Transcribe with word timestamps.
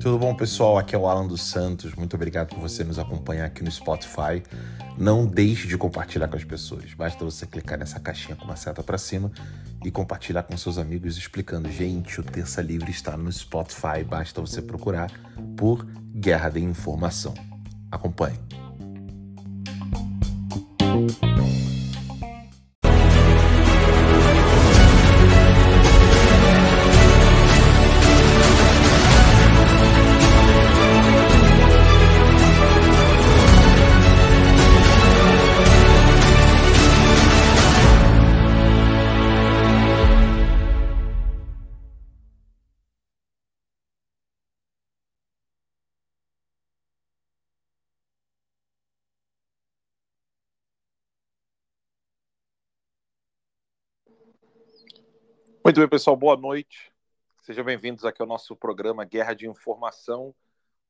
Tudo 0.00 0.18
bom, 0.18 0.34
pessoal? 0.34 0.78
Aqui 0.78 0.94
é 0.94 0.98
o 0.98 1.06
Alan 1.06 1.26
dos 1.26 1.42
Santos. 1.42 1.94
Muito 1.94 2.16
obrigado 2.16 2.48
por 2.48 2.58
você 2.58 2.82
nos 2.82 2.98
acompanhar 2.98 3.44
aqui 3.44 3.62
no 3.62 3.70
Spotify. 3.70 4.42
Não 4.96 5.26
deixe 5.26 5.68
de 5.68 5.76
compartilhar 5.76 6.26
com 6.26 6.36
as 6.36 6.44
pessoas. 6.44 6.94
Basta 6.94 7.22
você 7.22 7.46
clicar 7.46 7.78
nessa 7.78 8.00
caixinha 8.00 8.34
com 8.34 8.44
uma 8.44 8.56
seta 8.56 8.82
para 8.82 8.96
cima 8.96 9.30
e 9.84 9.90
compartilhar 9.90 10.42
com 10.44 10.56
seus 10.56 10.78
amigos 10.78 11.18
explicando: 11.18 11.70
gente, 11.70 12.18
o 12.18 12.24
Terça 12.24 12.62
Livre 12.62 12.90
está 12.90 13.14
no 13.14 13.30
Spotify. 13.30 14.02
Basta 14.02 14.40
você 14.40 14.62
procurar 14.62 15.12
por 15.54 15.84
Guerra 16.14 16.48
de 16.48 16.60
Informação. 16.60 17.34
Acompanhe. 17.90 18.38
Muito 55.62 55.78
bem, 55.78 55.88
pessoal, 55.88 56.16
boa 56.16 56.38
noite. 56.38 56.90
Sejam 57.42 57.62
bem-vindos 57.62 58.06
aqui 58.06 58.22
ao 58.22 58.26
nosso 58.26 58.56
programa 58.56 59.04
Guerra 59.04 59.34
de 59.34 59.46
Informação. 59.46 60.34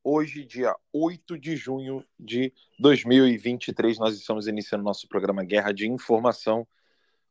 Hoje, 0.03 0.45
dia 0.45 0.77
8 0.93 1.37
de 1.37 1.57
junho 1.57 2.07
de 2.19 2.53
2023, 2.79 3.99
nós 3.99 4.17
estamos 4.17 4.47
iniciando 4.47 4.85
nosso 4.85 5.09
programa 5.09 5.43
Guerra 5.43 5.73
de 5.73 5.89
Informação 5.89 6.65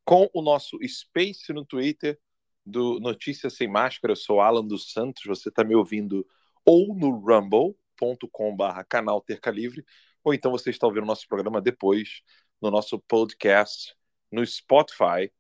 com 0.04 0.30
o 0.34 0.42
nosso 0.42 0.78
Space 0.86 1.54
no 1.54 1.64
Twitter 1.64 2.20
do 2.66 3.00
Notícias 3.00 3.54
Sem 3.54 3.70
Máscara. 3.70 4.12
Eu 4.12 4.18
sou 4.18 4.42
Alan 4.42 4.66
dos 4.66 4.92
Santos, 4.92 5.24
você 5.26 5.48
está 5.48 5.64
me 5.64 5.76
ouvindo 5.76 6.28
ou 6.66 6.94
no 6.94 7.12
rumble.com.br 7.12 8.84
canal 8.90 9.22
Terca 9.22 9.50
Livre, 9.50 9.86
ou 10.26 10.34
então 10.34 10.52
você 10.52 10.72
está 10.72 10.86
ouvindo 10.86 11.06
nosso 11.06 11.26
programa 11.26 11.62
depois 11.62 12.22
no 12.62 12.70
nosso 12.70 13.00
podcast 13.00 13.96
no 14.30 14.46
Spotify 14.46 15.32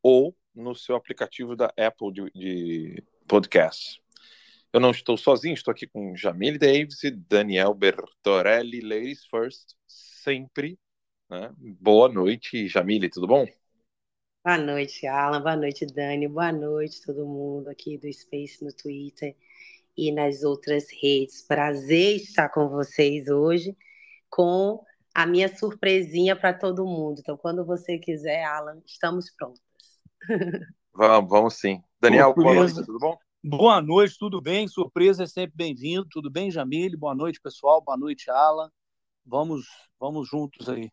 ou 0.00 0.36
no 0.58 0.74
seu 0.74 0.96
aplicativo 0.96 1.54
da 1.54 1.72
Apple 1.76 2.12
de, 2.12 2.30
de 2.32 3.04
podcast. 3.26 4.02
Eu 4.72 4.80
não 4.80 4.90
estou 4.90 5.16
sozinho, 5.16 5.54
estou 5.54 5.72
aqui 5.72 5.86
com 5.86 6.14
Jamile 6.14 6.58
Davis 6.58 7.02
e 7.04 7.10
Daniel 7.10 7.72
Bertorelli, 7.72 8.80
Ladies 8.80 9.24
First, 9.24 9.74
sempre. 9.86 10.78
Né? 11.30 11.50
Boa 11.56 12.08
noite, 12.08 12.68
Jamile, 12.68 13.08
tudo 13.08 13.26
bom? 13.26 13.46
Boa 14.44 14.58
noite, 14.58 15.06
Alan. 15.06 15.40
Boa 15.40 15.56
noite, 15.56 15.86
Dani. 15.86 16.26
Boa 16.28 16.52
noite, 16.52 17.02
todo 17.04 17.26
mundo 17.26 17.68
aqui 17.68 17.96
do 17.96 18.12
Space 18.12 18.62
no 18.64 18.72
Twitter 18.72 19.36
e 19.96 20.12
nas 20.12 20.42
outras 20.42 20.86
redes. 20.90 21.42
Prazer 21.42 22.16
estar 22.16 22.48
com 22.48 22.68
vocês 22.68 23.28
hoje 23.28 23.76
com 24.30 24.84
a 25.14 25.26
minha 25.26 25.54
surpresinha 25.54 26.36
para 26.36 26.52
todo 26.52 26.86
mundo. 26.86 27.20
Então, 27.20 27.36
quando 27.36 27.64
você 27.64 27.98
quiser, 27.98 28.44
Alan, 28.44 28.80
estamos 28.86 29.30
prontos. 29.30 29.67
Vamos, 30.94 31.30
vamos 31.30 31.54
sim. 31.54 31.82
Daniel, 32.00 32.34
boa 32.34 32.54
noite, 32.54 32.74
tudo 32.74 32.98
bom? 32.98 33.16
Boa 33.42 33.80
noite, 33.80 34.16
tudo 34.18 34.40
bem? 34.40 34.66
Surpresa 34.66 35.22
é 35.22 35.26
sempre 35.26 35.56
bem-vindo. 35.56 36.06
Tudo 36.10 36.30
bem, 36.30 36.50
Jamile? 36.50 36.96
Boa 36.96 37.14
noite, 37.14 37.40
pessoal. 37.40 37.80
Boa 37.80 37.96
noite, 37.96 38.30
Alan. 38.30 38.70
Vamos, 39.24 39.66
vamos 39.98 40.28
juntos 40.28 40.68
aí 40.68 40.90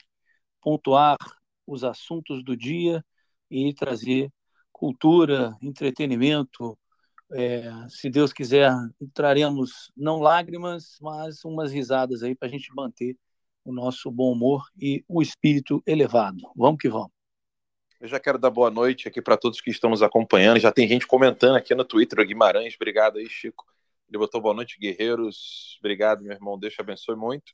pontuar 0.62 1.18
os 1.66 1.84
assuntos 1.84 2.44
do 2.44 2.56
dia 2.56 3.04
e 3.50 3.74
trazer 3.74 4.32
cultura, 4.72 5.58
entretenimento. 5.62 6.78
É, 7.34 7.64
se 7.90 8.10
Deus 8.10 8.32
quiser, 8.32 8.72
traremos 9.14 9.92
não 9.98 10.20
lágrimas, 10.20 10.98
mas 11.02 11.44
umas 11.44 11.72
risadas 11.72 12.24
aí 12.24 12.36
para 12.36 12.48
a 12.48 12.52
gente 12.52 12.74
manter 12.76 13.18
o 13.64 13.74
nosso 13.74 14.12
bom 14.12 14.32
humor 14.32 14.64
e 14.80 15.04
o 15.08 15.22
espírito 15.22 15.82
elevado. 15.86 16.42
Vamos 16.56 16.80
que 16.80 16.90
vamos. 16.90 17.15
Eu 18.06 18.10
já 18.10 18.20
quero 18.20 18.38
dar 18.38 18.52
boa 18.52 18.70
noite 18.70 19.08
aqui 19.08 19.20
para 19.20 19.36
todos 19.36 19.60
que 19.60 19.72
estão 19.72 19.90
nos 19.90 20.04
acompanhando. 20.04 20.60
Já 20.60 20.72
tem 20.72 20.88
gente 20.88 21.08
comentando 21.08 21.56
aqui 21.56 21.74
no 21.74 21.84
Twitter, 21.84 22.24
Guimarães, 22.24 22.76
obrigado 22.76 23.18
aí, 23.18 23.28
Chico. 23.28 23.66
Ele 24.08 24.20
botou 24.20 24.40
boa 24.40 24.54
noite, 24.54 24.78
guerreiros. 24.80 25.76
Obrigado, 25.80 26.22
meu 26.22 26.32
irmão. 26.32 26.56
Deus 26.56 26.76
te 26.76 26.82
abençoe 26.82 27.16
muito. 27.16 27.50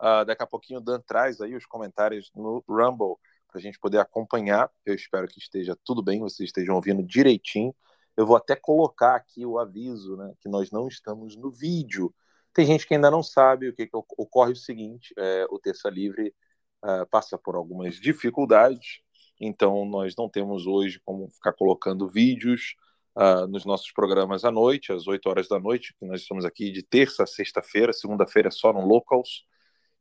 Uh, 0.00 0.24
daqui 0.24 0.44
a 0.44 0.46
pouquinho 0.46 0.78
o 0.78 0.80
Dan 0.80 1.00
traz 1.00 1.40
aí 1.40 1.56
os 1.56 1.66
comentários 1.66 2.30
no 2.36 2.62
Rumble 2.68 3.16
para 3.48 3.58
a 3.58 3.60
gente 3.60 3.80
poder 3.80 3.98
acompanhar. 3.98 4.70
Eu 4.86 4.94
espero 4.94 5.26
que 5.26 5.40
esteja 5.40 5.76
tudo 5.84 6.04
bem, 6.04 6.20
vocês 6.20 6.50
estejam 6.50 6.76
ouvindo 6.76 7.02
direitinho. 7.02 7.74
Eu 8.16 8.24
vou 8.24 8.36
até 8.36 8.54
colocar 8.54 9.16
aqui 9.16 9.44
o 9.44 9.58
aviso, 9.58 10.16
né, 10.16 10.32
que 10.38 10.48
nós 10.48 10.70
não 10.70 10.86
estamos 10.86 11.34
no 11.34 11.50
vídeo. 11.50 12.14
Tem 12.54 12.64
gente 12.64 12.86
que 12.86 12.94
ainda 12.94 13.10
não 13.10 13.24
sabe 13.24 13.68
o 13.68 13.74
que, 13.74 13.88
que 13.88 13.96
ocorre 13.96 14.52
o 14.52 14.56
seguinte: 14.56 15.12
é, 15.18 15.46
o 15.50 15.58
Terça 15.58 15.90
Livre 15.90 16.32
uh, 16.84 17.04
passa 17.10 17.36
por 17.36 17.56
algumas 17.56 17.96
dificuldades 17.96 19.02
então 19.40 19.86
nós 19.86 20.14
não 20.16 20.28
temos 20.28 20.66
hoje 20.66 21.00
como 21.04 21.30
ficar 21.30 21.54
colocando 21.54 22.06
vídeos 22.06 22.74
uh, 23.16 23.46
nos 23.46 23.64
nossos 23.64 23.90
programas 23.92 24.44
à 24.44 24.50
noite, 24.50 24.92
às 24.92 25.06
8 25.06 25.26
horas 25.28 25.48
da 25.48 25.58
noite, 25.58 25.94
que 25.98 26.04
nós 26.04 26.20
estamos 26.20 26.44
aqui 26.44 26.70
de 26.70 26.82
terça 26.82 27.22
a 27.22 27.26
sexta-feira, 27.26 27.92
segunda-feira 27.92 28.48
é 28.48 28.50
só 28.50 28.72
no 28.72 28.86
Locals. 28.86 29.46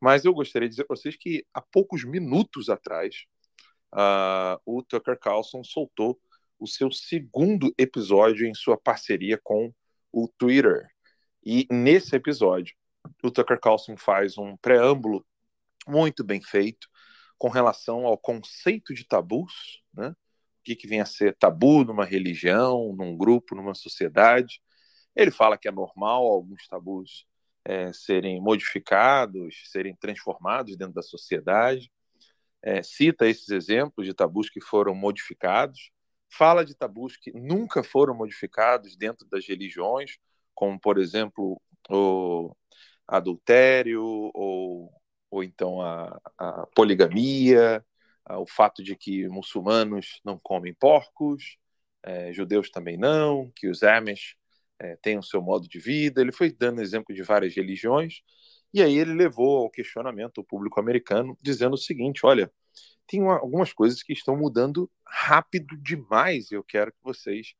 Mas 0.00 0.24
eu 0.24 0.34
gostaria 0.34 0.68
de 0.68 0.74
dizer 0.74 0.84
para 0.84 0.96
vocês 0.96 1.16
que 1.16 1.44
há 1.54 1.60
poucos 1.60 2.04
minutos 2.04 2.68
atrás, 2.68 3.24
uh, 3.94 4.60
o 4.64 4.82
Tucker 4.82 5.18
Carlson 5.18 5.64
soltou 5.64 6.18
o 6.58 6.66
seu 6.66 6.90
segundo 6.90 7.72
episódio 7.78 8.46
em 8.46 8.54
sua 8.54 8.76
parceria 8.76 9.38
com 9.42 9.72
o 10.12 10.28
Twitter. 10.38 10.88
E 11.44 11.66
nesse 11.70 12.16
episódio, 12.16 12.74
o 13.22 13.30
Tucker 13.30 13.60
Carlson 13.60 13.96
faz 13.96 14.36
um 14.38 14.56
preâmbulo 14.56 15.24
muito 15.86 16.24
bem 16.24 16.40
feito 16.42 16.88
com 17.38 17.48
relação 17.48 18.06
ao 18.06 18.18
conceito 18.18 18.94
de 18.94 19.04
tabus, 19.04 19.82
né? 19.92 20.08
O 20.08 20.14
que, 20.64 20.74
que 20.74 20.88
vem 20.88 21.00
a 21.00 21.06
ser 21.06 21.36
tabu 21.36 21.84
numa 21.84 22.04
religião, 22.04 22.92
num 22.96 23.16
grupo, 23.16 23.54
numa 23.54 23.74
sociedade. 23.74 24.60
Ele 25.14 25.30
fala 25.30 25.56
que 25.56 25.68
é 25.68 25.70
normal 25.70 26.26
alguns 26.26 26.66
tabus 26.66 27.24
é, 27.66 27.92
serem 27.92 28.40
modificados, 28.40 29.62
serem 29.70 29.94
transformados 29.96 30.76
dentro 30.76 30.94
da 30.94 31.02
sociedade. 31.02 31.90
É, 32.62 32.82
cita 32.82 33.26
esses 33.26 33.48
exemplos 33.48 34.06
de 34.06 34.14
tabus 34.14 34.48
que 34.48 34.60
foram 34.60 34.94
modificados, 34.94 35.90
fala 36.30 36.64
de 36.64 36.74
tabus 36.74 37.16
que 37.16 37.32
nunca 37.32 37.82
foram 37.82 38.14
modificados 38.14 38.96
dentro 38.96 39.26
das 39.28 39.46
religiões, 39.46 40.16
como, 40.54 40.78
por 40.80 40.98
exemplo, 40.98 41.60
o 41.90 42.54
adultério 43.06 44.02
ou, 44.04 44.92
ou 45.30 45.42
então 45.44 45.82
a, 45.82 46.20
a 46.38 46.66
poligamia, 46.74 47.84
o 48.30 48.46
fato 48.46 48.82
de 48.82 48.96
que 48.96 49.28
muçulmanos 49.28 50.20
não 50.24 50.38
comem 50.38 50.74
porcos, 50.74 51.58
é, 52.02 52.32
judeus 52.32 52.70
também 52.70 52.96
não, 52.96 53.50
que 53.54 53.68
os 53.68 53.82
Amish 53.82 54.36
é, 54.78 54.96
tem 54.96 55.18
o 55.18 55.22
seu 55.22 55.42
modo 55.42 55.68
de 55.68 55.78
vida. 55.78 56.20
Ele 56.20 56.32
foi 56.32 56.50
dando 56.52 56.82
exemplo 56.82 57.14
de 57.14 57.22
várias 57.22 57.54
religiões. 57.54 58.20
E 58.72 58.82
aí 58.82 58.96
ele 58.96 59.14
levou 59.14 59.58
ao 59.58 59.70
questionamento 59.70 60.38
o 60.38 60.44
público 60.44 60.80
americano, 60.80 61.36
dizendo 61.40 61.74
o 61.74 61.78
seguinte: 61.78 62.24
olha, 62.24 62.50
tem 63.06 63.22
uma, 63.22 63.34
algumas 63.34 63.72
coisas 63.72 64.02
que 64.02 64.12
estão 64.12 64.36
mudando 64.36 64.90
rápido 65.06 65.76
demais. 65.78 66.50
Eu 66.50 66.62
quero 66.62 66.92
que 66.92 66.98
vocês 67.02 67.54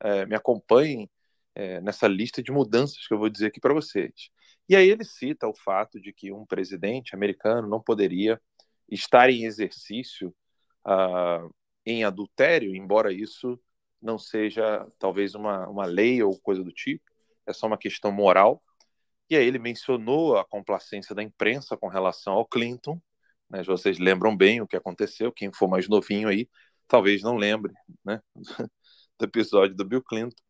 é, 0.00 0.26
me 0.26 0.34
acompanhem 0.34 1.10
é, 1.54 1.80
nessa 1.80 2.06
lista 2.06 2.42
de 2.42 2.52
mudanças 2.52 3.06
que 3.06 3.14
eu 3.14 3.18
vou 3.18 3.28
dizer 3.28 3.46
aqui 3.46 3.60
para 3.60 3.74
vocês. 3.74 4.30
E 4.68 4.76
aí 4.76 4.88
ele 4.88 5.04
cita 5.04 5.48
o 5.48 5.54
fato 5.54 6.00
de 6.00 6.12
que 6.12 6.32
um 6.32 6.44
presidente 6.46 7.14
americano 7.14 7.68
não 7.68 7.80
poderia 7.80 8.40
estar 8.88 9.30
em 9.30 9.44
exercício 9.44 10.34
uh, 10.86 11.52
em 11.86 12.04
adultério, 12.04 12.76
embora 12.76 13.12
isso 13.12 13.58
não 14.00 14.18
seja 14.18 14.86
talvez 14.98 15.34
uma, 15.34 15.68
uma 15.68 15.84
lei 15.84 16.22
ou 16.22 16.38
coisa 16.40 16.62
do 16.62 16.72
tipo, 16.72 17.04
é 17.46 17.52
só 17.52 17.66
uma 17.66 17.78
questão 17.78 18.12
moral. 18.12 18.62
E 19.30 19.36
aí 19.36 19.46
ele 19.46 19.58
mencionou 19.58 20.38
a 20.38 20.44
complacência 20.44 21.14
da 21.14 21.22
imprensa 21.22 21.76
com 21.76 21.88
relação 21.88 22.34
ao 22.34 22.46
Clinton, 22.46 23.00
né? 23.50 23.62
Vocês 23.62 23.98
lembram 23.98 24.36
bem 24.36 24.60
o 24.60 24.66
que 24.66 24.76
aconteceu, 24.76 25.32
quem 25.32 25.52
for 25.52 25.68
mais 25.68 25.88
novinho 25.88 26.28
aí, 26.28 26.48
talvez 26.86 27.22
não 27.22 27.36
lembre, 27.36 27.72
né? 28.04 28.20
do 29.18 29.24
episódio 29.24 29.74
do 29.74 29.84
Bill 29.84 30.02
Clinton. 30.02 30.42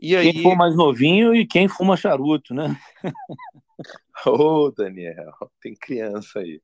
E 0.00 0.14
aí... 0.14 0.32
Quem 0.32 0.42
for 0.42 0.56
mais 0.56 0.76
novinho 0.76 1.34
e 1.34 1.46
quem 1.46 1.68
fuma 1.68 1.96
charuto, 1.96 2.54
né? 2.54 2.76
Ô, 4.26 4.66
oh, 4.66 4.70
Daniel, 4.70 5.32
tem 5.60 5.74
criança 5.74 6.40
aí. 6.40 6.62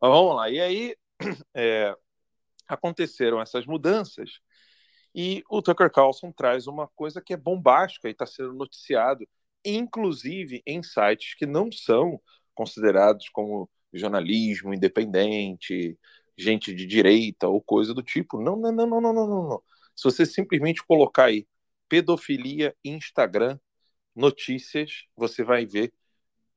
Mas 0.00 0.10
vamos 0.10 0.36
lá. 0.36 0.50
E 0.50 0.60
aí 0.60 0.96
é, 1.54 1.96
aconteceram 2.68 3.40
essas 3.40 3.64
mudanças 3.64 4.40
e 5.16 5.42
o 5.48 5.62
Tucker 5.62 5.90
Carlson 5.90 6.30
traz 6.30 6.66
uma 6.66 6.86
coisa 6.88 7.22
que 7.22 7.32
é 7.32 7.38
bombástica 7.38 8.06
e 8.06 8.12
está 8.12 8.26
sendo 8.26 8.52
noticiado, 8.52 9.26
inclusive 9.64 10.62
em 10.66 10.82
sites 10.82 11.34
que 11.34 11.46
não 11.46 11.72
são 11.72 12.20
considerados 12.54 13.30
como 13.30 13.70
jornalismo 13.94 14.74
independente, 14.74 15.98
gente 16.36 16.74
de 16.74 16.86
direita 16.86 17.48
ou 17.48 17.62
coisa 17.62 17.94
do 17.94 18.02
tipo. 18.02 18.38
Não, 18.42 18.56
não, 18.56 18.70
não, 18.70 18.86
não, 18.86 19.00
não, 19.00 19.12
não, 19.14 19.48
não. 19.48 19.62
Se 19.94 20.04
você 20.04 20.26
simplesmente 20.26 20.84
colocar 20.86 21.24
aí 21.26 21.48
pedofilia 21.88 22.76
Instagram 22.84 23.58
notícias, 24.14 25.06
você 25.16 25.42
vai 25.42 25.64
ver 25.64 25.94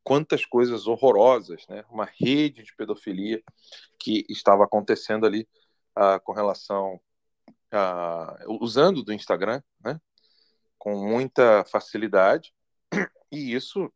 quantas 0.04 0.46
coisas 0.46 0.86
horrorosas, 0.86 1.66
né? 1.70 1.86
Uma 1.90 2.06
rede 2.20 2.64
de 2.64 2.76
pedofilia 2.76 3.42
que 3.98 4.26
estava 4.30 4.66
acontecendo 4.66 5.26
ali 5.26 5.48
uh, 5.98 6.20
com 6.24 6.34
relação 6.34 7.00
uh, 7.74 8.58
usando 8.62 9.04
do 9.04 9.14
Instagram, 9.14 9.62
né? 9.84 10.00
Com 10.78 10.96
muita 11.08 11.64
facilidade 11.66 12.54
e 13.32 13.54
isso, 13.54 13.92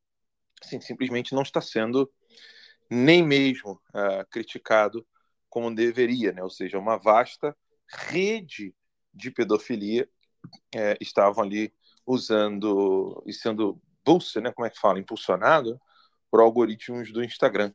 assim, 0.62 0.80
simplesmente 0.80 1.34
não 1.34 1.42
está 1.42 1.62
sendo 1.62 2.12
nem 2.90 3.26
mesmo 3.26 3.82
uh, 3.90 4.26
criticado 4.30 5.06
como 5.50 5.74
deveria, 5.74 6.32
né? 6.32 6.44
Ou 6.44 6.50
seja, 6.50 6.80
uma 6.80 6.98
vasta 6.98 7.56
rede 7.88 8.74
de 9.14 9.32
pedofilia 9.32 10.10
é, 10.76 10.98
estavam 11.00 11.44
ali 11.44 11.74
usando 12.06 13.24
e 13.26 13.34
sendo 13.34 13.82
bolsa, 14.04 14.42
né? 14.42 14.52
Como 14.52 14.66
é 14.66 14.70
que 14.70 14.80
fala? 14.80 15.00
Impulsionado 15.00 15.80
por 16.30 16.42
algoritmos 16.42 17.12
do 17.12 17.24
Instagram. 17.24 17.74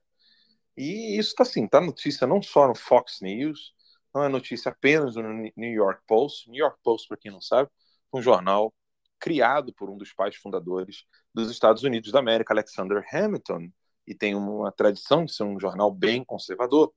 E 0.77 1.19
isso 1.19 1.31
está 1.31 1.43
assim, 1.43 1.67
tá 1.67 1.81
notícia 1.81 2.27
não 2.27 2.43
só 2.43 2.69
no 2.69 2.75
Fox 2.75 3.21
News, 3.21 3.75
não 4.15 4.25
é 4.25 4.29
notícia 4.29 4.71
apenas 4.71 5.15
no 5.17 5.23
New 5.57 5.73
York 5.73 6.03
Post. 6.07 6.51
New 6.51 6.59
York 6.59 6.79
Post, 6.83 7.09
para 7.09 7.17
quem 7.17 7.31
não 7.31 7.41
sabe, 7.41 7.71
um 8.13 8.23
jornal 8.23 8.73
criado 9.19 9.73
por 9.75 9.91
um 9.91 9.97
dos 9.97 10.13
pais 10.13 10.37
fundadores 10.37 11.05
dos 11.35 11.51
Estados 11.51 11.83
Unidos 11.83 12.13
da 12.13 12.21
América, 12.21 12.53
Alexander 12.55 13.05
Hamilton, 13.13 13.71
e 14.07 14.15
tem 14.15 14.35
uma 14.35 14.73
tradição 14.73 15.25
de 15.25 15.33
ser 15.33 15.43
um 15.45 15.61
jornal 15.61 15.91
bem 15.91 16.25
conservador. 16.25 16.93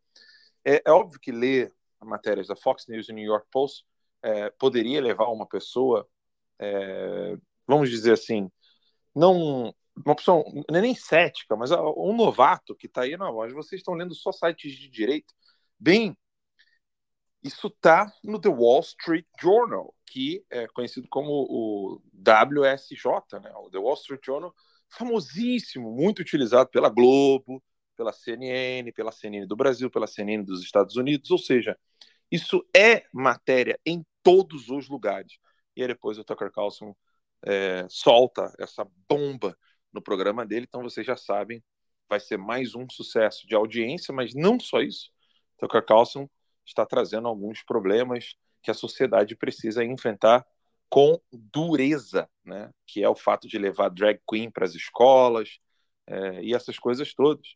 É, 0.63 0.81
é 0.85 0.91
óbvio 0.91 1.19
que 1.19 1.31
ler 1.31 1.73
matérias 1.99 2.47
da 2.47 2.55
Fox 2.55 2.87
News 2.87 3.09
e 3.09 3.13
New 3.13 3.25
York 3.25 3.47
Post 3.51 3.85
é, 4.21 4.49
poderia 4.51 5.01
levar 5.01 5.27
uma 5.27 5.47
pessoa, 5.47 6.07
é, 6.59 7.37
vamos 7.67 7.89
dizer 7.89 8.13
assim, 8.13 8.49
não 9.15 9.73
uma 9.95 10.15
não 10.27 10.77
é 10.77 10.81
nem 10.81 10.95
cética, 10.95 11.55
mas 11.55 11.71
um 11.71 12.15
novato 12.15 12.75
que 12.75 12.87
está 12.87 13.01
aí 13.01 13.17
na 13.17 13.29
voz. 13.29 13.53
Vocês 13.53 13.79
estão 13.81 13.93
lendo 13.93 14.15
só 14.15 14.31
sites 14.31 14.73
de 14.73 14.89
direito. 14.89 15.33
Bem, 15.77 16.17
isso 17.43 17.67
está 17.67 18.11
no 18.23 18.39
The 18.39 18.49
Wall 18.49 18.81
Street 18.81 19.25
Journal, 19.39 19.93
que 20.05 20.45
é 20.49 20.67
conhecido 20.67 21.07
como 21.09 21.31
o 21.49 22.01
WSJ, 22.13 23.39
né? 23.41 23.51
O 23.55 23.69
The 23.69 23.79
Wall 23.79 23.95
Street 23.95 24.23
Journal 24.23 24.53
famosíssimo, 24.89 25.91
muito 25.91 26.19
utilizado 26.19 26.69
pela 26.69 26.89
Globo, 26.89 27.63
pela 27.95 28.11
CNN, 28.11 28.91
pela 28.91 29.11
CNN 29.11 29.45
do 29.45 29.55
Brasil, 29.55 29.89
pela 29.89 30.07
CNN 30.07 30.43
dos 30.43 30.61
Estados 30.61 30.95
Unidos, 30.97 31.31
ou 31.31 31.37
seja, 31.37 31.77
isso 32.29 32.65
é 32.75 33.05
matéria 33.13 33.79
em 33.85 34.05
todos 34.21 34.69
os 34.69 34.89
lugares. 34.89 35.37
E 35.75 35.81
aí 35.81 35.87
depois 35.87 36.17
o 36.17 36.23
Tucker 36.23 36.51
Carlson 36.51 36.95
é, 37.45 37.85
solta 37.89 38.53
essa 38.59 38.85
bomba 39.09 39.57
no 39.93 40.01
programa 40.01 40.45
dele, 40.45 40.65
então 40.67 40.83
vocês 40.83 41.05
já 41.05 41.15
sabem, 41.15 41.63
vai 42.09 42.19
ser 42.19 42.37
mais 42.37 42.75
um 42.75 42.87
sucesso 42.89 43.47
de 43.47 43.55
audiência, 43.55 44.13
mas 44.13 44.33
não 44.33 44.59
só 44.59 44.81
isso. 44.81 45.09
Tucker 45.57 45.85
Carlson 45.85 46.29
está 46.71 46.85
trazendo 46.85 47.27
alguns 47.27 47.63
problemas 47.63 48.35
que 48.61 48.71
a 48.71 48.75
sociedade 48.75 49.35
precisa 49.35 49.83
enfrentar 49.83 50.45
com 50.89 51.19
dureza, 51.31 52.29
né? 52.43 52.69
que 52.85 53.01
é 53.03 53.09
o 53.09 53.15
fato 53.15 53.47
de 53.47 53.57
levar 53.57 53.89
drag 53.89 54.19
queen 54.29 54.51
para 54.51 54.65
as 54.65 54.75
escolas 54.75 55.59
é, 56.05 56.43
e 56.43 56.53
essas 56.53 56.77
coisas 56.77 57.13
todas. 57.13 57.55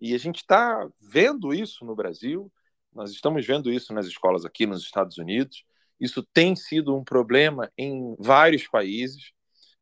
E 0.00 0.14
a 0.14 0.18
gente 0.18 0.36
está 0.36 0.88
vendo 1.00 1.52
isso 1.52 1.84
no 1.84 1.96
Brasil, 1.96 2.52
nós 2.92 3.10
estamos 3.10 3.44
vendo 3.44 3.70
isso 3.70 3.92
nas 3.92 4.06
escolas 4.06 4.44
aqui 4.44 4.66
nos 4.66 4.82
Estados 4.82 5.18
Unidos. 5.18 5.64
Isso 6.00 6.22
tem 6.32 6.54
sido 6.54 6.96
um 6.96 7.02
problema 7.02 7.70
em 7.76 8.14
vários 8.18 8.68
países. 8.68 9.32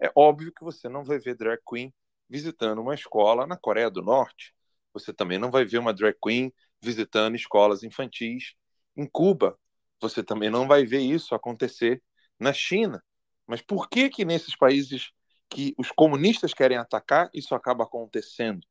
É 0.01 0.11
óbvio 0.15 0.53
que 0.53 0.65
você 0.65 0.89
não 0.89 1.05
vai 1.05 1.19
ver 1.19 1.37
drag 1.37 1.61
queen 1.69 1.93
visitando 2.29 2.81
uma 2.81 2.95
escola 2.95 3.47
na 3.47 3.57
Coreia 3.57 3.91
do 3.91 4.03
Norte. 4.03 4.55
Você 4.93 5.13
também 5.13 5.39
não 5.39 5.51
vai 5.51 5.65
ver 5.65 5.79
uma 5.79 5.93
drag 5.93 6.17
queen 6.23 6.53
visitando 6.83 7.37
escolas 7.37 7.83
infantis 7.83 8.55
em 8.97 9.07
Cuba. 9.07 9.59
Você 10.01 10.23
também 10.23 10.51
não 10.51 10.67
vai 10.67 10.85
ver 10.85 11.01
isso 11.01 11.35
acontecer 11.35 12.03
na 12.39 12.53
China. 12.53 13.03
Mas 13.47 13.61
por 13.61 13.89
que 13.89 14.09
que 14.09 14.25
nesses 14.25 14.57
países 14.57 15.13
que 15.49 15.75
os 15.79 15.91
comunistas 15.91 16.53
querem 16.53 16.77
atacar, 16.77 17.31
isso 17.33 17.55
acaba 17.55 17.85
acontecendo? 17.85 18.67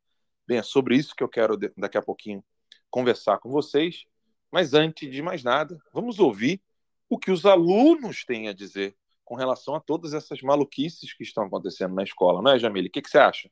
Bem, 0.47 0.57
é 0.57 0.63
sobre 0.63 0.95
isso 0.95 1.15
que 1.15 1.23
eu 1.23 1.29
quero 1.29 1.57
daqui 1.77 1.97
a 1.97 2.01
pouquinho 2.01 2.43
conversar 2.89 3.39
com 3.39 3.49
vocês. 3.49 4.05
Mas 4.51 4.73
antes 4.73 5.11
de 5.11 5.21
mais 5.21 5.43
nada, 5.43 5.77
vamos 5.93 6.19
ouvir 6.19 6.61
o 7.09 7.17
que 7.17 7.31
os 7.31 7.45
alunos 7.45 8.23
têm 8.25 8.47
a 8.47 8.53
dizer 8.53 8.95
com 9.23 9.35
relação 9.35 9.75
a 9.75 9.79
todas 9.79 10.13
essas 10.13 10.41
maluquices 10.41 11.13
que 11.13 11.23
estão 11.23 11.45
acontecendo 11.45 11.95
na 11.95 12.03
escola, 12.03 12.41
não 12.41 12.51
é, 12.51 12.59
Jamile? 12.59 12.87
O 12.87 12.91
que, 12.91 13.01
que 13.01 13.09
você 13.09 13.17
acha? 13.17 13.49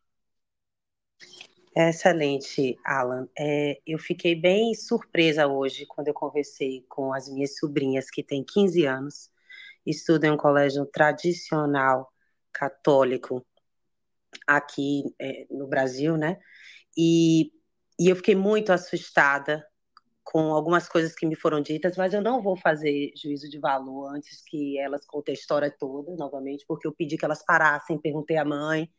Excelente, 1.75 2.77
Alan. 2.85 3.27
É, 3.37 3.79
eu 3.85 3.97
fiquei 3.97 4.35
bem 4.35 4.75
surpresa 4.75 5.47
hoje 5.47 5.85
quando 5.87 6.07
eu 6.07 6.13
conversei 6.13 6.85
com 6.87 7.11
as 7.13 7.27
minhas 7.27 7.57
sobrinhas, 7.57 8.11
que 8.11 8.23
têm 8.23 8.43
15 8.43 8.85
anos, 8.85 9.31
estuda 9.85 10.27
em 10.27 10.31
um 10.31 10.37
colégio 10.37 10.85
tradicional 10.85 12.11
católico 12.51 13.43
aqui 14.45 15.03
é, 15.19 15.47
no 15.49 15.67
Brasil, 15.67 16.15
né? 16.15 16.37
E, 16.97 17.51
e 17.99 18.09
eu 18.09 18.15
fiquei 18.15 18.35
muito 18.35 18.71
assustada 18.71 19.65
com 20.23 20.53
algumas 20.53 20.87
coisas 20.87 21.13
que 21.15 21.25
me 21.25 21.35
foram 21.35 21.59
ditas, 21.59 21.97
mas 21.97 22.13
eu 22.13 22.21
não 22.21 22.41
vou 22.41 22.55
fazer 22.55 23.11
juízo 23.15 23.49
de 23.49 23.59
valor 23.59 24.15
antes 24.15 24.43
que 24.43 24.77
elas 24.79 25.05
contem 25.05 25.33
a 25.33 25.37
história 25.37 25.75
toda, 25.77 26.15
novamente, 26.15 26.65
porque 26.67 26.87
eu 26.87 26.93
pedi 26.93 27.17
que 27.17 27.25
elas 27.25 27.43
parassem, 27.43 27.99
perguntei 27.99 28.37
à 28.37 28.45
mãe 28.45 28.89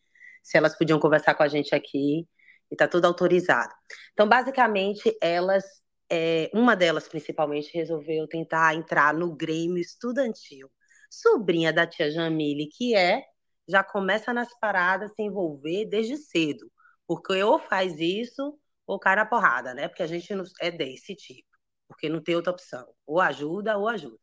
se 0.43 0.59
elas 0.59 0.76
podiam 0.76 1.00
conversar 1.00 1.35
com 1.35 1.43
a 1.43 1.49
gente 1.49 1.75
aqui, 1.75 2.28
e 2.71 2.75
está 2.75 2.88
tudo 2.88 3.06
autorizado. 3.06 3.73
Então, 4.12 4.28
basicamente, 4.28 5.16
elas 5.21 5.64
é, 6.11 6.50
uma 6.52 6.76
delas, 6.76 7.09
principalmente, 7.09 7.76
resolveu 7.76 8.26
tentar 8.28 8.75
entrar 8.75 9.14
no 9.14 9.35
Grêmio 9.35 9.78
Estudantil. 9.78 10.71
Sobrinha 11.11 11.73
da 11.73 11.87
tia 11.87 12.11
Jamile, 12.11 12.68
que 12.68 12.94
é, 12.94 13.23
já 13.68 13.83
começa 13.83 14.33
nas 14.33 14.49
paradas 14.61 15.12
se 15.14 15.23
envolver 15.23 15.87
desde 15.87 16.16
cedo. 16.16 16.71
Porque 17.06 17.42
ou 17.42 17.59
faz 17.59 17.99
isso, 18.00 18.59
ou 18.87 18.99
cai 18.99 19.16
na 19.16 19.26
porrada, 19.26 19.75
né? 19.75 19.88
Porque 19.88 20.02
a 20.02 20.06
gente 20.06 20.33
é 20.61 20.71
desse 20.71 21.14
tipo. 21.14 21.49
Porque 21.88 22.09
não 22.09 22.23
tem 22.23 22.37
outra 22.37 22.52
opção. 22.52 22.87
Ou 23.06 23.21
ajuda, 23.21 23.76
ou 23.78 23.88
ajuda. 23.88 24.18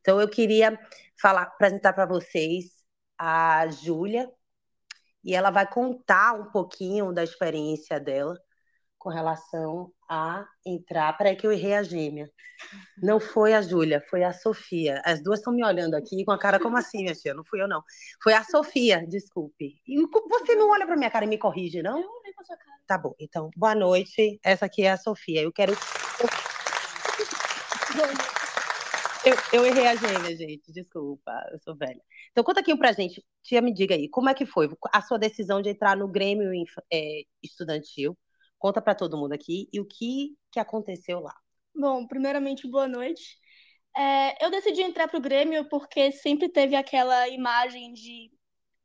Então, 0.00 0.20
eu 0.20 0.28
queria 0.28 0.78
falar, 1.20 1.42
apresentar 1.42 1.92
para 1.92 2.06
vocês 2.06 2.84
a 3.18 3.66
Júlia, 3.68 4.30
e 5.24 5.34
ela 5.34 5.50
vai 5.50 5.68
contar 5.68 6.34
um 6.34 6.50
pouquinho 6.50 7.12
da 7.12 7.22
experiência 7.22 8.00
dela 8.00 8.36
com 8.98 9.10
relação 9.10 9.92
a 10.08 10.44
entrar. 10.66 11.16
Peraí, 11.16 11.36
que 11.36 11.46
eu 11.46 11.52
errei 11.52 11.74
a 11.74 11.82
gêmea. 11.82 12.28
Não 13.00 13.20
foi 13.20 13.54
a 13.54 13.62
Júlia, 13.62 14.02
foi 14.10 14.24
a 14.24 14.32
Sofia. 14.32 15.00
As 15.04 15.22
duas 15.22 15.38
estão 15.38 15.52
me 15.52 15.64
olhando 15.64 15.94
aqui 15.94 16.24
com 16.24 16.32
a 16.32 16.38
cara 16.38 16.58
como 16.58 16.76
assim, 16.76 17.02
minha 17.02 17.14
tia? 17.14 17.32
Não 17.32 17.44
fui 17.44 17.62
eu, 17.62 17.68
não. 17.68 17.82
Foi 18.22 18.32
a 18.32 18.42
Sofia, 18.42 19.06
desculpe. 19.06 19.76
E 19.86 19.96
você 20.28 20.56
não 20.56 20.70
olha 20.70 20.86
para 20.86 20.96
minha 20.96 21.10
cara 21.10 21.24
e 21.24 21.28
me 21.28 21.38
corrige, 21.38 21.82
não? 21.82 22.00
Eu 22.00 22.08
olhei 22.08 22.32
para 22.34 22.44
sua 22.44 22.56
cara. 22.56 22.78
Tá 22.86 22.98
bom, 22.98 23.14
então, 23.20 23.50
boa 23.56 23.74
noite. 23.74 24.40
Essa 24.42 24.66
aqui 24.66 24.82
é 24.82 24.90
a 24.90 24.96
Sofia. 24.96 25.42
Eu 25.42 25.52
quero. 25.52 25.72
Eu, 29.28 29.60
eu 29.60 29.66
errei 29.66 29.86
a 29.86 29.94
gêmea, 29.94 30.34
gente. 30.34 30.72
Desculpa, 30.72 31.30
eu 31.52 31.58
sou 31.58 31.76
velha. 31.76 32.00
Então, 32.30 32.42
conta 32.42 32.60
aqui 32.60 32.74
pra 32.74 32.92
gente. 32.92 33.22
Tia, 33.42 33.60
me 33.60 33.74
diga 33.74 33.94
aí, 33.94 34.08
como 34.08 34.30
é 34.30 34.34
que 34.34 34.46
foi 34.46 34.70
a 34.90 35.02
sua 35.02 35.18
decisão 35.18 35.60
de 35.60 35.68
entrar 35.68 35.94
no 35.96 36.08
Grêmio 36.08 36.50
é, 36.90 37.22
Estudantil? 37.42 38.16
Conta 38.58 38.80
para 38.80 38.94
todo 38.94 39.18
mundo 39.18 39.32
aqui 39.34 39.68
e 39.70 39.80
o 39.80 39.84
que, 39.84 40.34
que 40.50 40.58
aconteceu 40.58 41.20
lá. 41.20 41.34
Bom, 41.74 42.06
primeiramente, 42.06 42.66
boa 42.66 42.88
noite. 42.88 43.36
É, 43.94 44.42
eu 44.42 44.50
decidi 44.50 44.80
entrar 44.80 45.08
pro 45.08 45.20
Grêmio 45.20 45.68
porque 45.68 46.10
sempre 46.10 46.48
teve 46.48 46.74
aquela 46.74 47.28
imagem 47.28 47.92
de 47.92 48.30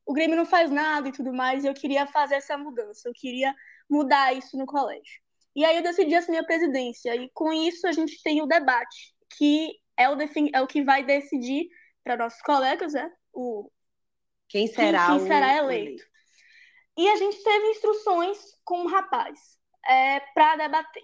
o 0.06 0.12
Grêmio 0.12 0.36
não 0.36 0.46
faz 0.46 0.70
nada 0.70 1.08
e 1.08 1.14
tudo 1.14 1.34
mais, 1.34 1.64
e 1.64 1.68
eu 1.68 1.74
queria 1.74 2.06
fazer 2.06 2.36
essa 2.36 2.58
mudança, 2.58 3.08
eu 3.08 3.14
queria 3.16 3.56
mudar 3.90 4.34
isso 4.34 4.58
no 4.58 4.66
colégio. 4.66 5.22
E 5.56 5.64
aí 5.64 5.78
eu 5.78 5.84
decidi 5.84 6.14
assumir 6.14 6.40
a 6.40 6.44
presidência, 6.44 7.16
e 7.16 7.30
com 7.34 7.54
isso 7.54 7.88
a 7.88 7.94
gente 7.94 8.22
tem 8.22 8.42
o 8.42 8.46
debate, 8.46 9.16
que 9.38 9.82
é 9.98 10.10
o, 10.10 10.18
é 10.54 10.62
o 10.62 10.68
que 10.68 10.84
vai 10.84 11.04
decidir 11.04 11.70
para 12.04 12.18
nossos 12.18 12.42
colegas, 12.42 12.94
né? 12.94 13.12
O, 13.34 13.70
quem 14.48 14.68
será, 14.68 15.08
quem, 15.08 15.20
quem 15.20 15.28
será 15.28 15.58
eleito. 15.58 16.04
E 16.98 17.10
a 17.10 17.16
gente 17.16 17.44
teve 17.44 17.72
instruções 17.72 18.38
com 18.64 18.84
o 18.84 18.88
rapaz 18.88 19.40
é, 19.88 20.20
para 20.34 20.58
debater. 20.58 21.04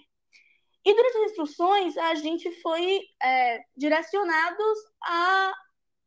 E 0.85 0.95
durante 0.95 1.17
as 1.17 1.31
instruções, 1.31 1.97
a 1.97 2.15
gente 2.15 2.51
foi 2.61 3.01
é, 3.21 3.61
direcionados 3.75 4.77
a 5.03 5.53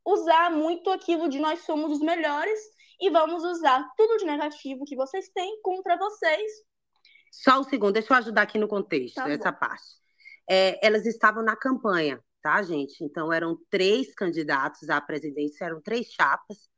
usar 0.04 0.50
muito 0.50 0.90
aquilo 0.90 1.28
de 1.28 1.38
nós 1.38 1.60
somos 1.60 1.92
os 1.92 2.00
melhores 2.00 2.58
e 3.00 3.10
vamos 3.10 3.44
usar 3.44 3.88
tudo 3.96 4.18
de 4.18 4.24
negativo 4.24 4.84
que 4.84 4.96
vocês 4.96 5.28
têm 5.28 5.60
contra 5.62 5.96
vocês. 5.96 6.50
Só 7.30 7.60
um 7.60 7.64
segundo, 7.64 7.92
deixa 7.92 8.12
eu 8.12 8.18
ajudar 8.18 8.42
aqui 8.42 8.58
no 8.58 8.68
contexto, 8.68 9.16
tá 9.16 9.30
essa 9.30 9.52
parte. 9.52 9.84
É, 10.48 10.84
elas 10.86 11.06
estavam 11.06 11.42
na 11.42 11.56
campanha 11.56 12.22
tá, 12.42 12.62
gente? 12.62 13.02
Então 13.04 13.32
eram 13.32 13.56
três 13.70 14.14
candidatos 14.14 14.90
à 14.90 15.00
presidência, 15.00 15.64
eram 15.64 15.80
três 15.80 16.08
chapas. 16.08 16.68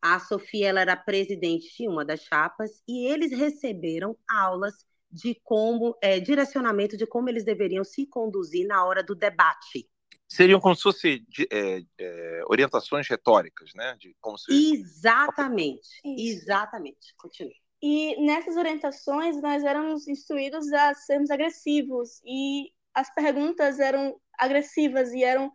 A 0.00 0.20
Sofia 0.20 0.68
ela 0.68 0.80
era 0.80 0.96
presidente 0.96 1.76
de 1.76 1.88
uma 1.88 2.04
das 2.04 2.20
chapas 2.20 2.82
e 2.86 3.06
eles 3.06 3.32
receberam 3.32 4.16
aulas 4.30 4.86
de 5.10 5.34
como 5.42 5.96
é, 6.02 6.20
direcionamento 6.20 6.96
de 6.96 7.06
como 7.06 7.28
eles 7.28 7.44
deveriam 7.44 7.82
se 7.82 8.06
conduzir 8.06 8.66
na 8.66 8.84
hora 8.84 9.02
do 9.02 9.14
debate. 9.14 9.88
Seriam 10.28 10.60
como 10.60 10.76
se 10.76 10.82
fossem 10.82 11.26
é, 11.50 11.82
é, 11.98 12.42
orientações 12.46 13.08
retóricas, 13.08 13.72
né? 13.74 13.96
De 13.98 14.14
como 14.20 14.36
se... 14.36 14.52
Exatamente, 14.74 15.88
Isso. 16.04 16.42
exatamente. 16.42 17.14
Continue. 17.16 17.56
E 17.82 18.20
nessas 18.26 18.56
orientações 18.56 19.40
nós 19.40 19.64
éramos 19.64 20.06
instruídos 20.06 20.70
a 20.72 20.92
sermos 20.94 21.30
agressivos 21.30 22.20
e 22.24 22.70
as 22.92 23.12
perguntas 23.14 23.78
eram 23.78 24.20
agressivas 24.38 25.12
e 25.12 25.24
eram 25.24 25.52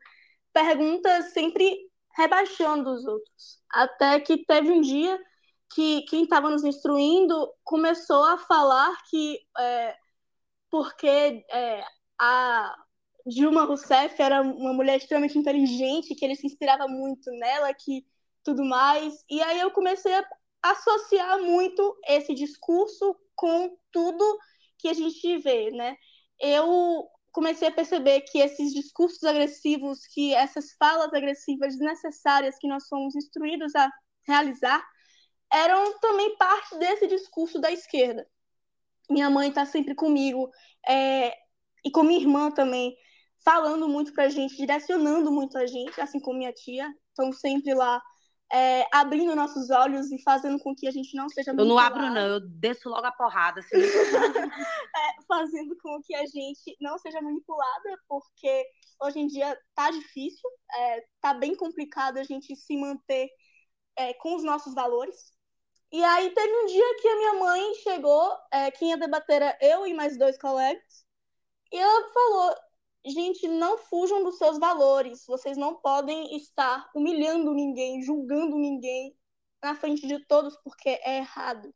perguntas 0.51 1.33
sempre 1.33 1.77
rebaixando 2.15 2.91
os 2.91 3.05
outros. 3.05 3.59
Até 3.71 4.19
que 4.19 4.45
teve 4.45 4.71
um 4.71 4.81
dia 4.81 5.19
que 5.73 6.03
quem 6.03 6.23
estava 6.23 6.49
nos 6.49 6.63
instruindo 6.63 7.51
começou 7.63 8.23
a 8.25 8.37
falar 8.37 8.95
que 9.09 9.39
é, 9.57 9.95
porque 10.69 11.43
é, 11.51 11.83
a 12.19 12.75
Dilma 13.25 13.63
Rousseff 13.65 14.21
era 14.21 14.41
uma 14.41 14.73
mulher 14.73 14.97
extremamente 14.97 15.37
inteligente, 15.37 16.13
que 16.15 16.25
ele 16.25 16.35
se 16.35 16.45
inspirava 16.45 16.87
muito 16.87 17.31
nela, 17.31 17.73
que 17.73 18.05
tudo 18.43 18.63
mais. 18.63 19.23
E 19.29 19.41
aí 19.41 19.59
eu 19.59 19.71
comecei 19.71 20.13
a 20.13 20.25
associar 20.61 21.41
muito 21.41 21.97
esse 22.07 22.33
discurso 22.33 23.15
com 23.35 23.75
tudo 23.91 24.39
que 24.77 24.87
a 24.89 24.93
gente 24.93 25.37
vê, 25.37 25.71
né? 25.71 25.95
Eu 26.39 27.07
comecei 27.33 27.67
a 27.67 27.71
perceber 27.71 28.21
que 28.21 28.37
esses 28.37 28.71
discursos 28.71 29.23
agressivos, 29.23 30.05
que 30.07 30.33
essas 30.35 30.71
falas 30.79 31.11
agressivas 31.13 31.75
desnecessárias 31.77 32.57
que 32.59 32.67
nós 32.67 32.87
somos 32.87 33.15
instruídos 33.15 33.75
a 33.75 33.91
realizar, 34.25 34.81
eram 35.51 35.99
também 35.99 36.37
parte 36.37 36.77
desse 36.77 37.07
discurso 37.07 37.59
da 37.59 37.71
esquerda. 37.71 38.25
Minha 39.09 39.29
mãe 39.29 39.49
está 39.49 39.65
sempre 39.65 39.95
comigo, 39.95 40.49
é, 40.87 41.35
e 41.83 41.91
com 41.91 42.03
minha 42.03 42.21
irmã 42.21 42.51
também, 42.51 42.95
falando 43.43 43.89
muito 43.89 44.13
para 44.13 44.25
a 44.25 44.29
gente, 44.29 44.55
direcionando 44.55 45.31
muito 45.31 45.57
a 45.57 45.65
gente, 45.65 45.99
assim 45.99 46.19
como 46.19 46.37
minha 46.37 46.53
tia, 46.53 46.87
estão 47.09 47.33
sempre 47.33 47.73
lá 47.73 48.01
é, 48.51 48.85
abrindo 48.93 49.35
nossos 49.35 49.69
olhos 49.69 50.11
e 50.11 50.21
fazendo 50.21 50.59
com 50.59 50.75
que 50.75 50.87
a 50.87 50.91
gente 50.91 51.15
não 51.15 51.27
seja 51.29 51.51
Eu 51.51 51.65
não 51.65 51.77
abro, 51.77 52.01
não, 52.01 52.27
eu 52.27 52.39
desço 52.39 52.89
logo 52.89 53.05
a 53.05 53.11
porrada. 53.11 53.59
Assim. 53.59 53.69
é, 53.77 55.23
fazendo 55.27 55.75
com 55.77 56.01
que 56.03 56.13
a 56.15 56.25
gente 56.25 56.75
não 56.79 56.97
seja 56.97 57.21
manipulada, 57.21 57.97
porque 58.07 58.65
hoje 59.01 59.19
em 59.19 59.27
dia 59.27 59.57
tá 59.73 59.89
difícil, 59.89 60.49
é, 60.75 61.03
tá 61.19 61.33
bem 61.33 61.55
complicado 61.55 62.17
a 62.17 62.23
gente 62.23 62.55
se 62.55 62.77
manter 62.77 63.29
é, 63.97 64.13
com 64.13 64.35
os 64.35 64.43
nossos 64.43 64.73
valores. 64.73 65.33
E 65.91 66.03
aí 66.03 66.29
teve 66.31 66.51
um 66.51 66.65
dia 66.65 66.95
que 67.01 67.07
a 67.07 67.15
minha 67.15 67.33
mãe 67.35 67.75
chegou, 67.75 68.35
é, 68.51 68.71
quem 68.71 68.89
ia 68.89 68.97
debater 68.97 69.41
era 69.41 69.57
eu 69.61 69.85
e 69.85 69.93
mais 69.93 70.17
dois 70.17 70.37
colegas, 70.37 71.05
e 71.71 71.77
ela 71.77 72.09
falou: 72.09 72.55
gente, 73.05 73.47
não 73.47 73.77
fujam 73.77 74.23
dos 74.23 74.37
seus 74.37 74.57
valores. 74.57 75.25
Vocês 75.27 75.57
não 75.57 75.75
podem 75.75 76.35
estar 76.35 76.89
humilhando 76.95 77.53
ninguém, 77.53 78.01
julgando 78.01 78.57
ninguém 78.57 79.15
na 79.61 79.75
frente 79.75 80.07
de 80.07 80.19
todos, 80.25 80.57
porque 80.63 80.89
é 80.89 81.17
errado. 81.17 81.73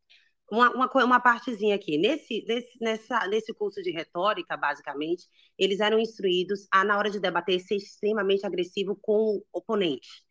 Uma, 0.50 0.70
uma, 0.72 0.90
uma 1.04 1.20
partezinha 1.20 1.76
aqui. 1.76 1.98
Nesse, 1.98 2.46
nesse, 2.48 2.78
nessa, 2.82 3.28
nesse 3.28 3.54
curso 3.54 3.82
de 3.82 3.92
retórica, 3.92 4.56
basicamente, 4.56 5.26
eles 5.58 5.80
eram 5.80 6.00
instruídos 6.00 6.68
a, 6.72 6.84
na 6.84 6.98
hora 6.98 7.10
de 7.10 7.20
debater, 7.20 7.60
ser 7.60 7.76
extremamente 7.76 8.46
agressivo 8.46 8.96
com 8.96 9.38
o 9.38 9.46
oponente, 9.52 10.24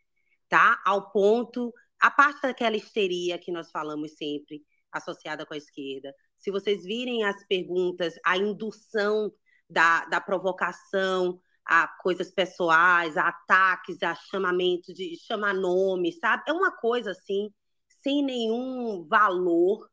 tá? 0.48 0.80
Ao 0.84 1.10
ponto. 1.10 1.72
A 2.00 2.10
parte 2.10 2.42
daquela 2.42 2.76
histeria 2.76 3.38
que 3.38 3.50
nós 3.50 3.70
falamos 3.70 4.16
sempre, 4.16 4.62
associada 4.92 5.46
com 5.46 5.54
a 5.54 5.58
esquerda. 5.58 6.14
Se 6.36 6.50
vocês 6.50 6.84
virem 6.84 7.24
as 7.24 7.46
perguntas, 7.46 8.14
a 8.24 8.36
indução 8.36 9.32
da, 9.68 10.04
da 10.06 10.20
provocação 10.20 11.40
a 11.66 11.88
coisas 11.88 12.30
pessoais, 12.30 13.16
a 13.16 13.28
ataques, 13.28 14.00
a 14.02 14.14
chamamento 14.14 14.94
de 14.94 15.16
chamar 15.26 15.52
nome, 15.52 16.12
sabe? 16.12 16.44
É 16.46 16.52
uma 16.52 16.70
coisa 16.70 17.10
assim, 17.10 17.52
sem 17.88 18.22
nenhum 18.22 19.04
valor 19.08 19.90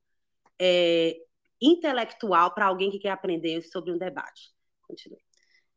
é, 0.62 1.18
intelectual 1.60 2.53
para 2.53 2.68
alguém 2.68 2.92
que 2.92 3.00
quer 3.00 3.10
aprender 3.10 3.63
sobre 3.63 3.92
um 3.92 3.98
debate. 3.98 4.51
Continue. 4.88 5.20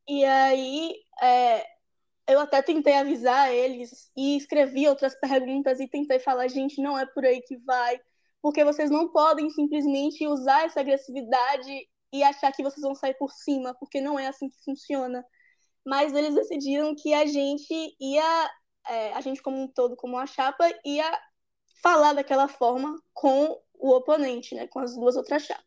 E 0.07 0.23
aí, 0.23 0.95
é, 1.23 1.67
eu 2.29 2.41
até 2.41 2.61
tentei 2.61 2.95
avisar 2.95 3.50
eles 3.50 4.11
e 4.15 4.37
escrevi 4.37 4.87
outras 4.87 5.19
perguntas 5.19 5.81
e 5.81 5.88
tentei 5.88 6.19
falar, 6.19 6.49
gente, 6.49 6.81
não 6.83 6.99
é 6.99 7.07
por 7.07 7.25
aí 7.25 7.41
que 7.41 7.57
vai, 7.59 7.99
porque 8.43 8.65
vocês 8.65 8.91
não 8.91 9.11
podem 9.11 9.49
simplesmente 9.49 10.26
usar 10.26 10.65
essa 10.65 10.81
agressividade 10.81 11.88
e 12.17 12.23
achar 12.23 12.53
que 12.53 12.63
vocês 12.63 12.83
vão 12.83 12.95
sair 12.95 13.15
por 13.15 13.31
cima, 13.33 13.75
porque 13.79 14.01
não 14.01 14.19
é 14.19 14.27
assim 14.27 14.49
que 14.49 14.65
funciona. 14.65 15.25
Mas 15.85 16.13
eles 16.15 16.35
decidiram 16.35 16.95
que 16.95 17.13
a 17.15 17.27
gente 17.27 17.97
ia, 18.01 18.51
é, 18.89 19.13
a 19.13 19.21
gente 19.21 19.43
como 19.43 19.61
um 19.63 19.69
todo, 19.69 19.97
como 19.97 20.15
uma 20.17 20.27
chapa, 20.27 20.65
ia 20.85 21.11
falar 21.83 22.15
daquela 22.15 22.49
forma 22.49 23.01
com 23.13 23.61
o 23.75 23.91
oponente, 23.95 24.55
né, 24.55 24.67
com 24.67 24.81
as 24.81 24.95
duas 24.95 25.17
outras 25.17 25.43
chapas. 25.43 25.65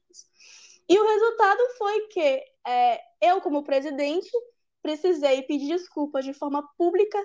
E 0.90 1.00
o 1.00 1.08
resultado 1.08 1.62
foi 1.78 2.08
que 2.08 2.44
é, 2.68 3.00
eu, 3.22 3.40
como 3.42 3.64
presidente, 3.64 4.30
precisei 4.82 5.44
pedir 5.44 5.68
desculpas 5.68 6.26
de 6.26 6.34
forma 6.34 6.68
pública 6.78 7.20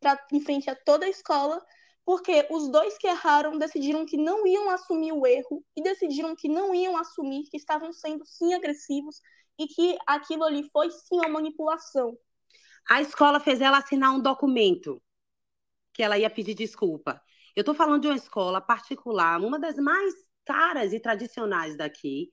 pra, 0.00 0.18
em 0.32 0.40
frente 0.40 0.70
a 0.70 0.76
toda 0.76 1.06
a 1.06 1.10
escola 1.10 1.60
porque 2.04 2.46
os 2.50 2.70
dois 2.70 2.96
que 2.98 3.06
erraram 3.06 3.58
decidiram 3.58 4.04
que 4.04 4.16
não 4.16 4.46
iam 4.46 4.70
assumir 4.70 5.12
o 5.12 5.26
erro 5.26 5.64
e 5.76 5.82
decidiram 5.82 6.34
que 6.34 6.48
não 6.48 6.74
iam 6.74 6.96
assumir 6.96 7.44
que 7.50 7.56
estavam 7.56 7.92
sendo 7.92 8.24
sim 8.24 8.54
agressivos 8.54 9.20
e 9.58 9.66
que 9.66 9.98
aquilo 10.06 10.44
ali 10.44 10.68
foi 10.70 10.90
sim 10.90 11.16
uma 11.16 11.28
manipulação. 11.28 12.16
A 12.88 13.00
escola 13.00 13.38
fez 13.38 13.60
ela 13.60 13.78
assinar 13.78 14.12
um 14.12 14.20
documento 14.20 15.00
que 15.92 16.02
ela 16.02 16.18
ia 16.18 16.30
pedir 16.30 16.54
desculpa. 16.54 17.20
Eu 17.54 17.60
estou 17.60 17.74
falando 17.74 18.02
de 18.02 18.08
uma 18.08 18.16
escola 18.16 18.60
particular, 18.60 19.40
uma 19.40 19.58
das 19.58 19.76
mais 19.76 20.14
caras 20.44 20.92
e 20.92 21.00
tradicionais 21.00 21.76
daqui, 21.76 22.32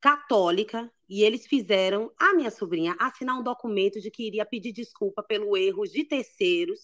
católica, 0.00 0.92
e 1.08 1.22
eles 1.22 1.46
fizeram 1.46 2.12
a 2.18 2.34
minha 2.34 2.50
sobrinha 2.50 2.96
assinar 2.98 3.38
um 3.38 3.42
documento 3.42 4.00
de 4.00 4.10
que 4.10 4.26
iria 4.26 4.44
pedir 4.44 4.72
desculpa 4.72 5.22
pelo 5.22 5.56
erro 5.56 5.84
de 5.84 6.04
terceiros 6.04 6.80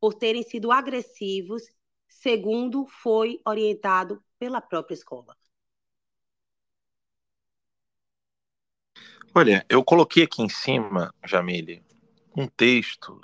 por 0.00 0.14
terem 0.14 0.42
sido 0.42 0.70
agressivos, 0.70 1.62
segundo 2.06 2.86
foi 2.86 3.40
orientado 3.44 4.22
pela 4.38 4.60
própria 4.60 4.94
escola. 4.94 5.36
Olha, 9.34 9.64
eu 9.68 9.84
coloquei 9.84 10.24
aqui 10.24 10.42
em 10.42 10.48
cima, 10.48 11.14
Jamile, 11.24 11.84
um 12.36 12.46
texto 12.46 13.20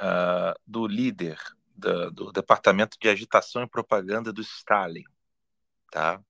uh, 0.00 0.58
do 0.66 0.86
líder 0.86 1.38
da, 1.74 2.08
do 2.10 2.30
Departamento 2.32 2.96
de 3.00 3.08
Agitação 3.08 3.62
e 3.62 3.68
Propaganda 3.68 4.32
do 4.32 4.40
Stalin, 4.40 5.04
tá? 5.90 6.22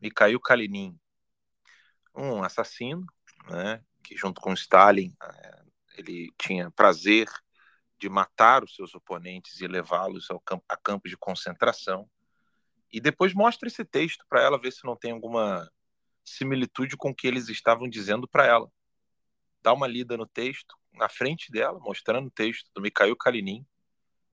Mikhail 0.00 0.40
Kalinin, 0.40 0.98
um 2.14 2.42
assassino, 2.42 3.06
né, 3.48 3.82
que 4.02 4.16
junto 4.16 4.40
com 4.40 4.52
Stalin 4.54 5.14
uh, 5.22 5.70
ele 5.96 6.32
tinha 6.38 6.70
prazer 6.70 7.28
de 7.98 8.08
matar 8.08 8.62
os 8.62 8.74
seus 8.74 8.94
oponentes 8.94 9.60
e 9.60 9.66
levá-los 9.66 10.28
campo, 10.44 10.64
a 10.68 10.76
campos 10.76 11.10
de 11.10 11.16
concentração. 11.16 12.08
E 12.92 13.00
depois 13.00 13.34
mostra 13.34 13.68
esse 13.68 13.84
texto 13.84 14.24
para 14.28 14.42
ela 14.42 14.58
ver 14.58 14.72
se 14.72 14.84
não 14.84 14.96
tem 14.96 15.10
alguma 15.10 15.68
similitude 16.24 16.96
com 16.96 17.10
o 17.10 17.14
que 17.14 17.26
eles 17.26 17.48
estavam 17.48 17.88
dizendo 17.88 18.28
para 18.28 18.46
ela. 18.46 18.70
Dá 19.62 19.72
uma 19.72 19.86
lida 19.86 20.16
no 20.16 20.26
texto, 20.26 20.76
na 20.92 21.08
frente 21.08 21.50
dela, 21.50 21.78
mostrando 21.80 22.28
o 22.28 22.30
texto 22.30 22.70
do 22.74 22.80
Mikhail 22.80 23.16
Kalinin. 23.16 23.66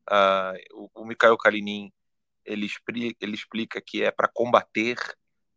Uh, 0.10 0.89
o, 0.93 1.01
o 1.01 1.05
Mikhail 1.05 1.38
Kalinin 1.38 1.91
ele 2.45 2.65
explica, 2.65 3.17
ele 3.19 3.34
explica 3.34 3.81
que 3.81 4.03
é 4.03 4.12
para 4.12 4.27
combater 4.27 4.98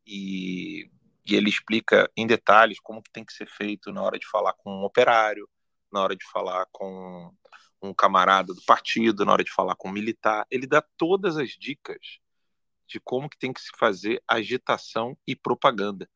e, 0.07 0.91
e, 1.27 1.35
ele 1.35 1.51
explica 1.51 2.11
em 2.17 2.27
detalhes 2.27 2.81
como 2.81 3.03
que 3.03 3.13
tem 3.13 3.25
que 3.25 3.33
ser 3.33 3.47
feito 3.47 3.93
na 3.93 4.03
hora 4.03 4.19
de 4.19 4.27
falar 4.27 4.55
com 4.55 4.71
um 4.71 4.85
operário, 4.85 5.49
na 5.93 6.01
hora 6.01 6.17
de 6.17 6.25
falar 6.31 6.67
com 6.73 7.31
um 7.83 7.95
camarada 7.95 8.53
do 8.53 8.63
partido, 8.63 9.25
na 9.25 9.33
hora 9.33 9.45
de 9.45 9.53
falar 9.53 9.77
com 9.77 9.89
um 9.89 9.93
militar. 9.93 10.47
Ele 10.51 10.67
dá 10.67 10.83
todas 10.97 11.37
as 11.37 11.51
dicas 11.51 12.19
de 12.87 12.99
como 12.99 13.29
que 13.29 13.39
tem 13.39 13.53
que 13.53 13.61
se 13.61 13.71
fazer 13.77 14.23
agitação 14.27 15.17
e 15.27 15.37
propaganda. 15.37 16.09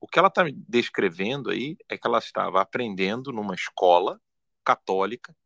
O 0.00 0.06
que 0.08 0.18
ela 0.18 0.28
está 0.28 0.44
descrevendo 0.68 1.50
aí 1.50 1.76
é 1.88 1.96
que 1.96 2.06
ela 2.06 2.18
estava 2.18 2.60
aprendendo 2.60 3.32
numa 3.32 3.54
escola 3.54 4.20
católica, 4.64 5.36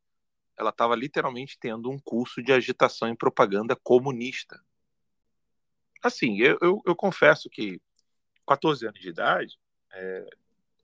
ela 0.57 0.71
estava 0.71 0.95
literalmente 0.95 1.59
tendo 1.59 1.91
um 1.91 1.99
curso 1.99 2.43
de 2.43 2.53
agitação 2.53 3.09
e 3.09 3.17
propaganda 3.17 3.77
comunista. 3.77 4.63
Assim, 6.03 6.39
eu, 6.39 6.59
eu, 6.61 6.83
eu 6.87 6.97
confesso 6.97 7.49
que 7.51 7.81
14 8.47 8.87
anos 8.87 9.01
de 9.01 9.09
idade, 9.09 9.59
é, 9.93 10.27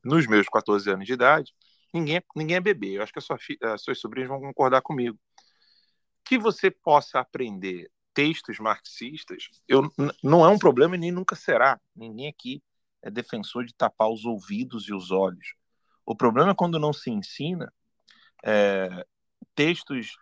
nos 0.04 0.26
meus 0.26 0.46
14 0.48 0.90
anos 0.90 1.06
de 1.06 1.12
idade, 1.12 1.54
ninguém, 1.96 2.22
ninguém 2.34 2.56
é 2.56 2.60
bebê. 2.60 2.98
Eu 2.98 3.02
acho 3.02 3.12
que 3.12 3.18
a 3.18 3.22
sua, 3.22 3.38
as 3.72 3.82
suas 3.82 3.98
sobrinhas 3.98 4.28
vão 4.28 4.40
concordar 4.40 4.82
comigo. 4.82 5.18
Que 6.24 6.38
você 6.38 6.70
possa 6.70 7.20
aprender 7.20 7.90
textos 8.12 8.58
marxistas, 8.58 9.48
eu, 9.68 9.92
não 10.22 10.44
é 10.44 10.48
um 10.48 10.58
problema 10.58 10.96
e 10.96 10.98
nem 10.98 11.12
nunca 11.12 11.36
será. 11.36 11.78
Ninguém 11.94 12.28
aqui 12.28 12.62
é 13.02 13.10
defensor 13.10 13.64
de 13.64 13.74
tapar 13.74 14.10
os 14.10 14.24
ouvidos 14.24 14.88
e 14.88 14.94
os 14.94 15.10
olhos. 15.10 15.54
O 16.04 16.16
problema 16.16 16.52
é 16.52 16.54
quando 16.54 16.78
não 16.78 16.92
se 16.92 17.10
ensina 17.10 17.72
é, 18.44 19.04
textos 19.54 20.16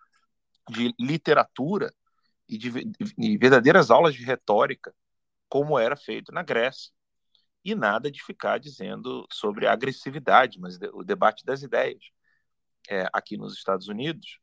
de 0.70 0.94
literatura 0.98 1.92
e 2.48 2.58
de, 2.58 2.70
de 2.70 3.38
verdadeiras 3.38 3.90
aulas 3.90 4.14
de 4.14 4.24
retórica, 4.24 4.94
como 5.48 5.78
era 5.78 5.96
feito 5.96 6.32
na 6.32 6.42
Grécia. 6.42 6.92
E 7.64 7.74
nada 7.74 8.10
de 8.10 8.22
ficar 8.22 8.58
dizendo 8.58 9.26
sobre 9.32 9.66
agressividade, 9.66 10.60
mas 10.60 10.78
o 10.92 11.02
debate 11.02 11.44
das 11.44 11.62
ideias. 11.62 12.10
É, 12.88 13.08
aqui 13.12 13.36
nos 13.36 13.54
Estados 13.54 13.88
Unidos, 13.88 14.38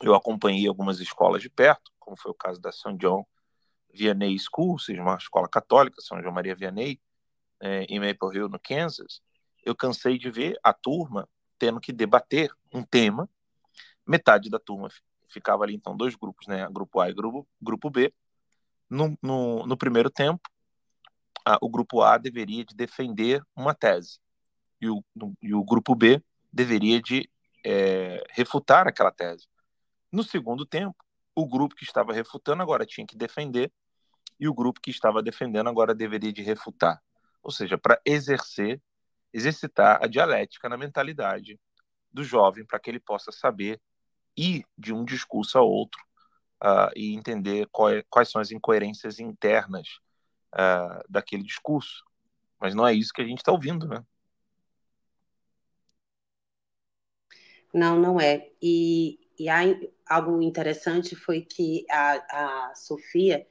eu 0.00 0.14
acompanhei 0.14 0.66
algumas 0.66 0.98
escolas 1.00 1.42
de 1.42 1.50
perto, 1.50 1.92
como 1.98 2.16
foi 2.16 2.32
o 2.32 2.34
caso 2.34 2.60
da 2.60 2.72
St. 2.72 2.96
John 2.96 3.26
Vianney 3.92 4.36
School, 4.38 4.78
seja, 4.78 5.02
uma 5.02 5.16
escola 5.16 5.48
católica, 5.48 6.00
São 6.00 6.20
João 6.20 6.32
Maria 6.32 6.54
Vianney, 6.54 7.00
é, 7.60 7.84
em 7.84 8.00
Maple 8.00 8.36
Hill, 8.36 8.48
no 8.48 8.58
Kansas, 8.58 9.20
eu 9.64 9.74
cansei 9.74 10.18
de 10.18 10.30
ver 10.30 10.58
a 10.62 10.72
turma 10.72 11.28
tendo 11.58 11.80
que 11.80 11.92
debater 11.92 12.50
um 12.72 12.82
tema. 12.82 13.28
Metade 14.06 14.50
da 14.50 14.58
turma 14.58 14.88
ficava 15.28 15.64
ali, 15.64 15.74
então, 15.74 15.96
dois 15.96 16.14
grupos, 16.14 16.46
né? 16.46 16.68
Grupo 16.70 17.00
A 17.00 17.08
e 17.08 17.14
grupo, 17.14 17.48
grupo 17.60 17.88
B. 17.88 18.12
No, 18.90 19.16
no, 19.22 19.66
no 19.66 19.76
primeiro 19.76 20.10
tempo, 20.10 20.42
o 21.60 21.68
grupo 21.68 22.02
A 22.02 22.18
deveria 22.18 22.64
de 22.64 22.74
defender 22.74 23.42
uma 23.54 23.74
tese 23.74 24.18
e 24.80 24.88
o, 24.88 25.04
e 25.42 25.54
o 25.54 25.64
grupo 25.64 25.94
B 25.94 26.22
deveria 26.52 27.00
de 27.00 27.28
é, 27.64 28.24
refutar 28.30 28.86
aquela 28.86 29.10
tese. 29.10 29.46
No 30.10 30.22
segundo 30.22 30.64
tempo, 30.64 30.96
o 31.34 31.46
grupo 31.46 31.74
que 31.74 31.84
estava 31.84 32.12
refutando 32.12 32.62
agora 32.62 32.86
tinha 32.86 33.06
que 33.06 33.16
defender 33.16 33.72
e 34.38 34.48
o 34.48 34.54
grupo 34.54 34.80
que 34.80 34.90
estava 34.90 35.22
defendendo 35.22 35.68
agora 35.68 35.94
deveria 35.94 36.32
de 36.32 36.42
refutar 36.42 37.00
ou 37.44 37.50
seja, 37.50 37.76
para 37.76 38.00
exercer, 38.06 38.80
exercitar 39.32 40.02
a 40.02 40.06
dialética 40.06 40.68
na 40.68 40.78
mentalidade 40.78 41.60
do 42.10 42.24
jovem, 42.24 42.64
para 42.64 42.80
que 42.80 42.90
ele 42.90 42.98
possa 42.98 43.30
saber 43.30 43.80
ir 44.34 44.64
de 44.78 44.92
um 44.94 45.04
discurso 45.04 45.58
a 45.58 45.62
outro 45.62 46.00
uh, 46.62 46.90
e 46.96 47.14
entender 47.14 47.68
é, 47.90 48.04
quais 48.08 48.30
são 48.30 48.40
as 48.40 48.50
incoerências 48.50 49.20
internas 49.20 50.00
uh, 50.54 51.04
daquele 51.08 51.42
discurso. 51.42 52.04
Mas 52.60 52.74
não 52.74 52.86
é 52.86 52.94
isso 52.94 53.12
que 53.12 53.20
a 53.20 53.26
gente 53.26 53.38
está 53.38 53.52
ouvindo, 53.52 53.86
né? 53.86 54.02
Não, 57.72 57.98
não 57.98 58.20
é. 58.20 58.50
E, 58.62 59.18
e 59.38 59.48
há, 59.48 59.62
algo 60.06 60.40
interessante 60.40 61.16
foi 61.16 61.42
que 61.42 61.84
a, 61.90 62.68
a 62.70 62.74
Sofia 62.74 63.46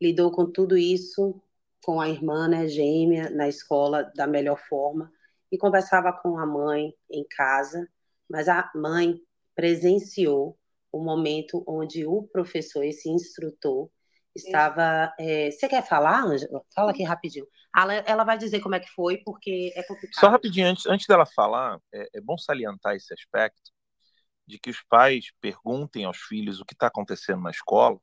lidou 0.00 0.30
com 0.30 0.50
tudo 0.50 0.76
isso 0.76 1.40
com 1.84 2.00
a 2.00 2.08
irmã, 2.08 2.48
né, 2.48 2.66
gêmea, 2.66 3.28
na 3.28 3.46
escola 3.46 4.10
da 4.14 4.26
melhor 4.26 4.58
forma 4.58 5.12
e 5.52 5.58
conversava 5.58 6.12
com 6.12 6.38
a 6.38 6.46
mãe 6.46 6.94
em 7.10 7.24
casa, 7.28 7.86
mas 8.28 8.48
a 8.48 8.70
mãe 8.74 9.20
presenciou 9.54 10.58
o 10.90 10.98
momento 10.98 11.62
onde 11.66 12.06
o 12.06 12.22
professor, 12.22 12.82
esse 12.84 13.10
instrutor, 13.10 13.90
estava. 14.34 15.12
É, 15.18 15.50
você 15.50 15.68
quer 15.68 15.86
falar, 15.86 16.24
Ângela? 16.24 16.62
Fala 16.74 16.90
aqui 16.90 17.02
rapidinho. 17.02 17.46
Ela, 17.76 17.94
ela, 17.94 18.24
vai 18.24 18.38
dizer 18.38 18.60
como 18.60 18.74
é 18.74 18.80
que 18.80 18.90
foi, 18.90 19.18
porque 19.18 19.72
é 19.74 19.82
complicado. 19.82 20.20
Só 20.20 20.28
rapidinho, 20.28 20.68
antes, 20.68 20.86
antes 20.86 21.06
dela 21.06 21.26
falar, 21.26 21.78
é, 21.92 22.08
é 22.14 22.20
bom 22.20 22.38
salientar 22.38 22.94
esse 22.94 23.12
aspecto 23.12 23.72
de 24.46 24.58
que 24.58 24.70
os 24.70 24.82
pais 24.82 25.32
perguntem 25.40 26.04
aos 26.04 26.18
filhos 26.18 26.60
o 26.60 26.64
que 26.64 26.74
está 26.74 26.86
acontecendo 26.86 27.42
na 27.42 27.50
escola 27.50 27.98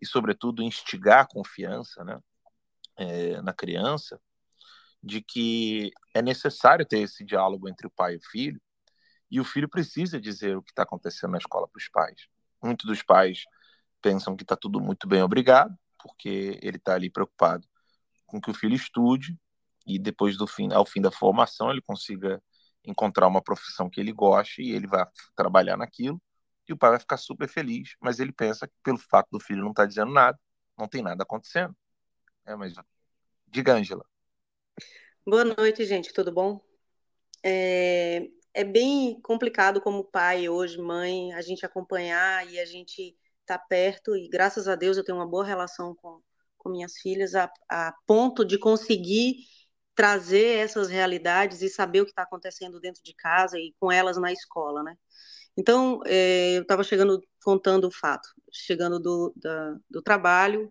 e, 0.00 0.06
sobretudo, 0.06 0.62
instigar 0.62 1.20
a 1.20 1.26
confiança, 1.26 2.04
né? 2.04 2.20
é, 2.96 3.40
na 3.42 3.52
criança 3.52 4.20
de 5.02 5.22
que 5.22 5.90
é 6.14 6.22
necessário 6.22 6.84
ter 6.84 7.00
esse 7.00 7.24
diálogo 7.24 7.68
entre 7.68 7.86
o 7.86 7.90
pai 7.90 8.14
e 8.14 8.16
o 8.16 8.22
filho 8.30 8.60
e 9.30 9.40
o 9.40 9.44
filho 9.44 9.68
precisa 9.68 10.20
dizer 10.20 10.56
o 10.56 10.62
que 10.62 10.70
está 10.70 10.82
acontecendo 10.82 11.32
na 11.32 11.38
escola 11.38 11.68
para 11.68 11.78
os 11.78 11.88
pais. 11.88 12.26
Muitos 12.62 12.86
dos 12.86 13.02
pais 13.02 13.44
pensam 14.02 14.36
que 14.36 14.42
está 14.44 14.56
tudo 14.56 14.80
muito 14.80 15.06
bem, 15.08 15.22
obrigado, 15.22 15.76
porque 15.98 16.58
ele 16.62 16.76
está 16.76 16.94
ali 16.94 17.10
preocupado 17.10 17.66
com 18.26 18.40
que 18.40 18.50
o 18.50 18.54
filho 18.54 18.74
estude 18.74 19.38
e 19.86 19.98
depois 19.98 20.36
do 20.36 20.46
fim, 20.46 20.72
ao 20.72 20.84
fim 20.84 21.00
da 21.00 21.10
formação, 21.10 21.70
ele 21.70 21.80
consiga 21.80 22.42
encontrar 22.84 23.26
uma 23.26 23.42
profissão 23.42 23.88
que 23.88 24.00
ele 24.00 24.12
goste 24.12 24.62
e 24.62 24.72
ele 24.72 24.86
vai 24.86 25.04
trabalhar 25.34 25.76
naquilo 25.76 26.20
e 26.68 26.72
o 26.72 26.76
pai 26.76 26.90
vai 26.90 26.98
ficar 26.98 27.16
super 27.16 27.48
feliz, 27.48 27.94
mas 28.00 28.18
ele 28.18 28.32
pensa 28.32 28.66
que 28.66 28.74
pelo 28.82 28.98
fato 28.98 29.28
do 29.30 29.40
filho 29.40 29.62
não 29.62 29.70
estar 29.70 29.84
tá 29.84 29.88
dizendo 29.88 30.12
nada, 30.12 30.38
não 30.76 30.88
tem 30.88 31.02
nada 31.02 31.22
acontecendo. 31.22 31.76
É, 32.44 32.56
mas 32.56 32.74
diga, 33.46 33.74
Ângela. 33.74 34.04
Boa 35.24 35.44
noite, 35.44 35.84
gente. 35.84 36.12
Tudo 36.12 36.32
bom? 36.32 36.60
É, 37.42 38.28
é 38.52 38.64
bem 38.64 39.20
complicado 39.20 39.80
como 39.80 40.04
pai 40.04 40.48
hoje, 40.48 40.78
mãe, 40.78 41.32
a 41.32 41.42
gente 41.42 41.64
acompanhar 41.64 42.48
e 42.48 42.58
a 42.58 42.64
gente 42.64 43.16
tá 43.46 43.58
perto 43.58 44.16
e 44.16 44.28
graças 44.28 44.68
a 44.68 44.74
Deus 44.74 44.96
eu 44.96 45.04
tenho 45.04 45.18
uma 45.18 45.26
boa 45.26 45.44
relação 45.44 45.94
com, 45.94 46.20
com 46.58 46.70
minhas 46.70 46.98
filhas 46.98 47.34
a, 47.34 47.50
a 47.68 47.94
ponto 48.06 48.44
de 48.44 48.58
conseguir 48.58 49.36
trazer 49.94 50.58
essas 50.58 50.88
realidades 50.88 51.62
e 51.62 51.70
saber 51.70 52.02
o 52.02 52.04
que 52.04 52.12
está 52.12 52.22
acontecendo 52.22 52.80
dentro 52.80 53.02
de 53.02 53.14
casa 53.14 53.58
e 53.58 53.74
com 53.80 53.90
elas 53.90 54.18
na 54.18 54.32
escola, 54.32 54.82
né? 54.82 54.96
Então, 55.56 56.00
é, 56.06 56.58
eu 56.58 56.62
estava 56.62 56.84
chegando, 56.84 57.20
contando 57.42 57.86
o 57.88 57.90
fato, 57.90 58.28
chegando 58.52 59.00
do, 59.00 59.32
da, 59.36 59.76
do 59.90 60.02
trabalho, 60.02 60.70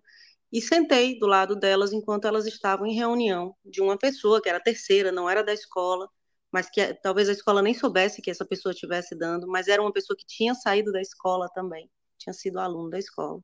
e 0.51 0.61
sentei 0.61 1.17
do 1.19 1.27
lado 1.27 1.55
delas 1.55 1.91
enquanto 1.91 2.25
elas 2.25 2.45
estavam 2.45 2.85
em 2.85 2.95
reunião 2.95 3.55
de 3.65 3.81
uma 3.81 3.97
pessoa 3.97 4.41
que 4.41 4.47
era 4.47 4.59
terceira, 4.59 5.11
não 5.11 5.29
era 5.29 5.43
da 5.43 5.53
escola, 5.53 6.07
mas 6.51 6.69
que 6.69 6.93
talvez 7.01 7.27
a 7.27 7.33
escola 7.33 7.61
nem 7.61 7.73
soubesse 7.73 8.21
que 8.21 8.31
essa 8.31 8.45
pessoa 8.45 8.71
estivesse 8.71 9.15
dando, 9.17 9.47
mas 9.47 9.67
era 9.67 9.81
uma 9.81 9.91
pessoa 9.91 10.15
que 10.15 10.25
tinha 10.25 10.53
saído 10.53 10.91
da 10.91 11.01
escola 11.01 11.49
também, 11.53 11.89
tinha 12.25 12.33
sido 12.33 12.59
aluno 12.59 12.89
da 12.89 12.99
escola. 12.99 13.39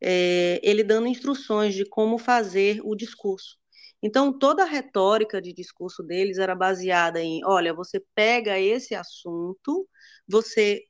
É, 0.00 0.60
ele 0.62 0.84
dando 0.84 1.06
instruções 1.08 1.74
de 1.74 1.84
como 1.88 2.18
fazer 2.18 2.80
o 2.84 2.94
discurso. 2.94 3.56
Então, 4.02 4.36
toda 4.38 4.62
a 4.62 4.66
retórica 4.66 5.40
de 5.40 5.52
discurso 5.52 6.02
deles 6.02 6.38
era 6.38 6.54
baseada 6.54 7.20
em: 7.20 7.44
olha, 7.44 7.74
você 7.74 8.00
pega 8.14 8.58
esse 8.58 8.94
assunto, 8.94 9.88
você 10.28 10.82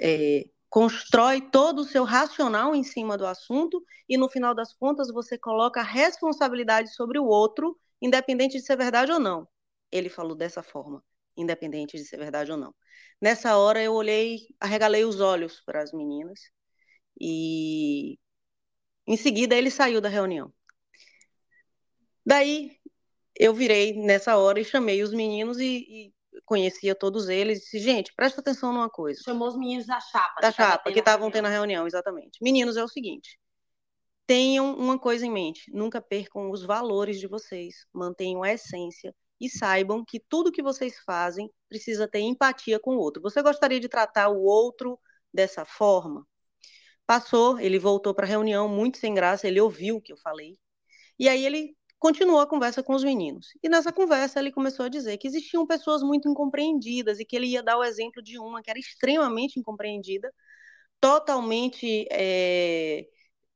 é, 0.00 0.44
constrói 0.68 1.40
todo 1.50 1.80
o 1.80 1.84
seu 1.84 2.04
racional 2.04 2.74
em 2.74 2.84
cima 2.84 3.18
do 3.18 3.26
assunto 3.26 3.82
e 4.08 4.16
no 4.16 4.28
final 4.28 4.54
das 4.54 4.72
contas 4.72 5.12
você 5.12 5.36
coloca 5.38 5.80
a 5.80 5.84
responsabilidade 5.84 6.94
sobre 6.94 7.18
o 7.18 7.24
outro, 7.24 7.78
independente 8.00 8.58
de 8.58 8.64
ser 8.64 8.76
verdade 8.76 9.12
ou 9.12 9.18
não. 9.18 9.48
Ele 9.90 10.08
falou 10.08 10.36
dessa 10.36 10.62
forma, 10.62 11.02
independente 11.36 11.96
de 11.96 12.04
ser 12.04 12.16
verdade 12.16 12.50
ou 12.50 12.58
não. 12.58 12.74
Nessa 13.20 13.56
hora 13.56 13.82
eu 13.82 13.94
olhei, 13.94 14.38
arregalei 14.58 15.04
os 15.04 15.20
olhos 15.20 15.60
para 15.60 15.82
as 15.82 15.92
meninas 15.92 16.40
e 17.20 18.18
em 19.06 19.16
seguida 19.16 19.54
ele 19.54 19.70
saiu 19.70 20.00
da 20.00 20.08
reunião. 20.08 20.52
Daí 22.24 22.78
eu 23.38 23.54
virei 23.54 23.92
nessa 23.94 24.36
hora 24.36 24.60
e 24.60 24.64
chamei 24.64 25.02
os 25.02 25.12
meninos 25.12 25.58
e, 25.58 25.86
e 25.88 26.14
conhecia 26.44 26.94
todos 26.94 27.28
eles, 27.28 27.58
e 27.58 27.62
disse, 27.62 27.78
gente, 27.78 28.12
presta 28.14 28.40
atenção 28.40 28.72
numa 28.72 28.90
coisa. 28.90 29.22
Chamou 29.22 29.48
os 29.48 29.56
meninos 29.56 29.86
da 29.86 30.00
chapa. 30.00 30.40
Da 30.40 30.52
chapa, 30.52 30.92
que 30.92 30.98
estavam 30.98 31.30
tendo 31.30 31.46
a 31.46 31.50
reunião, 31.50 31.86
exatamente. 31.86 32.38
Meninos, 32.42 32.76
é 32.76 32.84
o 32.84 32.88
seguinte, 32.88 33.38
tenham 34.26 34.76
uma 34.76 34.96
coisa 34.98 35.26
em 35.26 35.30
mente, 35.30 35.72
nunca 35.72 36.00
percam 36.00 36.50
os 36.50 36.62
valores 36.62 37.18
de 37.18 37.26
vocês, 37.26 37.86
mantenham 37.92 38.44
a 38.44 38.52
essência 38.52 39.12
e 39.40 39.48
saibam 39.48 40.04
que 40.04 40.20
tudo 40.20 40.52
que 40.52 40.62
vocês 40.62 40.98
fazem 41.00 41.50
precisa 41.68 42.06
ter 42.06 42.20
empatia 42.20 42.78
com 42.78 42.96
o 42.96 42.98
outro. 42.98 43.22
Você 43.22 43.42
gostaria 43.42 43.80
de 43.80 43.88
tratar 43.88 44.28
o 44.28 44.42
outro 44.42 44.98
dessa 45.32 45.64
forma? 45.64 46.26
Passou, 47.06 47.58
ele 47.58 47.78
voltou 47.78 48.14
para 48.14 48.26
a 48.26 48.28
reunião 48.28 48.68
muito 48.68 48.98
sem 48.98 49.14
graça, 49.14 49.48
ele 49.48 49.60
ouviu 49.60 49.96
o 49.96 50.00
que 50.00 50.12
eu 50.12 50.16
falei. 50.16 50.58
E 51.18 51.28
aí 51.28 51.44
ele 51.44 51.76
continuou 51.98 52.40
a 52.40 52.46
conversa 52.46 52.82
com 52.82 52.94
os 52.94 53.04
meninos. 53.04 53.48
E 53.62 53.68
nessa 53.68 53.92
conversa 53.92 54.40
ele 54.40 54.52
começou 54.52 54.86
a 54.86 54.88
dizer 54.88 55.18
que 55.18 55.28
existiam 55.28 55.66
pessoas 55.66 56.02
muito 56.02 56.28
incompreendidas 56.28 57.20
e 57.20 57.24
que 57.24 57.36
ele 57.36 57.46
ia 57.46 57.62
dar 57.62 57.78
o 57.78 57.84
exemplo 57.84 58.22
de 58.22 58.38
uma 58.38 58.62
que 58.62 58.70
era 58.70 58.78
extremamente 58.78 59.60
incompreendida, 59.60 60.32
totalmente 61.00 62.06
é, 62.10 63.06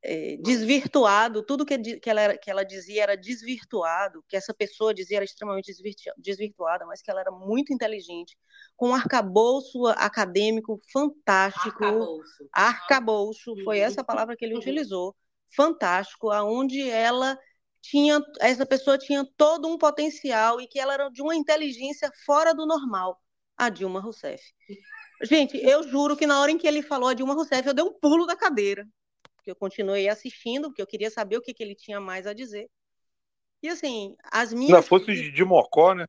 é, 0.04 0.36
desvirtuado, 0.36 1.42
tudo 1.42 1.64
que, 1.64 1.78
que, 1.78 2.10
ela, 2.10 2.36
que 2.36 2.50
ela 2.50 2.62
dizia 2.62 3.02
era 3.02 3.16
desvirtuado, 3.16 4.22
que 4.28 4.36
essa 4.36 4.52
pessoa 4.52 4.92
dizia 4.92 5.16
era 5.16 5.24
extremamente 5.24 5.72
desvirtuada, 6.18 6.84
mas 6.84 7.00
que 7.00 7.10
ela 7.10 7.20
era 7.20 7.30
muito 7.30 7.72
inteligente, 7.72 8.36
com 8.76 8.90
um 8.90 8.94
arcabouço 8.94 9.86
acadêmico 9.96 10.78
fantástico. 10.92 11.84
Arcabouço. 11.84 12.48
Arcabouço, 12.52 13.64
foi 13.64 13.78
essa 13.78 14.04
palavra 14.04 14.36
que 14.36 14.44
ele 14.44 14.56
utilizou, 14.56 15.16
fantástico, 15.56 16.30
aonde 16.30 16.86
ela 16.88 17.38
tinha 17.80 18.22
essa 18.40 18.64
pessoa 18.64 18.96
tinha 18.98 19.26
todo 19.36 19.68
um 19.68 19.76
potencial 19.76 20.60
e 20.60 20.66
que 20.66 20.78
ela 20.78 20.94
era 20.94 21.08
de 21.10 21.22
uma 21.22 21.34
inteligência 21.34 22.10
fora 22.26 22.54
do 22.54 22.66
normal, 22.66 23.18
a 23.56 23.70
Dilma 23.70 24.00
Rousseff. 24.00 24.42
Gente, 25.22 25.56
eu 25.56 25.82
juro 25.82 26.16
que 26.16 26.26
na 26.26 26.40
hora 26.40 26.50
em 26.50 26.58
que 26.58 26.66
ele 26.66 26.82
falou 26.82 27.08
a 27.08 27.14
Dilma 27.14 27.34
Rousseff, 27.34 27.66
eu 27.66 27.74
dei 27.74 27.84
um 27.84 27.92
pulo 27.92 28.26
da 28.26 28.36
cadeira, 28.36 28.86
porque 29.44 29.50
eu 29.50 29.56
continuei 29.56 30.08
assistindo, 30.08 30.68
porque 30.68 30.80
eu 30.80 30.86
queria 30.86 31.10
saber 31.10 31.36
o 31.36 31.42
que, 31.42 31.52
que 31.52 31.62
ele 31.62 31.74
tinha 31.74 32.00
mais 32.00 32.26
a 32.26 32.32
dizer. 32.32 32.70
E 33.62 33.68
assim, 33.68 34.16
as 34.32 34.54
minhas. 34.54 34.82
Se 34.82 34.88
fosse 34.88 35.30
de 35.30 35.44
Mocó, 35.44 35.94
né? 35.94 36.06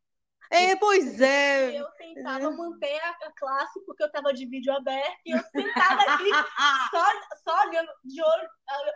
É, 0.49 0.75
pois 0.77 1.19
é. 1.19 1.77
Eu 1.77 1.85
tentava 1.97 2.49
manter 2.51 2.97
a 2.97 3.31
classe 3.35 3.83
porque 3.85 4.03
eu 4.03 4.11
tava 4.11 4.33
de 4.33 4.45
vídeo 4.45 4.71
aberto 4.71 5.19
e 5.25 5.31
eu 5.31 5.43
sentava 5.51 6.01
aqui 6.01 6.29
só, 6.91 7.03
só 7.43 7.67
olhando, 7.67 7.91
de 8.05 8.21
olho, 8.21 8.49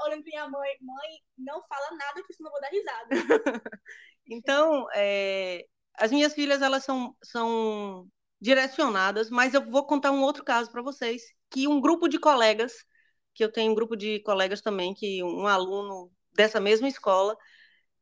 olhando 0.06 0.24
pra 0.24 0.32
minha 0.32 0.48
mãe. 0.48 0.72
Mãe, 0.80 1.20
não 1.38 1.62
fala 1.68 1.98
nada 1.98 2.24
que 2.26 2.34
senão 2.34 2.50
eu 2.50 2.54
vou 2.54 2.62
dar 2.62 2.70
risada. 2.70 3.10
então, 4.30 4.88
é, 4.94 5.66
as 5.96 6.12
minhas 6.12 6.34
filhas, 6.34 6.62
elas 6.62 6.84
são, 6.86 7.14
são 7.22 8.08
direcionadas, 8.40 9.30
mas 9.30 9.54
eu 9.54 9.70
vou 9.70 9.86
contar 9.86 10.12
um 10.12 10.22
outro 10.22 10.46
caso 10.46 10.72
para 10.72 10.82
vocês, 10.82 11.24
que 11.50 11.68
um 11.68 11.82
grupo 11.82 12.08
de 12.08 12.20
colegas, 12.20 12.86
que 13.40 13.44
eu 13.46 13.50
tenho 13.50 13.72
um 13.72 13.76
grupo 13.76 13.96
de 13.96 14.20
colegas 14.20 14.60
também, 14.62 14.94
que 14.94 15.24
um 15.24 15.48
aluno 15.48 16.12
dessa 16.36 16.60
mesma 16.60 16.90
escola, 16.90 17.38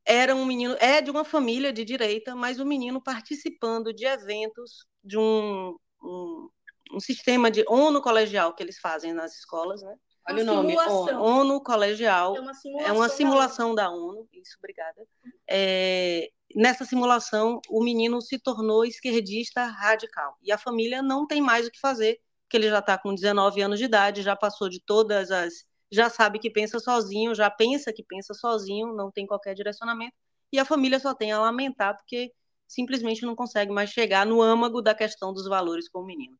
era 0.03 0.35
um 0.35 0.43
menino, 0.43 0.75
é 0.79 0.99
de 0.99 1.11
uma 1.11 1.23
família 1.23 1.71
de 1.71 1.85
direita, 1.85 2.35
mas 2.35 2.59
o 2.59 2.63
um 2.63 2.65
menino 2.65 2.99
participando 2.99 3.93
de 3.93 4.03
eventos 4.03 4.87
de 5.03 5.15
um, 5.15 5.77
um, 6.01 6.49
um, 6.91 6.99
sistema 6.99 7.51
de 7.51 7.63
ONU 7.67 8.01
colegial 8.01 8.51
que 8.55 8.63
eles 8.63 8.79
fazem 8.79 9.13
nas 9.13 9.37
escolas, 9.37 9.83
né? 9.83 9.95
Olha 10.27 10.43
uma 10.43 10.53
o 10.53 10.55
nome, 10.55 10.75
ONU, 10.75 11.21
ONU 11.21 11.61
colegial. 11.61 12.35
É 12.35 12.39
uma 12.39 12.53
simulação, 12.55 12.89
é 12.89 12.97
uma 12.97 13.09
simulação 13.09 13.75
da, 13.75 13.91
ONU. 13.91 13.99
da 13.99 14.19
ONU. 14.21 14.29
Isso, 14.33 14.55
obrigada. 14.57 15.07
É, 15.47 16.31
nessa 16.55 16.83
simulação, 16.83 17.61
o 17.69 17.83
menino 17.83 18.19
se 18.23 18.39
tornou 18.39 18.83
esquerdista 18.83 19.65
radical. 19.65 20.35
E 20.41 20.51
a 20.51 20.57
família 20.57 21.03
não 21.03 21.27
tem 21.27 21.41
mais 21.41 21.67
o 21.67 21.71
que 21.71 21.79
fazer, 21.79 22.19
porque 22.47 22.55
ele 22.55 22.69
já 22.69 22.79
está 22.79 22.97
com 22.97 23.13
19 23.13 23.61
anos 23.61 23.77
de 23.77 23.85
idade, 23.85 24.21
já 24.21 24.35
passou 24.35 24.69
de 24.69 24.81
todas 24.81 25.29
as 25.31 25.53
já 25.89 26.09
sabe 26.09 26.39
que 26.39 26.49
pensa 26.49 26.79
sozinho, 26.79 27.33
já 27.33 27.49
pensa 27.49 27.93
que 27.93 28.03
pensa 28.03 28.33
sozinho, 28.33 28.93
não 28.93 29.09
tem 29.09 29.25
qualquer 29.25 29.53
direcionamento, 29.53 30.13
e 30.51 30.59
a 30.59 30.65
família 30.65 30.99
só 30.99 31.13
tem 31.13 31.31
a 31.31 31.39
lamentar 31.39 31.95
porque 31.95 32.33
simplesmente 32.67 33.25
não 33.25 33.35
consegue 33.35 33.71
mais 33.71 33.89
chegar 33.89 34.25
no 34.25 34.41
âmago 34.41 34.81
da 34.81 34.93
questão 34.93 35.33
dos 35.33 35.47
valores 35.47 35.87
com 35.87 35.99
o 35.99 36.05
menino. 36.05 36.37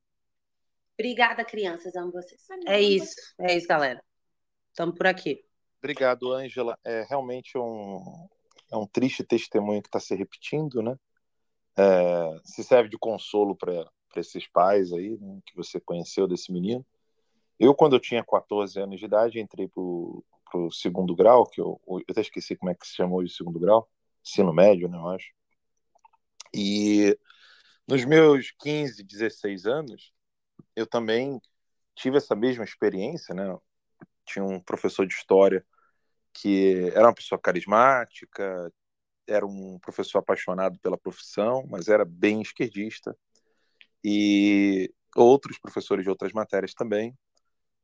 Obrigada, 1.00 1.46
crianças, 1.46 1.96
amo 1.96 2.12
vocês. 2.12 2.42
É 2.66 2.82
isso, 2.82 3.16
é 3.40 3.56
isso, 3.56 3.68
galera. 3.68 4.04
Estamos 4.70 4.96
por 4.96 5.08
aqui. 5.08 5.46
Obrigado, 5.80 6.34
Ângela. 6.34 6.78
É 6.84 7.06
realmente 7.08 7.58
um, 7.58 8.28
é 8.72 8.76
um 8.76 8.88
triste 8.88 9.24
testemunho 9.24 9.82
que 9.82 9.88
está 9.88 10.00
se 10.00 10.16
repetindo, 10.16 10.82
né? 10.82 10.96
É, 11.78 12.40
se 12.44 12.64
serve 12.64 12.90
de 12.90 12.98
consolo 12.98 13.56
para 13.56 13.88
esses 14.16 14.48
pais 14.48 14.92
aí, 14.94 15.18
né, 15.18 15.40
que 15.46 15.56
você 15.56 15.80
conheceu 15.80 16.28
desse 16.28 16.52
menino. 16.52 16.86
Eu, 17.60 17.74
quando 17.74 17.96
eu 17.96 18.00
tinha 18.00 18.24
14 18.24 18.80
anos 18.80 19.00
de 19.00 19.06
idade, 19.06 19.40
entrei 19.40 19.68
para 19.68 19.82
o 19.82 20.24
segundo 20.72 21.16
grau, 21.16 21.46
que 21.46 21.60
eu, 21.60 21.82
eu 21.88 22.02
até 22.10 22.22
esqueci 22.22 22.56
como 22.56 22.72
é 22.72 22.76
que 22.76 22.88
se 22.88 22.96
chamou 22.96 23.24
de 23.24 23.34
segundo 23.34 23.60
grau, 23.60 23.90
ensino 24.24 24.54
médio, 24.54 24.88
né, 24.88 24.98
eu 24.98 25.08
acho. 25.10 25.32
E 26.54 27.18
nos 27.88 28.04
meus 28.06 28.52
15, 28.60 29.04
16 29.04 29.66
anos, 29.66 30.14
eu 30.76 30.86
também 30.86 31.42
tive 31.96 32.18
essa 32.18 32.36
mesma 32.36 32.64
experiência, 32.64 33.34
né? 33.34 33.58
Tinha 34.26 34.46
um 34.46 34.60
professor 34.60 35.06
de 35.06 35.14
história 35.14 35.66
que 36.34 36.92
era 36.94 37.08
uma 37.08 37.14
pessoa 37.14 37.40
carismática, 37.40 38.72
era 39.26 39.46
um 39.46 39.80
professor 39.80 40.20
apaixonado 40.20 40.78
pela 40.80 40.98
profissão, 40.98 41.66
mas 41.70 41.88
era 41.88 42.06
bem 42.06 42.42
esquerdista. 42.42 43.18
E 44.08 44.94
outros 45.16 45.60
professores 45.60 46.04
de 46.04 46.10
outras 46.10 46.32
matérias 46.34 46.74
também 46.74 47.14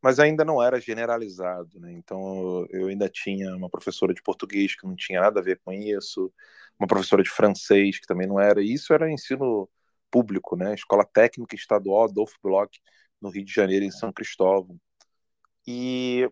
mas 0.03 0.19
ainda 0.19 0.43
não 0.43 0.61
era 0.61 0.81
generalizado, 0.81 1.79
né? 1.79 1.93
Então 1.93 2.67
eu 2.71 2.87
ainda 2.89 3.07
tinha 3.09 3.55
uma 3.55 3.69
professora 3.69 4.13
de 4.13 4.21
português 4.21 4.75
que 4.75 4.85
não 4.85 4.97
tinha 4.97 5.21
nada 5.21 5.39
a 5.39 5.43
ver 5.43 5.61
com 5.63 5.71
isso, 5.71 6.29
uma 6.77 6.87
professora 6.87 7.23
de 7.23 7.29
francês 7.29 7.99
que 7.99 8.05
também 8.05 8.27
não 8.27 8.37
era. 8.37 8.61
E 8.61 8.73
isso 8.73 8.93
era 8.93 9.09
ensino 9.09 9.69
público, 10.11 10.57
né? 10.57 10.73
Escola 10.73 11.05
Técnica 11.05 11.55
Estadual 11.55 12.03
Adolfo 12.03 12.35
Bloch 12.43 12.81
no 13.21 13.29
Rio 13.29 13.45
de 13.45 13.53
Janeiro, 13.53 13.85
em 13.85 13.91
São 13.91 14.11
Cristóvão. 14.11 14.77
E 15.65 16.29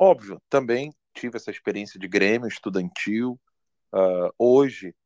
óbvio, 0.00 0.42
também 0.50 0.92
tive 1.14 1.36
essa 1.36 1.52
experiência 1.52 2.00
de 2.00 2.08
Grêmio 2.08 2.48
estudantil. 2.48 3.40
Uh, 3.94 4.32
hoje, 4.36 4.96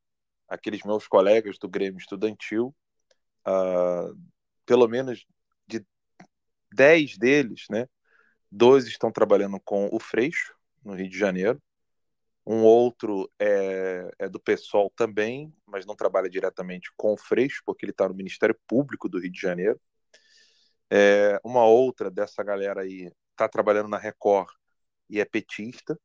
aqueles 0.49 0.83
meus 0.85 1.07
colegas 1.07 1.59
do 1.59 1.68
Grêmio 1.68 1.99
estudantil, 1.99 2.75
uh, 3.47 4.17
pelo 4.65 4.89
menos 4.89 5.27
de 5.67 5.85
dez 6.73 7.17
deles, 7.17 7.67
né? 7.71 7.89
Dois 8.51 8.87
estão 8.87 9.11
trabalhando 9.11 9.61
com 9.61 9.89
o 9.93 10.01
Freixo, 10.01 10.55
no 10.85 10.95
Rio 10.95 11.09
de 11.09 11.19
Janeiro. 11.19 11.61
Um 12.47 12.63
outro 12.63 13.31
é, 13.41 14.09
é 14.21 14.29
do 14.29 14.39
PSOL 14.39 14.91
também, 14.97 15.53
mas 15.67 15.85
não 15.85 15.97
trabalha 15.97 16.31
diretamente 16.31 16.91
com 16.97 17.13
o 17.13 17.17
Freixo, 17.17 17.61
porque 17.67 17.85
ele 17.85 17.91
está 17.91 18.09
no 18.09 18.15
Ministério 18.15 18.57
Público 18.69 19.09
do 19.09 19.19
Rio 19.19 19.33
de 19.33 19.41
Janeiro. 19.41 19.81
É, 20.89 21.41
uma 21.45 21.65
outra 21.65 22.11
dessa 22.11 22.45
galera 22.45 22.83
aí 22.83 23.11
está 23.33 23.49
trabalhando 23.49 23.89
na 23.89 23.99
Record 23.99 24.49
e 25.11 25.21
é 25.21 25.25
petista. 25.25 25.99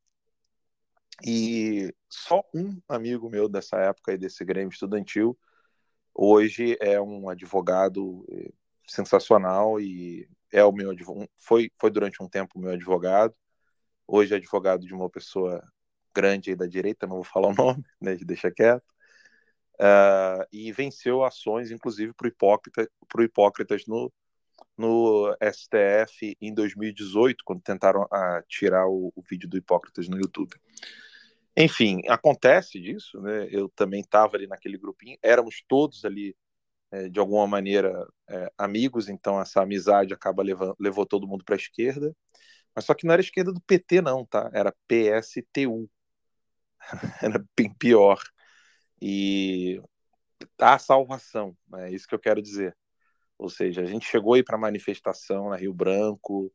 E 1.23 1.93
só 2.09 2.43
um 2.53 2.81
amigo 2.87 3.29
meu 3.29 3.47
dessa 3.47 3.77
época 3.77 4.11
aí 4.11 4.17
desse 4.17 4.43
Grêmio 4.43 4.71
estudantil 4.71 5.37
hoje 6.13 6.77
é 6.79 6.99
um 7.01 7.29
advogado 7.29 8.25
eh, 8.31 8.51
sensacional 8.87 9.79
e 9.79 10.27
é 10.51 10.63
o 10.63 10.71
meu 10.71 10.93
foi 11.35 11.71
foi 11.77 11.89
durante 11.91 12.21
um 12.21 12.27
tempo 12.27 12.59
meu 12.59 12.71
advogado. 12.71 13.35
Hoje 14.07 14.33
é 14.33 14.37
advogado 14.37 14.85
de 14.85 14.93
uma 14.93 15.09
pessoa 15.09 15.63
grande 16.13 16.49
aí 16.51 16.55
da 16.55 16.67
direita 16.67 17.07
não 17.07 17.15
vou 17.17 17.23
falar 17.23 17.49
o 17.49 17.53
nome 17.55 17.83
né 18.01 18.15
deixa 18.15 18.51
quieto. 18.51 18.85
Uh, 19.79 20.45
e 20.51 20.71
venceu 20.71 21.23
ações 21.23 21.71
inclusive 21.71 22.13
para 22.13 22.27
hipócrita 22.27 22.89
pro 23.07 23.23
hipócritas 23.23 23.85
no 23.87 24.11
no 24.77 25.35
STF 25.41 26.37
em 26.39 26.53
2018 26.53 27.43
quando 27.43 27.61
tentaram 27.61 28.03
uh, 28.03 28.43
tirar 28.47 28.87
o, 28.87 29.11
o 29.15 29.21
vídeo 29.27 29.49
do 29.49 29.57
hipócritas 29.57 30.07
no 30.07 30.17
YouTube 30.17 30.55
enfim 31.57 32.01
acontece 32.07 32.79
disso 32.79 33.21
né 33.21 33.47
eu 33.51 33.69
também 33.69 34.01
estava 34.01 34.37
ali 34.37 34.47
naquele 34.47 34.77
grupinho 34.77 35.17
éramos 35.21 35.63
todos 35.67 36.05
ali 36.05 36.35
é, 36.91 37.09
de 37.09 37.19
alguma 37.19 37.47
maneira 37.47 38.05
é, 38.29 38.51
amigos, 38.57 39.07
então 39.09 39.39
essa 39.39 39.61
amizade 39.61 40.13
acaba 40.13 40.43
levando, 40.43 40.75
levou 40.79 41.05
todo 41.05 41.27
mundo 41.27 41.43
para 41.45 41.55
a 41.55 41.57
esquerda. 41.57 42.15
Mas 42.75 42.85
só 42.85 42.93
que 42.93 43.05
não 43.05 43.13
era 43.13 43.21
esquerda 43.21 43.53
do 43.53 43.61
PT, 43.61 44.01
não, 44.01 44.25
tá? 44.25 44.49
Era 44.53 44.73
PSTU. 44.87 45.89
era 47.23 47.43
bem 47.57 47.73
pior. 47.75 48.19
E 49.01 49.81
a 50.59 50.79
salvação, 50.79 51.57
é 51.75 51.91
isso 51.91 52.07
que 52.07 52.15
eu 52.15 52.19
quero 52.19 52.41
dizer. 52.41 52.77
Ou 53.37 53.49
seja, 53.49 53.81
a 53.81 53.85
gente 53.85 54.05
chegou 54.05 54.35
aí 54.35 54.43
para 54.43 54.57
manifestação 54.57 55.49
na 55.49 55.57
Rio 55.57 55.73
Branco, 55.73 56.45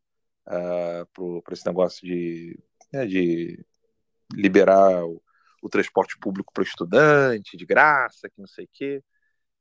uh, 0.47 1.03
ah, 1.03 1.07
para 1.45 1.55
esse 1.55 1.67
negócio 1.67 2.07
de, 2.07 2.59
né, 2.93 3.07
de 3.07 3.65
liberar 4.33 5.05
o, 5.05 5.23
o 5.63 5.69
transporte 5.69 6.17
público 6.19 6.53
para 6.53 6.63
o 6.63 6.67
estudante, 6.67 7.57
de 7.57 7.67
graça, 7.67 8.29
que 8.29 8.41
não 8.41 8.47
sei 8.47 8.65
o 8.65 8.69
quê. 8.73 9.03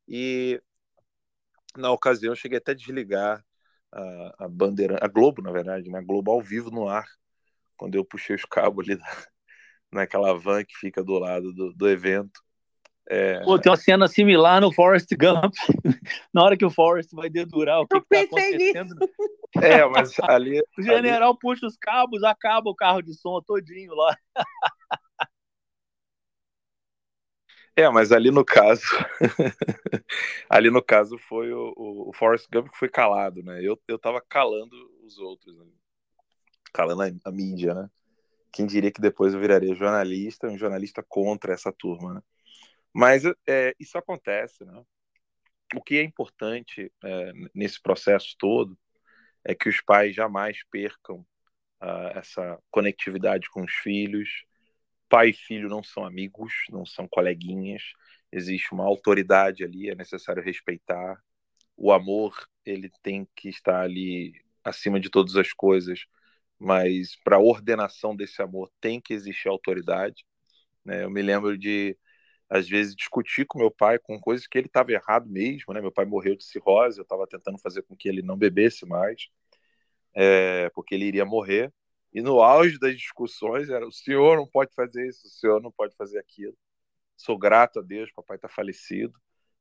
E 0.08 0.60
na 1.76 1.90
ocasião, 1.90 2.32
eu 2.32 2.36
cheguei 2.36 2.58
até 2.58 2.72
a 2.72 2.74
desligar 2.74 3.44
a, 3.92 4.44
a 4.44 4.48
bandeira, 4.48 4.98
a 5.00 5.08
Globo, 5.08 5.42
na 5.42 5.52
verdade, 5.52 5.90
né? 5.90 5.98
A 5.98 6.02
Globo 6.02 6.30
ao 6.30 6.40
vivo 6.40 6.70
no 6.70 6.88
ar, 6.88 7.06
quando 7.76 7.94
eu 7.94 8.04
puxei 8.04 8.36
os 8.36 8.44
cabos 8.44 8.88
ali 8.88 8.96
da, 8.98 9.26
naquela 9.92 10.38
van 10.38 10.64
que 10.64 10.76
fica 10.76 11.02
do 11.02 11.18
lado 11.18 11.52
do, 11.52 11.72
do 11.72 11.88
evento. 11.88 12.40
É... 13.08 13.40
Pô, 13.44 13.58
tem 13.58 13.70
uma 13.70 13.76
cena 13.76 14.08
similar 14.08 14.60
no 14.60 14.72
Forrest 14.72 15.08
Gump, 15.16 15.54
na 16.34 16.42
hora 16.42 16.56
que 16.56 16.64
o 16.64 16.70
Forrest 16.70 17.10
vai 17.12 17.30
dedurar 17.30 17.80
o 17.80 17.86
que, 17.86 17.96
está 17.96 18.20
acontecendo. 18.20 18.94
Nisso. 18.94 19.12
É, 19.62 19.86
mas 19.86 20.18
ali. 20.20 20.60
O 20.78 20.82
general 20.82 21.30
ali... 21.30 21.38
puxa 21.38 21.66
os 21.66 21.76
cabos, 21.76 22.22
acaba 22.22 22.70
o 22.70 22.74
carro 22.74 23.02
de 23.02 23.14
som 23.14 23.40
todinho 23.40 23.94
lá. 23.94 24.16
É, 27.78 27.88
mas 27.90 28.10
ali 28.10 28.30
no 28.30 28.42
caso, 28.42 28.82
ali 30.48 30.70
no 30.70 30.82
caso 30.82 31.18
foi 31.18 31.52
o, 31.52 31.74
o, 31.76 32.08
o 32.08 32.12
Forrest 32.14 32.48
Gump 32.50 32.70
que 32.70 32.78
foi 32.78 32.88
calado, 32.88 33.42
né? 33.42 33.60
Eu, 33.62 33.78
eu 33.86 33.98
tava 33.98 34.18
calando 34.26 34.74
os 35.04 35.18
outros, 35.18 35.54
né? 35.58 35.66
calando 36.72 37.02
a, 37.02 37.28
a, 37.28 37.32
mídia, 37.32 37.74
né? 37.74 37.90
Quem 38.50 38.66
diria 38.66 38.90
que 38.90 39.00
depois 39.00 39.34
eu 39.34 39.40
viraria 39.40 39.74
jornalista, 39.74 40.48
um 40.48 40.56
jornalista 40.56 41.02
contra 41.06 41.52
essa 41.52 41.70
turma, 41.70 42.14
né? 42.14 42.22
Mas 42.94 43.24
é, 43.46 43.74
isso 43.78 43.98
acontece, 43.98 44.64
né? 44.64 44.82
O 45.74 45.82
que 45.82 45.98
é 45.98 46.02
importante 46.02 46.90
é, 47.04 47.32
nesse 47.54 47.80
processo 47.82 48.34
todo 48.38 48.78
é 49.46 49.54
que 49.54 49.68
os 49.68 49.80
pais 49.80 50.14
jamais 50.14 50.58
percam 50.70 51.20
uh, 51.80 52.18
essa 52.18 52.58
conectividade 52.70 53.48
com 53.48 53.62
os 53.62 53.72
filhos, 53.72 54.44
pai 55.08 55.30
e 55.30 55.32
filho 55.32 55.68
não 55.68 55.82
são 55.82 56.04
amigos, 56.04 56.52
não 56.68 56.84
são 56.84 57.06
coleguinhas, 57.08 57.82
existe 58.32 58.72
uma 58.72 58.84
autoridade 58.84 59.62
ali, 59.62 59.88
é 59.88 59.94
necessário 59.94 60.42
respeitar. 60.42 61.16
O 61.76 61.92
amor, 61.92 62.34
ele 62.64 62.90
tem 63.02 63.28
que 63.36 63.48
estar 63.48 63.82
ali 63.82 64.32
acima 64.64 64.98
de 64.98 65.08
todas 65.08 65.36
as 65.36 65.52
coisas, 65.52 66.06
mas 66.58 67.14
para 67.22 67.36
a 67.36 67.40
ordenação 67.40 68.16
desse 68.16 68.42
amor 68.42 68.70
tem 68.80 69.00
que 69.00 69.14
existir 69.14 69.48
autoridade. 69.48 70.24
Né? 70.84 71.04
Eu 71.04 71.10
me 71.10 71.22
lembro 71.22 71.56
de, 71.56 71.96
às 72.48 72.68
vezes, 72.68 72.94
discutir 72.94 73.44
com 73.46 73.58
meu 73.58 73.70
pai 73.70 73.98
com 73.98 74.20
coisas 74.20 74.46
que 74.46 74.56
ele 74.58 74.68
estava 74.68 74.92
errado 74.92 75.28
mesmo. 75.28 75.74
Né? 75.74 75.80
Meu 75.80 75.92
pai 75.92 76.04
morreu 76.04 76.36
de 76.36 76.44
cirrose, 76.44 76.98
eu 76.98 77.02
estava 77.02 77.26
tentando 77.26 77.58
fazer 77.58 77.82
com 77.82 77.96
que 77.96 78.08
ele 78.08 78.22
não 78.22 78.36
bebesse 78.36 78.86
mais, 78.86 79.28
é, 80.14 80.70
porque 80.70 80.94
ele 80.94 81.06
iria 81.06 81.24
morrer. 81.24 81.72
E 82.12 82.22
no 82.22 82.40
auge 82.42 82.78
das 82.78 82.96
discussões 82.96 83.68
era: 83.68 83.86
o 83.86 83.92
senhor 83.92 84.36
não 84.36 84.46
pode 84.46 84.74
fazer 84.74 85.06
isso, 85.08 85.26
o 85.26 85.30
senhor 85.30 85.60
não 85.60 85.72
pode 85.72 85.94
fazer 85.96 86.18
aquilo. 86.18 86.56
Sou 87.16 87.38
grato 87.38 87.80
a 87.80 87.82
Deus, 87.82 88.12
papai 88.12 88.36
está 88.36 88.48
falecido, 88.48 89.14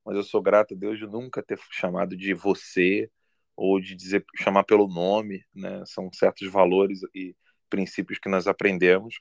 mas 0.06 0.16
eu 0.16 0.24
sou 0.24 0.42
grato 0.42 0.74
a 0.74 0.78
Deus 0.78 1.00
de 1.00 1.08
nunca 1.08 1.42
ter 1.44 1.60
chamado 1.72 2.16
de 2.16 2.34
você 2.34 3.10
ou 3.56 3.80
de 3.80 3.96
dizer 3.96 4.26
chamar 4.36 4.64
pelo 4.66 4.88
nome, 4.88 5.44
né? 5.54 5.84
São 5.86 6.12
certos 6.14 6.50
valores 6.52 7.02
e 7.14 7.36
princípios 7.70 8.20
que 8.20 8.30
nós 8.30 8.48
aprendemos, 8.48 9.20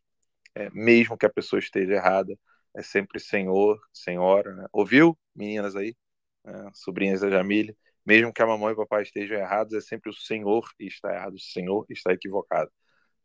é, 0.55 0.71
mesmo 0.71 1.17
que 1.17 1.27
a 1.27 1.31
pessoa 1.31 1.59
esteja 1.61 1.95
errada, 1.95 2.39
é 2.75 2.83
sempre 2.83 3.21
senhor, 3.21 3.81
senhora, 3.93 4.55
né? 4.55 4.67
Ouviu, 4.73 5.19
meninas 5.35 5.77
aí, 5.77 5.97
né? 6.45 6.71
sobrinhas 6.75 7.21
da 7.21 7.31
Jamília? 7.31 7.77
Mesmo 8.05 8.33
que 8.33 8.43
a 8.43 8.47
mamãe 8.47 8.71
e 8.71 8.75
o 8.75 8.77
papai 8.77 9.03
estejam 9.03 9.39
errados, 9.39 9.75
é 9.75 9.81
sempre 9.81 10.11
o 10.11 10.15
senhor 10.15 10.65
está 10.81 11.15
errado, 11.15 11.35
o 11.35 11.41
senhor 11.41 11.87
está 11.89 12.13
equivocado. 12.13 12.71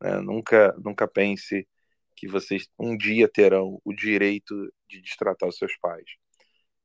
Né? 0.02 0.20
Nunca, 0.22 0.74
nunca 0.84 1.08
pense 1.08 1.68
que 2.16 2.28
vocês 2.28 2.68
um 2.78 2.98
dia 2.98 3.28
terão 3.30 3.82
o 3.84 3.94
direito 3.94 4.72
de 4.88 5.02
destratar 5.02 5.50
os 5.50 5.58
seus 5.58 5.76
pais. 5.78 6.06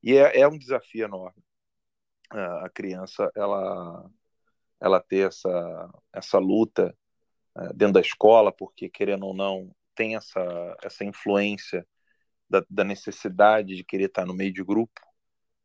E 0.03 0.17
é, 0.17 0.41
é 0.41 0.47
um 0.47 0.57
desafio 0.57 1.05
enorme. 1.05 1.43
A 2.31 2.69
criança, 2.73 3.29
ela, 3.35 4.09
ela 4.81 5.01
ter 5.01 5.27
essa, 5.27 5.89
essa 6.13 6.39
luta 6.39 6.95
é, 7.57 7.67
dentro 7.73 7.93
da 7.93 8.01
escola, 8.01 8.51
porque, 8.51 8.89
querendo 8.89 9.25
ou 9.27 9.33
não, 9.33 9.73
tem 9.95 10.15
essa, 10.15 10.77
essa 10.83 11.05
influência 11.05 11.87
da, 12.49 12.63
da 12.69 12.83
necessidade 12.83 13.75
de 13.75 13.83
querer 13.83 14.05
estar 14.05 14.25
no 14.25 14.33
meio 14.33 14.53
de 14.53 14.63
grupo. 14.63 14.99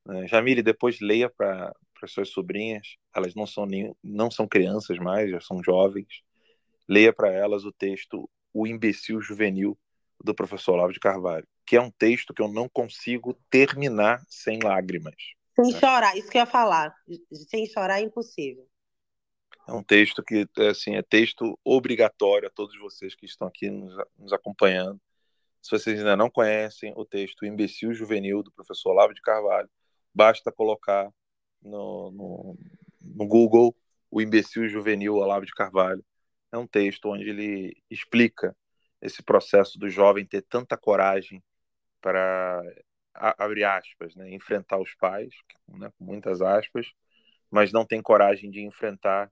Né? 0.06 0.26
Jamile, 0.26 0.62
depois 0.62 1.00
leia 1.00 1.28
para 1.28 1.72
as 2.02 2.12
suas 2.12 2.30
sobrinhas, 2.30 2.96
elas 3.14 3.34
não 3.34 3.46
são, 3.46 3.66
nem, 3.66 3.94
não 4.02 4.30
são 4.30 4.48
crianças 4.48 4.98
mais, 4.98 5.30
já 5.30 5.40
são 5.40 5.62
jovens, 5.62 6.22
leia 6.88 7.12
para 7.12 7.30
elas 7.30 7.64
o 7.64 7.72
texto 7.72 8.28
O 8.52 8.66
Imbecil 8.66 9.20
Juvenil, 9.20 9.78
do 10.22 10.34
professor 10.34 10.72
Olavo 10.72 10.92
de 10.92 11.00
Carvalho, 11.00 11.46
que 11.66 11.76
é 11.76 11.80
um 11.80 11.90
texto 11.90 12.34
que 12.34 12.42
eu 12.42 12.48
não 12.48 12.68
consigo 12.68 13.38
terminar 13.48 14.22
sem 14.28 14.58
lágrimas. 14.62 15.14
Sem 15.54 15.72
né? 15.72 15.80
chorar, 15.80 16.16
isso 16.16 16.30
que 16.30 16.36
eu 16.36 16.42
ia 16.42 16.46
falar. 16.46 16.94
Sem 17.48 17.66
chorar 17.66 18.00
é 18.00 18.02
impossível. 18.02 18.66
É 19.68 19.72
um 19.72 19.82
texto 19.82 20.22
que 20.22 20.48
assim, 20.68 20.96
é 20.96 21.02
texto 21.02 21.58
obrigatório 21.64 22.48
a 22.48 22.50
todos 22.50 22.76
vocês 22.78 23.14
que 23.14 23.24
estão 23.24 23.46
aqui 23.46 23.70
nos, 23.70 23.94
nos 24.18 24.32
acompanhando. 24.32 25.00
Se 25.62 25.70
vocês 25.70 25.98
ainda 25.98 26.16
não 26.16 26.30
conhecem 26.30 26.92
o 26.96 27.04
texto 27.04 27.44
Imbecil 27.44 27.92
Juvenil, 27.94 28.42
do 28.42 28.52
professor 28.52 28.90
Olavo 28.90 29.14
de 29.14 29.20
Carvalho, 29.20 29.68
basta 30.14 30.50
colocar 30.50 31.10
no, 31.62 32.10
no, 32.10 32.58
no 33.00 33.26
Google 33.26 33.76
o 34.10 34.20
Imbecil 34.20 34.68
Juvenil 34.68 35.16
Olavo 35.16 35.46
de 35.46 35.52
Carvalho 35.52 36.04
é 36.52 36.58
um 36.58 36.66
texto 36.66 37.06
onde 37.08 37.28
ele 37.28 37.76
explica 37.88 38.56
esse 39.00 39.22
processo 39.22 39.78
do 39.78 39.88
jovem 39.88 40.26
ter 40.26 40.42
tanta 40.42 40.76
coragem 40.76 41.42
para 42.00 42.62
abrir 43.14 43.64
aspas, 43.64 44.14
né, 44.14 44.30
enfrentar 44.30 44.78
os 44.78 44.94
pais, 44.94 45.32
né, 45.68 45.90
com 45.96 46.04
muitas 46.04 46.40
aspas, 46.40 46.92
mas 47.50 47.72
não 47.72 47.84
tem 47.84 48.02
coragem 48.02 48.50
de 48.50 48.60
enfrentar 48.62 49.30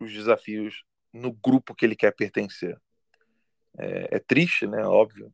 os 0.00 0.12
desafios 0.12 0.84
no 1.12 1.32
grupo 1.32 1.74
que 1.74 1.84
ele 1.84 1.96
quer 1.96 2.12
pertencer. 2.12 2.80
É, 3.78 4.16
é 4.16 4.18
triste, 4.18 4.66
né, 4.66 4.84
óbvio, 4.84 5.32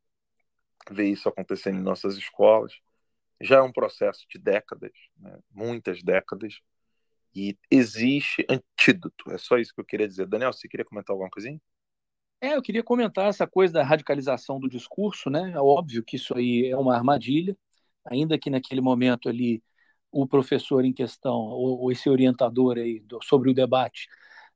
ver 0.90 1.08
isso 1.08 1.28
acontecendo 1.28 1.78
em 1.78 1.82
nossas 1.82 2.16
escolas. 2.16 2.72
Já 3.40 3.56
é 3.56 3.62
um 3.62 3.72
processo 3.72 4.26
de 4.28 4.38
décadas, 4.38 4.92
né, 5.18 5.38
muitas 5.50 6.02
décadas, 6.02 6.60
e 7.34 7.56
existe 7.70 8.44
antídoto. 8.48 9.30
É 9.30 9.38
só 9.38 9.56
isso 9.56 9.74
que 9.74 9.80
eu 9.80 9.84
queria 9.84 10.08
dizer. 10.08 10.26
Daniel, 10.26 10.52
você 10.52 10.68
queria 10.68 10.84
comentar 10.84 11.14
alguma 11.14 11.30
coisinha? 11.30 11.60
É, 12.40 12.54
eu 12.56 12.62
queria 12.62 12.82
comentar 12.82 13.28
essa 13.28 13.46
coisa 13.46 13.74
da 13.74 13.84
radicalização 13.84 14.58
do 14.58 14.68
discurso, 14.68 15.28
né? 15.28 15.52
É 15.54 15.60
óbvio 15.60 16.02
que 16.02 16.16
isso 16.16 16.34
aí 16.34 16.66
é 16.66 16.76
uma 16.76 16.96
armadilha, 16.96 17.56
ainda 18.04 18.38
que 18.38 18.48
naquele 18.48 18.80
momento 18.80 19.28
ali 19.28 19.62
o 20.10 20.26
professor 20.26 20.84
em 20.84 20.92
questão, 20.92 21.36
ou, 21.36 21.92
esse 21.92 22.08
orientador 22.08 22.78
aí 22.78 23.00
do, 23.00 23.20
sobre 23.22 23.50
o 23.50 23.54
debate, 23.54 24.08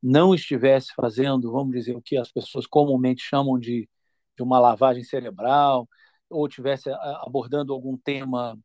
não 0.04 0.34
estivesse 0.34 0.92
fazendo, 0.94 1.50
vamos 1.50 1.72
dizer, 1.72 1.96
o 1.96 2.02
que 2.02 2.18
as 2.18 2.30
pessoas 2.30 2.66
comumente 2.66 3.22
chamam 3.22 3.58
de, 3.58 3.88
de 4.36 4.42
uma 4.42 4.58
lavagem 4.60 5.02
cerebral, 5.02 5.88
ou 6.28 6.46
estivesse 6.46 6.90
abordando 7.22 7.72
algum 7.72 7.96
tema 7.96 8.58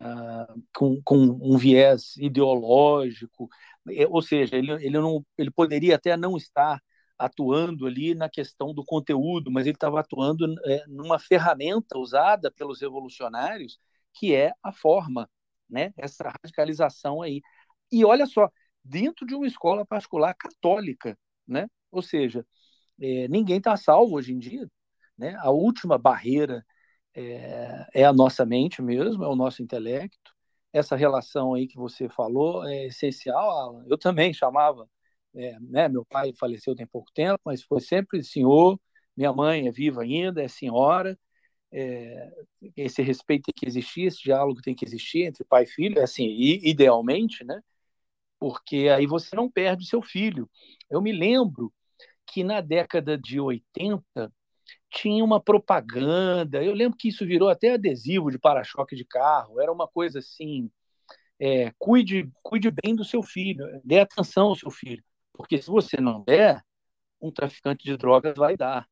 uh, 0.00 0.62
com, 0.72 1.02
com, 1.04 1.16
um 1.42 1.58
viés 1.58 2.16
ideológico, 2.16 3.48
ou 4.08 4.22
seja, 4.22 4.56
ele, 4.56 4.72
ele, 4.74 4.98
não, 4.98 5.24
ele 5.36 5.50
poderia 5.50 5.96
até 5.96 6.16
não 6.16 6.36
estar 6.36 6.80
atuando 7.18 7.86
ali 7.86 8.14
na 8.14 8.28
questão 8.28 8.72
do 8.72 8.84
conteúdo, 8.84 9.50
mas 9.50 9.66
ele 9.66 9.74
estava 9.76 10.00
atuando 10.00 10.46
é, 10.66 10.84
numa 10.86 11.18
ferramenta 11.18 11.98
usada 11.98 12.50
pelos 12.50 12.80
revolucionários, 12.80 13.78
que 14.14 14.34
é 14.34 14.52
a 14.62 14.72
forma, 14.72 15.28
né? 15.68 15.92
essa 15.96 16.28
radicalização 16.28 17.22
aí. 17.22 17.40
E 17.90 18.04
olha 18.04 18.26
só, 18.26 18.50
dentro 18.88 19.26
de 19.26 19.34
uma 19.34 19.46
escola 19.46 19.84
particular 19.84 20.34
católica, 20.34 21.18
né? 21.46 21.68
ou 21.90 22.02
seja, 22.02 22.46
é, 23.00 23.28
ninguém 23.28 23.58
está 23.58 23.76
salvo 23.76 24.16
hoje 24.16 24.32
em 24.32 24.38
dia. 24.38 24.70
Né? 25.18 25.34
A 25.38 25.50
última 25.50 25.98
barreira 25.98 26.64
é, 27.14 27.86
é 27.94 28.04
a 28.04 28.12
nossa 28.12 28.44
mente 28.46 28.82
mesmo, 28.82 29.24
é 29.24 29.28
o 29.28 29.36
nosso 29.36 29.62
intelecto. 29.62 30.34
Essa 30.72 30.96
relação 30.96 31.54
aí 31.54 31.66
que 31.66 31.76
você 31.76 32.08
falou 32.08 32.64
é 32.66 32.86
essencial, 32.86 33.50
Alan. 33.50 33.84
Eu 33.88 33.98
também 33.98 34.32
chamava, 34.34 34.88
é, 35.34 35.58
né, 35.60 35.88
meu 35.88 36.04
pai 36.04 36.32
faleceu 36.34 36.74
tem 36.74 36.86
pouco 36.86 37.10
tempo, 37.14 37.40
mas 37.44 37.62
foi 37.62 37.80
sempre 37.80 38.22
senhor, 38.22 38.78
minha 39.16 39.32
mãe 39.32 39.66
é 39.68 39.72
viva 39.72 40.02
ainda, 40.02 40.42
é 40.42 40.48
senhora. 40.48 41.18
É, 41.72 42.30
esse 42.76 43.02
respeito 43.02 43.44
tem 43.46 43.54
que 43.56 43.66
existir, 43.66 44.02
esse 44.04 44.22
diálogo 44.22 44.60
tem 44.62 44.74
que 44.74 44.84
existir 44.84 45.24
entre 45.24 45.44
pai 45.44 45.64
e 45.64 45.66
filho, 45.66 45.98
é 45.98 46.02
assim, 46.04 46.26
idealmente, 46.62 47.44
né? 47.44 47.60
Porque 48.38 48.88
aí 48.88 49.06
você 49.06 49.34
não 49.34 49.50
perde 49.50 49.84
o 49.84 49.88
seu 49.88 50.02
filho. 50.02 50.48
Eu 50.90 51.00
me 51.00 51.12
lembro 51.12 51.72
que 52.26 52.44
na 52.44 52.60
década 52.60 53.16
de 53.16 53.40
80, 53.40 54.32
tinha 54.90 55.24
uma 55.24 55.40
propaganda. 55.40 56.62
Eu 56.62 56.74
lembro 56.74 56.98
que 56.98 57.08
isso 57.08 57.26
virou 57.26 57.48
até 57.48 57.74
adesivo 57.74 58.30
de 58.30 58.38
para-choque 58.38 58.96
de 58.96 59.04
carro. 59.04 59.60
Era 59.60 59.72
uma 59.72 59.86
coisa 59.88 60.18
assim: 60.18 60.70
é, 61.38 61.72
cuide, 61.78 62.30
cuide 62.42 62.70
bem 62.70 62.94
do 62.94 63.04
seu 63.04 63.22
filho, 63.22 63.64
dê 63.84 64.00
atenção 64.00 64.48
ao 64.48 64.56
seu 64.56 64.70
filho, 64.70 65.02
porque 65.32 65.60
se 65.60 65.68
você 65.68 66.00
não 66.00 66.22
der, 66.22 66.62
um 67.20 67.30
traficante 67.30 67.84
de 67.84 67.96
drogas 67.96 68.34
vai 68.36 68.56
dar, 68.56 68.86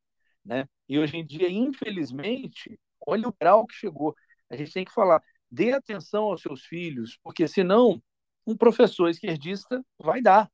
né? 0.44 0.68
E 0.88 0.98
hoje 0.98 1.16
em 1.16 1.26
dia, 1.26 1.50
infelizmente, 1.50 2.78
olha 3.06 3.28
o 3.28 3.34
grau 3.38 3.66
que 3.66 3.74
chegou. 3.74 4.14
A 4.50 4.56
gente 4.56 4.72
tem 4.72 4.84
que 4.84 4.92
falar: 4.92 5.22
dê 5.50 5.72
atenção 5.72 6.24
aos 6.24 6.42
seus 6.42 6.64
filhos, 6.64 7.18
porque 7.22 7.48
senão 7.48 8.02
um 8.46 8.56
professor 8.56 9.08
esquerdista 9.08 9.84
vai 9.98 10.20
dar. 10.20 10.50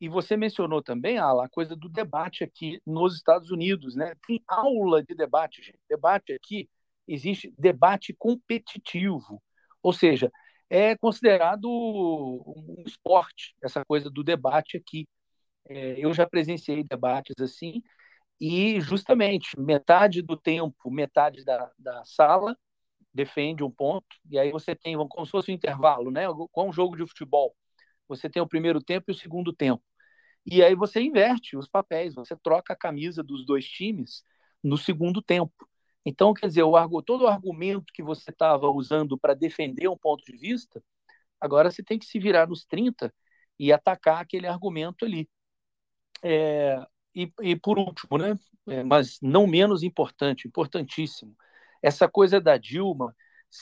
E 0.00 0.08
você 0.08 0.36
mencionou 0.36 0.82
também, 0.82 1.18
Ala, 1.18 1.44
a 1.44 1.48
coisa 1.48 1.76
do 1.76 1.88
debate 1.88 2.42
aqui 2.42 2.80
nos 2.86 3.16
Estados 3.16 3.50
Unidos, 3.50 3.94
né? 3.94 4.14
Tem 4.26 4.42
aula 4.48 5.02
de 5.04 5.14
debate, 5.14 5.62
gente. 5.62 5.78
Debate 5.88 6.32
aqui, 6.32 6.70
existe 7.06 7.52
debate 7.58 8.14
competitivo. 8.18 9.42
Ou 9.82 9.92
seja, 9.92 10.32
é 10.70 10.96
considerado 10.96 11.66
um 11.68 12.82
esporte, 12.86 13.54
essa 13.62 13.84
coisa 13.84 14.08
do 14.08 14.24
debate 14.24 14.76
aqui. 14.76 15.06
É, 15.68 15.94
eu 15.98 16.14
já 16.14 16.26
presenciei 16.26 16.82
debates 16.82 17.34
assim, 17.38 17.82
e 18.40 18.80
justamente 18.80 19.58
metade 19.60 20.22
do 20.22 20.36
tempo, 20.36 20.90
metade 20.90 21.44
da, 21.44 21.70
da 21.78 22.02
sala 22.04 22.56
defende 23.12 23.64
um 23.64 23.70
ponto, 23.70 24.06
e 24.30 24.38
aí 24.38 24.50
você 24.52 24.74
tem 24.74 24.96
como 25.08 25.26
se 25.26 25.32
fosse 25.32 25.50
um 25.50 25.54
intervalo, 25.54 26.10
né? 26.10 26.24
Com 26.52 26.68
um 26.68 26.72
jogo 26.72 26.96
de 26.96 27.06
futebol. 27.06 27.54
Você 28.08 28.28
tem 28.28 28.42
o 28.42 28.46
primeiro 28.48 28.80
tempo 28.82 29.10
e 29.10 29.12
o 29.12 29.14
segundo 29.14 29.52
tempo. 29.52 29.82
E 30.46 30.62
aí 30.62 30.74
você 30.74 31.00
inverte 31.00 31.56
os 31.56 31.68
papéis, 31.68 32.14
você 32.14 32.36
troca 32.36 32.72
a 32.72 32.76
camisa 32.76 33.22
dos 33.22 33.44
dois 33.44 33.66
times 33.66 34.24
no 34.62 34.76
segundo 34.78 35.22
tempo. 35.22 35.68
Então, 36.04 36.32
quer 36.32 36.46
dizer, 36.48 36.62
o, 36.62 37.02
todo 37.02 37.24
o 37.24 37.28
argumento 37.28 37.92
que 37.92 38.02
você 38.02 38.30
estava 38.30 38.68
usando 38.68 39.18
para 39.18 39.34
defender 39.34 39.88
um 39.88 39.98
ponto 39.98 40.24
de 40.24 40.36
vista, 40.36 40.82
agora 41.40 41.70
você 41.70 41.82
tem 41.82 41.98
que 41.98 42.06
se 42.06 42.18
virar 42.18 42.48
nos 42.48 42.64
30 42.64 43.12
e 43.58 43.72
atacar 43.72 44.20
aquele 44.22 44.46
argumento 44.46 45.04
ali. 45.04 45.28
É, 46.22 46.82
e, 47.14 47.30
e, 47.42 47.56
por 47.56 47.78
último, 47.78 48.18
né, 48.18 48.38
é, 48.68 48.82
mas 48.82 49.18
não 49.22 49.46
menos 49.46 49.82
importante, 49.82 50.48
importantíssimo, 50.48 51.36
essa 51.82 52.08
coisa 52.08 52.40
da 52.40 52.56
Dilma, 52.56 53.14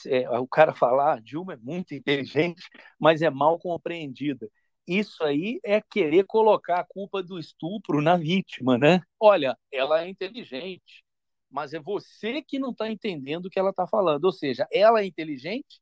é, 0.07 0.29
o 0.39 0.47
cara 0.47 0.75
falar, 0.75 1.15
ah, 1.15 1.21
Dilma 1.21 1.55
é 1.55 1.57
muito 1.57 1.95
inteligente, 1.95 2.63
mas 2.99 3.23
é 3.23 3.31
mal 3.31 3.59
compreendida. 3.59 4.49
Isso 4.87 5.23
aí 5.23 5.61
é 5.65 5.81
querer 5.83 6.25
colocar 6.25 6.81
a 6.81 6.85
culpa 6.85 7.23
do 7.23 7.39
estupro 7.39 8.01
na 8.01 8.17
vítima, 8.17 8.79
né? 8.79 9.03
Olha, 9.21 9.57
ela 9.71 10.03
é 10.03 10.09
inteligente, 10.09 11.05
mas 11.51 11.75
é 11.75 11.79
você 11.79 12.41
que 12.43 12.59
não 12.59 12.71
está 12.71 12.91
entendendo 12.91 13.47
o 13.47 13.51
que 13.51 13.59
ela 13.59 13.71
está 13.71 13.87
falando. 13.87 14.25
Ou 14.25 14.33
seja, 14.33 14.67
ela 14.73 15.01
é 15.01 15.05
inteligente 15.07 15.81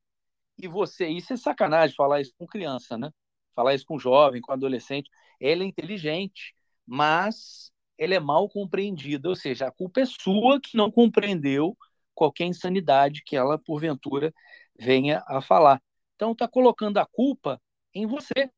e 0.58 0.66
você. 0.66 1.06
Isso 1.08 1.32
é 1.32 1.36
sacanagem 1.36 1.94
falar 1.94 2.20
isso 2.20 2.32
com 2.36 2.46
criança, 2.46 2.98
né? 2.98 3.10
Falar 3.54 3.74
isso 3.74 3.86
com 3.86 3.98
jovem, 3.98 4.40
com 4.40 4.52
adolescente. 4.52 5.08
Ela 5.40 5.62
é 5.62 5.66
inteligente, 5.66 6.54
mas 6.84 7.70
ela 7.98 8.14
é 8.14 8.20
mal 8.20 8.48
compreendida. 8.48 9.28
Ou 9.28 9.36
seja, 9.36 9.68
a 9.68 9.72
culpa 9.72 10.00
é 10.00 10.06
sua 10.06 10.60
que 10.60 10.76
não 10.76 10.90
compreendeu 10.90 11.76
qualquer 12.16 12.46
insanidade 12.46 13.22
que 13.24 13.36
ela, 13.36 13.58
porventura, 13.58 14.34
venha 14.78 15.22
a 15.28 15.40
falar. 15.40 15.80
Então, 16.16 16.32
está 16.32 16.48
colocando 16.48 16.98
a 16.98 17.06
culpa 17.06 17.60
em 17.94 18.06
você. 18.06 18.50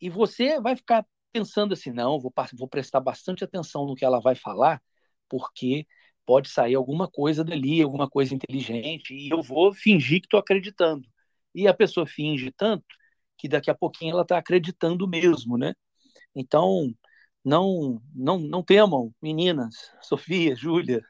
E 0.00 0.10
você 0.10 0.60
vai 0.60 0.76
ficar 0.76 1.06
pensando 1.32 1.74
assim: 1.74 1.90
não, 1.92 2.20
vou, 2.20 2.32
vou 2.54 2.68
prestar 2.68 3.00
bastante 3.00 3.44
atenção 3.44 3.86
no 3.86 3.94
que 3.94 4.04
ela 4.04 4.20
vai 4.20 4.34
falar, 4.34 4.82
porque 5.28 5.86
pode 6.26 6.50
sair 6.50 6.74
alguma 6.74 7.08
coisa 7.08 7.44
dali, 7.44 7.82
alguma 7.82 8.08
coisa 8.08 8.34
inteligente, 8.34 9.14
e 9.14 9.30
eu 9.30 9.42
vou 9.42 9.72
fingir 9.72 10.20
que 10.20 10.26
estou 10.26 10.40
acreditando. 10.40 11.08
E 11.54 11.66
a 11.66 11.74
pessoa 11.74 12.06
finge 12.06 12.52
tanto 12.52 12.84
que 13.38 13.48
daqui 13.48 13.70
a 13.70 13.74
pouquinho 13.74 14.12
ela 14.12 14.22
está 14.22 14.38
acreditando 14.38 15.08
mesmo, 15.08 15.56
né? 15.56 15.74
Então, 16.34 16.92
não, 17.44 18.00
não, 18.14 18.38
não 18.38 18.62
temam, 18.62 19.14
meninas, 19.22 19.74
Sofia, 20.02 20.54
Júlia, 20.56 21.02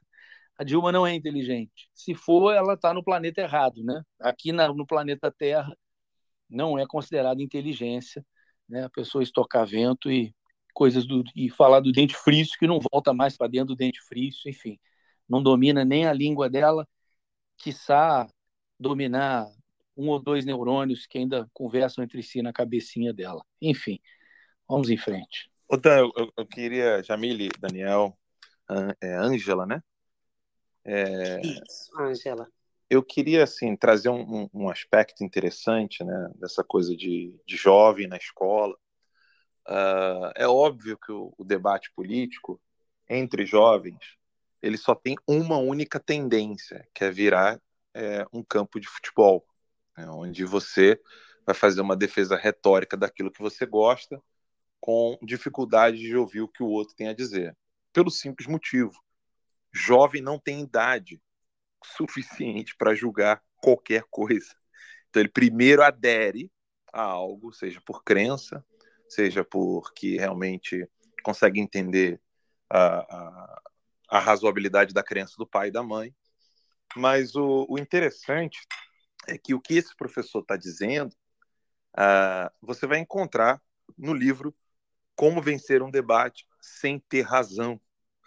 a 0.58 0.64
Dilma 0.64 0.92
não 0.92 1.06
é 1.06 1.14
inteligente. 1.14 1.88
Se 1.94 2.14
for, 2.14 2.52
ela 2.52 2.74
está 2.74 2.92
no 2.92 3.04
planeta 3.04 3.40
errado, 3.40 3.82
né? 3.84 4.02
Aqui 4.20 4.52
na, 4.52 4.68
no 4.68 4.86
planeta 4.86 5.30
Terra 5.30 5.72
não 6.50 6.78
é 6.78 6.86
considerada 6.86 7.42
inteligência, 7.42 8.24
né? 8.68 8.84
A 8.84 8.90
pessoa 8.90 9.22
estocar 9.22 9.66
vento 9.66 10.10
e 10.10 10.34
coisas 10.74 11.06
do 11.06 11.24
e 11.34 11.48
falar 11.50 11.80
do 11.80 11.92
dente 11.92 12.16
frício 12.16 12.58
que 12.58 12.66
não 12.66 12.80
volta 12.92 13.12
mais 13.14 13.36
para 13.36 13.48
dentro 13.48 13.68
do 13.68 13.76
dente 13.76 14.00
frício, 14.02 14.50
enfim 14.50 14.78
não 15.28 15.42
domina 15.42 15.84
nem 15.84 16.06
a 16.06 16.12
língua 16.12 16.48
dela, 16.48 16.88
quiçá 17.58 18.26
dominar 18.80 19.46
um 19.96 20.08
ou 20.08 20.22
dois 20.22 20.44
neurônios 20.44 21.06
que 21.06 21.18
ainda 21.18 21.48
conversam 21.52 22.02
entre 22.02 22.22
si 22.22 22.40
na 22.40 22.52
cabecinha 22.52 23.12
dela. 23.12 23.44
Enfim, 23.60 24.00
vamos 24.66 24.88
em 24.88 24.96
frente. 24.96 25.50
Ô, 25.68 25.76
Dan, 25.76 26.08
eu, 26.16 26.32
eu 26.36 26.46
queria, 26.46 27.02
Jamile, 27.02 27.48
Daniel, 27.58 28.16
é 29.02 29.14
Ângela, 29.16 29.66
né? 29.66 29.82
É, 30.90 31.40
Isso, 31.40 31.90
Ângela. 32.00 32.48
Eu 32.88 33.02
queria, 33.02 33.44
assim, 33.44 33.76
trazer 33.76 34.08
um, 34.08 34.48
um, 34.54 34.70
aspecto 34.70 35.22
interessante, 35.22 36.02
né, 36.02 36.30
dessa 36.36 36.64
coisa 36.64 36.96
de, 36.96 37.38
de 37.46 37.56
jovem 37.56 38.08
na 38.08 38.16
escola. 38.16 38.74
Uh, 39.68 40.32
é 40.34 40.48
óbvio 40.48 40.96
que 40.96 41.12
o, 41.12 41.34
o 41.36 41.44
debate 41.44 41.92
político 41.94 42.58
entre 43.06 43.44
jovens 43.44 44.18
ele 44.62 44.76
só 44.76 44.94
tem 44.94 45.16
uma 45.26 45.56
única 45.56 46.00
tendência, 46.00 46.86
que 46.94 47.04
é 47.04 47.10
virar 47.10 47.60
é, 47.94 48.26
um 48.32 48.42
campo 48.42 48.80
de 48.80 48.88
futebol, 48.88 49.46
né, 49.96 50.08
onde 50.08 50.44
você 50.44 51.00
vai 51.46 51.54
fazer 51.54 51.80
uma 51.80 51.96
defesa 51.96 52.36
retórica 52.36 52.96
daquilo 52.96 53.30
que 53.30 53.40
você 53.40 53.64
gosta, 53.64 54.20
com 54.80 55.18
dificuldade 55.22 55.98
de 55.98 56.16
ouvir 56.16 56.40
o 56.40 56.48
que 56.48 56.62
o 56.62 56.68
outro 56.68 56.94
tem 56.94 57.08
a 57.08 57.14
dizer. 57.14 57.56
Pelo 57.92 58.10
simples 58.10 58.46
motivo: 58.46 58.92
jovem 59.78 60.20
não 60.20 60.38
tem 60.38 60.60
idade 60.60 61.20
suficiente 61.84 62.76
para 62.76 62.94
julgar 62.94 63.42
qualquer 63.60 64.04
coisa. 64.10 64.54
Então, 65.08 65.20
ele 65.20 65.28
primeiro 65.28 65.82
adere 65.82 66.50
a 66.92 67.02
algo, 67.02 67.52
seja 67.52 67.80
por 67.80 68.02
crença, 68.02 68.64
seja 69.08 69.44
porque 69.44 70.16
realmente 70.16 70.88
consegue 71.22 71.60
entender 71.60 72.20
a, 72.68 72.98
a, 72.98 73.62
a 74.10 74.18
razoabilidade 74.18 74.92
da 74.92 75.02
crença 75.02 75.34
do 75.38 75.46
pai 75.46 75.68
e 75.68 75.72
da 75.72 75.82
mãe. 75.82 76.14
Mas 76.96 77.34
o, 77.34 77.66
o 77.68 77.78
interessante 77.78 78.58
é 79.26 79.36
que 79.36 79.54
o 79.54 79.60
que 79.60 79.74
esse 79.74 79.94
professor 79.96 80.40
está 80.40 80.56
dizendo, 80.56 81.14
uh, 81.96 82.50
você 82.60 82.86
vai 82.86 82.98
encontrar 82.98 83.60
no 83.96 84.12
livro 84.12 84.54
Como 85.14 85.42
Vencer 85.42 85.82
um 85.82 85.90
Debate 85.90 86.46
Sem 86.60 86.98
Ter 86.98 87.22
Razão, 87.22 87.80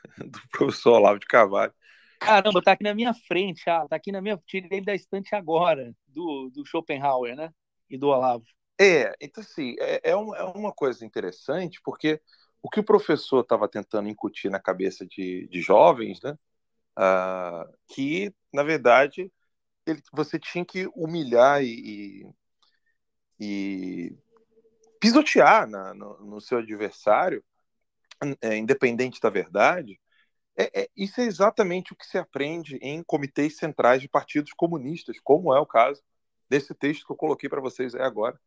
do 0.18 0.40
professor 0.52 0.94
Olavo 0.94 1.20
de 1.20 1.26
Carvalho. 1.26 1.74
Caramba, 2.20 2.62
tá 2.62 2.74
aqui 2.74 2.84
na 2.84 2.94
minha 2.94 3.14
frente, 3.14 3.68
ah, 3.70 3.88
tá 3.88 3.96
aqui 3.96 4.12
na 4.12 4.22
minha. 4.22 4.40
Tirei 4.46 4.82
da 4.82 4.94
estante 4.94 5.34
agora, 5.34 5.94
do, 6.08 6.52
do 6.54 6.66
Schopenhauer, 6.66 7.36
né? 7.36 7.52
E 7.90 7.98
do 7.98 8.08
Olavo. 8.08 8.46
É, 8.80 9.14
então 9.20 9.44
assim, 9.44 9.76
é, 9.80 10.12
é, 10.12 10.16
uma, 10.16 10.38
é 10.38 10.44
uma 10.44 10.72
coisa 10.72 11.06
interessante, 11.06 11.82
porque 11.84 12.22
o 12.62 12.70
que 12.70 12.80
o 12.80 12.84
professor 12.84 13.42
estava 13.42 13.68
tentando 13.68 14.08
incutir 14.08 14.52
na 14.52 14.60
cabeça 14.60 15.06
de, 15.06 15.48
de 15.48 15.62
jovens, 15.62 16.22
né? 16.22 16.38
Uh, 16.98 17.74
que, 17.88 18.34
na 18.54 18.64
verdade, 18.64 19.32
ele, 19.86 20.02
você 20.12 20.38
tinha 20.38 20.64
que 20.64 20.88
humilhar 20.96 21.64
e, 21.64 22.28
e 23.40 24.16
pisotear 25.00 25.68
na, 25.68 25.94
no, 25.94 26.18
no, 26.24 26.40
seu 26.40 26.60
adversário, 26.60 27.44
é, 28.42 28.58
independente 28.58 29.20
da 29.20 29.30
verdade. 29.30 30.00
É, 30.58 30.82
é, 30.84 30.90
isso 30.96 31.22
é 31.22 31.26
exatamente 31.26 31.94
o 31.94 31.96
que 31.96 32.06
se 32.06 32.18
aprende 32.18 32.78
em 32.82 33.04
comitês 33.04 33.58
centrais 33.58 34.02
de 34.02 34.10
partidos 34.10 34.52
comunistas, 34.54 35.18
como 35.24 35.54
é 35.54 35.60
o 35.60 35.66
caso 35.66 36.02
desse 36.50 36.74
texto 36.76 37.06
que 37.06 37.12
eu 37.12 37.18
coloquei 37.18 37.50
para 37.50 37.62
vocês 37.62 37.96
aí 37.96 38.02
agora, 38.02 38.40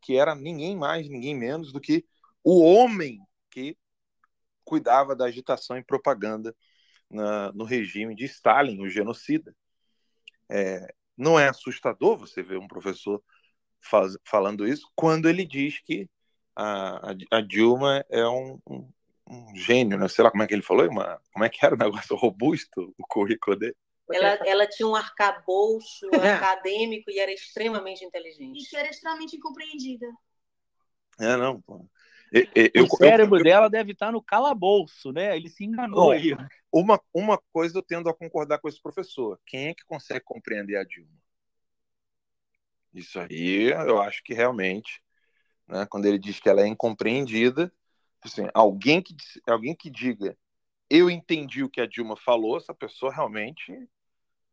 que 0.00 0.16
era 0.16 0.34
ninguém 0.34 0.76
mais, 0.76 1.08
ninguém 1.08 1.36
menos 1.36 1.72
do 1.72 1.80
que 1.80 2.06
o 2.44 2.62
homem 2.62 3.20
que 3.50 3.76
cuidava 4.64 5.16
da 5.16 5.24
agitação 5.24 5.76
e 5.76 5.84
propaganda 5.84 6.54
na, 7.10 7.52
no 7.52 7.64
regime 7.64 8.14
de 8.14 8.24
Stalin, 8.26 8.80
o 8.80 8.88
genocida. 8.88 9.54
É, 10.48 10.94
não 11.16 11.38
é 11.38 11.48
assustador 11.48 12.16
você 12.16 12.42
ver 12.42 12.58
um 12.58 12.68
professor 12.68 13.22
faz, 13.80 14.16
falando 14.24 14.66
isso 14.66 14.88
quando 14.94 15.28
ele 15.28 15.44
diz 15.44 15.80
que 15.80 16.08
a, 16.54 17.14
a, 17.30 17.40
Dilma 17.40 18.04
é 18.10 18.26
um, 18.26 18.60
um, 19.28 19.54
gênio, 19.54 19.98
né? 19.98 20.08
sei 20.08 20.24
lá 20.24 20.30
como 20.30 20.42
é 20.42 20.46
que 20.46 20.54
ele 20.54 20.62
falou, 20.62 20.88
uma, 20.88 21.20
como 21.32 21.44
é 21.44 21.48
que 21.48 21.64
era 21.64 21.74
o 21.74 21.78
negócio 21.78 22.16
robusto, 22.16 22.94
o 22.98 23.06
currículo 23.06 23.56
dele. 23.56 23.76
Ela, 24.10 24.28
ela 24.46 24.66
tinha 24.66 24.88
um 24.88 24.94
arcabouço 24.94 26.08
é. 26.14 26.32
acadêmico 26.32 27.10
e 27.10 27.18
era 27.18 27.32
extremamente 27.32 28.04
inteligente. 28.04 28.58
E 28.58 28.64
que 28.64 28.76
era 28.76 28.88
extremamente 28.88 29.36
incompreendida. 29.36 30.06
É, 31.20 31.36
não. 31.36 31.60
Pô. 31.60 31.84
Eu, 32.74 32.84
o 32.84 32.96
cérebro 32.96 33.38
eu, 33.38 33.42
dela 33.42 33.70
deve 33.70 33.92
estar 33.92 34.12
no 34.12 34.22
calabouço, 34.22 35.12
né? 35.12 35.34
Ele 35.36 35.48
se 35.48 35.64
enganou 35.64 36.10
aí. 36.10 36.36
Uma, 36.70 37.00
uma 37.12 37.38
coisa 37.52 37.78
eu 37.78 37.82
tendo 37.82 38.08
a 38.08 38.14
concordar 38.14 38.58
com 38.58 38.68
esse 38.68 38.80
professor. 38.80 39.40
Quem 39.46 39.68
é 39.68 39.74
que 39.74 39.84
consegue 39.84 40.24
compreender 40.24 40.76
a 40.76 40.84
Dilma? 40.84 41.10
Isso 42.92 43.18
aí 43.18 43.70
eu 43.70 44.00
acho 44.00 44.22
que 44.22 44.34
realmente, 44.34 45.02
né, 45.66 45.86
quando 45.88 46.06
ele 46.06 46.18
diz 46.18 46.40
que 46.40 46.48
ela 46.48 46.62
é 46.62 46.66
incompreendida, 46.66 47.72
assim, 48.22 48.48
alguém, 48.54 49.02
que, 49.02 49.14
alguém 49.46 49.74
que 49.74 49.90
diga 49.90 50.36
eu 50.90 51.10
entendi 51.10 51.62
o 51.62 51.68
que 51.68 51.80
a 51.80 51.86
Dilma 51.86 52.16
falou, 52.16 52.56
essa 52.56 52.72
pessoa 52.72 53.12
realmente 53.12 53.72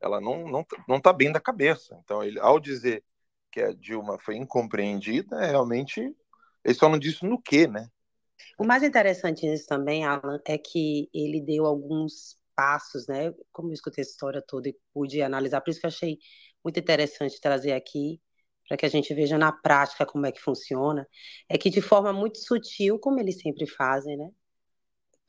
ela 0.01 0.19
não, 0.19 0.47
não, 0.47 0.65
não 0.87 0.99
tá 0.99 1.13
bem 1.13 1.31
da 1.31 1.39
cabeça. 1.39 1.97
Então, 2.03 2.23
ele, 2.23 2.39
ao 2.39 2.59
dizer 2.59 3.03
que 3.51 3.61
a 3.61 3.71
Dilma 3.71 4.19
foi 4.19 4.35
incompreendida, 4.35 5.41
é 5.41 5.47
realmente 5.47 6.01
ele 6.63 6.73
só 6.73 6.89
não 6.89 6.99
disse 6.99 7.25
no 7.25 7.41
que, 7.41 7.67
né? 7.67 7.87
O 8.59 8.65
mais 8.65 8.83
interessante 8.83 9.47
nisso 9.47 9.65
também, 9.67 10.03
Alan, 10.03 10.39
é 10.45 10.57
que 10.57 11.09
ele 11.13 11.39
deu 11.39 11.65
alguns 11.65 12.37
passos, 12.55 13.07
né? 13.07 13.33
Como 13.51 13.69
eu 13.69 13.73
escutei 13.73 14.01
essa 14.01 14.11
história 14.11 14.43
toda 14.45 14.67
e 14.67 14.77
pude 14.93 15.21
analisar, 15.21 15.61
por 15.61 15.71
isso 15.71 15.79
que 15.79 15.85
eu 15.85 15.89
achei 15.89 16.17
muito 16.63 16.79
interessante 16.79 17.39
trazer 17.39 17.71
aqui, 17.71 18.19
para 18.67 18.77
que 18.77 18.85
a 18.85 18.89
gente 18.89 19.13
veja 19.13 19.37
na 19.37 19.51
prática 19.51 20.05
como 20.05 20.25
é 20.25 20.31
que 20.31 20.41
funciona, 20.41 21.07
é 21.49 21.57
que 21.57 21.69
de 21.69 21.81
forma 21.81 22.11
muito 22.11 22.39
sutil, 22.39 22.99
como 22.99 23.19
eles 23.19 23.39
sempre 23.39 23.67
fazem, 23.67 24.17
né? 24.17 24.29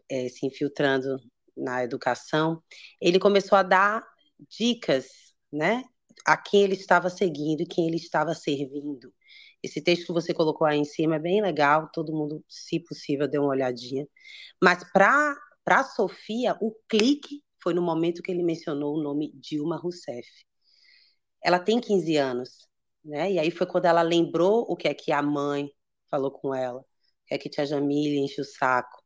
É, 0.09 0.29
se 0.29 0.47
infiltrando 0.47 1.19
na 1.57 1.83
educação, 1.83 2.63
ele 3.01 3.19
começou 3.19 3.59
a 3.59 3.63
dar 3.63 4.07
dicas, 4.49 5.07
né? 5.53 5.83
A 6.27 6.37
quem 6.37 6.63
ele 6.63 6.75
estava 6.75 7.11
seguindo 7.11 7.63
e 7.63 7.67
quem 7.67 7.87
ele 7.89 7.97
estava 7.97 8.35
servindo. 8.35 9.13
Esse 9.63 9.81
texto 9.83 10.07
que 10.07 10.13
você 10.13 10.33
colocou 10.33 10.67
aí 10.67 10.79
em 10.79 10.85
cima 10.85 11.17
é 11.17 11.19
bem 11.19 11.43
legal, 11.43 11.91
todo 11.93 12.13
mundo, 12.15 12.45
se 12.49 12.81
possível, 12.81 13.29
dê 13.29 13.39
uma 13.39 13.49
olhadinha. 13.49 14.07
Mas 14.63 14.85
para 14.93 15.37
a 15.67 15.85
Sofia, 15.85 16.57
o 16.61 16.73
clique 16.89 17.43
foi 17.63 17.75
no 17.75 17.83
momento 17.83 18.23
que 18.23 18.31
ele 18.31 18.43
mencionou 18.45 18.97
o 18.97 19.03
nome 19.03 19.33
Dilma 19.35 19.77
Rousseff. 19.77 20.29
Ela 21.43 21.59
tem 21.59 21.81
15 21.81 22.17
anos, 22.17 22.69
né? 23.07 23.33
E 23.33 23.39
aí 23.39 23.51
foi 23.51 23.67
quando 23.67 23.87
ela 23.87 24.03
lembrou 24.03 24.67
o 24.69 24.77
que 24.77 24.89
é 24.89 24.95
que 24.95 25.13
a 25.13 25.23
mãe 25.23 25.71
falou 26.11 26.31
com 26.31 26.55
ela, 26.55 26.81
o 26.81 26.85
que 27.27 27.35
é 27.35 27.39
que 27.39 27.49
tia 27.49 27.67
Jamile 27.67 28.19
enche 28.19 28.41
o 28.41 28.45
saco 28.45 29.03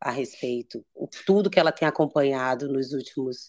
a 0.00 0.10
respeito, 0.10 0.84
tudo 1.26 1.50
que 1.50 1.58
ela 1.58 1.72
tem 1.72 1.88
acompanhado 1.88 2.68
nos 2.68 2.92
últimos 2.92 3.48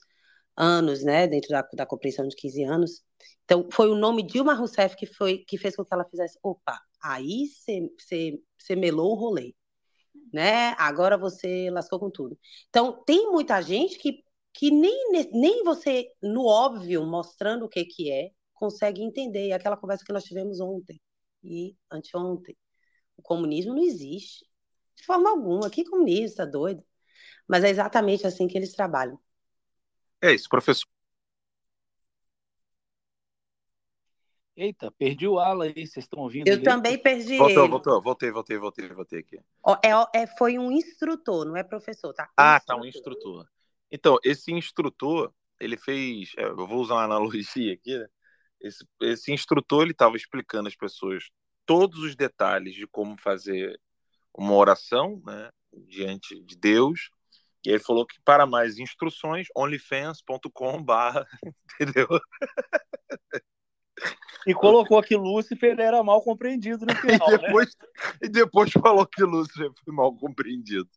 anos, 0.58 1.04
né, 1.04 1.28
dentro 1.28 1.50
da, 1.50 1.62
da 1.74 1.86
compreensão 1.86 2.28
de 2.28 2.36
15 2.36 2.64
anos. 2.64 3.04
Então, 3.46 3.68
foi 3.72 3.90
o 3.90 3.96
nome 3.96 4.24
Dilma 4.24 4.54
Rousseff 4.54 4.96
que, 4.96 5.06
foi, 5.06 5.40
que 5.40 5.58
fez 5.58 5.76
com 5.76 5.86
que 5.86 5.94
ela 5.94 6.06
fizesse, 6.06 6.38
opa, 6.44 6.80
aí 7.04 7.48
você 7.48 8.76
melou 8.76 9.12
o 9.12 9.16
rolê, 9.16 9.56
né? 10.34 10.76
Agora 10.78 11.18
você 11.18 11.70
lascou 11.72 12.00
com 12.00 12.10
tudo. 12.12 12.38
Então, 12.70 13.04
tem 13.06 13.32
muita 13.32 13.62
gente 13.62 13.98
que, 14.00 14.24
que 14.54 14.72
nem, 14.72 15.12
nem 15.34 15.64
você, 15.64 16.08
no 16.22 16.46
óbvio, 16.46 17.06
mostrando 17.06 17.66
o 17.66 17.70
que, 17.70 17.86
que 17.86 18.12
é, 18.12 18.32
consegue 18.60 19.02
entender. 19.02 19.48
E 19.48 19.54
aquela 19.54 19.78
conversa 19.78 20.04
que 20.04 20.12
nós 20.12 20.26
tivemos 20.26 20.60
ontem 20.60 21.02
e 21.42 21.76
anteontem. 21.90 22.58
O 23.16 23.22
comunismo 23.22 23.74
não 23.74 23.82
existe. 23.82 24.46
De 24.96 25.06
forma 25.06 25.30
alguma. 25.30 25.70
Que 25.70 25.86
comunista, 25.86 26.46
doido. 26.46 26.84
Mas 27.48 27.64
é 27.64 27.70
exatamente 27.70 28.28
assim 28.28 28.48
que 28.48 28.58
eles 28.58 28.74
trabalham. 28.74 29.18
É 30.22 30.34
isso, 30.34 30.50
professor. 30.50 30.86
Eita, 34.56 34.92
perdi 34.92 35.26
o 35.26 35.40
Ala 35.40 35.64
aí, 35.64 35.88
vocês 35.88 36.04
estão 36.04 36.20
ouvindo? 36.20 36.46
Eu 36.46 36.62
também 36.62 36.98
perdi 37.02 37.38
voltou, 37.38 37.64
ele. 37.64 37.72
Voltou, 37.72 38.02
voltei, 38.02 38.30
voltei, 38.30 38.58
voltei, 38.58 38.90
voltei 38.90 39.20
aqui. 39.20 39.40
É, 39.82 40.24
é, 40.24 40.28
foi 40.38 40.60
um 40.60 40.70
instrutor, 40.70 41.46
não 41.46 41.56
é 41.56 41.64
professor, 41.64 42.14
tá? 42.14 42.30
Ah, 42.36 42.58
instrutor. 42.58 42.76
tá, 42.76 42.82
um 42.82 42.86
instrutor. 42.86 43.48
Então, 43.90 44.18
esse 44.22 44.52
instrutor, 44.52 45.34
ele 45.62 45.78
fez, 45.78 46.34
é, 46.38 46.44
eu 46.44 46.68
vou 46.68 46.82
usar 46.82 46.96
uma 46.96 47.06
analogia 47.06 47.74
aqui, 47.74 47.98
né? 47.98 48.10
Esse, 48.62 48.86
esse 49.02 49.32
instrutor, 49.32 49.84
ele 49.84 49.92
estava 49.92 50.18
explicando 50.18 50.68
às 50.68 50.76
pessoas 50.76 51.30
todos 51.66 52.00
os 52.00 52.16
detalhes 52.16 52.74
de 52.74 52.88
como 52.88 53.16
fazer 53.20 53.80
uma 54.34 54.54
oração, 54.54 55.22
né, 55.26 55.50
diante 55.88 56.42
de 56.44 56.56
Deus, 56.56 57.10
e 57.66 57.70
ele 57.70 57.80
falou 57.80 58.06
que 58.06 58.20
para 58.24 58.46
mais 58.46 58.78
instruções, 58.78 59.48
onlyfans.com 59.56 60.82
barra, 60.84 61.28
entendeu? 61.80 62.08
E 64.48 64.54
colocou 64.54 65.02
que 65.04 65.16
Lúcifer 65.16 65.80
era 65.80 66.02
mal 66.02 66.22
compreendido 66.24 66.86
no 66.86 66.96
final. 66.96 67.34
E 67.34 67.38
depois, 67.38 67.76
né? 67.76 68.14
e 68.24 68.30
depois 68.30 68.72
falou 68.72 69.06
que 69.06 69.24
Lúcifer 69.24 69.70
foi 69.84 69.94
mal 69.94 70.16
compreendido. 70.16 70.90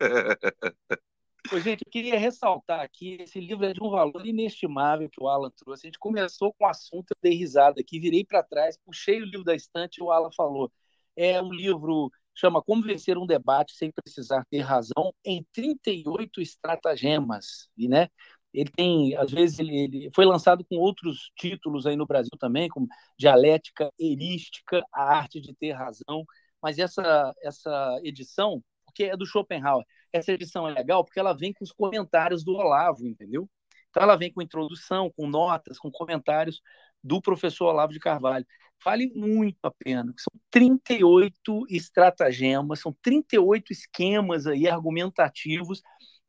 Pois, 1.48 1.64
gente, 1.64 1.84
eu 1.84 1.90
queria 1.90 2.18
ressaltar 2.18 2.80
aqui, 2.80 3.18
esse 3.20 3.40
livro 3.40 3.64
é 3.64 3.72
de 3.72 3.82
um 3.82 3.90
valor 3.90 4.24
inestimável 4.24 5.08
que 5.10 5.22
o 5.22 5.28
Alan 5.28 5.50
trouxe. 5.50 5.86
A 5.86 5.88
gente 5.88 5.98
começou 5.98 6.52
com 6.54 6.64
o 6.64 6.68
assunto, 6.68 7.10
eu 7.10 7.16
dei 7.20 7.34
risada 7.34 7.80
aqui, 7.80 7.98
virei 7.98 8.24
para 8.24 8.42
trás, 8.42 8.78
puxei 8.84 9.20
o 9.20 9.24
livro 9.24 9.44
da 9.44 9.54
estante 9.54 9.98
e 9.98 10.02
o 10.02 10.10
Alan 10.10 10.30
falou. 10.32 10.72
É 11.16 11.42
um 11.42 11.52
livro 11.52 12.10
chama 12.34 12.62
Como 12.62 12.82
Vencer 12.82 13.18
um 13.18 13.26
Debate 13.26 13.74
Sem 13.74 13.90
Precisar 13.90 14.44
Ter 14.50 14.60
Razão 14.60 15.12
em 15.24 15.44
38 15.52 16.40
estratagemas. 16.40 17.68
E, 17.76 17.88
né, 17.88 18.08
ele 18.52 18.70
tem, 18.70 19.16
às 19.16 19.30
vezes, 19.30 19.58
ele, 19.58 19.76
ele, 19.76 20.10
foi 20.14 20.24
lançado 20.24 20.64
com 20.64 20.76
outros 20.76 21.30
títulos 21.36 21.86
aí 21.86 21.96
no 21.96 22.06
Brasil 22.06 22.32
também, 22.38 22.68
como 22.68 22.86
Dialética 23.18 23.90
Erística, 23.98 24.84
A 24.92 25.02
Arte 25.16 25.40
de 25.40 25.54
Ter 25.54 25.72
Razão, 25.72 26.24
mas 26.62 26.78
essa, 26.78 27.34
essa 27.42 28.00
edição, 28.02 28.62
porque 28.84 29.04
é 29.04 29.16
do 29.16 29.26
Schopenhauer, 29.26 29.84
essa 30.12 30.32
edição 30.32 30.68
é 30.68 30.72
legal 30.72 31.04
porque 31.04 31.18
ela 31.18 31.32
vem 31.32 31.52
com 31.52 31.64
os 31.64 31.72
comentários 31.72 32.44
do 32.44 32.52
Olavo, 32.52 33.06
entendeu? 33.06 33.48
Então 33.90 34.02
ela 34.02 34.16
vem 34.16 34.32
com 34.32 34.42
introdução, 34.42 35.10
com 35.10 35.26
notas, 35.26 35.78
com 35.78 35.90
comentários 35.90 36.60
do 37.02 37.20
professor 37.20 37.66
Olavo 37.66 37.92
de 37.92 37.98
Carvalho. 37.98 38.46
Vale 38.84 39.12
muito 39.14 39.58
a 39.64 39.70
pena. 39.70 40.12
São 40.16 40.32
38 40.50 41.66
estratagemas, 41.68 42.80
são 42.80 42.92
38 43.02 43.72
esquemas 43.72 44.46
aí 44.46 44.68
argumentativos 44.68 45.82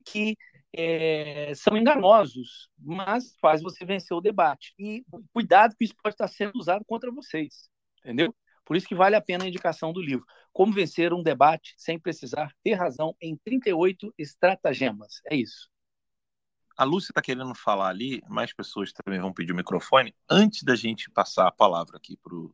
que 0.05 0.37
é, 0.75 1.53
são 1.55 1.77
enganosos, 1.77 2.69
mas 2.77 3.35
faz 3.39 3.61
você 3.61 3.85
vencer 3.85 4.15
o 4.15 4.21
debate. 4.21 4.73
E 4.77 5.05
cuidado 5.31 5.75
que 5.77 5.85
isso 5.85 5.95
pode 6.01 6.15
estar 6.15 6.27
sendo 6.27 6.53
usado 6.55 6.83
contra 6.85 7.11
vocês, 7.11 7.69
entendeu? 7.99 8.35
Por 8.65 8.75
isso 8.75 8.87
que 8.87 8.95
vale 8.95 9.15
a 9.15 9.21
pena 9.21 9.43
a 9.43 9.47
indicação 9.47 9.91
do 9.91 10.01
livro. 10.01 10.25
Como 10.51 10.73
vencer 10.73 11.13
um 11.13 11.21
debate 11.21 11.73
sem 11.77 11.99
precisar 11.99 12.53
ter 12.63 12.73
razão 12.73 13.15
em 13.21 13.35
38 13.37 14.13
estratagemas. 14.17 15.21
É 15.29 15.35
isso. 15.35 15.69
A 16.75 16.83
Lúcia 16.83 17.11
está 17.11 17.21
querendo 17.21 17.53
falar 17.53 17.89
ali, 17.89 18.21
mais 18.27 18.51
pessoas 18.51 18.91
também 18.91 19.19
vão 19.19 19.31
pedir 19.31 19.51
o 19.51 19.55
microfone. 19.55 20.15
Antes 20.29 20.63
da 20.63 20.75
gente 20.75 21.09
passar 21.11 21.47
a 21.47 21.51
palavra 21.51 21.97
aqui 21.97 22.17
para 22.17 22.35
o 22.35 22.53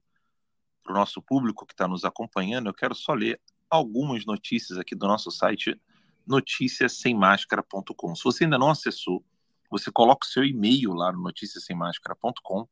nosso 0.89 1.22
público 1.22 1.66
que 1.66 1.74
está 1.74 1.88
nos 1.88 2.03
acompanhando, 2.03 2.68
eu 2.68 2.74
quero 2.74 2.93
só 2.93 3.14
ler 3.14 3.39
algumas 3.70 4.26
notícias 4.26 4.78
aqui 4.78 4.93
do 4.93 5.07
nosso 5.07 5.32
site 5.32 5.80
noticiassemmascara.com. 6.28 8.16
Se 8.16 8.24
você 8.24 8.43
ainda 8.43 8.57
não 8.57 8.70
acessou, 8.70 9.24
você 9.70 9.91
coloca 9.91 10.26
o 10.26 10.30
seu 10.30 10.43
e-mail 10.43 10.93
lá 10.93 11.12
no 11.12 11.22
noticiassemmascara.com. 11.22 12.68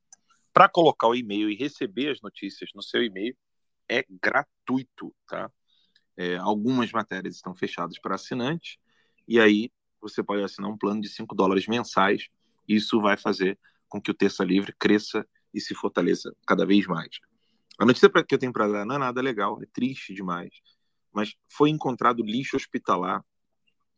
Para 0.57 0.67
colocar 0.67 1.07
o 1.07 1.13
e-mail 1.13 1.51
e 1.51 1.55
receber 1.55 2.09
as 2.09 2.19
notícias 2.19 2.71
no 2.73 2.81
seu 2.81 3.03
e-mail 3.03 3.37
é 3.87 4.03
gratuito, 4.09 5.13
tá? 5.27 5.51
É, 6.17 6.35
algumas 6.37 6.91
matérias 6.91 7.35
estão 7.35 7.53
fechadas 7.53 7.99
para 7.99 8.15
assinantes 8.15 8.77
e 9.27 9.39
aí 9.39 9.69
você 10.01 10.23
pode 10.23 10.41
assinar 10.41 10.71
um 10.71 10.75
plano 10.75 10.99
de 10.99 11.09
5 11.09 11.35
dólares 11.35 11.67
mensais. 11.67 12.27
Isso 12.67 12.99
vai 12.99 13.15
fazer 13.15 13.59
com 13.87 14.01
que 14.01 14.09
o 14.09 14.15
Terça 14.15 14.43
Livre 14.43 14.73
cresça 14.79 15.23
e 15.53 15.61
se 15.61 15.75
fortaleça 15.75 16.35
cada 16.47 16.65
vez 16.65 16.87
mais. 16.87 17.19
A 17.77 17.85
notícia 17.85 18.09
que 18.09 18.33
eu 18.33 18.39
tenho 18.39 18.51
para 18.51 18.67
dar 18.67 18.83
não 18.83 18.95
é 18.95 18.97
nada 18.97 19.21
legal, 19.21 19.61
é 19.61 19.67
triste 19.71 20.11
demais, 20.11 20.49
mas 21.13 21.35
foi 21.47 21.69
encontrado 21.69 22.23
lixo 22.23 22.57
hospitalar 22.57 23.23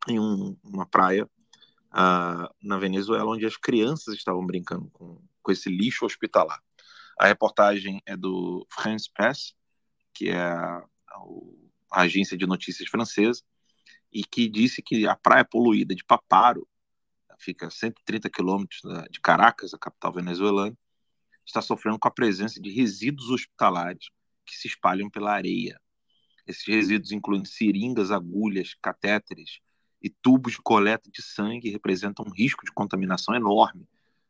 em 0.09 0.19
um, 0.19 0.57
uma 0.61 0.85
praia 0.85 1.23
uh, 1.23 2.53
na 2.61 2.77
Venezuela, 2.77 3.31
onde 3.31 3.45
as 3.45 3.55
crianças 3.55 4.15
estavam 4.15 4.45
brincando 4.45 4.89
com, 4.89 5.21
com 5.49 5.51
esse 5.51 5.67
lixo 5.67 6.05
hospitalar. 6.05 6.61
A 7.17 7.25
reportagem 7.25 8.01
é 8.05 8.15
do 8.15 8.67
France 8.69 9.09
Press, 9.11 9.55
que 10.13 10.29
é 10.29 10.39
a, 10.39 10.85
a 11.91 12.01
agência 12.01 12.37
de 12.37 12.45
notícias 12.45 12.87
francesa, 12.87 13.41
e 14.13 14.23
que 14.23 14.47
disse 14.47 14.83
que 14.83 15.07
a 15.07 15.15
praia 15.15 15.43
poluída 15.43 15.95
de 15.95 16.05
Paparo, 16.05 16.67
fica 17.39 17.67
a 17.67 17.71
130 17.71 18.29
quilômetros 18.29 18.81
de 19.09 19.19
Caracas, 19.21 19.73
a 19.73 19.79
capital 19.79 20.13
venezuelana, 20.13 20.77
está 21.43 21.61
sofrendo 21.61 21.97
com 21.97 22.07
a 22.07 22.11
presença 22.11 22.61
de 22.61 22.69
resíduos 22.69 23.29
hospitalares 23.31 24.09
que 24.45 24.55
se 24.55 24.67
espalham 24.67 25.09
pela 25.09 25.33
areia. 25.33 25.81
Esses 26.45 26.65
resíduos 26.67 27.11
incluem 27.11 27.43
seringas, 27.43 28.11
agulhas, 28.11 28.75
catéteres 28.81 29.59
e 29.99 30.09
tubos 30.09 30.53
de 30.53 30.61
coleta 30.61 31.09
de 31.09 31.23
sangue 31.23 31.71
representam 31.71 32.25
um 32.27 32.31
risco 32.31 32.63
de 32.63 32.71
contaminação 32.71 33.33
enorme 33.33 33.87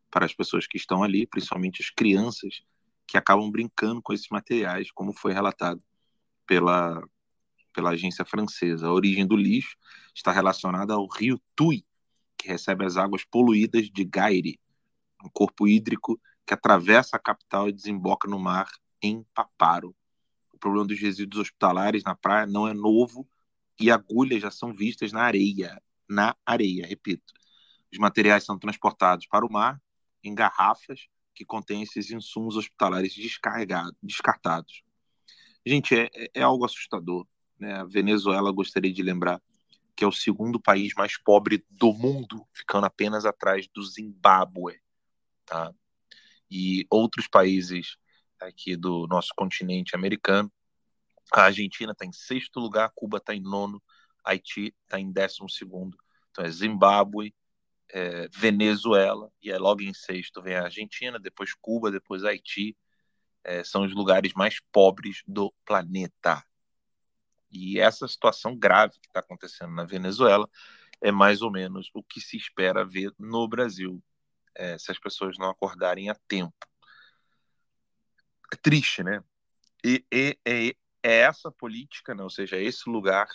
para 0.10 0.26
as 0.26 0.34
pessoas 0.34 0.68
que 0.68 0.78
estão 0.78 1.03
ali, 1.03 1.28
principalmente 1.28 1.82
as 1.82 1.89
crianças 1.89 2.62
que 3.07 3.18
acabam 3.18 3.49
brincando 3.49 4.01
com 4.01 4.14
esses 4.14 4.28
materiais, 4.30 4.91
como 4.91 5.14
foi 5.14 5.34
relatado 5.34 5.82
pela 6.45 7.01
pela 7.74 7.91
agência 7.91 8.26
francesa. 8.26 8.88
A 8.88 8.93
origem 8.93 9.26
do 9.26 9.36
lixo 9.36 9.78
está 10.14 10.32
relacionada 10.32 10.93
ao 10.93 11.07
rio 11.07 11.39
Tui, 11.55 11.86
que 12.38 12.47
recebe 12.47 12.86
as 12.86 12.97
águas 12.97 13.24
poluídas 13.24 13.89
de 13.89 14.03
Gaire, 14.03 14.60
um 15.24 15.30
corpo 15.30 15.68
hídrico 15.68 16.20
que 16.45 16.53
atravessa 16.53 17.16
a 17.16 17.20
capital 17.20 17.70
e 17.70 17.74
desemboca 17.74 18.28
no 18.28 18.39
mar 18.39 18.68
em 19.01 19.24
Paparo. 19.34 19.95
O 20.53 20.57
problema 20.57 20.86
dos 20.86 20.99
resíduos 20.99 21.41
hospitalares 21.41 22.03
na 22.03 22.16
praia 22.16 22.45
não 22.45 22.68
é 22.68 22.74
novo 22.74 23.28
e 23.80 23.91
agulhas 23.91 24.41
já 24.41 24.51
são 24.51 24.74
vistas 24.74 25.12
na 25.12 25.22
areia, 25.22 25.82
na 26.10 26.36
areia, 26.45 26.86
repito. 26.86 27.34
Os 27.91 27.97
materiais 27.97 28.43
são 28.43 28.57
transportados 28.57 29.26
para 29.28 29.45
o 29.45 29.51
mar 29.51 29.82
em 30.24 30.34
garrafas 30.34 31.07
que 31.34 31.45
contém 31.45 31.82
esses 31.82 32.11
insumos 32.11 32.55
hospitalares 32.55 33.15
descartados. 34.03 34.84
Gente, 35.65 35.95
é, 35.95 36.09
é 36.34 36.41
algo 36.41 36.65
assustador. 36.65 37.26
Né? 37.57 37.74
A 37.74 37.86
Venezuela, 37.86 38.51
gostaria 38.51 38.91
de 38.91 39.03
lembrar, 39.03 39.41
que 39.95 40.03
é 40.03 40.07
o 40.07 40.11
segundo 40.11 40.59
país 40.59 40.93
mais 40.95 41.17
pobre 41.17 41.65
do 41.70 41.93
mundo, 41.93 42.45
ficando 42.53 42.86
apenas 42.86 43.26
atrás 43.26 43.67
do 43.74 43.84
Zimbábue. 43.84 44.82
Tá? 45.45 45.74
E 46.49 46.86
outros 46.89 47.28
países 47.28 47.97
aqui 48.39 48.76
do 48.76 49.07
nosso 49.07 49.30
continente 49.36 49.95
americano. 49.95 50.51
A 51.34 51.43
Argentina 51.43 51.91
está 51.91 52.05
em 52.05 52.11
sexto 52.11 52.59
lugar, 52.59 52.91
Cuba 52.95 53.17
está 53.17 53.36
em 53.36 53.41
nono, 53.41 53.82
Haiti 54.24 54.74
está 54.84 54.99
em 54.99 55.11
décimo 55.11 55.49
segundo. 55.49 55.97
Então 56.32 56.43
é 56.43 56.49
Zimbábue, 56.49 57.36
é 57.92 58.28
Venezuela, 58.30 59.32
e 59.42 59.52
é 59.52 59.58
logo 59.58 59.82
em 59.82 59.94
sexto 59.94 60.42
vem 60.42 60.56
a 60.56 60.66
Argentina, 60.66 61.20
depois 61.20 61.54
Cuba, 61.54 61.92
depois 61.92 62.24
Haiti. 62.24 62.78
É, 63.44 63.64
são 63.64 63.84
os 63.84 63.94
lugares 63.94 64.34
mais 64.34 64.60
pobres 64.72 65.24
do 65.26 65.54
planeta. 65.66 66.44
E 67.50 67.80
essa 67.80 68.08
situação 68.08 68.56
grave 68.56 69.00
que 69.00 69.08
está 69.08 69.22
acontecendo 69.22 69.74
na 69.74 69.86
Venezuela 69.86 70.48
é 71.02 71.12
mais 71.12 71.42
ou 71.42 71.52
menos 71.52 71.90
o 71.94 72.04
que 72.04 72.20
se 72.20 72.38
espera 72.38 72.86
ver 72.86 73.12
no 73.18 73.48
Brasil, 73.48 74.04
é, 74.56 74.78
se 74.78 74.92
as 74.92 75.00
pessoas 75.00 75.38
não 75.38 75.50
acordarem 75.50 76.10
a 76.10 76.16
tempo. 76.28 76.54
É 78.52 78.56
triste, 78.58 79.04
né? 79.04 79.24
E, 79.84 80.04
e, 80.12 80.38
e 80.46 80.76
é 81.02 81.20
essa 81.20 81.52
política, 81.52 82.14
né? 82.14 82.24
ou 82.24 82.30
seja, 82.30 82.58
esse 82.58 82.90
lugar 82.90 83.28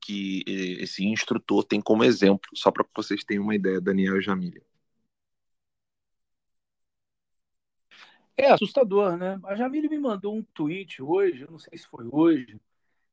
que 0.00 0.42
esse 0.46 1.04
instrutor 1.04 1.64
tem 1.64 1.80
como 1.80 2.04
exemplo, 2.04 2.48
só 2.54 2.70
para 2.70 2.84
vocês 2.94 3.24
tenham 3.24 3.42
uma 3.44 3.54
ideia, 3.54 3.80
Daniel 3.80 4.18
e 4.18 4.22
Jamília. 4.22 4.62
É 8.36 8.50
assustador, 8.50 9.16
né? 9.16 9.40
A 9.44 9.54
Jamília 9.56 9.88
me 9.88 9.98
mandou 9.98 10.34
um 10.34 10.42
tweet 10.42 11.02
hoje, 11.02 11.42
eu 11.42 11.50
não 11.50 11.58
sei 11.58 11.78
se 11.78 11.86
foi 11.86 12.06
hoje, 12.10 12.60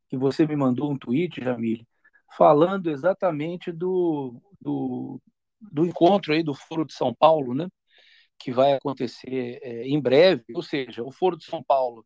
que 0.09 0.17
você 0.17 0.45
me 0.45 0.55
mandou 0.55 0.91
um 0.91 0.97
tweet, 0.97 1.41
Jamília, 1.41 1.87
falando 2.37 2.89
exatamente 2.89 3.71
do, 3.71 4.35
do, 4.59 5.21
do 5.61 5.85
encontro 5.85 6.33
aí 6.33 6.43
do 6.43 6.53
Foro 6.53 6.85
de 6.85 6.93
São 6.93 7.13
Paulo, 7.13 7.53
né? 7.53 7.69
Que 8.37 8.51
vai 8.51 8.73
acontecer 8.73 9.59
é, 9.61 9.87
em 9.87 9.99
breve, 9.99 10.43
ou 10.53 10.61
seja, 10.61 11.03
o 11.03 11.11
Foro 11.11 11.37
de 11.37 11.45
São 11.45 11.63
Paulo 11.63 12.05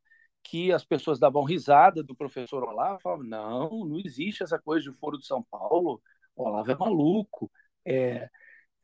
que 0.50 0.72
as 0.72 0.86
pessoas 0.86 1.20
davam 1.20 1.44
risada 1.44 2.02
do 2.02 2.16
professor 2.16 2.64
Olavo, 2.64 3.02
falavam, 3.02 3.26
não, 3.26 3.86
não 3.86 4.00
existe 4.00 4.44
essa 4.44 4.58
coisa 4.58 4.90
de 4.90 4.98
Foro 4.98 5.18
de 5.18 5.26
São 5.26 5.44
Paulo, 5.44 6.02
o 6.36 6.44
Olavo 6.44 6.72
é 6.72 6.76
maluco. 6.76 7.52
É... 7.86 8.30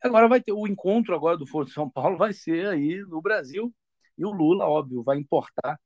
Agora 0.02 0.28
vai 0.28 0.40
ter 0.42 0.52
o 0.52 0.66
encontro 0.66 1.14
agora 1.14 1.36
do 1.38 1.46
Foro 1.46 1.64
de 1.64 1.72
São 1.72 1.88
Paulo, 1.88 2.18
vai 2.18 2.34
ser 2.34 2.66
aí 2.68 3.00
no 3.08 3.22
Brasil, 3.22 3.74
e 4.18 4.24
o 4.26 4.30
Lula, 4.30 4.66
óbvio, 4.66 5.02
vai 5.02 5.16
importar 5.18 5.80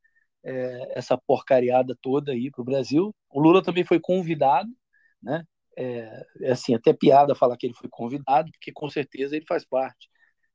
é, 0.44 0.98
essa 0.98 1.16
porcariada 1.16 1.96
toda 2.02 2.32
aí 2.32 2.50
para 2.50 2.62
o 2.62 2.64
Brasil. 2.64 3.14
O 3.30 3.40
Lula 3.40 3.62
também 3.62 3.84
foi 3.84 4.00
convidado, 4.00 4.70
né? 5.22 5.44
É, 5.76 6.26
é, 6.40 6.50
assim, 6.52 6.74
até 6.74 6.92
piada 6.92 7.34
falar 7.36 7.56
que 7.56 7.66
ele 7.66 7.74
foi 7.74 7.88
convidado, 7.88 8.50
porque 8.52 8.72
com 8.72 8.88
certeza 8.90 9.36
ele 9.36 9.46
faz 9.46 9.64
parte 9.64 10.10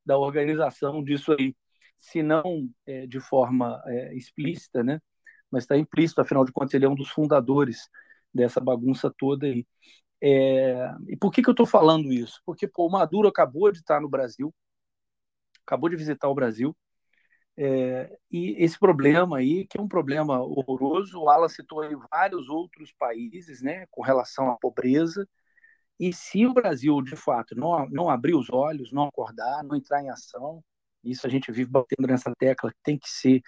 da 0.05 0.17
organização 0.17 1.01
disso 1.03 1.33
aí, 1.39 1.55
se 1.97 2.21
não 2.21 2.69
é, 2.85 3.07
de 3.07 3.19
forma 3.21 3.81
é, 3.87 4.13
explícita, 4.15 4.83
né? 4.83 4.99
Mas 5.53 5.65
está 5.65 5.77
implícito, 5.77 6.19
afinal 6.19 6.43
de 6.43 6.51
contas, 6.51 6.73
ele 6.73 6.85
é 6.85 6.89
um 6.89 6.95
dos 6.95 7.09
fundadores 7.09 7.87
dessa 8.33 8.59
bagunça 8.59 9.13
toda 9.15 9.45
aí. 9.45 9.67
É... 10.19 10.91
E 11.07 11.15
por 11.15 11.31
que, 11.31 11.43
que 11.43 11.49
eu 11.49 11.53
estou 11.53 11.67
falando 11.67 12.11
isso? 12.11 12.41
Porque 12.43 12.67
pô, 12.67 12.87
o 12.87 12.91
Maduro 12.91 13.27
acabou 13.27 13.71
de 13.71 13.77
estar 13.77 14.01
no 14.01 14.09
Brasil, 14.09 14.51
acabou 15.65 15.89
de 15.89 15.95
visitar 15.95 16.27
o 16.27 16.33
Brasil, 16.33 16.75
é... 17.55 18.17
e 18.31 18.55
esse 18.63 18.79
problema 18.79 19.37
aí, 19.37 19.67
que 19.67 19.77
é 19.77 19.81
um 19.81 19.87
problema 19.87 20.41
horroroso, 20.41 21.19
o 21.19 21.29
Alan 21.29 21.47
citou 21.47 21.81
aí 21.81 21.95
vários 22.11 22.49
outros 22.49 22.91
países 22.93 23.61
né, 23.61 23.85
com 23.91 24.01
relação 24.01 24.49
à 24.49 24.57
pobreza, 24.57 25.27
e 25.99 26.11
se 26.11 26.47
o 26.47 26.53
Brasil, 26.53 26.99
de 27.03 27.15
fato, 27.15 27.55
não, 27.55 27.87
não 27.89 28.09
abrir 28.09 28.33
os 28.35 28.49
olhos, 28.49 28.91
não 28.91 29.03
acordar, 29.03 29.63
não 29.63 29.75
entrar 29.75 30.01
em 30.01 30.09
ação, 30.09 30.63
isso 31.03 31.27
a 31.27 31.29
gente 31.29 31.51
vive 31.51 31.69
batendo 31.69 32.07
nessa 32.07 32.33
tecla, 32.37 32.71
que 32.71 32.79
tem 32.83 32.97
que 32.97 33.09
ser 33.09 33.41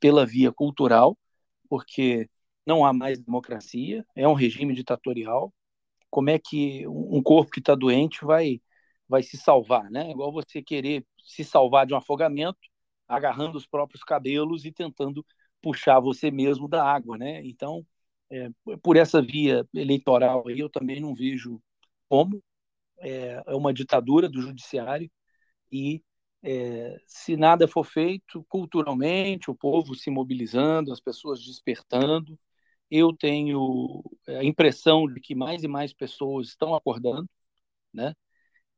pela 0.00 0.24
via 0.24 0.50
cultural, 0.52 1.16
porque 1.70 2.28
não 2.66 2.84
há 2.84 2.92
mais 2.92 3.20
democracia, 3.20 4.04
é 4.16 4.28
um 4.28 4.34
regime 4.34 4.74
ditatorial. 4.74 5.54
Como 6.10 6.30
é 6.30 6.38
que 6.38 6.86
um 6.88 7.22
corpo 7.22 7.52
que 7.52 7.60
está 7.60 7.74
doente 7.74 8.24
vai, 8.24 8.60
vai 9.08 9.22
se 9.22 9.38
salvar? 9.38 9.90
Né? 9.90 10.08
É 10.08 10.10
igual 10.10 10.32
você 10.32 10.62
querer 10.62 11.06
se 11.24 11.44
salvar 11.44 11.86
de 11.86 11.94
um 11.94 11.96
afogamento, 11.96 12.58
agarrando 13.08 13.56
os 13.56 13.66
próprios 13.66 14.02
cabelos 14.04 14.64
e 14.64 14.72
tentando 14.72 15.24
puxar 15.62 16.00
você 16.00 16.30
mesmo 16.30 16.68
da 16.68 16.84
água. 16.84 17.16
Né? 17.18 17.42
Então, 17.46 17.86
é, 18.30 18.50
por 18.82 18.96
essa 18.96 19.22
via 19.22 19.66
eleitoral 19.74 20.46
aí, 20.48 20.58
eu 20.58 20.70
também 20.70 21.00
não 21.00 21.14
vejo 21.14 21.62
como. 22.08 22.42
É, 22.98 23.42
é 23.46 23.54
uma 23.54 23.72
ditadura 23.72 24.28
do 24.28 24.42
judiciário 24.42 25.10
e 25.72 26.02
é, 26.42 27.00
se 27.06 27.36
nada 27.36 27.68
for 27.68 27.84
feito 27.84 28.44
culturalmente, 28.48 29.50
o 29.50 29.54
povo 29.54 29.94
se 29.94 30.10
mobilizando, 30.10 30.92
as 30.92 31.00
pessoas 31.00 31.44
despertando, 31.44 32.38
eu 32.90 33.12
tenho 33.12 34.02
é, 34.26 34.38
a 34.38 34.44
impressão 34.44 35.06
de 35.06 35.20
que 35.20 35.34
mais 35.34 35.62
e 35.62 35.68
mais 35.68 35.92
pessoas 35.92 36.48
estão 36.48 36.74
acordando, 36.74 37.28
né? 37.92 38.14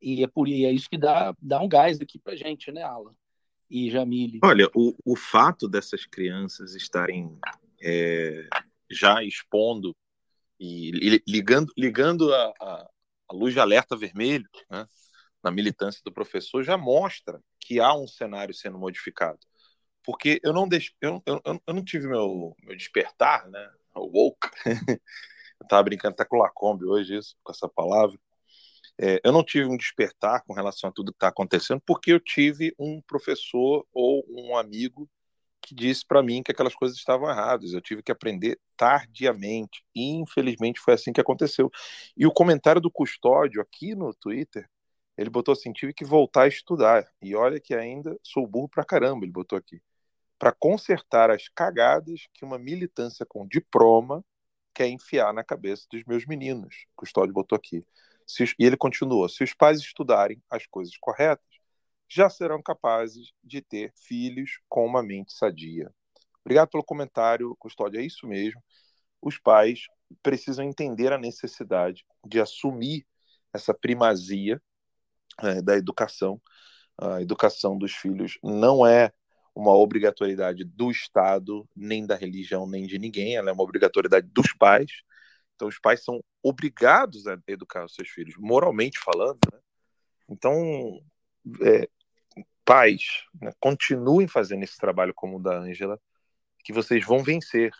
E 0.00 0.22
é 0.24 0.26
por 0.26 0.48
e 0.48 0.64
é 0.64 0.72
isso 0.72 0.90
que 0.90 0.98
dá, 0.98 1.34
dá 1.40 1.60
um 1.62 1.68
gás 1.68 2.00
aqui 2.00 2.18
para 2.18 2.36
gente, 2.36 2.72
né, 2.72 2.82
Alan 2.82 3.14
e 3.70 3.88
Jamile. 3.90 4.40
Olha, 4.42 4.68
o, 4.74 4.94
o 5.04 5.16
fato 5.16 5.68
dessas 5.68 6.04
crianças 6.04 6.74
estarem 6.74 7.38
é, 7.80 8.46
já 8.90 9.22
expondo 9.22 9.96
e 10.60 11.20
ligando, 11.26 11.72
ligando 11.76 12.32
a, 12.34 12.52
a, 12.60 12.90
a 13.30 13.34
luz 13.34 13.54
de 13.54 13.60
alerta 13.60 13.96
vermelho, 13.96 14.48
né? 14.70 14.86
Na 15.42 15.50
militância 15.50 16.00
do 16.04 16.12
professor 16.12 16.62
já 16.62 16.76
mostra 16.76 17.42
que 17.60 17.80
há 17.80 17.94
um 17.94 18.06
cenário 18.06 18.54
sendo 18.54 18.78
modificado. 18.78 19.38
Porque 20.04 20.40
eu 20.42 20.52
não, 20.52 20.68
eu, 21.00 21.22
eu, 21.24 21.42
eu 21.66 21.74
não 21.74 21.84
tive 21.84 22.08
meu, 22.08 22.56
meu 22.62 22.76
despertar, 22.76 23.48
né? 23.48 23.70
Woke. 23.94 24.48
eu 25.00 25.64
estava 25.64 25.82
brincando 25.82 26.14
até 26.14 26.24
com 26.24 26.36
o 26.36 26.40
Lacombe 26.40 26.84
hoje, 26.84 27.16
isso, 27.16 27.36
com 27.42 27.52
essa 27.52 27.68
palavra. 27.68 28.18
É, 29.00 29.20
eu 29.24 29.32
não 29.32 29.44
tive 29.44 29.66
um 29.66 29.76
despertar 29.76 30.42
com 30.44 30.52
relação 30.52 30.90
a 30.90 30.92
tudo 30.92 31.12
que 31.12 31.16
está 31.16 31.28
acontecendo, 31.28 31.80
porque 31.86 32.12
eu 32.12 32.20
tive 32.20 32.74
um 32.78 33.00
professor 33.02 33.86
ou 33.92 34.24
um 34.28 34.56
amigo 34.56 35.08
que 35.62 35.74
disse 35.74 36.04
para 36.04 36.22
mim 36.22 36.42
que 36.42 36.50
aquelas 36.50 36.74
coisas 36.74 36.98
estavam 36.98 37.30
erradas. 37.30 37.72
Eu 37.72 37.80
tive 37.80 38.02
que 38.02 38.10
aprender 38.10 38.58
tardiamente. 38.76 39.84
E, 39.94 40.10
infelizmente, 40.16 40.80
foi 40.80 40.94
assim 40.94 41.12
que 41.12 41.20
aconteceu. 41.20 41.70
E 42.16 42.26
o 42.26 42.32
comentário 42.32 42.80
do 42.80 42.90
custódio 42.90 43.62
aqui 43.62 43.94
no 43.94 44.12
Twitter 44.12 44.68
ele 45.16 45.30
botou 45.30 45.52
assim: 45.52 45.72
tive 45.72 45.92
que 45.92 46.04
voltar 46.04 46.42
a 46.42 46.48
estudar. 46.48 47.06
E 47.20 47.34
olha 47.34 47.60
que 47.60 47.74
ainda 47.74 48.18
sou 48.22 48.46
burro 48.46 48.68
pra 48.68 48.84
caramba, 48.84 49.24
ele 49.24 49.32
botou 49.32 49.58
aqui. 49.58 49.80
Para 50.38 50.52
consertar 50.52 51.30
as 51.30 51.48
cagadas 51.48 52.26
que 52.32 52.44
uma 52.44 52.58
militância 52.58 53.24
com 53.26 53.46
diploma 53.46 54.24
quer 54.74 54.88
enfiar 54.88 55.32
na 55.32 55.44
cabeça 55.44 55.86
dos 55.90 56.02
meus 56.04 56.26
meninos. 56.26 56.86
Custódio 56.96 57.32
botou 57.32 57.56
aqui. 57.56 57.84
Se, 58.26 58.44
e 58.58 58.64
ele 58.64 58.76
continuou: 58.76 59.28
se 59.28 59.44
os 59.44 59.54
pais 59.54 59.80
estudarem 59.80 60.42
as 60.50 60.66
coisas 60.66 60.96
corretas, 60.98 61.46
já 62.08 62.28
serão 62.28 62.62
capazes 62.62 63.32
de 63.42 63.62
ter 63.62 63.92
filhos 63.96 64.60
com 64.68 64.84
uma 64.84 65.02
mente 65.02 65.32
sadia. 65.32 65.92
Obrigado 66.44 66.70
pelo 66.70 66.84
comentário, 66.84 67.54
Custódio. 67.56 68.00
É 68.00 68.04
isso 68.04 68.26
mesmo. 68.26 68.62
Os 69.20 69.38
pais 69.38 69.86
precisam 70.22 70.64
entender 70.64 71.12
a 71.12 71.18
necessidade 71.18 72.04
de 72.26 72.40
assumir 72.40 73.06
essa 73.52 73.72
primazia 73.72 74.60
é, 75.40 75.62
da 75.62 75.76
educação. 75.76 76.40
A 76.98 77.20
educação 77.22 77.76
dos 77.76 77.92
filhos 77.92 78.38
não 78.42 78.86
é 78.86 79.12
uma 79.54 79.74
obrigatoriedade 79.76 80.64
do 80.64 80.90
Estado, 80.90 81.68
nem 81.76 82.06
da 82.06 82.16
religião, 82.16 82.66
nem 82.66 82.86
de 82.86 82.98
ninguém, 82.98 83.36
ela 83.36 83.50
é 83.50 83.52
uma 83.52 83.62
obrigatoriedade 83.62 84.26
dos 84.28 84.52
pais. 84.52 85.02
Então, 85.54 85.68
os 85.68 85.78
pais 85.78 86.02
são 86.02 86.22
obrigados 86.42 87.26
a 87.26 87.38
educar 87.46 87.84
os 87.84 87.94
seus 87.94 88.08
filhos, 88.08 88.34
moralmente 88.38 88.98
falando. 88.98 89.38
Né? 89.52 89.58
Então, 90.28 91.00
é, 91.62 91.88
pais, 92.64 93.02
né, 93.40 93.52
continuem 93.60 94.26
fazendo 94.26 94.62
esse 94.62 94.78
trabalho 94.78 95.12
como 95.14 95.36
o 95.36 95.42
da 95.42 95.56
Ângela, 95.58 96.00
que 96.64 96.72
vocês 96.72 97.04
vão 97.04 97.22
vencer, 97.22 97.72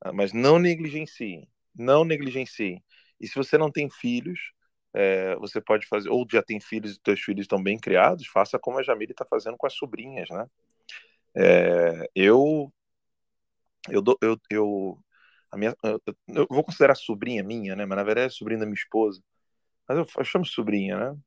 ah, 0.00 0.12
mas 0.12 0.32
não 0.32 0.58
negligenciem, 0.58 1.48
não 1.74 2.04
negligenciem. 2.04 2.82
E 3.20 3.26
se 3.26 3.34
você 3.34 3.56
não 3.56 3.70
tem 3.70 3.88
filhos, 3.88 4.52
é, 4.94 5.36
você 5.36 5.60
pode 5.60 5.86
fazer, 5.86 6.08
ou 6.10 6.26
já 6.30 6.42
tem 6.42 6.60
filhos 6.60 6.96
e 6.96 7.00
teus 7.00 7.20
filhos 7.20 7.42
estão 7.44 7.62
bem 7.62 7.78
criados, 7.78 8.26
faça 8.26 8.58
como 8.58 8.78
a 8.78 8.82
Jamile 8.82 9.12
está 9.12 9.24
fazendo 9.24 9.56
com 9.56 9.66
as 9.66 9.74
sobrinhas, 9.74 10.28
né? 10.30 10.46
É, 11.34 12.08
eu, 12.14 12.72
eu, 13.88 14.02
eu, 14.22 14.40
eu, 14.50 14.98
a 15.50 15.56
minha, 15.56 15.76
eu, 15.82 16.00
eu, 16.28 16.46
vou 16.50 16.64
considerar 16.64 16.94
sobrinha 16.94 17.42
minha, 17.42 17.76
né? 17.76 17.84
Mas 17.86 17.96
na 17.96 18.04
verdade 18.04 18.28
é 18.28 18.30
sobrinha 18.30 18.60
da 18.60 18.66
minha 18.66 18.74
esposa. 18.74 19.22
Mas 19.88 19.98
eu, 19.98 20.06
eu 20.18 20.24
chamo 20.24 20.44
sobrinha, 20.46 20.96
né? 21.12 21.18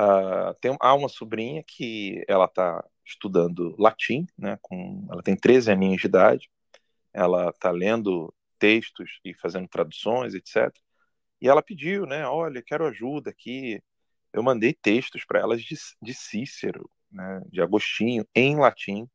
Ah, 0.00 0.54
tem, 0.60 0.76
há 0.80 0.94
uma 0.94 1.08
sobrinha 1.08 1.62
que 1.66 2.24
ela 2.28 2.44
está 2.44 2.84
estudando 3.04 3.74
latim, 3.78 4.26
né, 4.38 4.56
com, 4.62 5.04
ela 5.10 5.22
tem 5.24 5.34
13 5.36 5.72
aninhos 5.72 6.00
de 6.00 6.06
idade, 6.06 6.48
ela 7.12 7.50
está 7.50 7.72
lendo 7.72 8.32
textos 8.60 9.20
e 9.24 9.34
fazendo 9.34 9.66
traduções, 9.68 10.34
etc. 10.34 10.72
E 11.40 11.48
ela 11.48 11.62
pediu, 11.62 12.06
né, 12.06 12.26
olha, 12.26 12.62
quero 12.62 12.86
ajuda 12.86 13.30
aqui. 13.30 13.82
Eu 14.32 14.42
mandei 14.42 14.74
textos 14.74 15.24
para 15.24 15.40
elas 15.40 15.62
de, 15.62 15.76
de 16.02 16.14
Cícero, 16.14 16.90
né, 17.10 17.42
de 17.50 17.60
Agostinho, 17.60 18.26
em 18.34 18.56
latim, 18.56 19.08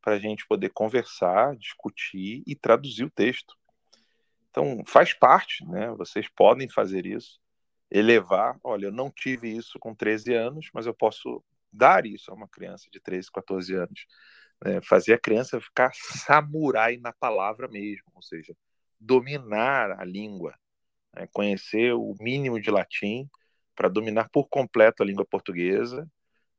para 0.00 0.14
a 0.14 0.18
gente 0.18 0.46
poder 0.46 0.70
conversar, 0.70 1.56
discutir 1.56 2.42
e 2.46 2.54
traduzir 2.54 3.04
o 3.04 3.10
texto. 3.10 3.54
Então, 4.50 4.82
faz 4.86 5.14
parte, 5.14 5.64
né? 5.66 5.90
Vocês 5.92 6.28
podem 6.28 6.68
fazer 6.68 7.06
isso, 7.06 7.40
elevar. 7.90 8.58
Olha, 8.62 8.86
eu 8.86 8.92
não 8.92 9.10
tive 9.10 9.48
isso 9.48 9.78
com 9.78 9.94
13 9.94 10.34
anos, 10.34 10.68
mas 10.74 10.86
eu 10.86 10.92
posso 10.92 11.42
dar 11.72 12.04
isso 12.04 12.30
a 12.30 12.34
uma 12.34 12.46
criança 12.46 12.86
de 12.92 13.00
13, 13.00 13.30
14 13.32 13.74
anos. 13.74 14.06
Né? 14.62 14.80
Fazer 14.82 15.14
a 15.14 15.18
criança 15.18 15.60
ficar 15.60 15.90
samurai 15.94 16.98
na 16.98 17.12
palavra 17.14 17.66
mesmo, 17.66 18.04
ou 18.14 18.22
seja, 18.22 18.54
dominar 19.00 19.98
a 19.98 20.04
língua, 20.04 20.54
né? 21.14 21.26
conhecer 21.32 21.92
o 21.94 22.14
mínimo 22.20 22.60
de 22.60 22.70
latim 22.70 23.28
para 23.74 23.88
dominar 23.88 24.28
por 24.30 24.48
completo 24.48 25.02
a 25.02 25.06
língua 25.06 25.24
portuguesa, 25.24 26.08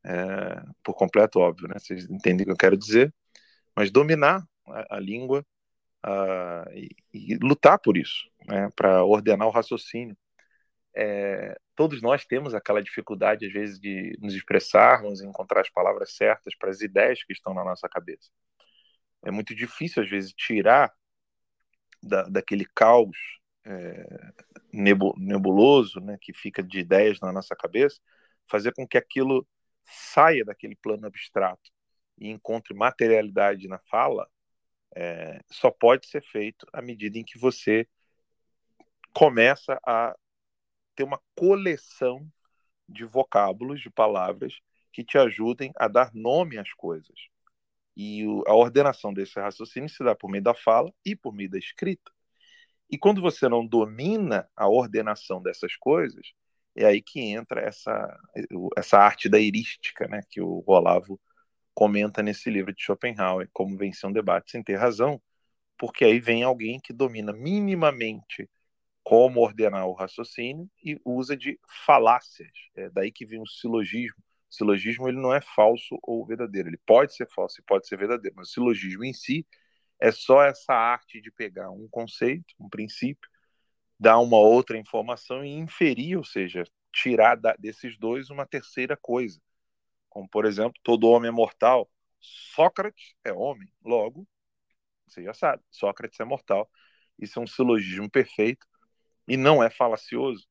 é, 0.06 0.64
por 0.84 0.94
completo, 0.96 1.40
óbvio, 1.40 1.68
né? 1.68 1.76
Vocês 1.80 2.10
entendem 2.10 2.44
o 2.44 2.48
que 2.48 2.52
eu 2.52 2.58
quero 2.58 2.78
dizer, 2.78 3.14
mas 3.76 3.92
dominar 3.92 4.46
a, 4.68 4.98
a 4.98 5.00
língua 5.00 5.46
uh, 6.06 6.70
e, 6.74 6.90
e, 7.14 7.36
lutar 7.38 7.80
por 7.80 7.98
isso, 7.98 8.30
né? 8.48 8.70
Para 8.76 9.04
ordenar 9.04 9.48
o 9.48 9.52
raciocínio. 9.52 10.18
É, 10.96 11.58
todos 11.76 12.02
nós 12.02 12.26
temos 12.26 12.54
aquela 12.54 12.82
dificuldade, 12.84 13.48
às 13.48 13.54
vezes, 13.54 13.80
de 13.80 14.18
nos 14.22 14.36
expressarmos, 14.36 15.22
encontrar 15.22 15.62
as 15.62 15.70
palavras 15.70 16.16
certas 16.16 16.56
para 16.58 16.70
as 16.70 16.82
ideias 16.82 17.24
que 17.24 17.34
estão 17.34 17.54
na 17.54 17.64
nossa 17.64 17.90
cabeça. 17.90 18.30
É 19.24 19.32
muito 19.32 19.56
difícil, 19.56 20.04
às 20.04 20.10
vezes, 20.10 20.34
tirar 20.34 20.94
da, 22.02 22.24
daquele 22.24 22.66
caos 22.76 23.18
é, 23.66 24.34
nebuloso 24.72 26.00
né, 26.00 26.18
que 26.20 26.34
fica 26.34 26.62
de 26.62 26.80
ideias 26.80 27.20
na 27.20 27.32
nossa 27.32 27.56
cabeça, 27.56 28.00
fazer 28.48 28.74
com 28.74 28.88
que 28.88 28.98
aquilo 28.98 29.48
saia 29.84 30.44
daquele 30.46 30.76
plano 30.76 31.06
abstrato 31.08 31.72
e 32.18 32.30
encontre 32.30 32.74
materialidade 32.74 33.68
na 33.68 33.80
fala, 33.90 34.28
é, 34.96 35.40
só 35.52 35.72
pode 35.72 36.08
ser 36.08 36.22
feito 36.22 36.68
à 36.72 36.82
medida 36.82 37.18
em 37.18 37.24
que 37.24 37.38
você 37.38 37.88
começa 39.14 39.80
a 39.86 40.16
ter 40.96 41.04
uma 41.04 41.20
coleção 41.36 42.28
de 42.88 43.06
vocábulos, 43.06 43.82
de 43.82 43.90
palavras 43.90 44.60
que 44.92 45.04
te 45.04 45.18
ajudem 45.18 45.72
a 45.76 45.88
dar 45.88 46.12
nome 46.14 46.58
às 46.58 46.72
coisas. 46.74 47.16
E 47.96 48.24
a 48.48 48.54
ordenação 48.54 49.14
desse 49.14 49.40
raciocínio 49.40 49.90
se 49.90 50.04
dá 50.04 50.16
por 50.16 50.30
meio 50.30 50.44
da 50.44 50.54
fala 50.54 50.92
e 51.06 51.16
por 51.16 51.34
meio 51.34 51.50
da 51.50 51.58
escrita. 51.58 52.12
E 52.90 52.98
quando 52.98 53.22
você 53.22 53.50
não 53.50 53.66
domina 53.66 54.48
a 54.56 54.68
ordenação 54.68 55.42
dessas 55.42 55.76
coisas, 55.76 56.34
é 56.76 56.86
aí 56.86 57.02
que 57.02 57.20
entra 57.22 57.62
essa, 57.62 58.20
essa 58.78 58.98
arte 58.98 59.30
da 59.30 59.40
erística, 59.40 60.08
né, 60.08 60.22
que 60.30 60.42
o 60.42 60.64
Olavo 60.66 61.20
comenta 61.74 62.22
nesse 62.22 62.50
livro 62.50 62.74
de 62.74 62.84
Schopenhauer, 62.84 63.50
Como 63.54 63.78
Vencer 63.78 64.10
um 64.10 64.14
Debate 64.14 64.52
Sem 64.52 64.64
Ter 64.64 64.76
Razão, 64.76 65.22
porque 65.78 66.06
aí 66.06 66.20
vem 66.20 66.44
alguém 66.44 66.80
que 66.80 66.94
domina 66.94 67.34
minimamente 67.34 68.50
como 69.04 69.42
ordenar 69.42 69.88
o 69.88 69.94
raciocínio 69.94 70.70
e 70.84 71.00
usa 71.04 71.36
de 71.36 71.60
falácias. 71.86 72.52
É 72.76 72.90
daí 72.90 73.12
que 73.12 73.26
vem 73.26 73.42
o 73.42 73.48
silogismo. 73.48 74.18
O 74.50 74.56
silogismo 74.56 75.08
ele 75.10 75.20
não 75.20 75.34
é 75.34 75.42
falso 75.42 76.00
ou 76.02 76.26
verdadeiro. 76.26 76.70
Ele 76.70 76.80
pode 76.86 77.16
ser 77.16 77.28
falso 77.30 77.60
e 77.60 77.64
pode 77.64 77.88
ser 77.88 77.98
verdadeiro, 77.98 78.36
mas 78.38 78.50
o 78.50 78.54
silogismo 78.54 79.04
em 79.04 79.14
si 79.14 79.46
é 80.00 80.12
só 80.12 80.44
essa 80.44 80.74
arte 80.74 81.22
de 81.22 81.32
pegar 81.32 81.72
um 81.72 81.88
conceito, 81.90 82.54
um 82.60 82.70
princípio, 82.70 83.30
dar 84.00 84.20
uma 84.20 84.38
outra 84.38 84.78
informação 84.78 85.44
e 85.46 85.52
inferir, 85.52 86.18
ou 86.18 86.24
seja, 86.24 86.64
tirar 86.92 87.40
desses 87.58 87.98
dois 87.98 88.30
uma 88.30 88.46
terceira 88.46 88.98
coisa. 88.98 89.42
Como, 90.10 90.28
por 90.28 90.46
exemplo, 90.46 90.80
todo 90.84 91.10
homem 91.10 91.30
é 91.30 91.32
mortal. 91.32 91.90
Sócrates 92.20 93.16
é 93.24 93.34
homem, 93.34 93.68
logo, 93.84 94.28
você 95.08 95.24
já 95.24 95.34
sabe, 95.34 95.64
Sócrates 95.70 96.20
é 96.20 96.26
mortal. 96.26 96.70
Isso 97.20 97.40
é 97.40 97.42
um 97.42 97.48
silogismo 97.48 98.10
perfeito 98.10 98.66
e 99.28 99.38
não 99.38 99.64
é 99.64 99.70
falacioso, 99.70 100.48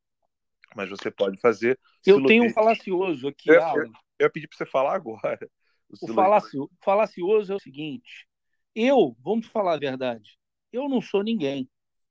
mas 0.74 0.88
você 0.88 1.10
pode 1.10 1.40
fazer. 1.40 1.78
Eu 2.06 2.24
tenho 2.24 2.44
um 2.44 2.50
falacioso 2.50 3.28
aqui, 3.28 3.50
eu, 3.50 3.62
Alan. 3.62 3.84
Eu, 3.84 3.92
eu 4.20 4.30
pedi 4.30 4.46
para 4.46 4.56
você 4.56 4.66
falar 4.66 4.94
agora. 4.94 5.50
O, 5.88 6.10
o 6.10 6.14
falacio, 6.14 6.70
falacioso 6.82 7.52
é 7.52 7.56
o 7.56 7.60
seguinte: 7.60 8.26
eu, 8.74 9.16
vamos 9.20 9.46
falar 9.46 9.74
a 9.74 9.78
verdade, 9.78 10.38
eu 10.72 10.88
não 10.88 11.00
sou 11.00 11.22
ninguém, 11.22 11.68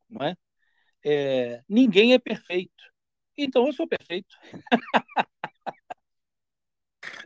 não 0.10 0.26
é? 0.26 0.36
é 1.04 1.64
ninguém 1.68 2.14
é 2.14 2.20
perfeito. 2.20 2.92
Então 3.38 3.66
eu 3.68 3.74
sou 3.74 3.88
perfeito. 3.88 4.36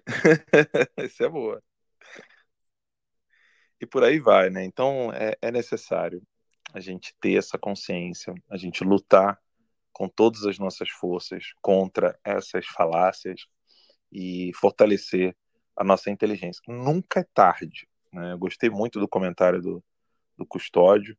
Isso 1.03 1.23
é 1.23 1.29
boa. 1.29 1.61
E 3.81 3.85
por 3.85 4.03
aí 4.03 4.19
vai, 4.19 4.49
né? 4.49 4.63
Então 4.63 5.11
é, 5.13 5.35
é 5.41 5.51
necessário 5.51 6.21
a 6.73 6.79
gente 6.79 7.13
ter 7.19 7.37
essa 7.37 7.57
consciência, 7.57 8.33
a 8.49 8.57
gente 8.57 8.83
lutar 8.83 9.39
com 9.91 10.09
todas 10.09 10.45
as 10.45 10.59
nossas 10.59 10.89
forças 10.89 11.53
contra 11.61 12.19
essas 12.23 12.65
falácias 12.65 13.47
e 14.11 14.51
fortalecer 14.55 15.35
a 15.75 15.83
nossa 15.83 16.09
inteligência. 16.09 16.61
Nunca 16.67 17.21
é 17.21 17.25
tarde. 17.33 17.87
Né? 18.15 18.31
Eu 18.31 18.37
gostei 18.37 18.69
muito 18.69 18.99
do 18.99 19.07
comentário 19.07 19.61
do, 19.61 19.83
do 20.37 20.45
Custódio. 20.45 21.17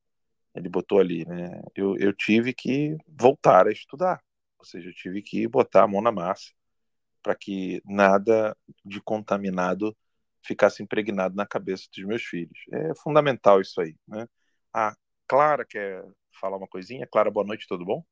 Ele 0.54 0.68
botou 0.68 0.98
ali, 0.98 1.26
né? 1.26 1.60
Eu, 1.74 1.96
eu 1.98 2.12
tive 2.14 2.54
que 2.54 2.96
voltar 3.06 3.66
a 3.66 3.72
estudar. 3.72 4.22
Ou 4.58 4.64
seja, 4.64 4.88
eu 4.88 4.94
tive 4.94 5.20
que 5.20 5.46
botar 5.46 5.84
a 5.84 5.88
mão 5.88 6.00
na 6.00 6.10
massa 6.10 6.52
para 7.22 7.34
que 7.34 7.82
nada 7.84 8.56
de 8.84 9.00
contaminado 9.02 9.94
ficasse 10.42 10.82
impregnado 10.82 11.34
na 11.34 11.44
cabeça 11.44 11.86
dos 11.94 12.04
meus 12.04 12.22
filhos. 12.22 12.58
É 12.72 12.94
fundamental 13.02 13.60
isso 13.60 13.80
aí, 13.80 13.94
né? 14.08 14.26
A 14.72 14.94
Clara 15.26 15.64
quer 15.64 16.04
falar 16.40 16.56
uma 16.56 16.68
coisinha? 16.68 17.06
Clara, 17.10 17.30
boa 17.30 17.44
noite, 17.44 17.66
tudo 17.68 17.84
bom? 17.84 18.02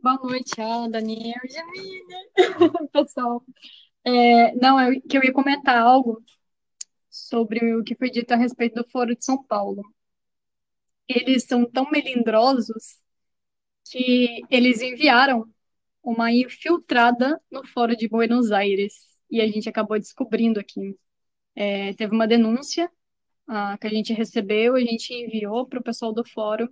Boa 0.00 0.16
noite, 0.22 0.60
Ana, 0.60 0.88
Daniel, 0.88 1.40
Jamília, 1.50 2.30
pessoal. 2.92 3.42
É, 4.04 4.54
não, 4.54 4.78
eu, 4.80 5.00
que 5.02 5.18
eu 5.18 5.24
ia 5.24 5.32
comentar 5.32 5.78
algo 5.78 6.22
sobre 7.14 7.76
o 7.76 7.84
que 7.84 7.94
foi 7.94 8.10
dito 8.10 8.32
a 8.32 8.36
respeito 8.36 8.82
do 8.82 8.90
Foro 8.90 9.14
de 9.14 9.24
São 9.24 9.42
Paulo. 9.44 9.82
Eles 11.08 11.44
são 11.44 11.64
tão 11.70 11.88
melindrosos 11.90 12.98
que 13.90 14.40
eles 14.50 14.82
enviaram 14.82 15.48
uma 16.02 16.32
infiltrada 16.32 17.40
no 17.50 17.64
Fórum 17.66 17.94
de 17.94 18.08
Buenos 18.08 18.50
Aires 18.52 18.94
e 19.30 19.40
a 19.40 19.46
gente 19.46 19.68
acabou 19.68 19.98
descobrindo 19.98 20.58
aqui. 20.58 20.98
É, 21.54 21.94
teve 21.94 22.12
uma 22.14 22.26
denúncia 22.26 22.90
ah, 23.46 23.78
que 23.78 23.86
a 23.86 23.90
gente 23.90 24.12
recebeu, 24.12 24.74
a 24.74 24.80
gente 24.80 25.14
enviou 25.14 25.66
para 25.66 25.80
o 25.80 25.84
pessoal 25.84 26.12
do 26.12 26.24
fórum. 26.24 26.68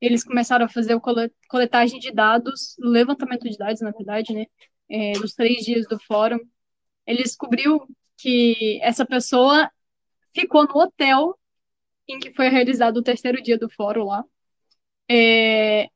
Eles 0.00 0.24
começaram 0.24 0.66
a 0.66 0.68
fazer 0.68 0.94
o 0.94 1.02
coletagem 1.48 2.00
de 2.00 2.12
dados, 2.12 2.76
levantamento 2.78 3.48
de 3.48 3.56
dados, 3.56 3.80
na 3.82 3.90
verdade, 3.92 4.34
né? 4.34 4.46
É, 4.88 5.12
dos 5.12 5.34
três 5.34 5.64
dias 5.64 5.86
do 5.88 5.98
fórum. 6.00 6.38
Ele 7.06 7.22
descobriu 7.22 7.86
que 8.16 8.80
essa 8.82 9.06
pessoa 9.06 9.70
ficou 10.34 10.66
no 10.66 10.76
hotel 10.76 11.38
em 12.08 12.18
que 12.18 12.32
foi 12.32 12.48
realizado 12.48 12.98
o 12.98 13.02
terceiro 13.02 13.42
dia 13.42 13.58
do 13.58 13.70
fórum 13.70 14.04
lá. 14.04 14.24
É, 15.10 15.88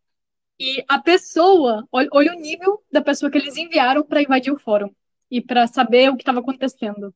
e 0.58 0.84
a 0.88 1.00
pessoa, 1.00 1.86
olha, 1.92 2.08
olha, 2.12 2.32
o 2.32 2.40
nível 2.40 2.82
da 2.90 3.02
pessoa 3.02 3.30
que 3.30 3.38
eles 3.38 3.56
enviaram 3.56 4.04
para 4.04 4.22
invadir 4.22 4.52
o 4.52 4.58
fórum 4.58 4.90
e 5.30 5.40
para 5.40 5.66
saber 5.66 6.10
o 6.10 6.16
que 6.16 6.22
estava 6.22 6.40
acontecendo. 6.40 7.14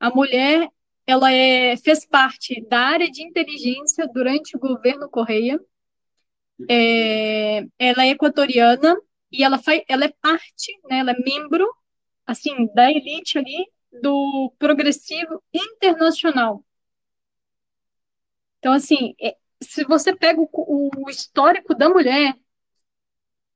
A 0.00 0.10
mulher, 0.10 0.68
ela 1.06 1.32
é, 1.32 1.76
fez 1.76 2.06
parte 2.06 2.60
da 2.68 2.80
área 2.80 3.10
de 3.10 3.22
inteligência 3.22 4.08
durante 4.12 4.56
o 4.56 4.60
governo 4.60 5.08
Correia. 5.08 5.60
É, 6.68 7.64
ela 7.78 8.04
é 8.04 8.10
equatoriana 8.10 8.96
e 9.30 9.44
ela, 9.44 9.58
faz, 9.58 9.82
ela 9.88 10.04
é 10.04 10.12
parte, 10.20 10.72
né, 10.88 10.98
ela 11.00 11.12
é 11.12 11.20
membro, 11.20 11.66
assim, 12.26 12.66
da 12.74 12.90
elite 12.90 13.38
ali 13.38 13.66
do 13.92 14.52
progressivo 14.58 15.42
internacional. 15.52 16.64
Então, 18.58 18.72
assim, 18.72 19.14
é, 19.20 19.36
se 19.62 19.84
você 19.84 20.14
pega 20.14 20.40
o, 20.40 20.48
o 20.96 21.10
histórico 21.10 21.74
da 21.74 21.88
mulher, 21.88 22.34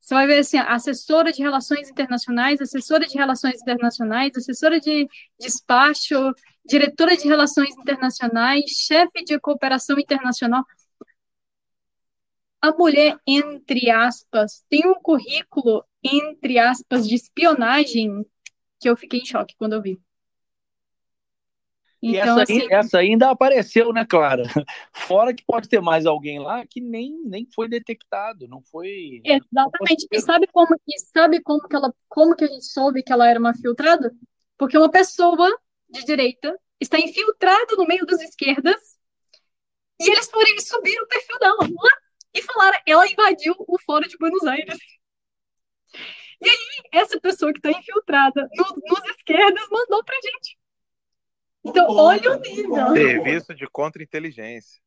você 0.01 0.15
vai 0.15 0.27
ver 0.27 0.39
assim, 0.41 0.59
assessora 0.59 1.33
de 1.33 1.43
relações 1.43 1.89
internacionais, 1.89 2.61
assessora 2.61 3.07
de 3.07 3.17
relações 3.17 3.61
internacionais, 3.63 4.37
assessora 4.37 4.81
de 4.81 5.09
despacho, 5.39 6.33
diretora 6.65 7.17
de 7.17 7.29
relações 7.29 7.71
internacionais, 7.79 8.65
chefe 8.71 9.25
de 9.25 9.39
cooperação 9.39 9.99
internacional. 9.99 10.65
A 12.61 12.73
mulher, 12.73 13.17
entre 13.27 13.91
aspas, 13.91 14.65
tem 14.69 14.87
um 14.87 14.95
currículo, 14.95 15.85
entre 16.03 16.59
aspas, 16.59 17.07
de 17.09 17.15
espionagem 17.15 18.25
que 18.81 18.89
eu 18.89 18.97
fiquei 18.97 19.21
em 19.21 19.25
choque 19.25 19.55
quando 19.57 19.75
eu 19.75 19.83
vi. 19.83 20.01
E 22.03 22.17
então, 22.17 22.41
essa, 22.41 22.43
assim, 22.43 22.67
essa 22.69 22.99
ainda 22.99 23.31
apareceu, 23.31 23.93
né, 23.93 24.05
Clara? 24.05 24.43
Fora 24.93 25.33
que 25.33 25.45
pode 25.45 25.69
ter 25.69 25.81
mais 25.81 26.05
alguém 26.05 26.41
lá 26.41 26.67
que 26.67 26.81
nem, 26.81 27.17
nem 27.25 27.47
foi 27.55 27.69
detectado, 27.69 28.49
não 28.49 28.61
foi. 28.61 29.23
Exatamente. 29.25 30.09
Não 30.11 30.19
e 30.19 30.21
sabe 30.21 30.49
como 30.49 30.75
e 30.89 30.99
sabe 30.99 31.41
como 31.41 31.69
que 31.69 31.77
ela 31.77 31.95
como 32.09 32.35
que 32.35 32.45
a 32.45 32.49
gente 32.49 32.65
soube 32.65 33.05
que 33.05 33.13
ela 33.13 33.29
era 33.29 33.39
uma 33.39 33.55
filtrada? 33.55 34.13
Porque 34.59 34.77
uma 34.77 34.91
pessoa 34.91 35.57
de 35.89 36.05
direita 36.05 36.59
está 36.81 36.99
infiltrada 36.99 37.77
no 37.77 37.87
meio 37.87 38.05
das 38.05 38.21
esquerdas 38.21 38.99
e 40.01 40.11
eles 40.11 40.29
foram 40.29 40.59
subiram 40.59 41.05
o 41.05 41.09
perfil 41.09 41.39
dela 41.39 41.69
e 42.35 42.43
falaram, 42.43 42.79
ela 42.87 43.09
invadiu 43.09 43.55
o 43.59 43.79
fórum 43.79 44.09
de 44.09 44.17
Buenos 44.17 44.45
Aires. 44.45 44.79
E 46.41 46.49
aí, 46.49 46.83
essa 46.91 47.21
pessoa 47.21 47.53
que 47.53 47.59
está 47.59 47.71
infiltrada 47.71 48.49
no, 48.57 48.65
nos 48.89 49.05
esquerdas 49.11 49.69
mandou 49.71 50.03
pra 50.03 50.17
gente. 50.17 50.59
Então, 51.65 51.87
olha 51.89 52.33
o 52.33 52.41
nível. 52.41 52.93
Serviço 52.93 53.55
de 53.55 53.67
contra-inteligência. 53.69 54.81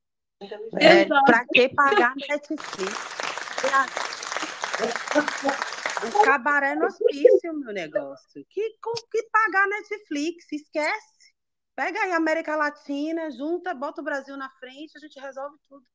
É, 0.78 1.06
pra 1.06 1.46
que 1.46 1.70
pagar 1.70 2.14
Netflix? 2.16 2.94
O 6.06 6.24
cabaré 6.24 6.76
no 6.76 6.86
hospício, 6.86 7.54
meu 7.54 7.74
negócio. 7.74 8.46
Que, 8.50 8.72
que 9.12 9.24
pagar 9.32 9.68
Netflix? 9.68 10.52
Esquece. 10.52 11.34
Pega 11.76 12.00
aí 12.02 12.12
a 12.12 12.18
América 12.18 12.56
Latina, 12.56 13.32
junta, 13.32 13.74
bota 13.74 14.02
o 14.02 14.04
Brasil 14.04 14.38
na 14.38 14.50
frente, 14.50 14.98
a 14.98 15.00
gente 15.00 15.20
resolve 15.20 15.58
tudo. 15.68 15.86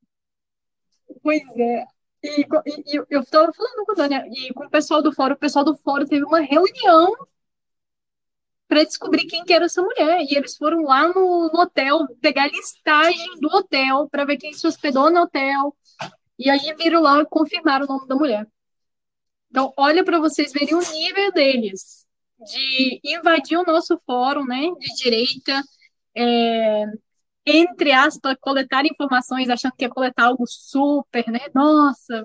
Pois 1.22 1.42
é. 1.56 1.84
E, 2.22 2.42
e, 2.42 2.96
e 2.96 3.04
eu 3.08 3.20
estava 3.20 3.50
falando 3.52 3.86
com 3.86 3.92
a 3.92 3.94
Dani, 3.94 4.48
e 4.48 4.52
com 4.52 4.66
o 4.66 4.70
pessoal 4.70 5.02
do 5.02 5.12
fórum, 5.12 5.34
o 5.34 5.38
pessoal 5.38 5.64
do 5.64 5.76
fórum 5.76 6.06
teve 6.06 6.24
uma 6.24 6.40
reunião 6.40 7.14
para 8.70 8.84
descobrir 8.84 9.26
quem 9.26 9.44
que 9.44 9.52
era 9.52 9.64
essa 9.64 9.82
mulher. 9.82 10.20
E 10.22 10.36
eles 10.36 10.56
foram 10.56 10.84
lá 10.84 11.08
no, 11.08 11.50
no 11.52 11.60
hotel, 11.60 12.06
pegar 12.20 12.44
a 12.44 12.48
listagem 12.48 13.40
do 13.40 13.48
hotel 13.48 14.08
para 14.08 14.24
ver 14.24 14.36
quem 14.36 14.52
se 14.52 14.64
hospedou 14.64 15.10
no 15.10 15.22
hotel. 15.22 15.76
E 16.38 16.48
aí 16.48 16.72
viram 16.78 17.02
lá 17.02 17.20
e 17.20 17.26
confirmaram 17.26 17.84
o 17.84 17.88
nome 17.88 18.06
da 18.06 18.14
mulher. 18.14 18.46
Então, 19.50 19.72
olha 19.76 20.04
para 20.04 20.20
vocês 20.20 20.52
verem 20.52 20.74
o 20.74 20.92
nível 20.92 21.32
deles 21.32 22.06
de 22.46 23.00
invadir 23.04 23.58
o 23.58 23.64
nosso 23.64 23.98
fórum, 24.06 24.44
né, 24.46 24.70
de 24.78 24.94
direita, 25.02 25.60
é, 26.16 26.84
entre 27.44 27.92
aspas, 27.92 28.36
coletar 28.40 28.86
informações 28.86 29.50
achando 29.50 29.72
que 29.76 29.84
ia 29.84 29.90
coletar 29.90 30.26
algo 30.26 30.44
super, 30.46 31.26
né? 31.28 31.40
Nossa! 31.54 32.24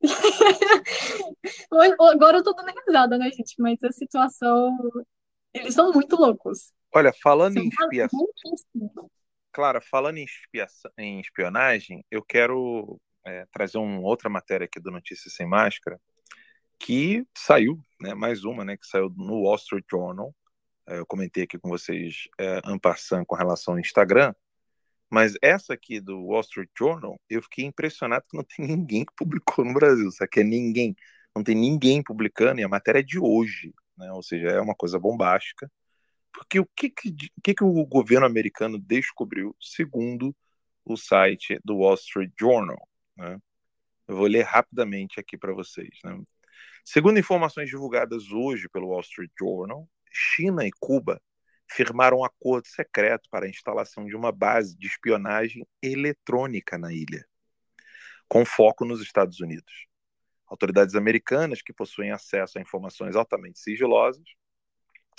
Agora 2.12 2.38
eu 2.38 2.42
tô 2.42 2.52
dando 2.52 2.72
risada, 2.86 3.16
né, 3.16 3.30
gente? 3.30 3.54
Mas 3.58 3.82
a 3.84 3.92
situação 3.92 4.76
eles 5.52 5.74
são 5.74 5.92
muito 5.92 6.16
loucos. 6.16 6.72
Olha, 6.94 7.12
falando 7.22 7.54
são 7.54 7.62
em 7.62 7.68
expiação. 7.68 8.26
Clara, 9.52 9.80
falando 9.80 10.18
em, 10.18 10.26
em 10.98 11.20
espionagem, 11.20 12.04
eu 12.10 12.22
quero 12.22 13.00
é, 13.26 13.46
trazer 13.52 13.78
uma 13.78 14.00
outra 14.00 14.28
matéria 14.28 14.64
aqui 14.64 14.80
do 14.80 14.90
Notícias 14.90 15.34
Sem 15.34 15.46
Máscara, 15.46 16.00
que 16.78 17.24
saiu, 17.36 17.78
né, 18.00 18.14
mais 18.14 18.44
uma, 18.44 18.64
né, 18.64 18.76
que 18.76 18.86
saiu 18.86 19.10
no 19.16 19.42
Wall 19.42 19.56
Street 19.56 19.84
Journal. 19.90 20.34
É, 20.86 20.98
eu 20.98 21.06
comentei 21.06 21.44
aqui 21.44 21.58
com 21.58 21.68
vocês 21.68 22.28
é, 22.38 22.60
passant 22.80 23.24
com 23.26 23.34
relação 23.34 23.74
ao 23.74 23.80
Instagram, 23.80 24.32
mas 25.10 25.34
essa 25.42 25.74
aqui 25.74 26.00
do 26.00 26.26
Wall 26.26 26.40
Street 26.40 26.70
Journal, 26.78 27.20
eu 27.28 27.42
fiquei 27.42 27.64
impressionado 27.64 28.26
que 28.28 28.36
não 28.36 28.44
tem 28.44 28.66
ninguém 28.66 29.04
que 29.04 29.14
publicou 29.16 29.64
no 29.64 29.74
Brasil, 29.74 30.10
sabe? 30.12 30.30
Que 30.30 30.40
é 30.40 30.44
ninguém. 30.44 30.94
Não 31.34 31.42
tem 31.42 31.54
ninguém 31.54 32.02
publicando, 32.02 32.60
e 32.60 32.64
a 32.64 32.68
matéria 32.68 33.00
é 33.00 33.02
de 33.02 33.18
hoje 33.18 33.72
né? 33.98 34.12
ou 34.12 34.22
seja, 34.22 34.48
é 34.48 34.60
uma 34.60 34.74
coisa 34.74 34.98
bombástica, 34.98 35.70
porque 36.32 36.60
o 36.60 36.66
que, 36.76 36.90
que, 36.90 37.54
que, 37.54 37.64
o 37.64 37.84
governo 37.86 38.26
americano 38.26 38.78
descobriu, 38.78 39.56
segundo 39.60 40.34
o 40.84 40.96
site 40.96 41.58
do 41.64 41.78
Wall 41.78 41.94
Street 41.94 42.30
Journal? 42.38 42.88
Né? 43.16 43.38
Eu 44.06 44.16
vou 44.16 44.26
ler 44.26 44.44
rapidamente 44.44 45.18
aqui 45.18 45.36
para 45.36 45.52
vocês. 45.52 45.98
Né? 46.04 46.18
Segundo 46.84 47.18
informações 47.18 47.68
divulgadas 47.68 48.30
hoje 48.30 48.68
pelo 48.68 48.88
Wall 48.88 49.00
Street 49.00 49.32
Journal, 49.38 49.88
China 50.10 50.64
e 50.64 50.70
Cuba 50.78 51.20
firmaram 51.70 52.18
um 52.18 52.24
acordo 52.24 52.66
secreto 52.66 53.28
para 53.30 53.46
a 53.46 53.48
instalação 53.48 54.06
de 54.06 54.16
uma 54.16 54.32
base 54.32 54.76
de 54.78 54.86
espionagem 54.86 55.66
eletrônica 55.82 56.78
na 56.78 56.92
ilha, 56.92 57.26
com 58.26 58.44
foco 58.44 58.84
nos 58.84 59.02
Estados 59.02 59.40
Unidos. 59.40 59.87
Autoridades 60.48 60.94
americanas 60.94 61.62
que 61.62 61.72
possuem 61.72 62.10
acesso 62.10 62.58
a 62.58 62.60
informações 62.60 63.14
altamente 63.14 63.58
sigilosas 63.58 64.24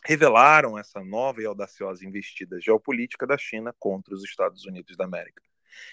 revelaram 0.05 0.77
essa 0.77 1.03
nova 1.03 1.41
e 1.41 1.45
audaciosa 1.45 2.05
investida 2.05 2.59
geopolítica 2.59 3.27
da 3.27 3.38
China 3.38 3.73
contra 3.77 4.13
os 4.13 4.23
Estados 4.23 4.65
Unidos 4.65 4.95
da 4.95 5.05
América. 5.05 5.43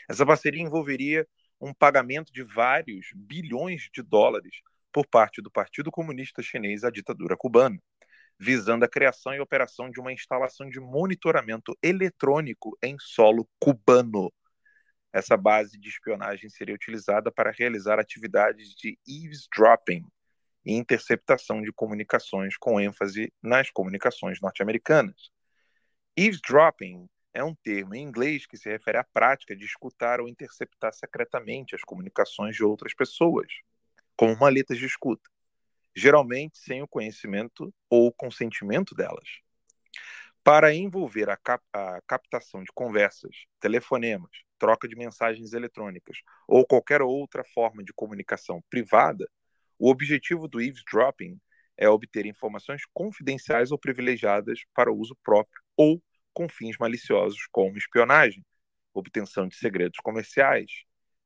Essa 0.09 0.24
parceria 0.24 0.62
envolveria 0.62 1.26
um 1.61 1.74
pagamento 1.74 2.32
de 2.32 2.43
vários 2.43 3.09
bilhões 3.14 3.89
de 3.93 4.03
dólares 4.03 4.61
por 4.93 5.07
parte 5.07 5.43
do 5.43 5.51
Partido 5.51 5.91
Comunista 5.91 6.43
Chinês 6.43 6.84
à 6.84 6.91
ditadura 6.91 7.37
cubana, 7.37 7.78
visando 8.39 8.84
a 8.84 8.89
criação 8.89 9.34
e 9.34 9.41
operação 9.41 9.91
de 9.91 10.01
uma 10.01 10.12
instalação 10.12 10.68
de 10.68 10.78
monitoramento 10.78 11.76
eletrônico 11.82 12.76
em 12.82 12.97
solo 12.99 13.49
cubano 13.59 14.32
essa 15.17 15.35
base 15.35 15.79
de 15.79 15.89
espionagem 15.89 16.51
seria 16.51 16.75
utilizada 16.75 17.33
para 17.33 17.51
realizar 17.51 17.99
atividades 17.99 18.75
de 18.75 18.99
eavesdropping 19.09 20.05
e 20.62 20.75
interceptação 20.75 21.62
de 21.62 21.73
comunicações 21.73 22.59
com 22.59 22.79
ênfase 22.79 23.33
nas 23.43 23.71
comunicações 23.71 24.43
norte-americanas. 24.43 25.31
Eavesdropping 26.19 27.09
é 27.33 27.43
um 27.43 27.55
termo 27.55 27.95
em 27.95 28.03
inglês 28.03 28.47
que 28.47 28.59
se 28.59 28.69
refere 28.69 28.99
à 28.99 29.05
prática 29.05 29.57
de 29.57 29.64
escutar 29.64 30.21
ou 30.21 30.29
interceptar 30.29 30.93
secretamente 30.93 31.75
as 31.75 31.81
comunicações 31.81 32.55
de 32.55 32.62
outras 32.62 32.93
pessoas, 32.93 33.47
como 34.17 34.39
maletas 34.39 34.77
de 34.77 34.85
escuta, 34.85 35.31
geralmente 35.95 36.59
sem 36.59 36.83
o 36.83 36.89
conhecimento 36.89 37.73
ou 37.89 38.12
consentimento 38.12 38.95
delas. 38.95 39.45
Para 40.47 40.72
envolver 40.72 41.28
a, 41.28 41.36
cap 41.36 41.61
a 41.72 42.01
captação 42.07 42.62
de 42.62 42.70
conversas, 42.72 43.34
telefonemas, 43.59 44.30
troca 44.61 44.86
de 44.86 44.94
mensagens 44.94 45.53
eletrônicas 45.53 46.18
ou 46.47 46.64
qualquer 46.64 47.03
outra 47.03 47.42
forma 47.42 47.82
de 47.82 47.92
comunicação 47.92 48.62
privada, 48.70 49.28
o 49.76 49.90
objetivo 49.90 50.47
do 50.47 50.61
eavesdropping 50.61 51.36
é 51.76 51.88
obter 51.88 52.26
informações 52.26 52.82
confidenciais 52.94 53.72
ou 53.72 53.78
privilegiadas 53.78 54.61
para 54.72 54.92
uso 54.92 55.16
próprio 55.24 55.61
ou 55.76 56.01
com 56.32 56.49
fins 56.49 56.76
maliciosos, 56.78 57.49
como 57.51 57.76
espionagem, 57.76 58.47
obtenção 58.94 59.49
de 59.49 59.57
segredos 59.57 59.99
comerciais, 59.99 60.70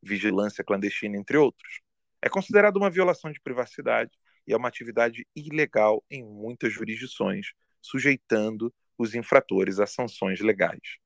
vigilância 0.03 0.65
clandestina, 0.65 1.19
entre 1.19 1.37
outros. 1.37 1.83
É 2.23 2.31
considerado 2.31 2.79
uma 2.79 2.89
violação 2.89 3.31
de 3.31 3.39
privacidade 3.39 4.13
e 4.47 4.55
é 4.55 4.57
uma 4.57 4.69
atividade 4.69 5.27
ilegal 5.37 6.03
em 6.11 6.25
muitas 6.25 6.73
jurisdições, 6.73 7.49
sujeitando 7.83 8.73
os 9.01 9.15
infratores 9.15 9.79
a 9.79 9.87
sanções 9.87 10.41
legais. 10.41 10.99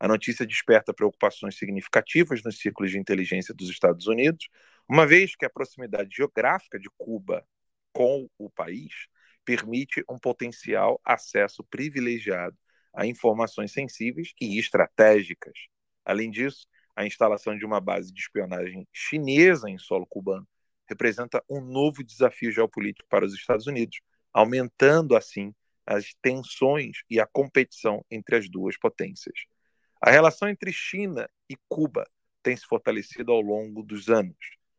A 0.00 0.08
notícia 0.08 0.44
desperta 0.44 0.92
preocupações 0.92 1.56
significativas 1.56 2.42
nos 2.42 2.58
círculos 2.58 2.90
de 2.90 2.98
inteligência 2.98 3.54
dos 3.54 3.70
Estados 3.70 4.08
Unidos, 4.08 4.48
uma 4.88 5.06
vez 5.06 5.36
que 5.36 5.46
a 5.46 5.50
proximidade 5.50 6.16
geográfica 6.16 6.76
de 6.76 6.90
Cuba 6.98 7.46
com 7.92 8.28
o 8.36 8.50
país 8.50 9.06
permite 9.44 10.04
um 10.10 10.18
potencial 10.18 11.00
acesso 11.04 11.62
privilegiado 11.62 12.56
a 12.92 13.06
informações 13.06 13.70
sensíveis 13.70 14.32
e 14.40 14.58
estratégicas. 14.58 15.56
Além 16.04 16.32
disso, 16.32 16.66
a 16.96 17.06
instalação 17.06 17.56
de 17.56 17.64
uma 17.64 17.80
base 17.80 18.12
de 18.12 18.20
espionagem 18.20 18.88
chinesa 18.92 19.70
em 19.70 19.78
solo 19.78 20.06
cubano 20.06 20.48
representa 20.88 21.40
um 21.48 21.60
novo 21.60 22.02
desafio 22.02 22.50
geopolítico 22.50 23.08
para 23.08 23.24
os 23.24 23.34
Estados 23.34 23.68
Unidos, 23.68 24.00
aumentando 24.32 25.14
assim 25.14 25.54
as 25.86 26.14
tensões 26.20 26.98
e 27.08 27.20
a 27.20 27.26
competição 27.26 28.04
entre 28.10 28.36
as 28.36 28.48
duas 28.48 28.76
potências. 28.76 29.44
A 30.00 30.10
relação 30.10 30.48
entre 30.48 30.72
China 30.72 31.28
e 31.48 31.56
Cuba 31.68 32.06
tem 32.42 32.56
se 32.56 32.66
fortalecido 32.66 33.32
ao 33.32 33.40
longo 33.40 33.82
dos 33.82 34.08
anos, 34.08 34.36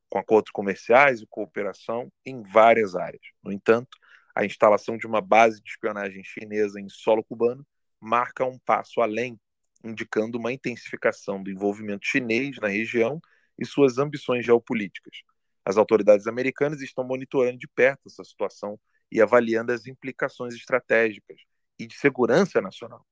com 0.09 0.19
acordos 0.19 0.51
comerciais 0.51 1.21
e 1.21 1.27
cooperação 1.27 2.11
em 2.25 2.41
várias 2.43 2.95
áreas. 2.95 3.23
No 3.43 3.51
entanto, 3.51 3.97
a 4.35 4.45
instalação 4.45 4.97
de 4.97 5.07
uma 5.07 5.21
base 5.21 5.61
de 5.61 5.69
espionagem 5.69 6.23
chinesa 6.23 6.79
em 6.79 6.87
solo 6.87 7.23
cubano 7.23 7.65
marca 7.99 8.45
um 8.45 8.59
passo 8.59 9.01
além, 9.01 9.39
indicando 9.83 10.37
uma 10.37 10.51
intensificação 10.51 11.41
do 11.41 11.49
envolvimento 11.49 12.05
chinês 12.05 12.57
na 12.57 12.67
região 12.67 13.19
e 13.57 13.65
suas 13.65 13.97
ambições 13.97 14.45
geopolíticas. 14.45 15.23
As 15.65 15.75
autoridades 15.75 16.27
americanas 16.27 16.81
estão 16.81 17.03
monitorando 17.03 17.57
de 17.57 17.67
perto 17.67 18.07
essa 18.07 18.23
situação 18.23 18.79
e 19.11 19.21
avaliando 19.21 19.71
as 19.71 19.87
implicações 19.87 20.53
estratégicas 20.53 21.41
e 21.79 21.85
de 21.85 21.95
segurança 21.95 22.61
nacional. 22.61 23.05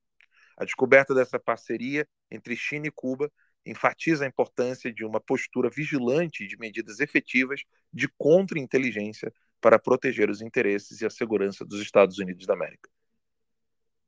A 0.58 0.66
descoberta 0.66 1.14
dessa 1.14 1.40
parceria 1.40 2.08
entre 2.32 2.56
China 2.56 2.88
e 2.88 2.92
Cuba 2.92 3.32
enfatiza 3.66 4.26
a 4.26 4.28
importância 4.28 4.94
de 4.94 5.04
uma 5.04 5.20
postura 5.20 5.70
vigilante 5.70 6.48
de 6.48 6.58
medidas 6.58 7.00
efetivas 7.00 7.62
de 7.92 8.08
contra-inteligência 8.18 9.34
para 9.60 9.80
proteger 9.80 10.30
os 10.30 10.42
interesses 10.42 11.02
e 11.02 11.06
a 11.06 11.10
segurança 11.10 11.66
dos 11.66 11.82
Estados 11.82 12.20
Unidos 12.20 12.46
da 12.46 12.54
América. 12.54 12.90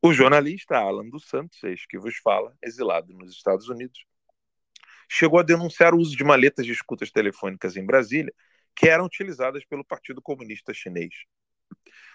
O 0.02 0.14
jornalista 0.14 0.78
Alan 0.78 1.10
dos 1.10 1.28
Santos, 1.28 1.60
que 1.90 1.98
vos 1.98 2.18
fala, 2.18 2.56
exilado 2.62 3.14
nos 3.14 3.32
Estados 3.32 3.68
Unidos, 3.68 4.06
chegou 5.10 5.40
a 5.40 5.44
denunciar 5.44 5.94
o 5.94 5.98
uso 5.98 6.16
de 6.16 6.24
maletas 6.24 6.66
de 6.66 6.72
escutas 6.72 7.10
telefônicas 7.10 7.76
em 7.76 7.86
Brasília, 7.86 8.34
que 8.76 8.88
eram 8.88 9.06
utilizadas 9.06 9.66
pelo 9.66 9.84
Partido 9.84 10.22
Comunista 10.22 10.74
Chinês. 10.74 11.14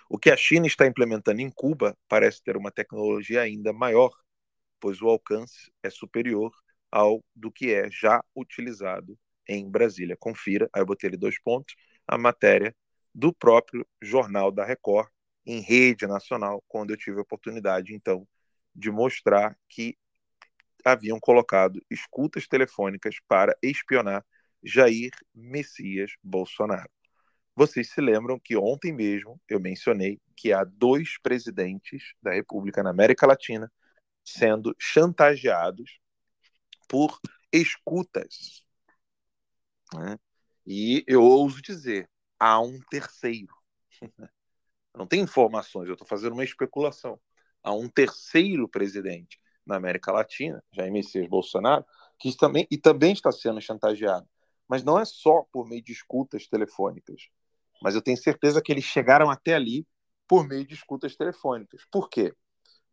O 0.09 0.19
que 0.19 0.31
a 0.31 0.37
China 0.37 0.67
está 0.67 0.87
implementando 0.87 1.41
em 1.41 1.51
Cuba 1.51 1.97
parece 2.09 2.43
ter 2.43 2.57
uma 2.57 2.71
tecnologia 2.71 3.41
ainda 3.41 3.73
maior, 3.73 4.11
pois 4.81 5.01
o 5.01 5.09
alcance 5.09 5.73
é 5.83 5.91
superior 5.91 6.53
ao 6.91 7.25
do 7.35 7.51
que 7.51 7.73
é 7.73 7.91
já 7.91 8.23
utilizado 8.37 9.19
em 9.49 9.69
Brasília. 9.71 10.17
Confira, 10.19 10.69
aí 10.73 10.83
eu 10.83 10.87
botei 10.87 11.09
ali 11.09 11.17
dois 11.17 11.41
pontos, 11.41 11.75
a 12.07 12.19
matéria 12.19 12.75
do 13.15 13.33
próprio 13.33 13.87
Jornal 14.03 14.51
da 14.51 14.65
Record, 14.65 15.09
em 15.47 15.61
rede 15.61 16.07
nacional, 16.07 16.63
quando 16.69 16.91
eu 16.91 16.97
tive 16.97 17.19
a 17.19 17.23
oportunidade, 17.23 17.95
então, 17.95 18.27
de 18.75 18.91
mostrar 18.91 19.57
que 19.69 19.97
haviam 20.85 21.19
colocado 21.21 21.81
escutas 21.91 22.47
telefônicas 22.47 23.17
para 23.29 23.57
espionar 23.63 24.25
Jair 24.63 25.11
Messias 25.35 26.13
Bolsonaro. 26.23 26.91
Vocês 27.55 27.91
se 27.91 28.01
lembram 28.01 28.41
que 28.41 28.57
ontem 28.57 28.93
mesmo 28.93 29.41
eu 29.49 29.61
mencionei 29.61 30.21
que 30.37 30.53
há 30.53 30.65
dois 30.65 31.19
presidentes 31.23 32.15
da 32.23 32.33
República 32.33 32.83
na 32.83 32.91
América 32.91 33.27
Latina 33.27 33.71
sendo 34.25 34.75
chantageados 34.79 36.01
por 36.89 37.19
escutas. 37.53 38.65
Né? 39.95 40.19
E 40.67 41.05
eu 41.07 41.23
ouso 41.23 41.61
dizer, 41.61 42.09
há 42.39 42.61
um 42.61 42.81
terceiro. 42.91 43.55
Não 44.95 45.07
tem 45.07 45.21
informações, 45.21 45.89
eu 45.89 45.95
estou 45.95 46.07
fazendo 46.07 46.33
uma 46.33 46.45
especulação. 46.45 47.21
Há 47.63 47.73
um 47.73 47.89
terceiro 47.89 48.69
presidente 48.69 49.41
na 49.65 49.77
América 49.77 50.13
Latina, 50.13 50.63
Jair 50.73 50.93
Messias 50.93 51.29
Bolsonaro, 51.29 51.85
que 52.19 52.37
também, 52.37 52.67
e 52.71 52.77
também 52.77 53.13
está 53.13 53.31
sendo 53.31 53.61
chantageado. 53.61 54.29
Mas 54.69 54.83
não 54.83 54.99
é 54.99 55.05
só 55.05 55.45
por 55.53 55.69
meio 55.69 55.83
de 55.83 55.93
escutas 55.93 56.47
telefônicas. 56.47 57.29
Mas 57.83 57.95
eu 57.95 58.03
tenho 58.03 58.17
certeza 58.17 58.63
que 58.63 58.71
eles 58.71 58.85
chegaram 58.85 59.31
até 59.31 59.55
ali 59.55 59.87
por 60.29 60.47
meio 60.47 60.67
de 60.67 60.75
escutas 60.75 61.17
telefônicas. 61.17 61.85
Por 61.91 62.09
quê? 62.09 62.35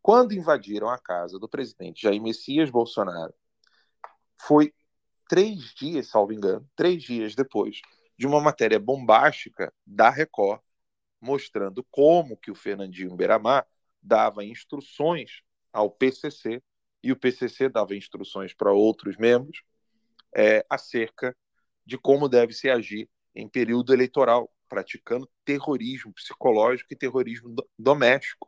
Quando 0.02 0.34
invadiram 0.34 0.90
a 0.90 0.98
casa 0.98 1.38
do 1.38 1.48
presidente 1.48 2.02
Jair 2.02 2.22
Messias 2.22 2.70
Bolsonaro, 2.70 3.34
foi 4.38 4.74
três 5.28 5.74
dias, 5.76 6.08
salvo 6.08 6.34
engano, 6.34 6.68
três 6.76 7.04
dias 7.04 7.36
depois 7.36 7.82
de 8.18 8.26
uma 8.26 8.42
matéria 8.42 8.80
bombástica 8.80 9.74
da 9.86 10.10
Record 10.10 10.62
mostrando 11.22 11.86
como 11.92 12.38
que 12.38 12.50
o 12.50 12.56
Fernandinho 12.56 13.16
Beiramar 13.16 13.68
dava 14.02 14.44
instruções 14.44 15.42
ao 15.72 15.92
PCC 15.92 16.64
e 17.04 17.12
o 17.12 17.16
PCC 17.16 17.70
dava 17.70 17.96
instruções 17.96 18.54
para 18.54 18.72
outros 18.72 19.18
membros 19.18 19.62
é, 20.36 20.66
acerca 20.70 21.36
de 21.86 21.98
como 21.98 22.30
deve 22.30 22.54
se 22.54 22.70
agir 22.70 23.10
em 23.36 23.48
período 23.48 23.94
eleitoral, 23.94 24.50
praticando 24.70 25.30
terrorismo 25.44 26.14
psicológico 26.14 26.94
e 26.94 26.96
terrorismo 26.96 27.54
doméstico, 27.78 28.48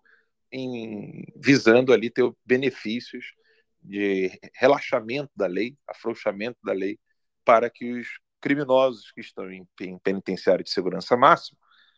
em, 0.51 1.25
visando 1.35 1.91
ali 1.91 2.09
ter 2.09 2.31
benefícios 2.45 3.33
de 3.81 4.39
relaxamento 4.55 5.31
da 5.35 5.47
lei, 5.47 5.75
afrouxamento 5.87 6.59
da 6.63 6.71
lei, 6.71 6.99
para 7.43 7.69
que 7.69 7.91
os 7.91 8.07
criminosos 8.39 9.11
que 9.11 9.21
estão 9.21 9.51
em, 9.51 9.67
em 9.81 9.97
penitenciário 9.99 10.63
de 10.63 10.71
segurança 10.71 11.17
máxima 11.17 11.57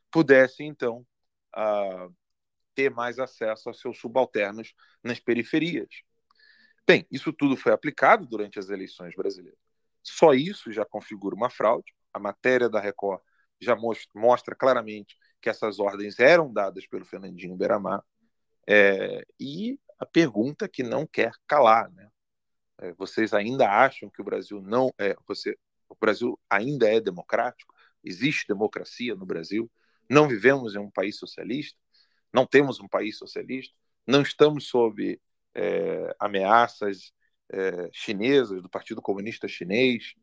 pudessem, 0.09 0.67
então, 0.67 1.05
uh, 1.55 2.15
ter 2.75 2.89
mais 2.91 3.19
acesso 3.19 3.69
aos 3.69 3.79
seus 3.79 3.97
subalternos 3.99 4.73
nas 5.03 5.19
periferias. 5.19 5.89
Bem, 6.85 7.07
isso 7.09 7.31
tudo 7.31 7.55
foi 7.55 7.71
aplicado 7.71 8.25
durante 8.25 8.59
as 8.59 8.69
eleições 8.69 9.15
brasileiras. 9.15 9.59
Só 10.03 10.33
isso 10.33 10.71
já 10.71 10.85
configura 10.85 11.35
uma 11.35 11.49
fraude. 11.49 11.93
A 12.13 12.19
matéria 12.19 12.69
da 12.69 12.79
Record 12.79 13.21
já 13.63 13.75
mostra 14.13 14.55
claramente 14.55 15.17
que 15.41 15.49
essas 15.49 15.79
ordens 15.79 16.19
eram 16.19 16.51
dadas 16.51 16.87
pelo 16.87 17.05
Fernandinho 17.05 17.55
Beramar. 17.55 18.03
É, 18.67 19.25
e 19.39 19.79
a 19.99 20.05
pergunta 20.05 20.67
que 20.67 20.83
não 20.83 21.05
quer 21.05 21.31
calar, 21.47 21.91
né? 21.91 22.09
É, 22.79 22.93
vocês 22.93 23.33
ainda 23.33 23.69
acham 23.69 24.09
que 24.09 24.21
o 24.21 24.23
Brasil 24.23 24.61
não 24.61 24.93
é, 24.97 25.15
você, 25.27 25.57
o 25.87 25.95
Brasil 25.95 26.39
ainda 26.49 26.89
é 26.91 26.99
democrático? 26.99 27.73
Existe 28.03 28.47
democracia 28.47 29.15
no 29.15 29.25
Brasil? 29.25 29.71
Não 30.09 30.27
vivemos 30.27 30.75
em 30.75 30.79
um 30.79 30.91
país 30.91 31.17
socialista, 31.17 31.79
não 32.33 32.45
temos 32.45 32.79
um 32.79 32.87
país 32.87 33.17
socialista, 33.17 33.73
não 34.05 34.21
estamos 34.21 34.67
sob 34.67 35.19
é, 35.53 36.15
ameaças 36.19 37.13
é, 37.49 37.89
chinesas 37.93 38.61
do 38.61 38.69
Partido 38.69 39.01
Comunista 39.01 39.47
Chinês. 39.47 40.15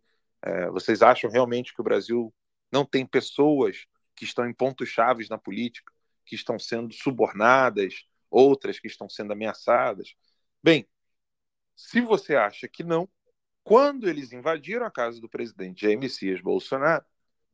É, 0.43 0.69
vocês 0.71 1.03
acham 1.03 1.31
realmente 1.31 1.75
que 1.75 1.81
o 1.81 1.85
Brasil 1.85 2.33
não 2.71 2.85
tem 2.85 3.07
pessoas 3.07 3.87
que 4.15 4.25
estão 4.25 4.49
em 4.49 4.53
pontos 4.53 4.89
chaves 4.89 5.29
na 5.29 5.39
política, 5.39 5.93
que 6.25 6.35
estão 6.35 6.59
sendo 6.59 6.93
subornadas, 6.93 8.07
outras 8.31 8.79
que 8.79 8.87
estão 8.87 9.09
sendo 9.09 9.33
ameaçadas? 9.33 10.15
Bem, 10.63 10.87
se 11.75 12.01
você 12.01 12.37
acha 12.37 12.69
que 12.69 12.85
não, 12.85 13.09
quando 13.65 14.09
eles 14.09 14.33
invadiram 14.33 14.87
a 14.87 14.91
casa 14.91 15.21
do 15.21 15.29
presidente 15.29 15.83
Jair 15.83 15.99
Messias 15.99 16.41
Bolsonaro, 16.41 17.05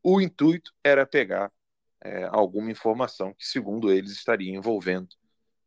o 0.02 0.20
intuito 0.20 0.72
era 0.84 1.06
pegar 1.06 1.52
é, 2.02 2.24
alguma 2.24 2.70
informação 2.70 3.34
que, 3.34 3.46
segundo 3.46 3.92
eles, 3.92 4.12
estaria 4.12 4.54
envolvendo 4.54 5.14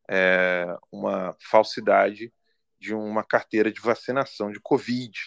é, 0.09 0.65
uma 0.91 1.35
falsidade 1.39 2.33
de 2.79 2.93
uma 2.93 3.23
carteira 3.23 3.71
de 3.71 3.81
vacinação 3.81 4.51
de 4.51 4.59
Covid. 4.59 5.17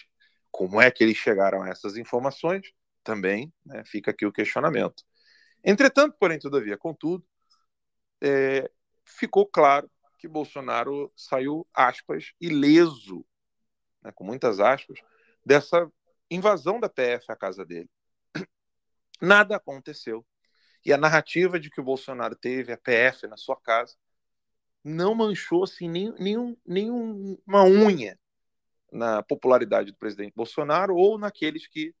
Como 0.51 0.81
é 0.81 0.89
que 0.89 1.03
eles 1.03 1.17
chegaram 1.17 1.61
a 1.61 1.69
essas 1.69 1.97
informações? 1.97 2.71
Também 3.03 3.53
né, 3.65 3.83
fica 3.85 4.11
aqui 4.11 4.25
o 4.25 4.31
questionamento. 4.31 5.03
Entretanto, 5.63 6.15
porém, 6.19 6.39
todavia, 6.39 6.77
contudo, 6.77 7.25
é, 8.21 8.69
ficou 9.05 9.45
claro 9.45 9.89
que 10.17 10.27
Bolsonaro 10.27 11.11
saiu, 11.15 11.67
aspas, 11.73 12.33
ileso, 12.39 13.25
né, 14.01 14.11
com 14.13 14.23
muitas 14.23 14.59
aspas, 14.59 14.99
dessa 15.45 15.91
invasão 16.29 16.79
da 16.79 16.89
PF 16.89 17.31
à 17.31 17.35
casa 17.35 17.65
dele. 17.65 17.89
Nada 19.21 19.55
aconteceu 19.55 20.25
e 20.85 20.91
a 20.91 20.97
narrativa 20.97 21.59
de 21.59 21.69
que 21.69 21.79
o 21.79 21.83
Bolsonaro 21.83 22.35
teve 22.35 22.73
a 22.73 22.77
PF 22.77 23.27
na 23.27 23.37
sua 23.37 23.55
casa 23.55 23.95
não 24.83 25.15
manchou 25.15 25.63
assim, 25.63 25.87
nem, 25.87 26.13
nenhum, 26.19 26.57
nenhuma 26.65 27.63
unha 27.63 28.19
na 28.91 29.23
popularidade 29.23 29.91
do 29.91 29.97
presidente 29.97 30.33
Bolsonaro 30.35 30.95
ou 30.95 31.17
naqueles 31.17 31.67
que 31.67 31.95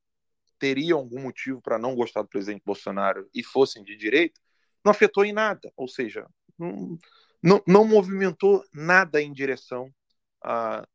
teriam 0.63 0.99
algum 0.99 1.19
motivo 1.19 1.61
para 1.61 1.77
não 1.77 1.93
gostar 1.93 2.21
do 2.21 2.29
presidente 2.29 2.63
Bolsonaro 2.65 3.29
e 3.33 3.43
fossem 3.43 3.83
de 3.83 3.97
direita, 3.97 4.39
não 4.81 4.91
afetou 4.91 5.25
em 5.25 5.33
nada. 5.33 5.69
Ou 5.75 5.89
seja, 5.89 6.25
não, 6.57 6.97
não, 7.43 7.61
não 7.67 7.85
movimentou 7.85 8.63
nada 8.73 9.21
em 9.21 9.33
direção 9.33 9.93
a 10.41 10.87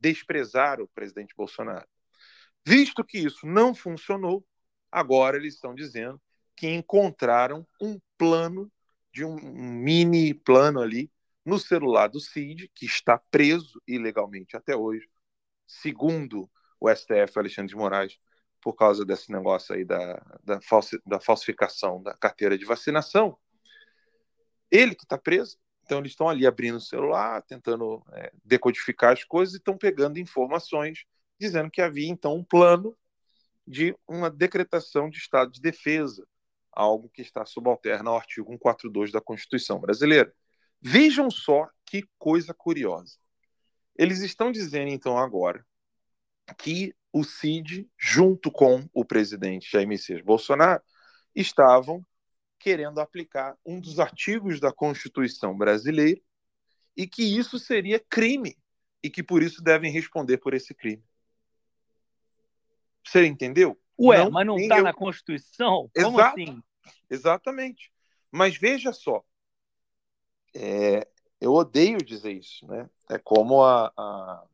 desprezar 0.00 0.80
o 0.80 0.88
presidente 0.88 1.34
Bolsonaro. 1.36 1.86
Visto 2.66 3.04
que 3.04 3.18
isso 3.18 3.46
não 3.46 3.74
funcionou, 3.74 4.42
agora 4.90 5.36
eles 5.36 5.56
estão 5.56 5.74
dizendo 5.74 6.18
que 6.56 6.68
encontraram 6.68 7.66
um 7.78 8.00
plano 8.16 8.72
de 9.12 9.26
um 9.26 9.36
mini 9.36 10.32
plano 10.32 10.80
ali 10.80 11.12
no 11.44 11.58
celular 11.58 12.08
do 12.08 12.18
Cid, 12.18 12.70
que 12.74 12.86
está 12.86 13.18
preso 13.30 13.78
ilegalmente 13.86 14.56
até 14.56 14.74
hoje, 14.74 15.06
segundo 15.66 16.50
o 16.80 16.88
STF 16.88 17.38
Alexandre 17.38 17.68
de 17.68 17.76
Moraes, 17.76 18.18
por 18.62 18.74
causa 18.74 19.04
desse 19.04 19.30
negócio 19.30 19.74
aí 19.74 19.84
da, 19.84 20.22
da, 20.44 20.60
falsi, 20.62 21.00
da 21.04 21.20
falsificação 21.20 22.02
da 22.02 22.14
carteira 22.14 22.56
de 22.56 22.64
vacinação. 22.64 23.36
Ele 24.70 24.94
que 24.94 25.04
está 25.04 25.18
preso, 25.18 25.58
então 25.84 25.98
eles 25.98 26.12
estão 26.12 26.28
ali 26.28 26.46
abrindo 26.46 26.76
o 26.76 26.80
celular, 26.80 27.42
tentando 27.42 28.02
é, 28.12 28.32
decodificar 28.44 29.12
as 29.12 29.24
coisas 29.24 29.54
e 29.54 29.58
estão 29.58 29.76
pegando 29.76 30.18
informações 30.18 31.04
dizendo 31.38 31.70
que 31.70 31.82
havia 31.82 32.08
então 32.08 32.36
um 32.36 32.44
plano 32.44 32.96
de 33.66 33.94
uma 34.06 34.30
decretação 34.30 35.10
de 35.10 35.18
estado 35.18 35.50
de 35.50 35.60
defesa 35.60 36.24
algo 36.72 37.10
que 37.10 37.20
está 37.20 37.44
subalterno 37.44 38.10
ao 38.10 38.16
artigo 38.16 38.50
142 38.50 39.12
da 39.12 39.20
Constituição 39.20 39.78
brasileira. 39.78 40.34
Vejam 40.80 41.30
só 41.30 41.68
que 41.84 42.08
coisa 42.18 42.54
curiosa. 42.54 43.18
Eles 43.94 44.20
estão 44.20 44.50
dizendo, 44.50 44.88
então, 44.88 45.18
agora, 45.18 45.64
que 46.58 46.94
o 47.12 47.24
CID, 47.24 47.88
junto 47.98 48.50
com 48.50 48.88
o 48.92 49.04
presidente 49.04 49.70
Jair 49.70 49.86
Messias 49.86 50.22
Bolsonaro, 50.22 50.82
estavam 51.34 52.04
querendo 52.58 53.00
aplicar 53.00 53.56
um 53.66 53.80
dos 53.80 53.98
artigos 53.98 54.60
da 54.60 54.72
Constituição 54.72 55.56
brasileira 55.56 56.20
e 56.96 57.06
que 57.06 57.22
isso 57.22 57.58
seria 57.58 57.98
crime 57.98 58.56
e 59.02 59.10
que 59.10 59.22
por 59.22 59.42
isso 59.42 59.62
devem 59.62 59.90
responder 59.90 60.38
por 60.38 60.54
esse 60.54 60.74
crime. 60.74 61.02
Você 63.04 63.26
entendeu? 63.26 63.78
Ué, 63.98 64.18
não, 64.18 64.30
mas 64.30 64.46
não 64.46 64.56
está 64.56 64.78
eu... 64.78 64.84
na 64.84 64.92
Constituição? 64.92 65.90
Como 65.94 66.20
Exato. 66.20 66.40
assim? 66.40 66.62
Exatamente. 67.10 67.92
Mas 68.30 68.56
veja 68.56 68.92
só, 68.92 69.24
é, 70.54 71.06
eu 71.40 71.52
odeio 71.52 71.98
dizer 71.98 72.32
isso, 72.32 72.66
né? 72.66 72.88
É 73.10 73.18
como 73.18 73.62
a, 73.62 73.92
a, 73.96 74.44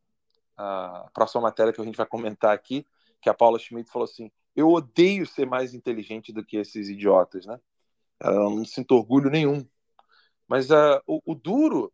a 0.59 1.09
próxima 1.15 1.43
matéria 1.43 1.73
que 1.73 1.81
a 1.81 1.85
gente 1.85 1.97
vai 1.97 2.07
comentar 2.07 2.53
aqui, 2.53 2.85
que 3.21 3.31
a 3.31 3.35
Paula 3.35 3.59
Schmidt 3.59 3.91
falou 3.91 4.05
assim: 4.05 4.31
eu 4.55 4.69
odeio 4.69 5.27
ser 5.27 5.47
mais 5.47 5.73
inteligente 5.73 6.33
do 6.33 6.45
que 6.45 6.57
esses 6.57 6.89
idiotas, 6.89 7.47
né? 7.47 7.61
Eu 8.21 8.51
não 8.51 8.65
sinto 8.65 8.97
orgulho 8.97 9.31
nenhum. 9.31 9.67
Mas 10.49 10.71
uh, 10.71 11.01
o, 11.07 11.21
o, 11.25 11.35
duro 11.35 11.93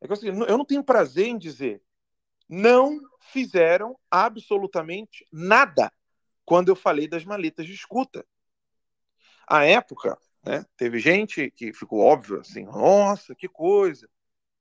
é 0.00 0.08
que 0.08 0.12
eu, 0.12 0.44
eu 0.44 0.58
não 0.58 0.64
tenho 0.64 0.82
prazer 0.82 1.26
em 1.28 1.38
dizer 1.38 1.82
não 2.50 3.00
fizeram 3.20 3.96
absolutamente 4.10 5.24
nada 5.32 5.92
quando 6.44 6.68
eu 6.68 6.74
falei 6.74 7.06
das 7.06 7.24
maletas 7.24 7.64
de 7.64 7.72
escuta. 7.72 8.26
A 9.48 9.64
época, 9.64 10.18
né, 10.44 10.66
teve 10.76 10.98
gente 10.98 11.48
que 11.52 11.72
ficou 11.72 12.00
óbvio 12.00 12.40
assim, 12.40 12.64
nossa, 12.64 13.36
que 13.36 13.48
coisa. 13.48 14.10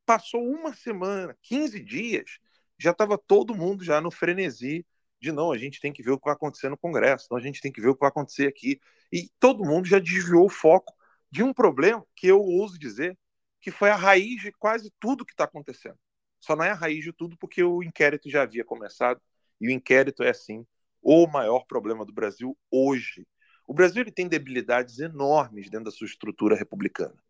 Passou 0.06 0.44
uma 0.44 0.72
semana, 0.72 1.36
15 1.42 1.80
dias, 1.84 2.40
já 2.80 2.92
estava 2.92 3.18
todo 3.18 3.54
mundo 3.54 3.84
já 3.84 4.00
no 4.00 4.10
frenesi 4.10 4.86
de 5.22 5.32
não, 5.32 5.52
a 5.52 5.58
gente 5.58 5.82
tem 5.82 5.92
que 5.92 6.02
ver 6.02 6.12
o 6.12 6.18
que 6.18 6.26
vai 6.26 6.34
acontecer 6.34 6.70
no 6.70 6.78
Congresso, 6.78 7.28
não, 7.30 7.38
a 7.38 7.42
gente 7.42 7.60
tem 7.62 7.72
que 7.72 7.82
ver 7.82 7.90
o 7.90 7.94
que 7.94 8.00
vai 8.00 8.10
acontecer 8.10 8.48
aqui. 8.48 8.80
E 9.12 9.30
todo 9.40 9.66
mundo 9.66 9.86
já 9.86 10.00
desviou 10.00 10.46
o 10.46 10.50
foco 10.50 10.94
de 11.30 11.44
um 11.44 11.54
problema 11.54 12.06
que 12.16 12.28
eu 12.28 12.42
ouso 12.42 12.80
dizer 12.80 13.18
que 13.62 13.70
foi 13.70 13.90
a 13.90 13.96
raiz 13.96 14.42
de 14.42 14.52
quase 14.54 14.92
tudo 15.00 15.26
que 15.26 15.34
está 15.34 15.44
acontecendo. 15.44 15.98
Só 16.40 16.56
não 16.56 16.64
é 16.64 16.72
a 16.72 16.76
raiz 16.76 17.04
de 17.04 17.12
tudo 17.12 17.38
porque 17.38 17.62
o 17.62 17.84
inquérito 17.84 18.30
já 18.30 18.44
havia 18.44 18.64
começado 18.64 19.22
e 19.60 19.68
o 19.68 19.72
inquérito 19.72 20.24
é, 20.24 20.32
sim, 20.34 20.66
o 21.02 21.28
maior 21.28 21.66
problema 21.66 22.06
do 22.06 22.14
Brasil 22.14 22.58
hoje. 22.72 23.28
O 23.68 23.74
Brasil 23.74 24.02
ele 24.02 24.12
tem 24.12 24.28
debilidades 24.28 25.00
enormes 25.00 25.70
dentro 25.70 25.86
da 25.86 25.92
sua 25.92 26.08
estrutura 26.08 26.56
republicana. 26.56 27.22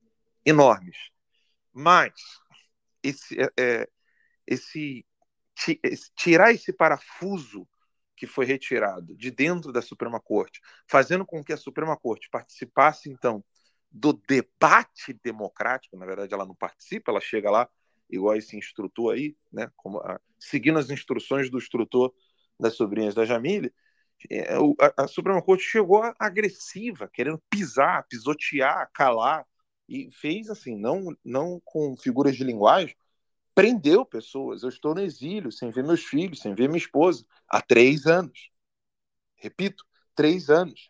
Enormes. 0.45 0.97
Mas 1.73 2.13
esse, 3.03 3.41
é, 3.41 3.49
é 3.57 3.89
esse 4.45 5.05
tirar 6.16 6.51
esse 6.51 6.72
parafuso 6.72 7.68
que 8.16 8.28
foi 8.28 8.45
retirado 8.45 9.16
de 9.16 9.32
dentro 9.32 9.72
da 9.72 9.82
Suprema 9.82 10.20
Corte, 10.20 10.60
fazendo 10.88 11.26
com 11.26 11.43
que 11.43 11.53
a 11.53 11.57
Suprema 11.57 11.95
Corte 11.95 12.30
participasse, 12.30 13.10
então, 13.10 13.43
do 13.91 14.14
debate 14.14 15.18
democrático, 15.24 15.97
na 15.97 16.05
verdade 16.05 16.34
ela 16.34 16.45
não 16.45 16.55
participa, 16.55 17.12
ela 17.12 17.22
chega 17.22 17.49
lá 17.49 17.68
igual 18.10 18.36
esse 18.36 18.57
instrutor 18.57 19.14
aí, 19.14 19.36
né, 19.51 19.72
como, 19.76 19.99
a, 19.99 20.20
seguindo 20.39 20.80
as 20.80 20.89
instruções 20.89 21.49
do 21.49 21.57
instrutor 21.57 22.14
das 22.60 22.76
sobrinhas 22.76 23.16
da 23.16 23.26
Jamile, 23.26 23.74
é, 24.30 24.53
a, 24.53 25.03
a, 25.03 25.07
Suprema 25.07 25.41
Corte 25.41 25.64
chegou 25.64 26.01
agressiva, 26.20 27.10
querendo 27.12 27.41
pisar, 27.49 28.05
pisotear, 28.10 28.89
calar, 28.93 29.45
e 29.88 30.10
fez 30.12 30.49
assim, 30.49 30.78
não, 30.78 31.16
não 31.24 31.60
com 31.64 31.95
figuras 31.95 32.36
de 32.36 32.43
linguagem, 32.43 32.95
prendeu 33.55 34.05
pessoas. 34.05 34.63
Eu 34.63 34.69
estou 34.69 34.95
no 34.95 35.01
exílio, 35.01 35.51
sem 35.51 35.69
ver 35.71 35.83
meus 35.83 36.03
filhos, 36.03 36.39
sem 36.39 36.53
ver 36.55 36.67
minha 36.67 36.77
esposa, 36.77 37.25
há 37.47 37.61
três 37.61 38.05
anos. 38.05 38.49
Repito, 39.35 39.85
três 40.15 40.49
anos 40.49 40.89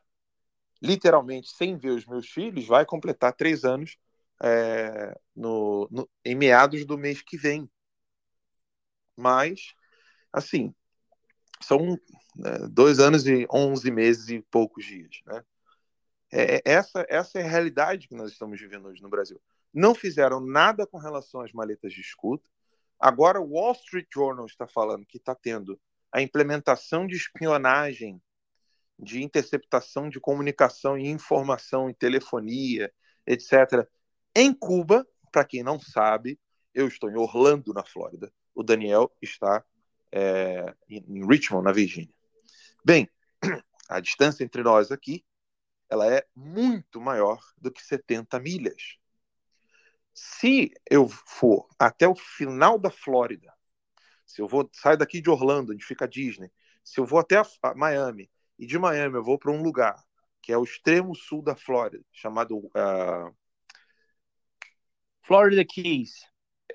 literalmente, 0.82 1.50
sem 1.50 1.78
ver 1.78 1.92
os 1.92 2.06
meus 2.06 2.30
filhos, 2.30 2.66
vai 2.66 2.86
completar 2.86 3.34
três 3.34 3.64
anos 3.64 3.98
é, 4.42 5.18
no, 5.36 5.88
no, 5.92 6.10
em 6.24 6.36
meados 6.36 6.86
do 6.86 6.98
mês 6.98 7.22
que 7.22 7.38
vem. 7.38 7.70
Mas, 9.16 9.74
assim, 10.32 10.74
são 11.62 11.98
né, 12.36 12.68
dois 12.72 13.00
anos 13.00 13.28
e 13.28 13.46
onze 13.52 13.92
meses 13.92 14.30
e 14.30 14.42
poucos 14.50 14.86
dias. 14.86 15.20
Né? 15.26 15.44
É, 16.32 16.56
é, 16.56 16.62
essa, 16.66 17.06
essa 17.10 17.40
é 17.40 17.44
a 17.44 17.50
realidade 17.50 18.08
que 18.08 18.16
nós 18.16 18.32
estamos 18.32 18.60
vivendo 18.60 18.88
hoje 18.88 19.02
no 19.02 19.10
Brasil. 19.10 19.42
Não 19.74 19.94
fizeram 19.94 20.40
nada 20.40 20.86
com 20.86 20.98
relação 20.98 21.42
às 21.42 21.52
maletas 21.52 21.94
de 21.94 22.02
escuta. 22.02 22.50
Agora, 23.00 23.40
o 23.40 23.52
Wall 23.52 23.74
Street 23.74 24.08
Journal 24.14 24.46
está 24.46 24.68
falando 24.68 25.06
que 25.06 25.18
está 25.18 25.34
tendo 25.34 25.80
a 26.12 26.22
implementação 26.22 27.06
de 27.08 27.16
espionagem 27.16 28.22
de 29.02 29.24
interceptação 29.24 30.10
de 30.10 30.20
comunicação 30.20 30.98
e 30.98 31.08
informação 31.08 31.90
em 31.90 31.94
telefonia, 31.94 32.92
etc. 33.26 33.88
Em 34.36 34.54
Cuba, 34.54 35.08
para 35.32 35.46
quem 35.46 35.64
não 35.64 35.80
sabe, 35.80 36.38
eu 36.74 36.88
estou 36.88 37.10
em 37.10 37.16
Orlando, 37.16 37.74
na 37.74 37.84
Flórida. 37.84 38.32
O 38.54 38.62
Daniel 38.62 39.10
está 39.22 39.64
é, 40.12 40.76
em 40.90 41.26
Richmond, 41.26 41.64
na 41.64 41.72
Virgínia. 41.72 42.14
Bem, 42.84 43.10
a 43.88 44.02
distância 44.02 44.44
entre 44.44 44.62
nós 44.64 44.92
aqui 44.92 45.24
ela 45.90 46.06
é 46.14 46.24
muito 46.36 47.02
maior 47.02 47.42
do 47.58 47.72
que 47.72 47.84
70 47.84 48.40
milhas. 48.40 48.98
Se 50.14 50.72
eu 50.90 51.08
for 51.08 51.68
até 51.78 52.08
o 52.08 52.16
final 52.16 52.78
da 52.78 52.90
Flórida, 52.90 53.54
se 54.26 54.42
eu 54.42 54.48
vou 54.48 54.70
sair 54.74 54.98
daqui 54.98 55.22
de 55.22 55.30
Orlando, 55.30 55.74
onde 55.74 55.86
fica 55.86 56.06
a 56.06 56.08
Disney, 56.08 56.52
se 56.84 57.00
eu 57.00 57.06
vou 57.06 57.20
até 57.20 57.38
a, 57.38 57.46
a 57.64 57.74
Miami 57.74 58.30
e 58.58 58.66
de 58.66 58.78
Miami 58.78 59.16
eu 59.16 59.24
vou 59.24 59.40
para 59.40 59.52
um 59.52 59.62
lugar 59.62 59.96
que 60.42 60.52
é 60.52 60.58
o 60.58 60.64
extremo 60.64 61.16
sul 61.16 61.42
da 61.42 61.56
Flórida, 61.56 62.04
chamado. 62.12 62.58
Uh... 62.58 63.36
Florida 65.22 65.64
Keys. 65.64 66.26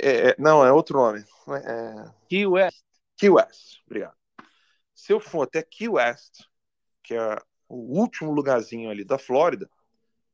É, 0.00 0.30
é, 0.30 0.36
não, 0.38 0.64
é 0.64 0.72
outro 0.72 0.98
nome. 0.98 1.24
É... 1.48 2.12
Key 2.28 2.46
West. 2.46 2.84
Key 3.16 3.30
West, 3.30 3.80
obrigado. 3.86 4.16
Se 4.94 5.12
eu 5.12 5.20
for 5.20 5.42
até 5.42 5.62
Key 5.62 5.88
West, 5.88 6.44
que 7.02 7.14
é 7.14 7.36
o 7.68 7.98
último 7.98 8.32
lugarzinho 8.32 8.90
ali 8.90 9.04
da 9.04 9.18
Flórida, 9.18 9.68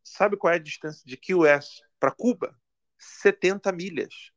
sabe 0.03 0.37
qual 0.37 0.53
é 0.53 0.57
a 0.57 0.63
distância 0.63 1.03
de 1.07 1.17
Key 1.17 1.35
West 1.35 1.81
para 1.99 2.11
Cuba? 2.11 2.59
70 3.01 3.73
milhas. 3.73 4.31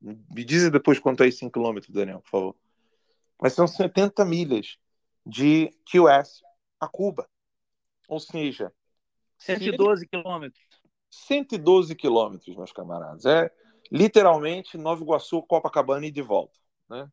Me 0.00 0.44
dizem 0.44 0.70
depois 0.70 0.98
quanto 0.98 1.24
é 1.24 1.30
5 1.30 1.50
quilômetros, 1.50 1.92
Daniel, 1.92 2.20
por 2.20 2.28
favor. 2.30 2.56
Mas 3.40 3.54
são 3.54 3.66
70 3.66 4.24
milhas 4.24 4.78
de 5.24 5.70
QS 5.90 6.42
a 6.78 6.86
Cuba. 6.86 7.28
Ou 8.06 8.20
seja, 8.20 8.72
112 9.38 10.06
quilômetros. 10.06 10.62
112 11.10 11.94
quilômetros, 11.94 12.54
meus 12.54 12.72
camaradas. 12.72 13.24
É 13.24 13.50
literalmente 13.90 14.76
Nova 14.76 15.02
Iguaçu, 15.02 15.42
Copacabana 15.42 16.06
e 16.06 16.10
de 16.10 16.22
volta. 16.22 16.58
Né? 16.88 17.10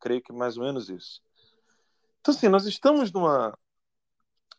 Creio 0.00 0.22
que 0.22 0.32
mais 0.32 0.56
ou 0.56 0.64
menos 0.64 0.88
isso. 0.88 1.22
Então, 2.20 2.34
assim, 2.34 2.48
nós 2.48 2.64
estamos 2.66 3.12
numa, 3.12 3.56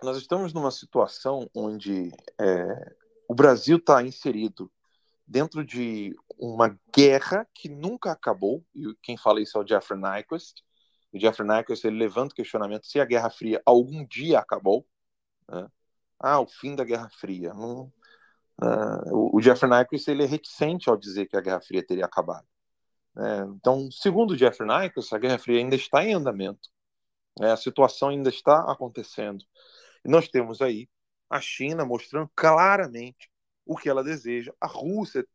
nós 0.03 0.17
estamos 0.17 0.53
numa 0.53 0.71
situação 0.71 1.49
onde 1.53 2.11
é, 2.39 2.95
o 3.27 3.33
Brasil 3.33 3.77
está 3.77 4.03
inserido 4.03 4.71
dentro 5.31 5.63
de 5.63 6.13
uma 6.37 6.77
guerra 6.93 7.47
que 7.55 7.69
nunca 7.69 8.11
acabou, 8.11 8.65
e 8.75 8.93
quem 9.01 9.15
fala 9.15 9.39
isso 9.39 9.57
é 9.57 9.61
o 9.61 9.67
Jeffrey 9.67 9.97
Nyquist, 9.97 10.61
o 11.13 11.17
Jeffrey 11.17 11.47
Nyquist 11.47 11.85
ele 11.87 11.97
levanta 11.97 12.33
o 12.33 12.35
questionamento 12.35 12.85
se 12.85 12.99
a 12.99 13.05
Guerra 13.05 13.29
Fria 13.29 13.61
algum 13.65 14.05
dia 14.05 14.39
acabou. 14.39 14.85
Né? 15.49 15.67
Ah, 16.19 16.41
o 16.41 16.47
fim 16.47 16.75
da 16.75 16.83
Guerra 16.83 17.09
Fria. 17.09 17.53
Não, 17.53 17.91
uh, 18.61 19.35
o 19.35 19.41
Jeffrey 19.41 19.71
Nyquist 19.71 20.09
ele 20.09 20.23
é 20.23 20.27
reticente 20.27 20.89
ao 20.89 20.97
dizer 20.97 21.27
que 21.27 21.37
a 21.37 21.41
Guerra 21.41 21.61
Fria 21.61 21.85
teria 21.85 22.05
acabado. 22.05 22.45
É, 23.17 23.39
então, 23.55 23.89
segundo 23.89 24.31
o 24.31 24.37
Jeffrey 24.37 24.67
Nyquist, 24.67 25.13
a 25.15 25.17
Guerra 25.17 25.39
Fria 25.39 25.59
ainda 25.59 25.75
está 25.75 26.03
em 26.03 26.13
andamento. 26.13 26.69
Né? 27.39 27.51
A 27.51 27.57
situação 27.57 28.09
ainda 28.09 28.29
está 28.29 28.69
acontecendo. 28.69 29.45
E 30.03 30.09
nós 30.09 30.27
temos 30.27 30.61
aí 30.61 30.89
a 31.29 31.39
China 31.39 31.85
mostrando 31.85 32.29
claramente 32.35 33.30
o 33.65 33.75
que 33.77 33.89
ela 33.89 34.03
deseja, 34.03 34.53
a 34.59 34.67
Rússia 34.67 35.25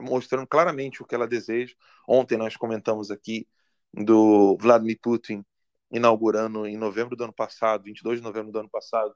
mostrando 0.00 0.46
claramente 0.46 1.02
o 1.02 1.06
que 1.06 1.14
ela 1.14 1.26
deseja. 1.26 1.74
Ontem 2.08 2.36
nós 2.36 2.56
comentamos 2.56 3.10
aqui 3.10 3.46
do 3.92 4.56
Vladimir 4.58 4.98
Putin 5.00 5.44
inaugurando 5.90 6.66
em 6.66 6.76
novembro 6.76 7.14
do 7.14 7.24
ano 7.24 7.32
passado, 7.32 7.84
22 7.84 8.18
de 8.18 8.24
novembro 8.24 8.50
do 8.50 8.58
ano 8.58 8.68
passado, 8.68 9.14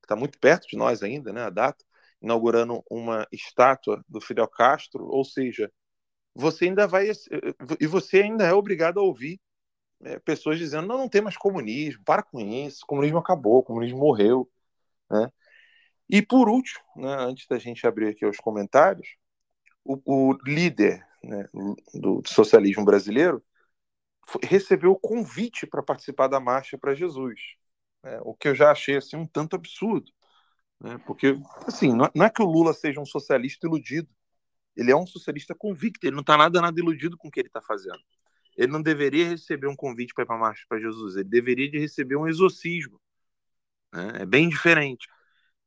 que 0.00 0.04
está 0.04 0.14
muito 0.14 0.38
perto 0.38 0.68
de 0.68 0.76
nós 0.76 1.02
ainda, 1.02 1.32
né, 1.32 1.42
a 1.42 1.50
data, 1.50 1.84
inaugurando 2.20 2.84
uma 2.88 3.26
estátua 3.32 4.04
do 4.08 4.20
Fidel 4.20 4.46
Castro, 4.46 5.04
ou 5.06 5.24
seja, 5.24 5.72
você 6.34 6.66
ainda 6.66 6.86
vai 6.86 7.10
e 7.80 7.86
você 7.86 8.22
ainda 8.22 8.44
é 8.46 8.52
obrigado 8.54 9.00
a 9.00 9.02
ouvir 9.02 9.40
é, 10.02 10.18
pessoas 10.18 10.58
dizendo 10.58 10.86
não, 10.86 10.98
não 10.98 11.08
tem 11.08 11.20
mais 11.22 11.36
comunismo, 11.36 12.02
para 12.04 12.22
com 12.22 12.40
isso, 12.40 12.86
comunismo 12.86 13.18
acabou, 13.18 13.62
comunismo 13.62 13.98
morreu, 13.98 14.50
né? 15.10 15.30
E 16.08 16.20
por 16.20 16.48
último, 16.48 16.82
né, 16.96 17.16
antes 17.18 17.46
da 17.46 17.58
gente 17.58 17.86
abrir 17.86 18.08
aqui 18.08 18.26
os 18.26 18.36
comentários, 18.36 19.16
o, 19.84 20.00
o 20.04 20.32
líder 20.44 21.06
né, 21.22 21.48
do 21.94 22.22
socialismo 22.26 22.84
brasileiro 22.84 23.42
recebeu 24.42 24.92
o 24.92 24.98
convite 24.98 25.66
para 25.66 25.82
participar 25.82 26.28
da 26.28 26.40
marcha 26.40 26.78
para 26.78 26.94
Jesus, 26.94 27.40
né? 28.02 28.20
o 28.22 28.34
que 28.34 28.48
eu 28.48 28.54
já 28.54 28.70
achei 28.70 28.96
assim 28.96 29.16
um 29.16 29.26
tanto 29.26 29.56
absurdo, 29.56 30.10
né? 30.80 30.98
porque 31.06 31.36
assim 31.66 31.92
não 31.92 32.24
é 32.24 32.30
que 32.30 32.42
o 32.42 32.46
Lula 32.46 32.72
seja 32.72 33.00
um 33.00 33.06
socialista 33.06 33.66
iludido, 33.66 34.08
ele 34.76 34.90
é 34.90 34.96
um 34.96 35.06
socialista 35.06 35.54
convicto, 35.54 36.06
ele 36.06 36.14
não 36.14 36.22
está 36.22 36.36
nada 36.36 36.60
nada 36.60 36.78
iludido 36.80 37.16
com 37.16 37.28
o 37.28 37.30
que 37.30 37.40
ele 37.40 37.48
está 37.48 37.60
fazendo. 37.60 38.00
Ele 38.56 38.70
não 38.72 38.82
deveria 38.82 39.28
receber 39.28 39.66
um 39.66 39.76
convite 39.76 40.14
para 40.14 40.24
ir 40.24 40.26
para 40.26 40.36
a 40.36 40.38
marcha 40.38 40.64
para 40.68 40.78
Jesus, 40.78 41.16
ele 41.16 41.28
deveria 41.28 41.70
de 41.70 41.78
receber 41.78 42.16
um 42.16 42.28
exorcismo, 42.28 43.00
né? 43.92 44.22
é 44.22 44.26
bem 44.26 44.48
diferente. 44.48 45.06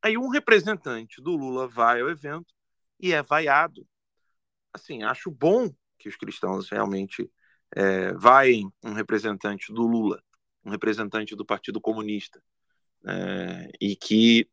Aí 0.06 0.20
um 0.20 0.28
representante 0.28 1.20
do 1.20 1.36
Lula 1.36 1.68
vai 1.68 2.00
ao 2.00 2.12
evento 2.12 2.54
e 3.00 3.12
é 3.12 3.24
vaiado 3.24 3.88
assim, 4.72 5.02
acho 5.02 5.32
bom 5.32 5.74
que 5.98 6.08
os 6.08 6.16
cristãos 6.16 6.70
realmente 6.70 7.28
é, 7.76 8.14
vaiem 8.14 8.72
um 8.84 8.94
representante 8.94 9.74
do 9.74 9.82
Lula, 9.82 10.22
um 10.64 10.70
representante 10.70 11.36
do 11.36 11.44
Partido 11.44 11.82
Comunista, 11.82 12.40
é, 13.04 13.72
e 13.82 13.96
que 13.96 14.48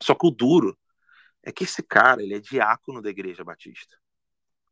só 0.00 0.14
que 0.14 0.24
o 0.24 0.30
duro 0.30 0.78
é 1.42 1.50
que 1.50 1.64
esse 1.64 1.82
cara 1.82 2.22
ele 2.22 2.34
é 2.34 2.38
diácono 2.38 3.02
da 3.02 3.10
Igreja 3.10 3.42
Batista. 3.42 3.96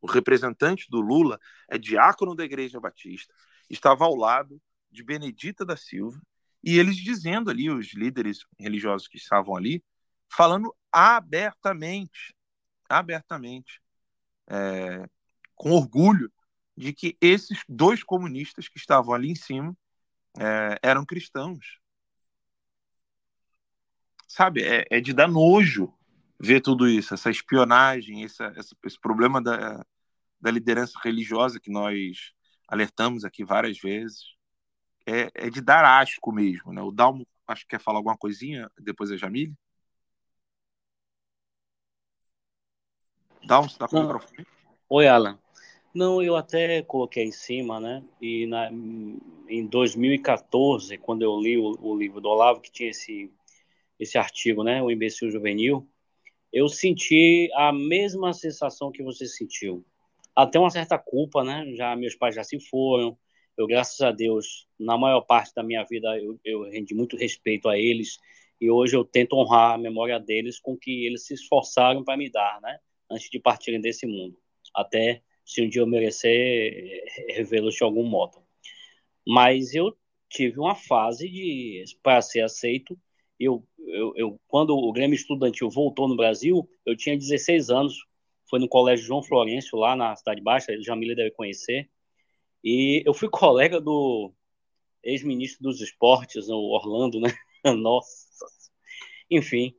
O 0.00 0.06
representante 0.06 0.88
do 0.88 1.00
Lula 1.00 1.40
é 1.68 1.76
diácono 1.76 2.36
da 2.36 2.44
Igreja 2.44 2.78
Batista, 2.78 3.34
estava 3.68 4.04
ao 4.04 4.14
lado 4.14 4.62
de 4.92 5.02
Benedita 5.02 5.64
da 5.64 5.76
Silva 5.76 6.22
e 6.62 6.78
eles 6.78 6.94
dizendo 6.98 7.50
ali 7.50 7.68
os 7.68 7.92
líderes 7.94 8.46
religiosos 8.60 9.08
que 9.08 9.16
estavam 9.16 9.56
ali 9.56 9.82
falando 10.28 10.74
abertamente, 10.92 12.34
abertamente, 12.88 13.80
é, 14.48 15.08
com 15.54 15.72
orgulho 15.72 16.30
de 16.76 16.92
que 16.92 17.16
esses 17.20 17.62
dois 17.68 18.02
comunistas 18.02 18.68
que 18.68 18.78
estavam 18.78 19.14
ali 19.14 19.30
em 19.30 19.34
cima 19.34 19.76
é, 20.38 20.78
eram 20.82 21.04
cristãos. 21.04 21.78
Sabe, 24.26 24.62
é, 24.62 24.84
é, 24.90 25.00
de 25.00 25.12
dar 25.12 25.28
nojo 25.28 25.92
ver 26.40 26.60
tudo 26.60 26.88
isso, 26.88 27.14
essa 27.14 27.30
espionagem, 27.30 28.24
essa, 28.24 28.52
essa, 28.56 28.76
esse 28.84 28.98
problema 29.00 29.40
da, 29.40 29.84
da 30.40 30.50
liderança 30.50 30.98
religiosa 31.02 31.60
que 31.60 31.70
nós 31.70 32.32
alertamos 32.68 33.24
aqui 33.24 33.44
várias 33.44 33.78
vezes. 33.78 34.34
É, 35.06 35.30
é 35.34 35.50
de 35.50 35.60
dar 35.60 35.84
asco 35.84 36.32
mesmo, 36.32 36.72
né? 36.72 36.80
O 36.82 36.90
Dalmo, 36.90 37.26
acho 37.46 37.62
que 37.62 37.70
quer 37.70 37.80
falar 37.80 37.98
alguma 37.98 38.16
coisinha, 38.16 38.70
depois 38.80 39.10
a 39.10 39.16
Jamile. 39.16 39.54
Dalmo, 43.47 43.68
você 43.68 43.74
está 43.74 43.86
com 43.86 43.99
o 43.99 44.03
microfone? 44.03 44.47
Oi, 44.88 45.07
Alan. 45.07 45.38
Não, 45.95 46.22
eu 46.22 46.34
até 46.34 46.82
coloquei 46.82 47.24
em 47.24 47.30
cima, 47.30 47.78
né? 47.78 48.03
E 48.20 48.47
na, 48.47 48.70
em 49.49 49.66
2014, 49.66 50.97
quando 50.99 51.22
eu 51.22 51.38
li 51.38 51.59
o, 51.59 51.76
o, 51.80 51.97
livro 51.97 52.20
do 52.20 52.28
Olavo, 52.28 52.61
que 52.61 52.72
tinha 52.72 52.90
esse, 52.90 53.30
esse 54.01 54.16
artigo, 54.16 54.64
né? 54.64 54.82
O 54.82 54.90
Imbecil 54.90 55.30
Juvenil, 55.30 55.86
eu 56.53 56.68
senti 56.68 57.51
a 57.55 57.72
mesma 57.72 58.32
sensação 58.32 58.90
que 58.90 59.03
você 59.03 59.26
sentiu. 59.26 59.84
Até 60.34 60.59
uma 60.59 60.70
certa 60.70 60.99
culpa, 60.99 61.45
né? 61.45 61.66
Já 61.76 61.95
meus 61.95 62.16
pais 62.16 62.34
já 62.34 62.42
se 62.42 62.59
foram. 62.59 63.16
Eu, 63.57 63.66
graças 63.66 64.01
a 64.01 64.11
Deus, 64.11 64.66
na 64.80 64.97
maior 64.97 65.20
parte 65.20 65.55
da 65.55 65.62
minha 65.62 65.84
vida, 65.84 66.18
eu, 66.18 66.40
eu 66.45 66.62
rendi 66.62 66.95
muito 66.95 67.16
respeito 67.16 67.68
a 67.68 67.78
eles. 67.78 68.18
E 68.61 68.70
hoje 68.70 68.97
eu 68.97 69.05
tento 69.05 69.36
honrar 69.36 69.74
a 69.74 69.78
memória 69.78 70.18
deles 70.18 70.59
com 70.59 70.76
que 70.76 71.07
eles 71.07 71.26
se 71.26 71.34
esforçaram 71.34 72.03
para 72.03 72.16
me 72.16 72.30
dar, 72.30 72.61
né? 72.62 72.78
Antes 73.11 73.30
de 73.30 73.38
partirem 73.38 73.80
desse 73.80 74.07
mundo. 74.07 74.36
Até 74.74 75.22
se 75.44 75.62
um 75.62 75.68
dia 75.68 75.82
eu 75.82 75.86
merecer, 75.86 77.05
revê-los 77.28 77.74
de 77.74 77.84
algum 77.84 78.05
modo. 78.05 78.38
Mas 79.26 79.74
eu 79.74 79.96
tive 80.28 80.59
uma 80.59 80.74
fase 80.74 81.28
de 81.28 81.84
para 82.02 82.20
ser 82.22 82.42
aceito. 82.42 82.98
Eu, 83.38 83.66
eu, 83.78 84.12
eu, 84.16 84.40
quando 84.48 84.76
o 84.76 84.92
Grêmio 84.92 85.14
Estudantil 85.14 85.70
voltou 85.70 86.09
no 86.09 86.16
Brasil, 86.16 86.68
eu 86.84 86.96
tinha 86.96 87.16
16 87.16 87.70
anos. 87.70 87.94
Foi 88.48 88.59
no 88.59 88.68
Colégio 88.68 89.07
João 89.07 89.22
Florencio, 89.22 89.78
lá 89.78 89.96
na 89.96 90.14
Cidade 90.16 90.40
Baixa, 90.42 90.80
Jamila 90.80 91.14
deve 91.14 91.30
conhecer. 91.30 91.90
E 92.62 93.02
eu 93.07 93.14
fui 93.14 93.28
colega 93.30 93.80
do 93.80 94.32
ex-ministro 95.02 95.62
dos 95.62 95.80
esportes, 95.80 96.48
o 96.48 96.57
Orlando, 96.57 97.20
né? 97.20 97.30
Nossa. 97.78 98.24
Enfim, 99.30 99.74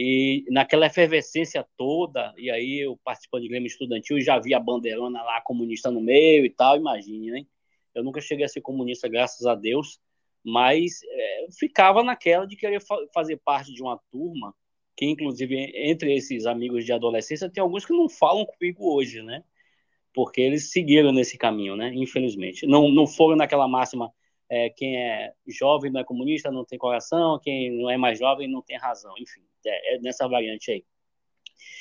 e 0.00 0.44
naquela 0.48 0.86
efervescência 0.86 1.66
toda, 1.76 2.32
e 2.38 2.48
aí 2.52 2.78
eu 2.84 2.96
participando 3.02 3.42
de 3.42 3.48
Grêmio 3.48 3.66
Estudantil, 3.66 4.20
já 4.20 4.38
vi 4.38 4.54
a 4.54 4.60
bandeirona 4.60 5.20
lá 5.24 5.40
comunista 5.40 5.90
no 5.90 6.00
meio 6.00 6.46
e 6.46 6.50
tal, 6.50 6.76
imagine, 6.76 7.32
né? 7.32 7.44
Eu 7.92 8.04
nunca 8.04 8.20
cheguei 8.20 8.44
a 8.44 8.48
ser 8.48 8.60
comunista, 8.60 9.08
graças 9.08 9.44
a 9.44 9.56
Deus, 9.56 9.98
mas 10.44 11.00
é, 11.02 11.46
ficava 11.58 12.04
naquela 12.04 12.46
de 12.46 12.54
querer 12.54 12.80
fa 12.80 12.96
fazer 13.12 13.38
parte 13.38 13.74
de 13.74 13.82
uma 13.82 14.00
turma, 14.08 14.54
que 14.96 15.04
inclusive 15.04 15.72
entre 15.74 16.14
esses 16.14 16.46
amigos 16.46 16.84
de 16.84 16.92
adolescência, 16.92 17.50
tem 17.50 17.60
alguns 17.60 17.84
que 17.84 17.92
não 17.92 18.08
falam 18.08 18.46
comigo 18.46 18.94
hoje, 18.94 19.20
né? 19.20 19.42
Porque 20.14 20.40
eles 20.40 20.70
seguiram 20.70 21.10
nesse 21.10 21.36
caminho, 21.36 21.74
né? 21.74 21.92
Infelizmente. 21.92 22.68
Não, 22.68 22.88
não 22.88 23.04
foram 23.04 23.36
naquela 23.36 23.66
máxima 23.66 24.12
é, 24.48 24.70
quem 24.70 24.96
é 24.96 25.32
jovem 25.44 25.90
não 25.90 26.00
é 26.00 26.04
comunista, 26.04 26.52
não 26.52 26.64
tem 26.64 26.78
coração, 26.78 27.40
quem 27.42 27.72
não 27.72 27.90
é 27.90 27.96
mais 27.96 28.16
jovem 28.16 28.48
não 28.48 28.62
tem 28.62 28.78
razão, 28.78 29.12
enfim, 29.18 29.42
é, 29.66 29.94
é 29.94 29.98
nessa 30.00 30.28
variante 30.28 30.70
aí. 30.70 30.84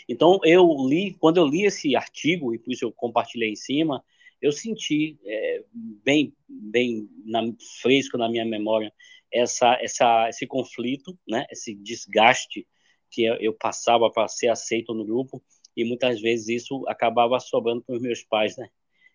Então, 0.09 0.39
eu 0.43 0.65
li, 0.87 1.13
quando 1.19 1.37
eu 1.37 1.45
li 1.45 1.65
esse 1.65 1.95
artigo, 1.95 2.53
e 2.53 2.59
por 2.59 2.71
isso 2.71 2.85
eu 2.85 2.91
compartilhei 2.91 3.51
em 3.51 3.55
cima, 3.55 4.03
eu 4.41 4.51
senti 4.51 5.17
é, 5.25 5.63
bem, 6.03 6.33
bem 6.47 7.09
na, 7.25 7.41
fresco 7.81 8.17
na 8.17 8.29
minha 8.29 8.45
memória 8.45 8.93
essa, 9.31 9.77
essa, 9.81 10.29
esse 10.29 10.45
conflito, 10.47 11.17
né, 11.27 11.45
esse 11.51 11.73
desgaste 11.75 12.67
que 13.09 13.23
eu, 13.23 13.53
passava 13.53 14.09
para 14.11 14.27
ser 14.27 14.49
aceito 14.49 14.93
no 14.93 15.05
grupo, 15.05 15.43
e 15.75 15.83
muitas 15.83 16.19
vezes 16.19 16.63
isso 16.63 16.83
acabava 16.87 17.39
sobrando 17.39 17.83
para 17.83 17.95
os 17.95 18.01
meus 18.01 18.23
pais, 18.23 18.57
né, 18.57 18.69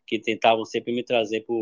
que 0.07 0.19
tentavam 0.19 0.65
sempre 0.65 0.93
me 0.93 1.03
trazer 1.03 1.43
para 1.43 1.55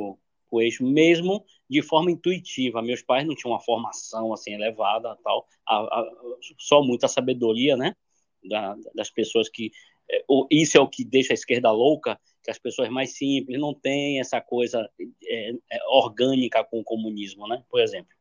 o 0.51 0.61
eixo, 0.61 0.85
mesmo 0.85 1.45
de 1.69 1.83
forma 1.83 2.11
intuitiva. 2.11 2.83
Meus 2.83 3.03
pais 3.03 3.27
não 3.27 3.35
tinham 3.35 3.53
uma 3.53 3.61
formação 3.61 4.33
assim 4.33 4.53
elevada, 4.53 5.17
tal, 5.23 5.47
a, 5.67 5.77
a, 5.77 6.11
só 6.59 6.83
muita 6.83 7.09
sabedoria, 7.09 7.77
né, 7.77 7.95
da, 8.45 8.77
das 8.95 9.11
pessoas 9.11 9.49
que 9.49 9.71
é, 10.11 10.25
isso 10.51 10.77
é 10.77 10.81
o 10.81 10.89
que 10.89 11.05
deixa 11.05 11.33
a 11.33 11.35
esquerda 11.35 11.71
louca, 11.71 12.19
que 12.43 12.51
as 12.51 12.59
pessoas 12.59 12.89
mais 12.89 13.17
simples 13.17 13.61
não 13.61 13.73
têm 13.73 14.19
essa 14.19 14.41
coisa 14.41 14.91
é, 15.25 15.51
é, 15.71 15.79
orgânica 15.89 16.65
com 16.65 16.81
o 16.81 16.85
comunismo, 16.85 17.47
né, 17.47 17.63
por 17.71 17.81
exemplo. 17.81 18.13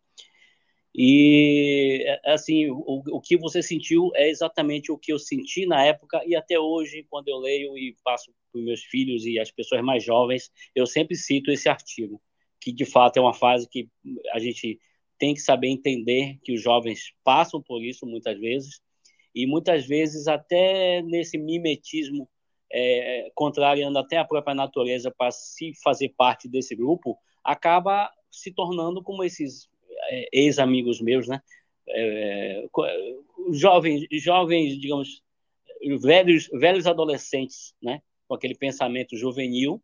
E, 0.93 1.88
assim, 2.25 2.69
o, 2.69 3.03
o 3.11 3.21
que 3.21 3.37
você 3.37 3.61
sentiu 3.61 4.11
é 4.15 4.29
exatamente 4.29 4.91
o 4.91 4.97
que 4.97 5.11
eu 5.11 5.19
senti 5.19 5.65
na 5.65 5.83
época 5.85 6.21
e 6.25 6.35
até 6.35 6.59
hoje, 6.59 7.05
quando 7.09 7.27
eu 7.27 7.37
leio 7.37 7.77
e 7.77 7.95
passo 8.03 8.31
para 8.51 8.61
meus 8.61 8.83
filhos 8.83 9.25
e 9.25 9.39
as 9.39 9.51
pessoas 9.51 9.81
mais 9.81 10.03
jovens, 10.03 10.51
eu 10.75 10.85
sempre 10.85 11.15
cito 11.15 11.51
esse 11.51 11.69
artigo, 11.69 12.21
que 12.59 12.71
de 12.71 12.85
fato 12.85 13.17
é 13.17 13.21
uma 13.21 13.33
fase 13.33 13.67
que 13.69 13.87
a 14.31 14.39
gente 14.39 14.79
tem 15.17 15.33
que 15.33 15.41
saber 15.41 15.67
entender 15.67 16.39
que 16.43 16.53
os 16.53 16.61
jovens 16.61 17.13
passam 17.23 17.61
por 17.61 17.83
isso 17.83 18.05
muitas 18.05 18.39
vezes, 18.39 18.81
e 19.35 19.45
muitas 19.45 19.85
vezes 19.85 20.27
até 20.27 21.01
nesse 21.01 21.37
mimetismo, 21.37 22.27
é, 22.71 23.29
contrariando 23.35 23.97
até 23.99 24.17
a 24.17 24.25
própria 24.25 24.55
natureza 24.55 25.11
para 25.11 25.31
se 25.31 25.73
fazer 25.83 26.13
parte 26.17 26.47
desse 26.47 26.75
grupo, 26.75 27.17
acaba 27.43 28.11
se 28.31 28.51
tornando 28.51 29.03
como 29.03 29.23
esses 29.23 29.67
é, 30.11 30.29
ex-amigos 30.31 31.01
meus, 31.01 31.27
né? 31.27 31.41
É, 31.91 32.65
jovens, 33.51 34.05
jovens, 34.11 34.79
digamos, 34.79 35.23
velhos, 36.01 36.49
velhos 36.53 36.85
adolescentes, 36.85 37.73
né? 37.81 38.01
Com 38.27 38.35
aquele 38.35 38.55
pensamento 38.55 39.15
juvenil 39.15 39.81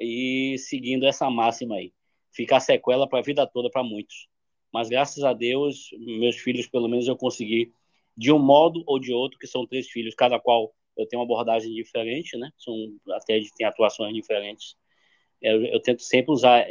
e 0.00 0.56
seguindo 0.58 1.06
essa 1.06 1.30
máxima 1.30 1.76
aí. 1.76 1.92
Ficar 2.32 2.60
sequela 2.60 3.08
para 3.08 3.18
a 3.20 3.22
vida 3.22 3.46
toda 3.46 3.70
para 3.70 3.82
muitos. 3.82 4.28
Mas 4.72 4.88
graças 4.88 5.24
a 5.24 5.32
Deus, 5.32 5.90
meus 5.98 6.36
filhos, 6.36 6.66
pelo 6.66 6.88
menos, 6.88 7.08
eu 7.08 7.16
consegui, 7.16 7.72
de 8.16 8.32
um 8.32 8.38
modo 8.38 8.82
ou 8.86 8.98
de 8.98 9.12
outro, 9.12 9.38
que 9.38 9.46
são 9.46 9.66
três 9.66 9.88
filhos, 9.88 10.14
cada 10.14 10.38
qual 10.38 10.74
eu 10.96 11.06
tenho 11.06 11.20
uma 11.20 11.26
abordagem 11.26 11.72
diferente, 11.72 12.36
né? 12.36 12.50
São, 12.58 12.74
até 13.12 13.40
tem 13.56 13.66
atuações 13.66 14.12
diferentes. 14.12 14.76
Eu, 15.40 15.64
eu 15.64 15.80
tento 15.80 16.02
sempre 16.02 16.32
usar 16.32 16.66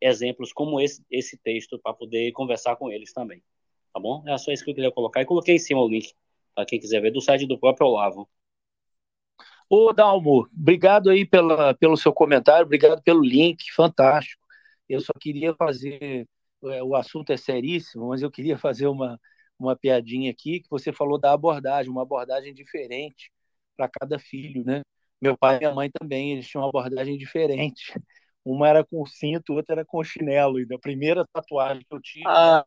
exemplos 0.00 0.52
como 0.52 0.80
esse, 0.80 1.04
esse 1.10 1.36
texto 1.36 1.78
para 1.78 1.92
poder 1.92 2.32
conversar 2.32 2.76
com 2.76 2.90
eles 2.90 3.12
também. 3.12 3.42
Tá 3.92 4.00
bom? 4.00 4.22
É 4.26 4.36
só 4.38 4.52
isso 4.52 4.64
que 4.64 4.70
eu 4.70 4.74
queria 4.74 4.92
colocar. 4.92 5.20
E 5.22 5.26
coloquei 5.26 5.56
em 5.56 5.58
cima 5.58 5.80
o 5.80 5.88
link 5.88 6.12
para 6.54 6.66
quem 6.66 6.80
quiser 6.80 7.00
ver 7.00 7.10
do 7.10 7.20
site 7.20 7.46
do 7.46 7.58
próprio 7.58 7.86
Olavo. 7.86 8.28
Ô, 9.68 9.92
Dalmo, 9.92 10.48
obrigado 10.54 11.08
aí 11.08 11.24
pela, 11.24 11.74
pelo 11.74 11.96
seu 11.96 12.12
comentário, 12.12 12.66
obrigado 12.66 13.02
pelo 13.02 13.22
link, 13.22 13.72
fantástico. 13.72 14.42
Eu 14.88 15.00
só 15.00 15.12
queria 15.18 15.54
fazer, 15.54 16.28
é, 16.64 16.82
o 16.82 16.94
assunto 16.94 17.32
é 17.32 17.36
seríssimo, 17.36 18.08
mas 18.08 18.20
eu 18.20 18.30
queria 18.30 18.58
fazer 18.58 18.86
uma, 18.86 19.18
uma 19.58 19.74
piadinha 19.74 20.30
aqui, 20.30 20.60
que 20.60 20.68
você 20.68 20.92
falou 20.92 21.18
da 21.18 21.32
abordagem, 21.32 21.90
uma 21.90 22.02
abordagem 22.02 22.52
diferente 22.52 23.32
para 23.76 23.88
cada 23.88 24.18
filho, 24.18 24.62
né? 24.64 24.82
Meu 25.20 25.38
pai 25.38 25.56
e 25.56 25.58
minha 25.60 25.74
mãe 25.74 25.90
também, 25.90 26.32
eles 26.32 26.46
tinham 26.48 26.64
uma 26.64 26.68
abordagem 26.68 27.16
diferente. 27.16 27.94
Uma 28.44 28.68
era 28.68 28.84
com 28.84 29.06
cinto, 29.06 29.54
outra 29.54 29.76
era 29.76 29.84
com 29.84 30.02
chinelo. 30.02 30.60
E 30.60 30.66
a 30.74 30.78
primeira 30.78 31.24
tatuagem 31.32 31.84
que 31.88 31.94
eu 31.94 32.00
tive 32.00 32.24
ah. 32.26 32.64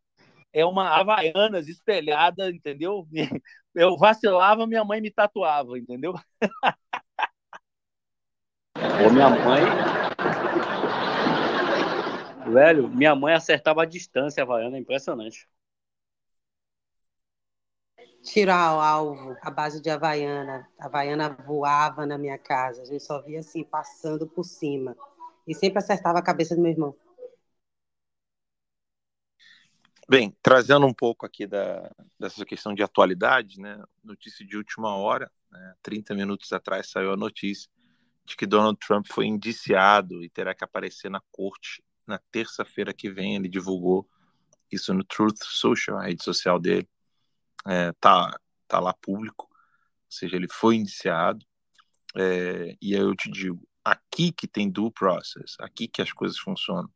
É 0.56 0.64
uma 0.64 0.88
Havaianas 0.88 1.68
espelhada, 1.68 2.50
entendeu? 2.50 3.06
Eu 3.74 3.98
vacilava, 3.98 4.66
minha 4.66 4.82
mãe 4.82 5.02
me 5.02 5.10
tatuava, 5.10 5.78
entendeu? 5.78 6.14
Ô, 8.74 9.10
minha 9.12 9.28
mãe. 9.28 9.62
Velho, 12.50 12.88
minha 12.88 13.14
mãe 13.14 13.34
acertava 13.34 13.82
a 13.82 13.86
distância 13.86 14.42
Havaiana, 14.42 14.78
é 14.78 14.80
impressionante. 14.80 15.46
tiro 18.22 18.50
ao 18.50 18.80
alvo, 18.80 19.36
a 19.42 19.50
base 19.50 19.82
de 19.82 19.90
Havaiana. 19.90 20.66
A 20.80 20.86
Havaiana 20.86 21.36
voava 21.46 22.06
na 22.06 22.16
minha 22.16 22.38
casa, 22.38 22.80
a 22.80 22.84
gente 22.86 23.04
só 23.04 23.20
via 23.20 23.40
assim, 23.40 23.62
passando 23.62 24.26
por 24.26 24.42
cima. 24.42 24.96
E 25.46 25.54
sempre 25.54 25.78
acertava 25.78 26.18
a 26.18 26.22
cabeça 26.22 26.56
do 26.56 26.62
meu 26.62 26.72
irmão. 26.72 26.96
Bem, 30.08 30.36
trazendo 30.40 30.86
um 30.86 30.94
pouco 30.94 31.26
aqui 31.26 31.48
da, 31.48 31.90
dessa 32.18 32.44
questão 32.44 32.72
de 32.72 32.82
atualidade, 32.82 33.60
né? 33.60 33.82
Notícia 34.04 34.46
de 34.46 34.56
última 34.56 34.94
hora, 34.96 35.30
né? 35.50 35.74
30 35.82 36.14
minutos 36.14 36.52
atrás 36.52 36.88
saiu 36.90 37.12
a 37.12 37.16
notícia 37.16 37.68
de 38.24 38.36
que 38.36 38.46
Donald 38.46 38.78
Trump 38.78 39.06
foi 39.10 39.26
indiciado 39.26 40.22
e 40.22 40.28
terá 40.28 40.54
que 40.54 40.62
aparecer 40.62 41.10
na 41.10 41.20
corte 41.32 41.82
na 42.06 42.18
terça-feira 42.30 42.94
que 42.94 43.10
vem. 43.10 43.34
Ele 43.34 43.48
divulgou 43.48 44.08
isso 44.70 44.94
no 44.94 45.02
Truth 45.02 45.42
Social, 45.42 45.98
a 45.98 46.04
rede 46.04 46.22
social 46.22 46.60
dele 46.60 46.88
é, 47.66 47.92
tá, 47.94 48.38
tá 48.68 48.78
lá 48.78 48.94
público, 48.94 49.48
ou 49.50 50.10
seja, 50.10 50.36
ele 50.36 50.48
foi 50.48 50.76
indiciado. 50.76 51.44
É, 52.14 52.76
e 52.80 52.94
aí 52.94 53.00
eu 53.00 53.14
te 53.14 53.28
digo, 53.28 53.60
aqui 53.84 54.32
que 54.32 54.46
tem 54.46 54.70
due 54.70 54.90
process, 54.92 55.56
aqui 55.58 55.88
que 55.88 56.00
as 56.00 56.12
coisas 56.12 56.38
funcionam, 56.38 56.88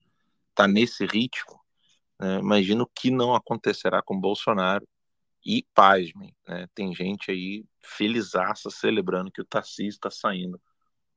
tá 0.54 0.68
nesse 0.68 1.04
ritmo, 1.06 1.59
né, 2.20 2.38
imagino 2.38 2.88
que 2.94 3.10
não 3.10 3.34
acontecerá 3.34 4.02
com 4.02 4.20
Bolsonaro. 4.20 4.86
E 5.44 5.66
pasmem, 5.74 6.34
né, 6.47 6.66
tem 6.74 6.94
gente 6.94 7.30
aí 7.30 7.64
felizaça 7.82 8.68
celebrando 8.70 9.32
que 9.32 9.40
o 9.40 9.44
Tarcísio 9.44 9.97
está 9.97 10.10
saindo 10.10 10.60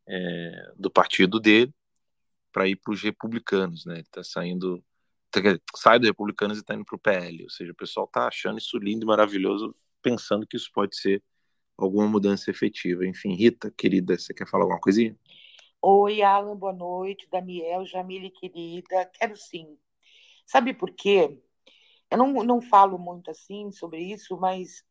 é, 0.08 0.72
do 0.78 0.90
partido 0.90 1.42
dele 1.42 1.74
para 2.52 2.68
ir 2.68 2.78
para 2.78 2.94
os 2.94 3.02
republicanos, 3.02 3.86
né? 3.86 3.96
Ele 3.96 4.02
está 4.02 4.24
saindo 4.24 4.82
sai 5.76 6.00
do 6.00 6.06
Republicanos 6.06 6.58
e 6.58 6.62
está 6.62 6.76
indo 6.76 6.86
para 6.86 6.96
o 6.96 7.00
PL. 7.00 7.44
Ou 7.44 7.50
seja, 7.50 7.72
o 7.72 7.76
pessoal 7.76 8.06
está 8.06 8.28
achando 8.28 8.60
isso 8.60 8.78
lindo 8.78 9.04
e 9.04 9.08
maravilhoso, 9.08 9.74
pensando 10.02 10.46
que 10.46 10.56
isso 10.56 10.70
pode 10.72 10.96
ser 10.96 11.24
alguma 11.78 12.08
mudança 12.08 12.52
efetiva. 12.52 13.06
Enfim, 13.06 13.34
Rita, 13.34 13.74
querida, 13.76 14.18
você 14.18 14.34
quer 14.34 14.48
falar 14.48 14.66
alguma 14.66 14.80
coisinha? 14.80 15.18
Oi, 15.82 16.22
Alan, 16.22 16.56
boa 16.56 16.74
noite. 16.74 17.28
Daniel, 17.32 17.86
Jamile, 17.86 18.30
querida. 18.30 19.10
Quero 19.14 19.36
sim. 19.36 19.78
Sabe 20.46 20.74
por 20.74 20.92
quê? 20.92 21.42
Eu 22.10 22.18
não, 22.18 22.32
não 22.44 22.62
falo 22.62 22.98
muito 22.98 23.32
assim 23.32 23.72
sobre 23.72 24.00
isso, 24.02 24.38
mas 24.38 24.86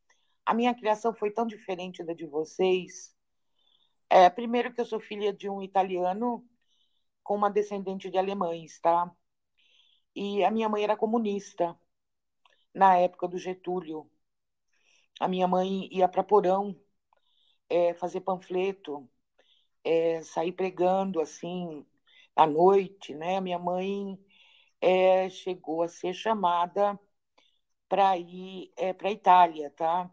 a 0.44 0.54
minha 0.54 0.74
criação 0.74 1.14
foi 1.14 1.30
tão 1.30 1.46
diferente 1.46 2.02
da 2.04 2.14
de 2.14 2.26
vocês. 2.26 3.14
É, 4.10 4.28
primeiro 4.30 4.72
que 4.74 4.80
eu 4.80 4.84
sou 4.86 5.00
filha 5.00 5.32
de 5.32 5.48
um 5.48 5.62
italiano 5.62 6.44
com 7.22 7.36
uma 7.36 7.50
descendente 7.50 8.10
de 8.10 8.18
alemães, 8.18 8.80
tá? 8.80 9.10
E 10.14 10.44
a 10.44 10.50
minha 10.50 10.68
mãe 10.68 10.84
era 10.84 10.96
comunista 10.96 11.78
na 12.74 12.96
época 12.98 13.28
do 13.28 13.38
Getúlio. 13.38 14.10
A 15.20 15.28
minha 15.28 15.46
mãe 15.48 15.88
ia 15.92 16.08
para 16.08 16.22
Porão 16.22 16.76
é, 17.68 17.94
fazer 17.94 18.20
panfleto, 18.20 19.08
é, 19.84 20.22
sair 20.22 20.52
pregando 20.52 21.20
assim 21.20 21.86
à 22.36 22.46
noite, 22.46 23.14
né? 23.14 23.36
A 23.38 23.40
minha 23.40 23.58
mãe 23.58 24.18
é, 24.82 25.30
chegou 25.30 25.82
a 25.82 25.88
ser 25.88 26.14
chamada 26.14 27.00
para 27.88 28.16
ir 28.18 28.72
é, 28.76 28.92
para 28.94 29.08
a 29.08 29.12
Itália, 29.12 29.70
tá? 29.72 30.10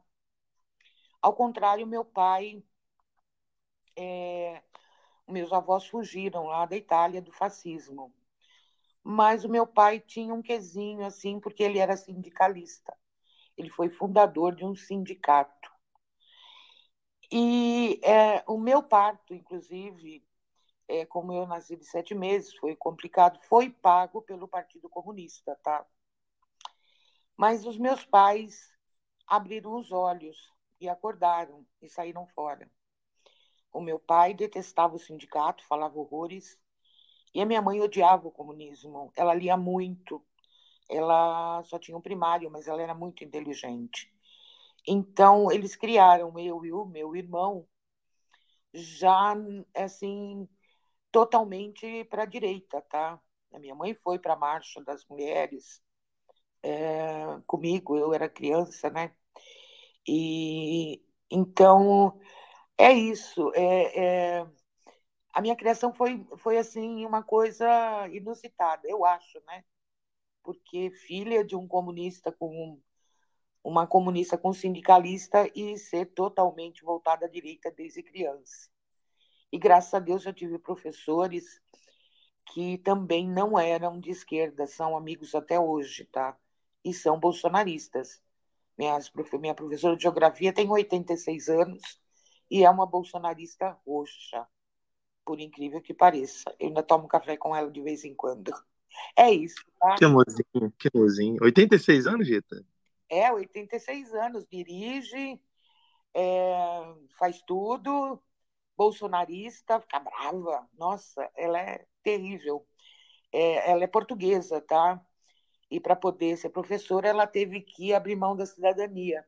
Ao 1.21 1.33
contrário, 1.33 1.87
meu 1.87 2.03
pai, 2.03 2.61
é, 3.95 4.61
meus 5.27 5.53
avós 5.53 5.87
fugiram 5.87 6.45
lá 6.47 6.65
da 6.65 6.75
Itália 6.77 7.21
do 7.21 7.31
fascismo 7.33 8.13
mas 9.03 9.43
o 9.43 9.49
meu 9.49 9.65
pai 9.67 9.99
tinha 9.99 10.33
um 10.33 10.41
quesinho 10.41 11.05
assim, 11.05 11.39
porque 11.39 11.63
ele 11.63 11.79
era 11.79 11.97
sindicalista. 11.97 12.95
Ele 13.57 13.69
foi 13.69 13.89
fundador 13.89 14.55
de 14.55 14.65
um 14.65 14.75
sindicato. 14.75 15.71
E 17.31 17.99
é, 18.03 18.43
o 18.47 18.57
meu 18.57 18.81
parto, 18.83 19.33
inclusive, 19.33 20.23
é, 20.89 21.05
como 21.05 21.31
eu 21.31 21.45
nasci 21.45 21.75
de 21.75 21.85
sete 21.85 22.15
meses, 22.15 22.55
foi 22.55 22.75
complicado, 22.75 23.39
foi 23.43 23.69
pago 23.69 24.23
pelo 24.23 24.47
Partido 24.47 24.89
Comunista, 24.89 25.55
tá? 25.63 25.85
Mas 27.37 27.65
os 27.65 27.77
meus 27.77 28.03
pais 28.03 28.73
abriram 29.27 29.75
os 29.75 29.91
olhos 29.91 30.51
e 30.81 30.89
acordaram 30.89 31.63
e 31.79 31.87
saíram 31.87 32.25
fora. 32.27 32.69
O 33.71 33.79
meu 33.79 33.99
pai 33.99 34.33
detestava 34.33 34.95
o 34.95 34.99
sindicato, 34.99 35.63
falava 35.67 35.99
horrores, 35.99 36.59
e 37.35 37.39
a 37.39 37.45
minha 37.45 37.61
mãe 37.61 37.79
odiava 37.79 38.27
o 38.27 38.31
comunismo. 38.31 39.13
Ela 39.15 39.35
lia 39.35 39.55
muito. 39.55 40.25
Ela 40.89 41.61
só 41.65 41.77
tinha 41.77 41.95
um 41.95 42.01
primário, 42.01 42.49
mas 42.49 42.67
ela 42.67 42.81
era 42.81 42.95
muito 42.95 43.23
inteligente. 43.23 44.11
Então, 44.87 45.51
eles 45.51 45.75
criaram 45.75 46.39
eu 46.39 46.65
e 46.65 46.73
o 46.73 46.83
meu 46.83 47.15
irmão 47.15 47.67
já, 48.73 49.35
assim, 49.75 50.49
totalmente 51.11 52.03
para 52.05 52.23
a 52.23 52.25
direita, 52.25 52.81
tá? 52.81 53.19
A 53.53 53.59
minha 53.59 53.75
mãe 53.75 53.93
foi 53.95 54.19
para 54.19 54.33
a 54.33 54.37
Marcha 54.37 54.83
das 54.83 55.05
Mulheres 55.07 55.81
é, 56.63 57.39
comigo, 57.47 57.97
eu 57.97 58.13
era 58.13 58.29
criança, 58.29 58.89
né? 58.89 59.13
E 60.07 61.03
então 61.31 62.19
é 62.77 62.91
isso. 62.93 63.51
É, 63.55 64.37
é, 64.39 64.47
a 65.33 65.41
minha 65.41 65.55
criação 65.55 65.93
foi, 65.93 66.25
foi 66.37 66.57
assim 66.57 67.05
uma 67.05 67.23
coisa 67.23 67.67
inusitada, 68.09 68.87
eu 68.89 69.05
acho, 69.05 69.39
né? 69.47 69.63
Porque 70.43 70.91
filha 70.91 71.43
de 71.45 71.55
um 71.55 71.67
comunista 71.67 72.31
com 72.31 72.79
uma 73.63 73.87
comunista 73.87 74.37
com 74.37 74.53
sindicalista 74.53 75.49
e 75.55 75.77
ser 75.77 76.07
totalmente 76.07 76.83
voltada 76.83 77.25
à 77.25 77.29
direita 77.29 77.71
desde 77.71 78.03
criança. 78.03 78.69
E 79.51 79.57
graças 79.57 79.93
a 79.93 79.99
Deus 79.99 80.25
eu 80.25 80.33
tive 80.33 80.57
professores 80.59 81.61
que 82.53 82.77
também 82.79 83.27
não 83.27 83.59
eram 83.59 83.99
de 83.99 84.09
esquerda, 84.09 84.65
são 84.65 84.97
amigos 84.97 85.35
até 85.35 85.59
hoje, 85.59 86.05
tá? 86.05 86.35
E 86.83 86.93
são 86.93 87.19
bolsonaristas. 87.19 88.21
Minha, 88.77 88.97
minha 89.39 89.53
professora 89.53 89.95
de 89.95 90.03
geografia 90.03 90.53
tem 90.53 90.69
86 90.69 91.49
anos 91.49 91.81
e 92.49 92.63
é 92.63 92.69
uma 92.69 92.85
bolsonarista 92.85 93.77
roxa 93.85 94.47
por 95.25 95.39
incrível 95.39 95.81
que 95.81 95.93
pareça. 95.93 96.43
Eu 96.59 96.69
ainda 96.69 96.81
tomo 96.81 97.07
café 97.07 97.37
com 97.37 97.55
ela 97.55 97.69
de 97.69 97.81
vez 97.81 98.03
em 98.03 98.15
quando. 98.15 98.51
É 99.15 99.29
isso, 99.31 99.63
tá? 99.79 99.95
Que 99.95 100.05
amorzinho, 100.05 100.73
que 100.77 100.89
amorzinho. 100.93 101.37
86 101.41 102.07
anos, 102.07 102.27
Rita? 102.27 102.65
É, 103.07 103.31
86 103.31 104.13
anos. 104.13 104.47
Dirige, 104.47 105.39
é, 106.13 106.93
faz 107.17 107.41
tudo, 107.43 108.19
bolsonarista, 108.79 109.81
fica 109.81 109.99
brava. 109.99 110.65
Nossa, 110.77 111.29
ela 111.35 111.59
é 111.59 111.85
terrível. 112.01 112.65
É, 113.33 113.71
ela 113.71 113.83
é 113.83 113.87
portuguesa, 113.87 114.61
tá? 114.61 115.01
E 115.69 115.79
para 115.81 115.95
poder 115.97 116.37
ser 116.37 116.49
professora, 116.49 117.09
ela 117.09 117.27
teve 117.27 117.61
que 117.61 117.93
abrir 117.93 118.15
mão 118.15 118.35
da 118.37 118.45
cidadania. 118.45 119.25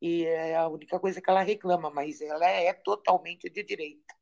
E 0.00 0.24
é 0.24 0.56
a 0.56 0.68
única 0.68 0.98
coisa 0.98 1.20
que 1.20 1.28
ela 1.30 1.42
reclama, 1.42 1.90
mas 1.90 2.20
ela 2.22 2.46
é 2.46 2.72
totalmente 2.72 3.50
de 3.50 3.62
direita. 3.62 4.14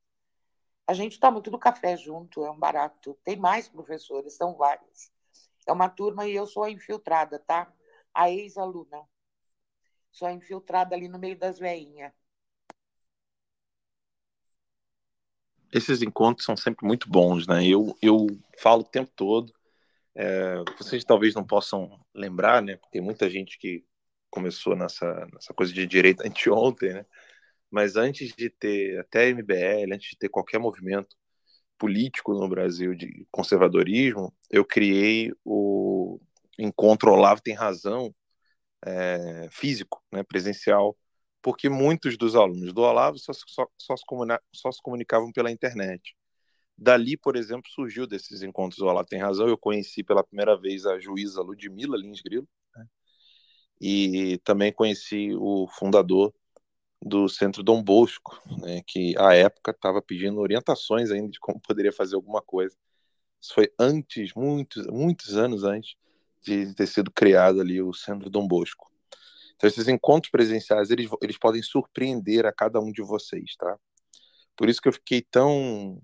A 0.87 0.95
gente 0.95 1.21
toma 1.21 1.41
tudo 1.43 1.59
café 1.59 1.97
junto, 1.97 2.45
é 2.45 2.51
um 2.51 2.59
barato. 2.59 3.17
Tem 3.25 3.37
mais 3.37 3.69
professores, 3.69 4.37
são 4.37 4.57
vários. 4.57 5.11
É 5.67 5.73
uma 5.73 5.89
turma 5.89 6.27
e 6.27 6.35
eu 6.35 6.47
sou 6.47 6.65
a 6.65 6.71
infiltrada, 6.71 7.39
tá? 7.39 7.73
A 8.15 8.31
ex-aluna. 8.31 9.07
Sou 10.11 10.27
a 10.29 10.33
infiltrada 10.33 10.95
ali 10.97 11.09
no 11.09 11.19
meio 11.19 11.39
das 11.39 11.59
veinhas. 11.59 12.13
Esses 15.73 16.03
encontros 16.03 16.45
são 16.45 16.57
sempre 16.57 16.87
muito 16.87 17.09
bons, 17.09 17.47
né? 17.47 17.67
Eu, 17.67 17.97
eu 18.01 18.27
falo 18.59 18.83
o 18.83 18.85
tempo 18.89 19.11
todo. 19.15 19.53
É, 20.15 20.63
vocês 20.79 21.05
talvez 21.05 21.35
não 21.35 21.45
possam 21.45 22.01
lembrar, 22.15 22.63
né? 22.63 22.77
Porque 22.77 22.93
tem 22.93 23.03
muita 23.03 23.29
gente 23.29 23.59
que 23.59 23.85
começou 24.31 24.77
nessa, 24.77 25.27
nessa 25.33 25.53
coisa 25.55 25.73
de 25.73 25.87
direita 25.87 26.27
anteontem, 26.27 26.93
né? 26.93 27.07
mas 27.71 27.97
antes 27.97 28.35
de 28.35 28.49
ter 28.51 28.99
até 29.01 29.29
MBL, 29.31 29.93
antes 29.93 30.11
de 30.11 30.17
ter 30.19 30.29
qualquer 30.29 30.59
movimento 30.59 31.17
político 31.79 32.33
no 32.33 32.49
Brasil 32.49 32.95
de 32.95 33.27
conservadorismo, 33.31 34.33
eu 34.51 34.65
criei 34.65 35.33
o 35.45 36.21
Encontro 36.59 37.13
Olavo 37.13 37.43
Tem 37.43 37.55
Razão 37.55 38.15
é, 38.85 39.49
físico, 39.51 40.03
né, 40.13 40.23
presencial, 40.23 40.97
porque 41.47 41.69
muitos 41.69 42.19
dos 42.19 42.35
alunos 42.35 42.73
do 42.73 42.83
Olavo 42.83 43.21
só, 43.21 43.33
só, 43.33 43.69
só, 43.79 43.97
se 43.97 44.03
só, 44.53 44.73
se 44.73 44.83
comunicavam 44.83 45.31
pela 45.31 45.49
internet. 45.49 46.17
Dali, 46.77 47.17
por 47.17 47.37
exemplo, 47.37 47.71
surgiu 47.71 48.05
desses 48.05 48.43
encontros 48.43 48.81
do 48.81 48.87
Olavo 48.87 49.09
Tem 49.09 49.21
Razão, 49.21 49.47
eu 49.47 49.57
conheci 49.57 50.03
pela 50.03 50.25
primeira 50.25 50.57
vez 50.57 50.85
a 50.87 50.99
juíza 50.99 51.41
Ludmila 51.41 51.97
Lins 51.97 52.21
Grilo, 52.21 52.49
né, 52.75 52.85
e 53.81 54.39
também 54.39 54.73
conheci 54.73 55.37
o 55.37 55.69
fundador 55.69 56.35
do 57.01 57.29
Centro 57.29 57.63
Dom 57.63 57.81
Bosco, 57.81 58.43
né, 58.63 58.83
que 58.85 59.17
à 59.17 59.33
época 59.37 59.71
estava 59.71 60.03
pedindo 60.03 60.41
orientações 60.41 61.13
ainda 61.13 61.29
de 61.29 61.39
como 61.39 61.61
poderia 61.61 61.93
fazer 61.93 62.17
alguma 62.17 62.43
coisa. 62.43 62.77
Isso 63.41 63.55
foi 63.55 63.73
antes, 63.79 64.35
muitos, 64.35 64.85
muitos 64.89 65.37
anos 65.37 65.63
antes 65.63 65.95
de 66.43 66.75
ter 66.75 66.89
sido 66.89 67.09
criado 67.09 67.61
ali 67.61 67.81
o 67.81 67.95
Centro 67.95 68.29
Dom 68.29 68.49
Bosco. 68.49 68.91
Então, 69.57 69.69
esses 69.69 69.89
encontros 69.89 70.31
presenciais, 70.31 70.91
eles, 70.91 71.11
eles 71.23 71.39
podem 71.39 71.63
surpreender 71.63 72.47
a 72.47 72.53
cada 72.53 72.81
um 72.81 72.93
de 72.93 73.03
vocês, 73.03 73.57
tá? 73.57 73.79
Por 74.57 74.69
isso 74.69 74.81
que 74.81 74.89
eu 74.89 74.93
fiquei 74.93 75.23
tão 75.23 76.03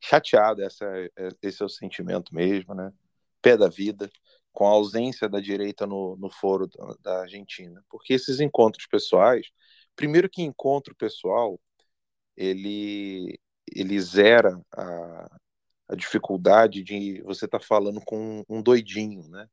chateado, 0.00 0.62
essa, 0.62 0.84
é, 1.16 1.28
esse 1.42 1.62
é 1.62 1.66
o 1.66 1.68
sentimento 1.68 2.34
mesmo, 2.34 2.74
né? 2.74 2.92
Pé 3.42 3.56
da 3.56 3.68
vida, 3.68 4.10
com 4.52 4.66
a 4.66 4.70
ausência 4.70 5.28
da 5.28 5.40
direita 5.40 5.86
no, 5.86 6.16
no 6.16 6.30
foro 6.30 6.68
da, 7.00 7.22
Argentina. 7.22 7.84
Porque 7.90 8.14
esses 8.14 8.40
encontros 8.40 8.86
pessoais, 8.86 9.48
primeiro 9.96 10.30
que 10.30 10.42
encontro 10.42 10.94
pessoal, 10.94 11.60
ele, 12.36 13.38
ele 13.74 14.00
zera 14.00 14.60
a, 14.72 15.38
a 15.88 15.94
dificuldade 15.96 16.82
de 16.82 17.22
você 17.22 17.46
estar 17.46 17.58
tá 17.58 17.64
falando 17.64 18.00
com 18.00 18.44
um 18.48 18.62
doidinho, 18.62 19.28
né? 19.28 19.48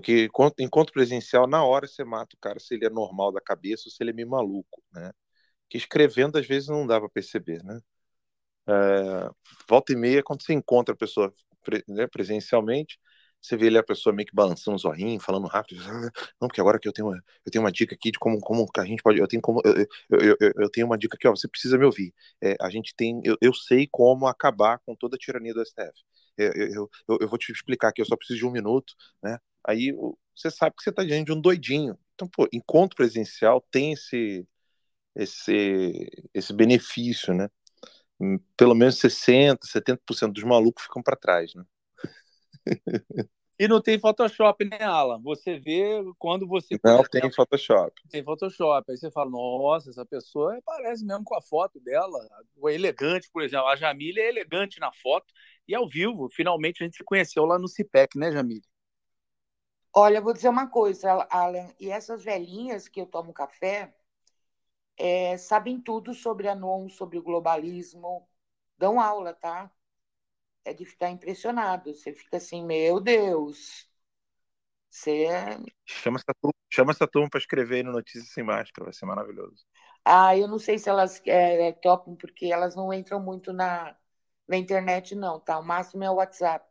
Porque 0.00 0.28
encontro 0.60 0.92
presencial, 0.92 1.46
na 1.46 1.64
hora 1.64 1.86
você 1.86 2.04
mata 2.04 2.36
o 2.36 2.40
cara 2.40 2.60
se 2.60 2.74
ele 2.74 2.86
é 2.86 2.90
normal 2.90 3.32
da 3.32 3.40
cabeça 3.40 3.84
ou 3.86 3.90
se 3.92 4.02
ele 4.02 4.10
é 4.10 4.12
meio 4.14 4.28
maluco, 4.28 4.82
né? 4.92 5.10
Que 5.70 5.78
escrevendo 5.78 6.38
às 6.38 6.46
vezes 6.46 6.68
não 6.68 6.86
dá 6.86 7.00
para 7.00 7.08
perceber, 7.10 7.62
né? 7.64 7.80
É, 8.68 9.30
volta 9.68 9.92
e 9.92 9.96
meia, 9.96 10.22
quando 10.22 10.42
você 10.42 10.52
encontra 10.52 10.94
a 10.94 10.96
pessoa 10.96 11.32
né, 11.88 12.06
presencialmente, 12.06 12.98
você 13.40 13.56
vê 13.56 13.68
ali 13.68 13.78
a 13.78 13.82
pessoa 13.82 14.14
meio 14.14 14.26
que 14.26 14.34
balançando 14.34 14.76
o 14.76 14.78
zorrinho, 14.80 15.20
falando 15.20 15.46
rápido. 15.46 15.80
Ah, 15.86 16.10
não, 16.40 16.48
porque 16.48 16.60
agora 16.60 16.78
que 16.78 16.88
eu 16.88 16.92
tenho, 16.92 17.08
uma, 17.08 17.16
eu 17.46 17.52
tenho 17.52 17.64
uma 17.64 17.72
dica 17.72 17.94
aqui 17.94 18.10
de 18.10 18.18
como, 18.18 18.38
como 18.40 18.66
a 18.76 18.84
gente 18.84 19.02
pode. 19.02 19.18
Eu 19.20 19.28
tenho, 19.28 19.40
como, 19.42 19.60
eu, 19.64 19.86
eu, 20.20 20.36
eu, 20.40 20.52
eu 20.56 20.70
tenho 20.70 20.86
uma 20.86 20.98
dica 20.98 21.16
aqui, 21.16 21.28
ó, 21.28 21.30
você 21.36 21.48
precisa 21.48 21.78
me 21.78 21.84
ouvir. 21.84 22.12
É, 22.42 22.56
a 22.60 22.68
gente 22.70 22.94
tem. 22.96 23.20
Eu, 23.24 23.36
eu 23.40 23.54
sei 23.54 23.88
como 23.90 24.26
acabar 24.26 24.78
com 24.84 24.94
toda 24.96 25.16
a 25.16 25.18
tirania 25.18 25.54
do 25.54 25.62
STF. 25.62 26.00
Eu, 26.36 26.52
eu, 26.52 26.90
eu, 27.08 27.18
eu 27.22 27.28
vou 27.28 27.38
te 27.38 27.52
explicar 27.52 27.88
aqui, 27.88 28.00
eu 28.02 28.06
só 28.06 28.16
preciso 28.16 28.38
de 28.40 28.46
um 28.46 28.50
minuto, 28.50 28.92
né? 29.22 29.38
Aí 29.68 29.92
você 30.34 30.50
sabe 30.50 30.74
que 30.74 30.82
você 30.82 30.88
está 30.88 31.04
diante 31.04 31.26
de 31.26 31.32
um 31.32 31.40
doidinho. 31.40 31.98
Então, 32.14 32.26
pô, 32.26 32.48
encontro 32.50 32.96
presencial 32.96 33.60
tem 33.70 33.92
esse, 33.92 34.48
esse, 35.14 36.10
esse 36.32 36.54
benefício, 36.54 37.34
né? 37.34 37.50
Hum, 38.18 38.38
pelo 38.56 38.74
menos 38.74 38.96
60%, 38.98 39.66
70% 39.66 40.32
dos 40.32 40.44
malucos 40.44 40.84
ficam 40.84 41.02
para 41.02 41.16
trás, 41.16 41.52
né? 41.54 41.64
E 43.60 43.68
não 43.68 43.82
tem 43.82 43.98
Photoshop, 43.98 44.64
né, 44.64 44.80
Alan? 44.80 45.20
Você 45.20 45.58
vê 45.58 46.00
quando 46.16 46.46
você. 46.46 46.78
Não 46.82 47.02
tem 47.02 47.30
Photoshop. 47.30 47.92
Tem 48.08 48.22
Photoshop. 48.22 48.90
Aí 48.90 48.96
você 48.96 49.10
fala, 49.10 49.28
nossa, 49.28 49.90
essa 49.90 50.06
pessoa 50.06 50.58
parece 50.64 51.04
mesmo 51.04 51.24
com 51.24 51.34
a 51.34 51.42
foto 51.42 51.80
dela. 51.80 52.26
O 52.56 52.70
elegante, 52.70 53.28
por 53.30 53.42
exemplo. 53.42 53.66
A 53.66 53.76
Jamília 53.76 54.22
é 54.22 54.28
elegante 54.28 54.80
na 54.80 54.92
foto 54.92 55.26
e 55.66 55.74
ao 55.74 55.88
vivo. 55.88 56.28
Finalmente 56.30 56.82
a 56.82 56.86
gente 56.86 56.96
se 56.96 57.04
conheceu 57.04 57.44
lá 57.44 57.58
no 57.58 57.66
CIPEC, 57.66 58.16
né, 58.16 58.30
Jamília? 58.30 58.62
Olha, 59.98 60.20
vou 60.20 60.32
dizer 60.32 60.48
uma 60.48 60.68
coisa, 60.68 61.26
Alan. 61.30 61.74
E 61.80 61.90
essas 61.90 62.22
velhinhas 62.22 62.88
que 62.88 63.00
eu 63.00 63.06
tomo 63.06 63.32
café 63.32 63.92
é, 64.96 65.36
sabem 65.36 65.80
tudo 65.80 66.14
sobre 66.14 66.48
a 66.48 66.54
NOM, 66.54 66.88
sobre 66.88 67.18
o 67.18 67.22
globalismo. 67.22 68.28
Dão 68.78 69.00
aula, 69.00 69.34
tá? 69.34 69.70
é 70.68 70.74
de 70.74 70.84
ficar 70.84 71.10
impressionado. 71.10 71.94
Você 71.94 72.12
fica 72.12 72.36
assim, 72.36 72.64
meu 72.64 73.00
Deus. 73.00 73.88
Você 74.90 75.24
é... 75.24 75.58
Chama 75.84 76.18
essa 76.18 76.34
turma, 76.40 76.54
chama 76.70 76.92
essa 76.92 77.06
turma 77.06 77.28
para 77.28 77.40
escrever 77.40 77.82
no 77.84 77.92
Notícias 77.92 78.32
Sem 78.32 78.44
Máscara, 78.44 78.84
vai 78.84 78.92
ser 78.92 79.06
maravilhoso. 79.06 79.64
Ah, 80.04 80.36
eu 80.36 80.48
não 80.48 80.58
sei 80.58 80.78
se 80.78 80.88
elas 80.88 81.20
é, 81.26 81.68
é, 81.68 81.72
topam, 81.72 82.16
porque 82.16 82.46
elas 82.46 82.74
não 82.74 82.92
entram 82.92 83.20
muito 83.20 83.52
na, 83.52 83.96
na 84.46 84.56
internet, 84.56 85.14
não, 85.14 85.40
tá? 85.40 85.58
O 85.58 85.64
máximo 85.64 86.04
é 86.04 86.10
o 86.10 86.14
WhatsApp. 86.14 86.66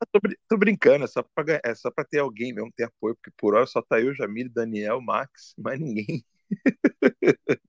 Tô, 0.12 0.20
tô 0.48 0.56
brincando, 0.56 1.04
é 1.04 1.08
só 1.08 1.22
para 1.22 1.60
é 1.64 1.74
só 1.74 1.90
ter 2.08 2.18
alguém 2.18 2.52
mesmo, 2.52 2.72
ter 2.76 2.84
apoio, 2.84 3.16
porque 3.16 3.30
por 3.36 3.54
hora 3.54 3.66
só 3.66 3.82
tá 3.82 4.00
eu, 4.00 4.14
Jamil, 4.14 4.50
Daniel, 4.50 5.00
Max, 5.00 5.54
mais 5.58 5.80
ninguém. 5.80 6.24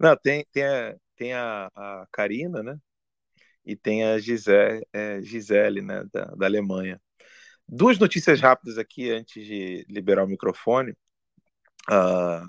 não, 0.00 0.16
tem, 0.16 0.46
tem, 0.52 0.64
a, 0.64 0.96
tem 1.16 1.32
a, 1.34 1.70
a 1.74 2.06
Karina, 2.12 2.62
né? 2.62 2.78
e 3.64 3.74
tem 3.74 4.04
a 4.04 4.18
Gisele, 4.18 4.86
é, 4.92 5.22
Gisele 5.22 5.80
né, 5.80 6.04
da, 6.12 6.26
da 6.26 6.46
Alemanha. 6.46 7.00
Duas 7.66 7.98
notícias 7.98 8.40
rápidas 8.40 8.76
aqui 8.78 9.10
antes 9.10 9.44
de 9.44 9.86
liberar 9.88 10.24
o 10.24 10.28
microfone. 10.28 10.92
Uh, 11.90 12.46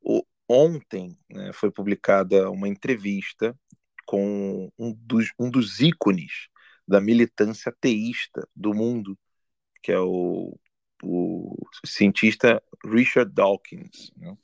o, 0.00 0.24
ontem 0.48 1.16
né, 1.30 1.52
foi 1.52 1.70
publicada 1.70 2.50
uma 2.50 2.68
entrevista 2.68 3.56
com 4.04 4.70
um 4.78 4.92
dos, 4.92 5.32
um 5.38 5.48
dos 5.48 5.80
ícones 5.80 6.48
da 6.92 7.00
militância 7.00 7.70
ateísta 7.70 8.46
do 8.54 8.74
mundo, 8.74 9.18
que 9.82 9.90
é 9.90 9.98
o, 9.98 10.54
o 11.02 11.56
cientista 11.86 12.62
Richard 12.84 13.32
Dawkins. 13.32 14.12
Né? 14.14 14.36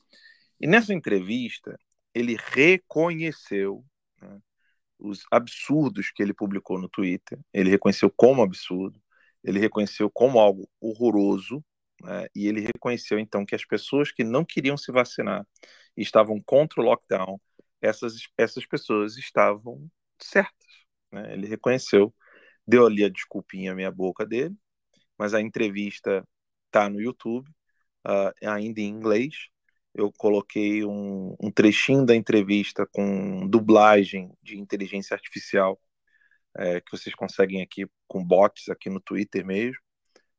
E 0.58 0.66
nessa 0.66 0.94
entrevista, 0.94 1.78
ele 2.14 2.38
reconheceu 2.40 3.84
né, 4.22 4.40
os 4.98 5.26
absurdos 5.30 6.10
que 6.10 6.22
ele 6.22 6.32
publicou 6.32 6.78
no 6.78 6.88
Twitter. 6.88 7.38
Ele 7.52 7.68
reconheceu 7.68 8.10
como 8.10 8.40
absurdo, 8.40 8.98
ele 9.44 9.60
reconheceu 9.60 10.08
como 10.08 10.38
algo 10.38 10.66
horroroso, 10.80 11.62
né? 12.02 12.28
e 12.34 12.46
ele 12.48 12.62
reconheceu 12.62 13.18
então 13.18 13.44
que 13.44 13.54
as 13.54 13.66
pessoas 13.66 14.10
que 14.10 14.24
não 14.24 14.42
queriam 14.42 14.78
se 14.78 14.90
vacinar 14.90 15.46
e 15.94 16.00
estavam 16.00 16.40
contra 16.40 16.80
o 16.80 16.84
lockdown, 16.84 17.38
essas, 17.82 18.22
essas 18.38 18.64
pessoas 18.64 19.18
estavam 19.18 19.86
certas. 20.18 20.66
Né? 21.12 21.32
Ele 21.32 21.46
reconheceu, 21.46 22.14
deu 22.68 22.86
ali 22.86 23.02
a 23.04 23.08
desculpinha 23.08 23.72
à 23.72 23.74
minha 23.74 23.90
boca 23.90 24.26
dele, 24.26 24.54
mas 25.18 25.32
a 25.34 25.40
entrevista 25.40 26.22
está 26.66 26.88
no 26.90 27.00
YouTube, 27.00 27.48
uh, 28.06 28.46
ainda 28.46 28.80
em 28.80 28.88
inglês, 28.88 29.48
eu 29.94 30.12
coloquei 30.16 30.84
um, 30.84 31.34
um, 31.42 31.50
trechinho 31.50 32.04
da 32.04 32.14
entrevista 32.14 32.86
com 32.92 33.48
dublagem 33.48 34.30
de 34.42 34.58
inteligência 34.58 35.14
artificial 35.14 35.80
é, 36.56 36.80
que 36.80 36.90
vocês 36.92 37.14
conseguem 37.14 37.62
aqui 37.62 37.86
com 38.06 38.24
bots 38.24 38.68
aqui 38.68 38.90
no 38.90 39.00
Twitter 39.00 39.44
mesmo. 39.44 39.80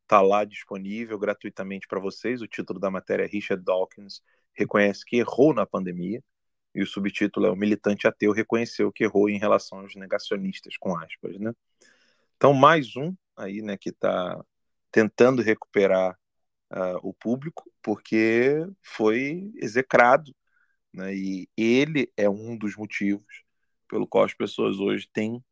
Está 0.04 0.22
lá 0.22 0.46
disponível 0.46 1.20
gratuitamente 1.20 1.88
para 1.88 2.00
vocês. 2.00 2.42
O 2.42 2.48
título 2.48 2.80
da 2.80 2.90
matéria 2.92 3.24
é 3.24 3.28
Richard 3.28 3.64
Dawkins 3.64 4.22
reconhece 4.54 5.04
que 5.06 5.18
errou 5.18 5.54
na 5.54 5.66
pandemia 5.66 6.24
e 6.74 6.82
o 6.82 6.88
subtítulo 6.88 7.46
é 7.48 7.52
o 7.52 7.56
militante 7.56 8.08
ateu 8.08 8.32
reconheceu 8.32 8.92
que 8.92 9.04
errou 9.04 9.30
em 9.30 9.38
relação 9.40 9.80
aos 9.80 9.96
negacionistas 9.96 10.78
com 10.78 10.98
aspas, 10.98 11.38
né? 11.40 11.54
Então 12.40 12.54
mais 12.54 12.96
um 12.96 13.14
aí, 13.36 13.62
né, 13.62 13.76
que 13.76 13.90
está 13.90 14.42
tentando 14.90 15.42
recuperar 15.42 16.18
uh, 16.72 16.98
o 17.04 17.14
público, 17.14 17.70
porque 17.84 18.66
foi 18.82 19.52
execrado. 19.56 20.34
Né? 20.94 21.14
E 21.14 21.50
ele 21.58 22.10
é 22.16 22.30
um 22.30 22.58
dos 22.58 22.78
motivos 22.78 23.44
pelo 23.90 24.08
qual 24.08 24.24
as 24.24 24.34
pessoas 24.34 24.78
hoje 24.80 25.06
têm 25.12 25.44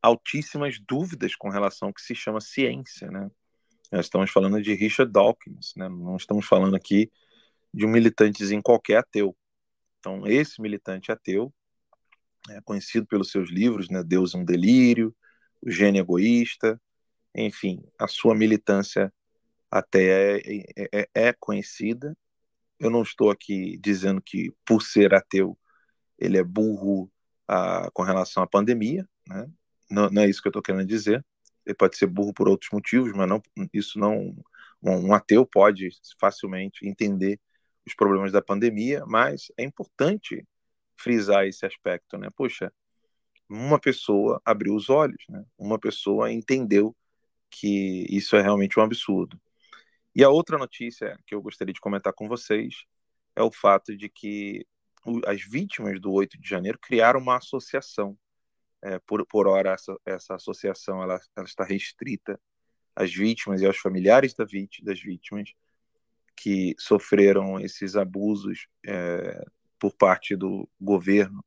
altíssimas 0.00 0.78
dúvidas 0.80 1.36
com 1.36 1.50
relação 1.50 1.88
ao 1.88 1.94
que 1.94 2.00
se 2.00 2.14
chama 2.14 2.40
ciência. 2.40 3.10
Né? 3.10 3.30
Nós 3.92 4.06
estamos 4.06 4.30
falando 4.30 4.62
de 4.62 4.72
Richard 4.72 5.12
Dawkins, 5.12 5.74
né? 5.76 5.86
não 5.86 6.16
estamos 6.16 6.46
falando 6.46 6.74
aqui 6.74 7.12
de 7.74 7.84
um 7.84 7.90
militantezinho 7.90 8.62
qualquer 8.62 9.00
ateu. 9.00 9.36
Então, 9.98 10.26
esse 10.26 10.62
militante 10.62 11.12
ateu 11.12 11.52
é 12.48 12.58
conhecido 12.62 13.06
pelos 13.06 13.30
seus 13.30 13.50
livros, 13.50 13.90
né? 13.90 14.02
Deus 14.02 14.34
é 14.34 14.38
um 14.38 14.44
delírio, 14.44 15.14
o 15.66 15.70
gênio 15.70 16.00
egoísta, 16.00 16.80
enfim, 17.34 17.82
a 17.98 18.06
sua 18.06 18.34
militância 18.34 19.12
até 19.70 20.38
é, 20.38 20.62
é, 20.76 20.88
é, 21.00 21.08
é 21.14 21.32
conhecida. 21.32 22.16
Eu 22.78 22.90
não 22.90 23.02
estou 23.02 23.30
aqui 23.30 23.76
dizendo 23.78 24.22
que, 24.22 24.52
por 24.64 24.82
ser 24.82 25.12
ateu, 25.12 25.58
ele 26.18 26.38
é 26.38 26.44
burro 26.44 27.10
ah, 27.48 27.90
com 27.92 28.02
relação 28.02 28.42
à 28.42 28.46
pandemia, 28.46 29.06
né? 29.26 29.50
não, 29.90 30.08
não, 30.10 30.22
é 30.22 30.28
isso 30.28 30.40
que 30.40 30.48
eu 30.48 30.50
estou 30.50 30.62
querendo 30.62 30.86
dizer. 30.86 31.24
Ele 31.64 31.74
pode 31.74 31.96
ser 31.96 32.06
burro 32.06 32.32
por 32.32 32.48
outros 32.48 32.70
motivos, 32.72 33.12
mas 33.12 33.28
não, 33.28 33.42
isso 33.72 33.98
não. 33.98 34.34
Um, 34.82 35.08
um 35.08 35.14
ateu 35.14 35.44
pode 35.44 35.88
facilmente 36.20 36.86
entender 36.86 37.40
os 37.84 37.94
problemas 37.94 38.30
da 38.32 38.42
pandemia, 38.42 39.04
mas 39.06 39.50
é 39.56 39.64
importante 39.64 40.46
frisar 40.96 41.46
esse 41.46 41.66
aspecto, 41.66 42.18
né? 42.18 42.28
Poxa, 42.36 42.72
uma 43.48 43.78
pessoa 43.78 44.40
abriu 44.44 44.74
os 44.74 44.90
olhos, 44.90 45.22
né? 45.28 45.44
Uma 45.58 45.78
pessoa 45.78 46.32
entendeu 46.32 46.96
que 47.50 48.06
isso 48.10 48.36
é 48.36 48.42
realmente 48.42 48.78
um 48.78 48.82
absurdo. 48.82 49.40
E 50.14 50.24
a 50.24 50.30
outra 50.30 50.58
notícia 50.58 51.18
que 51.26 51.34
eu 51.34 51.42
gostaria 51.42 51.74
de 51.74 51.80
comentar 51.80 52.12
com 52.12 52.28
vocês 52.28 52.84
é 53.34 53.42
o 53.42 53.52
fato 53.52 53.96
de 53.96 54.08
que 54.08 54.66
as 55.26 55.42
vítimas 55.42 56.00
do 56.00 56.12
8 56.12 56.38
de 56.40 56.48
janeiro 56.48 56.78
criaram 56.80 57.20
uma 57.20 57.36
associação. 57.36 58.18
É, 58.82 58.98
por, 59.00 59.24
por 59.26 59.46
hora, 59.46 59.72
essa, 59.72 59.96
essa 60.04 60.34
associação 60.34 61.02
ela, 61.02 61.20
ela 61.34 61.46
está 61.46 61.64
restrita 61.64 62.40
às 62.94 63.12
vítimas 63.12 63.60
e 63.60 63.66
aos 63.66 63.78
familiares 63.78 64.34
da 64.34 64.44
das 64.82 65.00
vítimas 65.00 65.52
que 66.36 66.74
sofreram 66.78 67.58
esses 67.58 67.96
abusos 67.96 68.68
é, 68.86 69.44
por 69.78 69.94
parte 69.94 70.36
do 70.36 70.68
governo, 70.80 71.44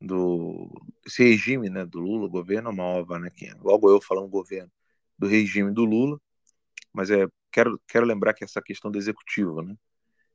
do 0.00 0.70
esse 1.06 1.22
regime 1.24 1.68
né, 1.70 1.84
do 1.84 1.98
Lula, 1.98 2.28
governo 2.28 2.70
é 2.70 2.72
uma 2.72 3.18
né, 3.18 3.30
que, 3.30 3.50
logo 3.60 3.90
eu 3.90 4.00
falando 4.00 4.28
governo, 4.28 4.70
do 5.18 5.26
regime 5.26 5.72
do 5.72 5.84
Lula, 5.84 6.20
mas 6.92 7.10
é 7.10 7.26
quero, 7.50 7.80
quero 7.88 8.06
lembrar 8.06 8.34
que 8.34 8.44
essa 8.44 8.62
questão 8.62 8.90
do 8.90 8.98
executivo, 8.98 9.62
né? 9.62 9.76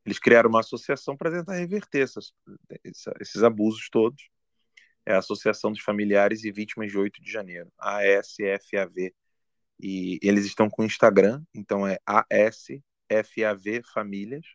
Eles 0.04 0.18
criaram 0.18 0.50
uma 0.50 0.60
associação 0.60 1.16
para 1.16 1.30
tentar 1.30 1.54
reverter 1.54 2.00
essas, 2.00 2.32
esses 3.20 3.42
abusos 3.42 3.88
todos. 3.90 4.28
É 5.06 5.14
a 5.14 5.18
Associação 5.18 5.72
dos 5.72 5.80
Familiares 5.80 6.44
e 6.44 6.52
Vítimas 6.52 6.90
de 6.90 6.98
8 6.98 7.22
de 7.22 7.30
Janeiro, 7.30 7.72
ASFAV. 7.78 9.14
E 9.80 10.18
eles 10.22 10.44
estão 10.44 10.68
com 10.68 10.82
o 10.82 10.84
Instagram, 10.84 11.42
então 11.54 11.86
é 11.86 11.98
ASFAV 12.06 13.82
Famílias. 13.92 14.46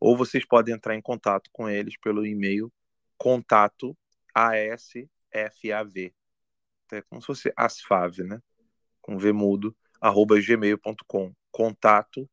Ou 0.00 0.16
vocês 0.16 0.46
podem 0.46 0.74
entrar 0.74 0.94
em 0.94 1.02
contato 1.02 1.50
com 1.52 1.68
eles 1.68 1.96
pelo 1.98 2.26
e-mail 2.26 2.72
contato 3.18 3.96
ASFAV. 4.36 6.14
É 6.92 7.02
como 7.02 7.20
se 7.22 7.26
fosse 7.26 7.52
ASFAV, 7.56 8.22
né? 8.24 8.40
Com 9.00 9.18
V 9.18 9.32
mudo, 9.32 9.74
arroba 10.00 10.38
gmail.com. 10.38 11.34
Contato 11.50 12.30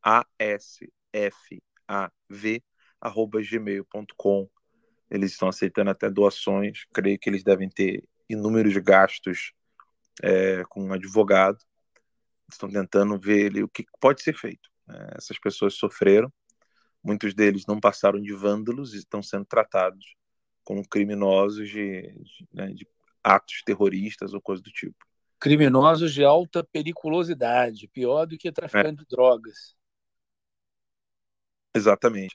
ASFAV 0.00 1.60
av@gmail.com. 1.88 4.48
Eles 5.10 5.32
estão 5.32 5.48
aceitando 5.48 5.90
até 5.90 6.08
doações. 6.08 6.86
Creio 6.94 7.18
que 7.18 7.28
eles 7.28 7.42
devem 7.42 7.68
ter 7.68 8.08
inúmeros 8.28 8.76
gastos 8.76 9.52
é, 10.22 10.62
com 10.68 10.84
um 10.84 10.92
advogado. 10.92 11.58
Estão 12.50 12.70
tentando 12.70 13.18
ver 13.18 13.64
o 13.64 13.68
que 13.68 13.84
pode 14.00 14.22
ser 14.22 14.34
feito. 14.34 14.70
É, 14.88 15.16
essas 15.18 15.38
pessoas 15.38 15.74
sofreram. 15.74 16.32
Muitos 17.02 17.34
deles 17.34 17.66
não 17.66 17.80
passaram 17.80 18.20
de 18.20 18.32
vândalos 18.32 18.94
e 18.94 18.98
estão 18.98 19.20
sendo 19.22 19.44
tratados 19.44 20.14
como 20.64 20.86
criminosos 20.88 21.68
de, 21.68 22.02
de, 22.02 22.48
né, 22.52 22.68
de 22.68 22.86
atos 23.22 23.62
terroristas 23.64 24.34
ou 24.34 24.40
coisa 24.40 24.62
do 24.62 24.70
tipo. 24.70 24.96
Criminosos 25.38 26.12
de 26.14 26.24
alta 26.24 26.62
periculosidade, 26.62 27.88
pior 27.88 28.26
do 28.26 28.38
que 28.38 28.52
traficante 28.52 29.00
é. 29.00 29.04
de 29.04 29.06
drogas. 29.08 29.74
Exatamente. 31.74 32.34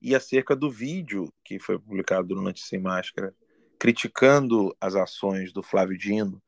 E 0.00 0.14
acerca 0.14 0.56
do 0.56 0.70
vídeo 0.70 1.32
que 1.44 1.58
foi 1.58 1.78
publicado 1.78 2.34
no 2.34 2.42
Notícia 2.42 2.68
Sem 2.68 2.80
Máscara, 2.80 3.34
criticando 3.78 4.76
as 4.80 4.94
ações 4.94 5.52
do 5.52 5.62
Flávio 5.62 5.96
Dino 5.96 6.42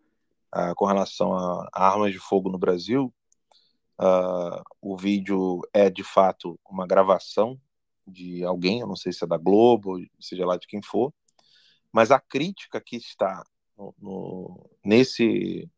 uh, 0.54 0.74
com 0.74 0.84
relação 0.84 1.32
a, 1.32 1.68
armas 1.72 2.12
de 2.12 2.18
fogo 2.18 2.50
no 2.50 2.58
Brasil, 2.58 3.14
uh, 4.00 4.62
o 4.80 4.96
vídeo 4.96 5.60
é 5.72 5.88
de 5.88 6.02
fato 6.02 6.58
uma 6.68 6.86
gravação 6.86 7.58
de 8.06 8.44
alguém, 8.44 8.80
eu 8.80 8.86
não 8.86 8.96
sei 8.96 9.12
se 9.12 9.24
é 9.24 9.26
da 9.26 9.36
Globo, 9.36 9.98
seja 10.20 10.46
lá 10.46 10.56
de 10.56 10.66
quem 10.66 10.82
for, 10.82 11.12
mas 11.92 12.10
a 12.10 12.20
crítica 12.20 12.80
que 12.80 12.96
está 12.96 13.44
no, 13.76 13.94
no, 13.98 14.70
nesse, 14.84 15.68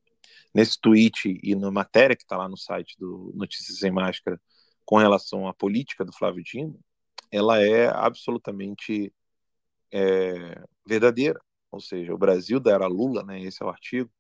nesse 0.55 0.81
tweet 0.81 1.39
e 1.43 1.55
na 1.55 1.71
matéria 1.71 2.17
que 2.17 2.23
está 2.23 2.37
lá 2.37 2.49
no 2.49 2.57
site 2.57 2.97
do 2.99 3.33
Notícias 3.35 3.79
Sem 3.79 3.91
Máscara 3.91 4.41
com 4.85 4.97
relação 4.97 5.49
à 5.49 5.55
política 5.55 6.05
do 6.05 6.13
Flávio 6.13 6.43
Dino, 6.43 6.79
ela 7.31 7.61
é 7.63 7.89
absolutamente 7.89 9.13
é, 9.93 10.63
verdadeira. 10.87 11.41
Ou 11.71 11.81
seja, 11.81 12.15
o 12.15 12.19
Brasil 12.19 12.61
da 12.61 12.73
era 12.73 12.87
Lula, 12.87 13.23
né, 13.25 13.41
esse 13.43 13.63
é 13.63 13.67
o 13.67 13.69
artigo, 13.69 14.11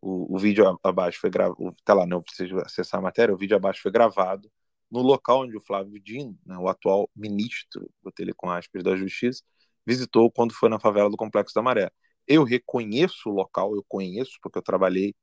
o, 0.00 0.34
o 0.34 0.38
vídeo 0.38 0.78
abaixo 0.82 1.20
foi 1.20 1.30
gravado, 1.30 1.74
tá 1.84 1.94
lá, 1.94 2.06
não 2.06 2.22
precisa 2.22 2.62
acessar 2.62 2.98
a 3.00 3.02
matéria, 3.02 3.34
o 3.34 3.38
vídeo 3.38 3.56
abaixo 3.56 3.82
foi 3.82 3.92
gravado 3.92 4.50
no 4.90 5.02
local 5.02 5.42
onde 5.42 5.56
o 5.56 5.60
Flávio 5.60 6.00
Dino, 6.00 6.38
né, 6.44 6.56
o 6.58 6.68
atual 6.68 7.10
ministro, 7.14 7.90
do 8.02 8.12
Telecom 8.12 8.50
aspas, 8.50 8.82
da 8.82 8.96
Justiça, 8.96 9.42
visitou 9.86 10.30
quando 10.30 10.54
foi 10.54 10.68
na 10.68 10.78
favela 10.78 11.10
do 11.10 11.16
Complexo 11.16 11.54
da 11.54 11.62
Maré. 11.62 11.90
Eu 12.26 12.44
reconheço 12.44 13.28
o 13.30 13.32
local, 13.32 13.74
eu 13.74 13.84
conheço, 13.88 14.32
porque 14.42 14.58
eu 14.58 14.62
trabalhei 14.62 15.14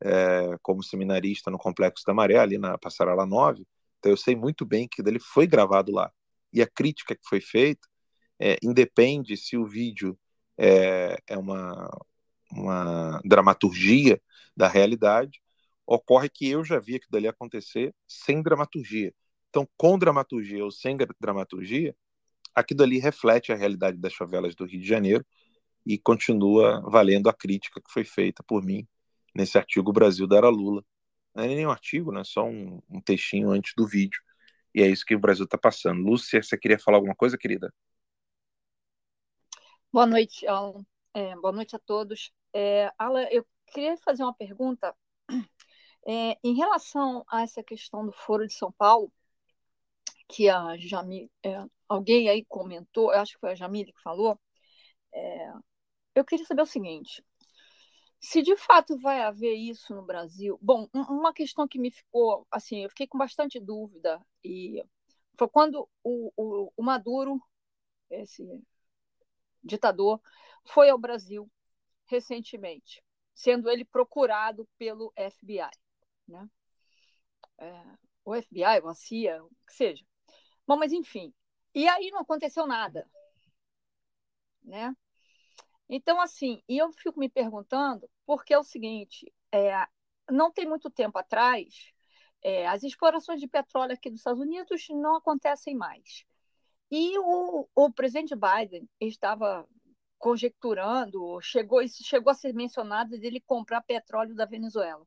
é, 0.00 0.56
como 0.62 0.82
seminarista 0.82 1.50
no 1.50 1.58
Complexo 1.58 2.04
da 2.06 2.14
Maré, 2.14 2.38
ali 2.38 2.58
na 2.58 2.76
Passarela 2.78 3.26
9, 3.26 3.64
então 3.98 4.10
eu 4.12 4.16
sei 4.16 4.34
muito 4.34 4.66
bem 4.66 4.88
que 4.88 5.00
ele 5.00 5.20
foi 5.20 5.46
gravado 5.46 5.92
lá. 5.92 6.10
E 6.52 6.60
a 6.60 6.66
crítica 6.66 7.14
que 7.14 7.22
foi 7.28 7.40
feita 7.40 7.86
é, 8.40 8.56
independe 8.62 9.36
se 9.36 9.56
o 9.56 9.64
vídeo 9.66 10.18
é, 10.58 11.16
é 11.28 11.38
uma, 11.38 11.88
uma 12.50 13.20
dramaturgia 13.24 14.20
da 14.56 14.68
realidade, 14.68 15.40
ocorre 15.86 16.28
que 16.28 16.48
eu 16.48 16.64
já 16.64 16.78
vi 16.78 16.96
aquilo 16.96 17.16
ali 17.16 17.28
acontecer 17.28 17.94
sem 18.06 18.42
dramaturgia. 18.42 19.14
Então, 19.50 19.68
com 19.76 19.98
dramaturgia 19.98 20.64
ou 20.64 20.70
sem 20.70 20.96
dramaturgia, 21.20 21.94
aquilo 22.54 22.82
ali 22.82 22.98
reflete 22.98 23.52
a 23.52 23.56
realidade 23.56 23.98
das 23.98 24.14
favelas 24.14 24.54
do 24.54 24.64
Rio 24.64 24.80
de 24.80 24.86
Janeiro 24.86 25.24
e 25.84 25.98
continua 25.98 26.80
valendo 26.88 27.28
a 27.28 27.34
crítica 27.34 27.80
que 27.80 27.92
foi 27.92 28.04
feita 28.04 28.42
por 28.42 28.62
mim 28.62 28.86
nesse 29.34 29.58
artigo 29.58 29.92
Brasil 29.92 30.26
da 30.26 30.36
Era 30.36 30.48
Lula, 30.48 30.84
não 31.34 31.44
é 31.44 31.48
nem 31.48 31.66
um 31.66 31.70
artigo, 31.70 32.12
né? 32.12 32.22
Só 32.24 32.44
um, 32.44 32.80
um 32.90 33.00
textinho 33.00 33.50
antes 33.50 33.72
do 33.74 33.86
vídeo. 33.86 34.20
E 34.74 34.82
é 34.82 34.86
isso 34.86 35.04
que 35.04 35.14
o 35.14 35.18
Brasil 35.18 35.44
está 35.44 35.58
passando. 35.58 36.02
Lúcia, 36.02 36.42
você 36.42 36.56
queria 36.58 36.78
falar 36.78 36.98
alguma 36.98 37.14
coisa, 37.14 37.38
querida? 37.38 37.72
Boa 39.90 40.06
noite, 40.06 40.46
Alan. 40.46 40.84
É, 41.14 41.34
boa 41.36 41.52
noite 41.52 41.76
a 41.76 41.78
todos. 41.78 42.32
É, 42.54 42.90
Alan, 42.98 43.24
eu 43.30 43.46
queria 43.66 43.96
fazer 43.98 44.22
uma 44.22 44.34
pergunta 44.34 44.94
é, 46.06 46.38
em 46.42 46.54
relação 46.54 47.24
a 47.30 47.42
essa 47.42 47.62
questão 47.62 48.04
do 48.04 48.12
Foro 48.12 48.46
de 48.46 48.54
São 48.54 48.72
Paulo, 48.72 49.12
que 50.28 50.48
a 50.48 50.74
é, 51.44 51.64
alguém 51.88 52.28
aí 52.28 52.44
comentou, 52.46 53.10
acho 53.10 53.34
que 53.34 53.40
foi 53.40 53.52
a 53.52 53.54
Jamile 53.54 53.92
que 53.92 54.02
falou. 54.02 54.38
É, 55.12 55.52
eu 56.14 56.24
queria 56.24 56.46
saber 56.46 56.62
o 56.62 56.66
seguinte: 56.66 57.24
se 58.20 58.42
de 58.42 58.56
fato 58.56 58.96
vai 58.98 59.20
haver 59.22 59.54
isso 59.54 59.94
no 59.94 60.02
Brasil, 60.02 60.58
bom, 60.62 60.88
uma 60.94 61.32
questão 61.34 61.66
que 61.68 61.78
me 61.78 61.90
ficou, 61.90 62.46
assim, 62.50 62.84
eu 62.84 62.88
fiquei 62.90 63.06
com 63.06 63.18
bastante 63.18 63.60
dúvida 63.60 64.20
e 64.44 64.82
foi 65.36 65.48
quando 65.48 65.88
o, 66.04 66.32
o, 66.36 66.72
o 66.76 66.82
Maduro, 66.82 67.42
esse 68.10 68.44
ditador, 69.62 70.20
foi 70.64 70.90
ao 70.90 70.98
Brasil 70.98 71.50
recentemente, 72.06 73.02
sendo 73.34 73.68
ele 73.70 73.84
procurado 73.84 74.68
pelo 74.78 75.12
FBI, 75.16 75.68
né? 76.32 76.48
É, 77.58 77.84
o 78.24 78.34
FBI, 78.34 78.64
a 78.64 78.94
CIA, 78.94 79.44
o 79.44 79.50
que 79.66 79.74
seja. 79.74 80.04
Bom, 80.66 80.76
mas 80.76 80.92
enfim, 80.92 81.32
e 81.74 81.88
aí 81.88 82.10
não 82.10 82.20
aconteceu 82.20 82.66
nada, 82.66 83.08
né? 84.64 84.94
Então, 85.88 86.20
assim, 86.20 86.62
e 86.68 86.78
eu 86.78 86.92
fico 86.92 87.18
me 87.20 87.28
perguntando, 87.28 88.08
porque 88.26 88.54
é 88.54 88.58
o 88.58 88.64
seguinte, 88.64 89.32
é, 89.52 89.86
não 90.30 90.50
tem 90.52 90.66
muito 90.66 90.90
tempo 90.90 91.18
atrás, 91.18 91.92
é, 92.42 92.66
as 92.66 92.82
explorações 92.82 93.40
de 93.40 93.48
petróleo 93.48 93.92
aqui 93.92 94.10
dos 94.10 94.20
Estados 94.20 94.40
Unidos 94.40 94.86
não 94.90 95.16
acontecem 95.16 95.76
mais. 95.76 96.24
E 96.90 97.18
o, 97.18 97.68
o 97.74 97.92
presidente 97.92 98.34
Biden 98.36 98.88
estava 99.00 99.66
conjecturando, 100.18 101.40
chegou, 101.42 101.82
isso 101.82 102.04
chegou 102.04 102.30
a 102.30 102.34
ser 102.34 102.54
mencionado 102.54 103.18
dele 103.18 103.40
comprar 103.40 103.82
petróleo 103.82 104.34
da 104.34 104.46
Venezuela. 104.46 105.06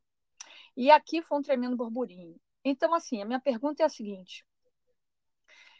E 0.76 0.92
aqui 0.92 1.22
foi 1.22 1.40
um 1.40 1.42
tremendo 1.42 1.76
burburinho. 1.76 2.40
Então, 2.64 2.94
assim, 2.94 3.22
a 3.22 3.26
minha 3.26 3.40
pergunta 3.40 3.84
é 3.84 3.86
a 3.86 3.90
seguinte: 3.90 4.46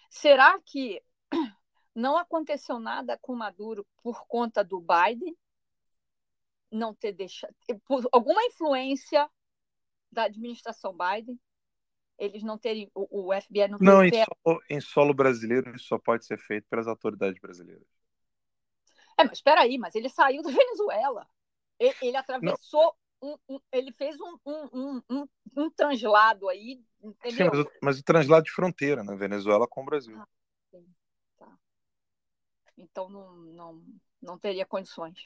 será 0.10 0.60
que 0.62 1.02
não 1.94 2.18
aconteceu 2.18 2.80
nada 2.80 3.18
com 3.22 3.36
Maduro 3.36 3.86
por 4.02 4.26
conta 4.28 4.64
do 4.64 4.80
Biden 4.80 5.36
não 6.72 6.94
ter 6.94 7.14
deixado, 7.14 7.56
por 7.86 8.08
alguma 8.12 8.44
influência 8.44 9.30
da 10.12 10.24
administração 10.24 10.96
Biden, 10.96 11.40
eles 12.18 12.44
não 12.44 12.58
terem, 12.58 12.90
o, 12.94 13.30
o 13.30 13.42
FBI 13.42 13.68
não 13.68 13.78
Não, 13.80 14.04
em 14.04 14.12
solo, 14.12 14.62
em 14.70 14.82
solo 14.82 15.14
brasileiro 15.14 15.76
isso 15.76 15.88
só 15.88 16.00
pode 16.00 16.26
ser 16.26 16.38
feito 16.38 16.68
pelas 16.70 16.88
autoridades 16.88 17.40
brasileiras. 17.40 17.86
É, 19.18 19.24
mas 19.24 19.34
espera 19.34 19.62
aí, 19.62 19.78
mas 19.78 19.96
ele 19.96 20.10
saiu 20.10 20.42
da 20.42 20.50
Venezuela. 20.52 21.28
Ele, 21.80 21.96
ele 22.02 22.18
atravessou, 22.18 22.96
um, 23.26 23.38
um, 23.50 23.60
ele 23.72 23.92
fez 23.92 24.16
um, 24.20 24.38
um, 24.46 25.02
um, 25.10 25.28
um, 25.58 25.70
translado 25.72 26.48
aí, 26.48 26.80
entendeu? 27.02 27.52
Sim, 27.52 27.58
mas, 27.58 27.60
o, 27.60 27.72
mas 27.82 28.00
o 28.00 28.04
translado 28.04 28.46
de 28.46 28.52
fronteira, 28.52 29.04
né? 29.04 29.16
Venezuela 29.16 29.68
com 29.68 29.82
o 29.82 29.86
Brasil. 29.86 30.18
Ah. 30.18 30.28
Então 32.78 33.10
não, 33.10 33.36
não, 33.36 33.84
não 34.22 34.38
teria 34.38 34.66
condições. 34.66 35.24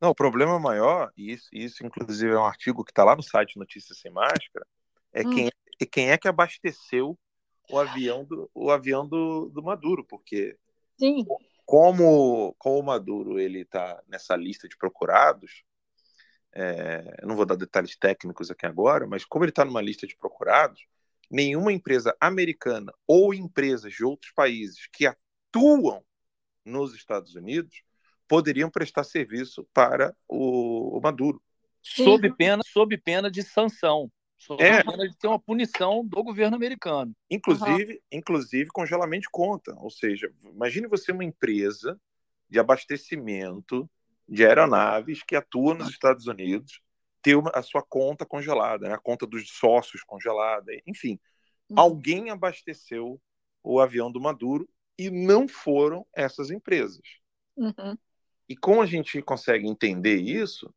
Não, 0.00 0.10
o 0.10 0.14
problema 0.14 0.58
maior, 0.58 1.12
e 1.16 1.32
isso, 1.32 1.48
isso 1.52 1.86
inclusive 1.86 2.32
é 2.32 2.38
um 2.38 2.44
artigo 2.44 2.84
que 2.84 2.90
está 2.90 3.04
lá 3.04 3.14
no 3.14 3.22
site 3.22 3.58
Notícias 3.58 3.98
Sem 3.98 4.10
Máscara, 4.10 4.66
é 5.12 5.26
hum. 5.26 5.30
quem, 5.30 5.46
é, 5.46 5.86
quem 5.86 6.10
é 6.10 6.18
que 6.18 6.28
abasteceu 6.28 7.18
o 7.70 7.78
avião 7.78 8.24
do, 8.24 8.50
o 8.54 8.70
avião 8.70 9.06
do, 9.06 9.48
do 9.48 9.62
Maduro, 9.62 10.04
porque 10.04 10.56
Sim. 10.98 11.24
como, 11.64 12.54
como 12.58 12.80
o 12.80 12.82
Maduro 12.82 13.38
ele 13.38 13.60
está 13.60 14.02
nessa 14.06 14.36
lista 14.36 14.68
de 14.68 14.76
procurados, 14.76 15.64
é, 16.58 17.20
não 17.22 17.36
vou 17.36 17.44
dar 17.44 17.54
detalhes 17.54 17.94
técnicos 17.96 18.50
aqui 18.50 18.64
agora, 18.64 19.06
mas 19.06 19.26
como 19.26 19.44
ele 19.44 19.50
está 19.50 19.62
numa 19.62 19.82
lista 19.82 20.06
de 20.06 20.16
procurados, 20.16 20.86
nenhuma 21.30 21.70
empresa 21.70 22.16
americana 22.18 22.92
ou 23.06 23.34
empresas 23.34 23.92
de 23.92 24.02
outros 24.02 24.32
países 24.32 24.88
que 24.90 25.06
atuam 25.06 26.02
nos 26.64 26.94
Estados 26.94 27.34
Unidos 27.34 27.82
poderiam 28.26 28.70
prestar 28.70 29.04
serviço 29.04 29.68
para 29.74 30.16
o, 30.26 30.98
Maduro. 31.02 31.42
Sob 31.82 32.34
pena, 32.34 32.62
sob 32.66 32.96
pena 32.96 33.30
de 33.30 33.42
sanção. 33.42 34.10
Sob 34.38 34.62
é. 34.62 34.82
pena 34.82 35.08
de 35.08 35.16
ter 35.16 35.28
uma 35.28 35.38
punição 35.38 36.04
do 36.06 36.24
governo 36.24 36.56
americano. 36.56 37.14
Inclusive, 37.30 37.92
uhum. 37.92 38.00
inclusive 38.10 38.70
congelamento 38.70 39.22
de 39.22 39.30
conta. 39.30 39.74
Ou 39.76 39.90
seja, 39.90 40.32
imagine 40.42 40.86
você 40.86 41.12
uma 41.12 41.24
empresa 41.24 42.00
de 42.48 42.58
abastecimento 42.58 43.88
de 44.28 44.44
aeronaves 44.44 45.22
que 45.22 45.36
atua 45.36 45.74
nos 45.74 45.88
Estados 45.88 46.26
Unidos 46.26 46.80
ter 47.22 47.36
a 47.54 47.62
sua 47.62 47.82
conta 47.82 48.24
congelada, 48.24 48.88
né? 48.88 48.94
a 48.94 48.98
conta 48.98 49.26
dos 49.26 49.48
sócios 49.50 50.02
congelada, 50.04 50.72
enfim. 50.86 51.18
Uhum. 51.68 51.80
Alguém 51.80 52.30
abasteceu 52.30 53.20
o 53.62 53.80
avião 53.80 54.12
do 54.12 54.20
Maduro 54.20 54.68
e 54.96 55.10
não 55.10 55.48
foram 55.48 56.06
essas 56.14 56.50
empresas. 56.50 57.02
Uhum. 57.56 57.98
E 58.48 58.56
como 58.56 58.80
a 58.80 58.86
gente 58.86 59.20
consegue 59.22 59.66
entender 59.66 60.16
isso, 60.16 60.72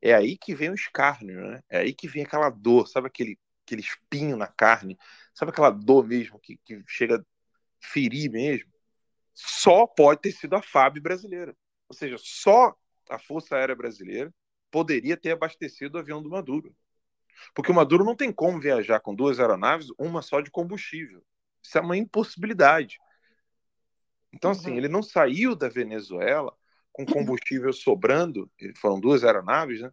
é 0.00 0.14
aí 0.14 0.38
que 0.38 0.54
vem 0.54 0.70
o 0.70 0.74
escárnio, 0.74 1.38
né? 1.38 1.62
É 1.68 1.80
aí 1.80 1.92
que 1.92 2.08
vem 2.08 2.22
aquela 2.22 2.48
dor, 2.48 2.88
sabe 2.88 3.08
aquele, 3.08 3.38
aquele 3.66 3.82
espinho 3.82 4.36
na 4.36 4.46
carne, 4.46 4.98
sabe 5.34 5.50
aquela 5.50 5.70
dor 5.70 6.06
mesmo 6.06 6.40
que, 6.40 6.58
que 6.64 6.82
chega 6.86 7.16
a 7.18 7.24
ferir 7.78 8.30
mesmo? 8.30 8.72
Só 9.34 9.86
pode 9.86 10.22
ter 10.22 10.32
sido 10.32 10.56
a 10.56 10.62
FAB 10.62 10.98
brasileira. 11.00 11.54
Ou 11.88 11.94
seja, 11.94 12.16
só 12.18 12.74
a 13.10 13.18
Força 13.18 13.56
Aérea 13.56 13.74
Brasileira 13.74 14.32
poderia 14.70 15.16
ter 15.16 15.32
abastecido 15.32 15.96
o 15.96 16.00
avião 16.00 16.22
do 16.22 16.30
Maduro. 16.30 16.74
Porque 17.54 17.72
o 17.72 17.74
Maduro 17.74 18.04
não 18.04 18.14
tem 18.14 18.32
como 18.32 18.60
viajar 18.60 19.00
com 19.00 19.14
duas 19.14 19.40
aeronaves, 19.40 19.88
uma 19.98 20.22
só 20.22 20.40
de 20.40 20.50
combustível. 20.50 21.22
Isso 21.62 21.76
é 21.76 21.80
uma 21.80 21.96
impossibilidade. 21.96 22.98
Então, 24.32 24.52
assim, 24.52 24.70
uhum. 24.70 24.76
ele 24.76 24.88
não 24.88 25.02
saiu 25.02 25.56
da 25.56 25.68
Venezuela 25.68 26.54
com 26.92 27.04
combustível 27.04 27.72
sobrando, 27.72 28.50
foram 28.76 29.00
duas 29.00 29.24
aeronaves, 29.24 29.80
né? 29.80 29.90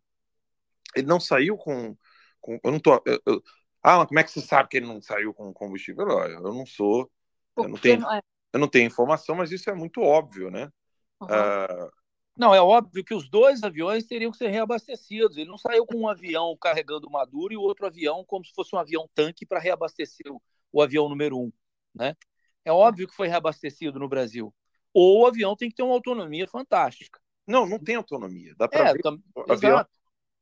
Ele 0.96 1.08
não 1.08 1.20
saiu 1.20 1.58
com. 1.58 1.96
com 2.40 2.60
eu 2.64 2.72
não 2.72 2.80
tô. 2.80 3.02
Eu, 3.06 3.22
eu, 3.26 3.44
ah, 3.84 4.06
como 4.06 4.20
é 4.20 4.24
que 4.24 4.32
você 4.32 4.42
sabe 4.42 4.70
que 4.70 4.78
ele 4.78 4.86
não 4.86 5.02
saiu 5.02 5.34
com 5.34 5.54
combustível? 5.54 6.08
Eu, 6.08 6.20
eu 6.20 6.54
não 6.54 6.66
sou. 6.66 7.10
Eu 7.56 7.68
não, 7.68 7.78
tenho, 7.78 8.08
é? 8.12 8.22
eu 8.54 8.60
não 8.60 8.68
tenho 8.68 8.86
informação, 8.86 9.36
mas 9.36 9.52
isso 9.52 9.70
é 9.70 9.74
muito 9.74 10.02
óbvio, 10.02 10.52
né? 10.52 10.70
Uhum. 11.22 11.28
Uh, 11.28 11.92
não, 12.38 12.54
é 12.54 12.62
óbvio 12.62 13.04
que 13.04 13.14
os 13.14 13.28
dois 13.28 13.64
aviões 13.64 14.06
teriam 14.06 14.32
que 14.32 14.38
ser 14.38 14.50
reabastecidos. 14.50 15.38
Ele 15.38 15.50
não 15.50 15.58
saiu 15.58 15.86
com 15.86 15.98
um 15.98 16.08
avião 16.08 16.56
carregando 16.60 17.10
Maduro 17.10 17.54
e 17.54 17.58
o 17.58 17.62
outro 17.62 17.88
avião 17.88 18.24
como 18.26 18.46
se 18.46 18.54
fosse 18.54 18.76
um 18.76 18.80
avião 18.80 19.10
tanque 19.16 19.46
para 19.46 19.60
reabastecer 19.60 20.32
o, 20.32 20.42
o, 20.72 20.82
avião 20.82 21.10
número 21.10 21.38
um, 21.38 21.52
né? 21.94 22.16
É 22.64 22.72
óbvio 22.72 23.08
que 23.08 23.16
foi 23.16 23.28
reabastecido 23.28 24.00
no 24.00 24.08
Brasil. 24.08 24.54
Ou 24.94 25.22
o 25.22 25.26
avião 25.26 25.56
tem 25.56 25.70
que 25.70 25.76
ter 25.76 25.84
uma 25.84 25.94
autonomia 25.94 26.48
fantástica. 26.48 27.20
Não, 27.46 27.66
não 27.66 27.80
tem 27.80 27.96
autonomia. 27.96 28.54
Dá 28.58 28.68
para 28.68 28.90
é, 28.90 28.94
ver. 28.94 29.02
Tam... 29.02 29.20
Avião... 29.50 29.86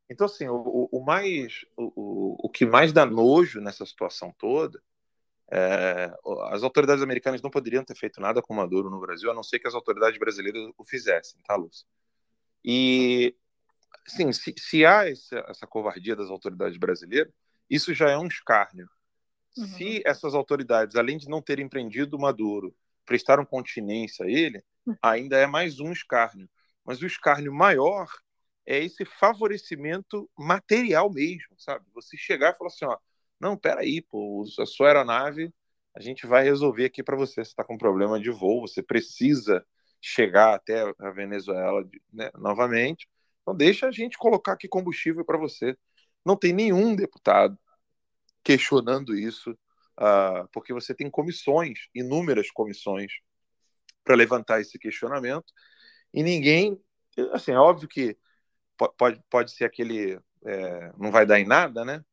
Então, 0.10 0.26
assim, 0.26 0.48
o, 0.48 0.90
o 0.92 1.04
mais, 1.04 1.66
o, 1.78 2.46
o 2.46 2.50
que 2.50 2.66
mais 2.66 2.92
dá 2.92 3.06
nojo 3.06 3.62
nessa 3.62 3.86
situação 3.86 4.34
toda 4.38 4.82
é, 5.52 6.12
as 6.50 6.64
autoridades 6.64 7.04
americanas 7.04 7.42
não 7.42 7.50
poderiam 7.50 7.84
ter 7.84 7.96
feito 7.96 8.20
nada 8.20 8.42
com 8.42 8.54
Maduro 8.54 8.90
no 8.90 9.00
Brasil, 9.00 9.30
a 9.30 9.34
não 9.34 9.44
ser 9.44 9.60
que 9.60 9.68
as 9.68 9.76
autoridades 9.76 10.18
brasileiras 10.20 10.72
o 10.78 10.84
fizessem, 10.84 11.40
tá, 11.44 11.56
Lúcia? 11.56 11.86
E, 12.64 13.36
sim, 14.08 14.32
se, 14.32 14.54
se 14.58 14.86
há 14.86 15.08
essa, 15.08 15.46
essa, 15.48 15.68
covardia 15.68 16.16
das 16.16 16.30
autoridades 16.30 16.78
brasileiras, 16.78 17.32
isso 17.70 17.94
já 17.94 18.10
é 18.10 18.18
um 18.18 18.28
escárnio. 18.28 18.90
Uhum. 19.58 19.68
Se 19.68 20.02
essas 20.06 20.34
autoridades, 20.34 20.96
além 20.96 21.18
de 21.18 21.30
não 21.30 21.42
terem 21.42 21.70
prendido 21.70 22.20
Maduro, 22.20 22.76
prestaram 23.06 23.46
continência 23.46 24.26
a 24.26 24.30
ele, 24.30 24.64
hum. 24.86 24.96
ainda 25.02 25.38
é 25.38 25.46
mais 25.46 25.80
um 25.80 25.92
escárnio. 25.92 26.50
Mas 26.84 27.02
o 27.02 27.06
escárnio 27.06 27.54
maior 27.54 28.08
é 28.66 28.84
esse 28.84 29.06
favorecimento 29.06 30.30
material 30.38 31.12
mesmo, 31.12 31.56
sabe? 31.58 31.86
Você 31.94 32.18
chegar 32.18 32.54
e 32.54 32.58
falar 32.58 32.70
assim, 32.70 32.86
ó, 32.86 32.98
não, 33.40 33.58
peraí, 33.58 34.02
pô, 34.02 34.46
a 34.60 34.66
sua 34.66 34.88
aeronave 34.88 35.54
a 35.96 36.02
gente 36.02 36.28
vai 36.28 36.44
resolver 36.44 36.86
aqui 36.86 37.02
para 37.02 37.16
você. 37.16 37.36
Você 37.36 37.52
está 37.52 37.64
com 37.64 37.78
problema 37.78 38.20
de 38.20 38.30
voo, 38.30 38.62
você 38.68 38.84
precisa 38.84 39.66
chegar 40.02 40.54
até 40.54 40.94
a 41.00 41.12
Venezuela 41.12 41.88
né, 42.12 42.30
novamente. 42.36 43.08
Então, 43.42 43.56
deixa 43.56 43.88
a 43.88 43.92
gente 43.92 44.18
colocar 44.18 44.54
aqui 44.54 44.68
combustível 44.68 45.24
para 45.24 45.38
você. 45.38 45.78
Não 46.26 46.36
tem 46.36 46.52
nenhum 46.54 46.96
deputado 46.96 47.58
questionando 48.44 49.18
isso, 49.18 49.52
uh, 50.00 50.48
porque 50.52 50.74
você 50.74 50.94
tem 50.94 51.10
comissões, 51.10 51.88
inúmeras 51.94 52.52
comissões, 52.52 53.12
para 54.04 54.16
levantar 54.16 54.62
esse 54.62 54.78
questionamento, 54.78 55.52
e 56.14 56.22
ninguém. 56.24 56.80
Assim, 57.32 57.52
é 57.52 57.60
óbvio 57.60 57.88
que 57.88 58.18
pode, 58.98 59.22
pode 59.30 59.52
ser 59.52 59.66
aquele. 59.66 60.20
É, 60.46 60.92
não 60.98 61.12
vai 61.12 61.26
dar 61.26 61.40
em 61.40 61.46
nada, 61.46 61.84
né? 61.84 62.04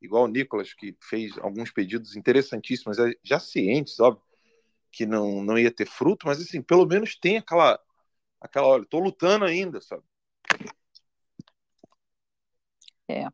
Igual 0.00 0.24
o 0.24 0.28
Nicolas, 0.28 0.72
que 0.74 0.96
fez 1.00 1.36
alguns 1.38 1.70
pedidos 1.70 2.16
interessantíssimos, 2.16 2.98
é, 2.98 3.12
já 3.22 3.38
cientes, 3.38 3.98
óbvio, 4.00 4.22
que 4.90 5.06
não, 5.06 5.42
não 5.42 5.58
ia 5.58 5.70
ter 5.70 5.86
fruto, 5.86 6.26
mas 6.26 6.40
assim, 6.40 6.62
pelo 6.62 6.86
menos 6.86 7.16
tem 7.16 7.38
aquela, 7.38 7.78
aquela 8.40 8.66
olha, 8.66 8.86
tô 8.86 8.98
lutando 8.98 9.44
ainda, 9.44 9.80
sabe? 9.80 10.02
É. 13.08 13.26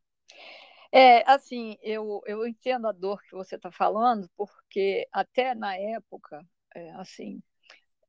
É, 0.92 1.30
assim, 1.30 1.76
eu, 1.82 2.22
eu 2.26 2.46
entendo 2.46 2.86
a 2.86 2.92
dor 2.92 3.20
que 3.22 3.32
você 3.32 3.56
está 3.56 3.70
falando, 3.70 4.30
porque 4.36 5.06
até 5.12 5.54
na 5.54 5.76
época, 5.76 6.42
é, 6.74 6.90
assim, 6.92 7.42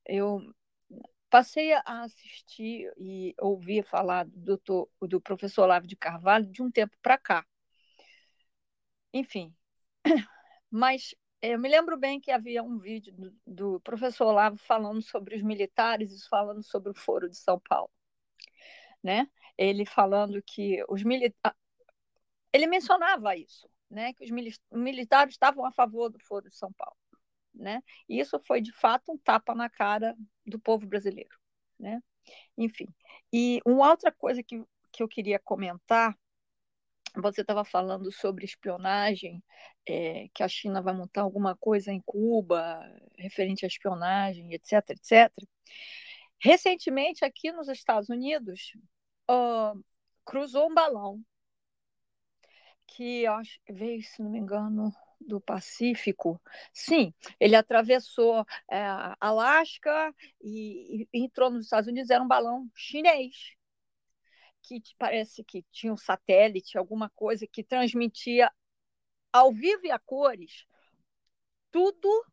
eu 0.05 0.41
passei 1.29 1.73
a 1.73 1.83
assistir 2.03 2.91
e 2.97 3.35
ouvir 3.39 3.83
falar 3.83 4.25
do, 4.25 4.57
doutor, 4.57 4.89
do 5.01 5.19
professor 5.21 5.63
Olavo 5.63 5.87
de 5.87 5.95
Carvalho 5.95 6.45
de 6.47 6.61
um 6.61 6.71
tempo 6.71 6.95
para 7.01 7.17
cá. 7.17 7.45
Enfim, 9.13 9.55
mas 10.69 11.15
eu 11.41 11.59
me 11.59 11.69
lembro 11.69 11.97
bem 11.97 12.19
que 12.19 12.31
havia 12.31 12.63
um 12.63 12.77
vídeo 12.79 13.13
do, 13.13 13.35
do 13.45 13.79
professor 13.81 14.27
Olavo 14.27 14.57
falando 14.57 15.01
sobre 15.01 15.35
os 15.35 15.41
militares 15.41 16.11
e 16.11 16.27
falando 16.27 16.63
sobre 16.63 16.91
o 16.91 16.95
Foro 16.95 17.29
de 17.29 17.37
São 17.37 17.59
Paulo. 17.59 17.91
Né? 19.03 19.29
Ele 19.57 19.85
falando 19.85 20.41
que 20.41 20.83
os 20.89 21.03
militares. 21.03 21.57
Ele 22.51 22.67
mencionava 22.67 23.35
isso, 23.35 23.69
né? 23.89 24.13
que 24.13 24.23
os 24.25 24.31
militares 24.71 25.35
estavam 25.35 25.65
a 25.65 25.71
favor 25.71 26.09
do 26.09 26.19
Foro 26.19 26.49
de 26.49 26.55
São 26.55 26.71
Paulo. 26.73 26.97
Né? 27.53 27.81
E 28.09 28.19
isso 28.19 28.39
foi, 28.39 28.61
de 28.61 28.71
fato, 28.71 29.11
um 29.11 29.17
tapa 29.17 29.53
na 29.53 29.69
cara 29.69 30.15
do 30.45 30.59
povo 30.59 30.87
brasileiro. 30.87 31.37
Né? 31.79 32.01
Enfim. 32.57 32.87
E 33.31 33.61
uma 33.65 33.89
outra 33.89 34.11
coisa 34.11 34.41
que, 34.41 34.63
que 34.91 35.03
eu 35.03 35.07
queria 35.07 35.39
comentar 35.39 36.17
você 37.15 37.41
estava 37.41 37.63
falando 37.63 38.11
sobre 38.11 38.45
espionagem, 38.45 39.43
é, 39.87 40.27
que 40.33 40.43
a 40.43 40.47
China 40.47 40.81
vai 40.81 40.93
montar 40.93 41.21
alguma 41.21 41.55
coisa 41.55 41.91
em 41.91 42.01
Cuba 42.05 42.79
referente 43.17 43.65
à 43.65 43.67
espionagem, 43.67 44.53
etc, 44.53 44.89
etc. 44.91 45.31
Recentemente, 46.39 47.25
aqui 47.25 47.51
nos 47.51 47.67
Estados 47.67 48.09
Unidos, 48.09 48.73
uh, 49.29 49.83
cruzou 50.25 50.69
um 50.69 50.73
balão 50.73 51.21
que 52.85 53.25
acho, 53.27 53.59
veio, 53.69 54.01
se 54.03 54.21
não 54.21 54.31
me 54.31 54.39
engano, 54.39 54.93
do 55.19 55.41
Pacífico. 55.41 56.41
Sim, 56.71 57.13
ele 57.39 57.55
atravessou 57.55 58.45
é, 58.71 58.77
Alasca 59.19 60.13
e, 60.41 61.07
e 61.13 61.25
entrou 61.25 61.49
nos 61.49 61.65
Estados 61.65 61.89
Unidos. 61.89 62.09
Era 62.09 62.23
um 62.23 62.27
balão 62.27 62.69
chinês 62.75 63.56
que 64.67 64.95
parece 64.97 65.43
que 65.43 65.63
tinha 65.71 65.93
um 65.93 65.97
satélite, 65.97 66.77
alguma 66.77 67.09
coisa 67.09 67.47
que 67.47 67.63
transmitia 67.63 68.51
ao 69.31 69.51
vivo 69.51 69.85
e 69.85 69.91
a 69.91 69.99
cores 69.99 70.65
tudo 71.71 72.25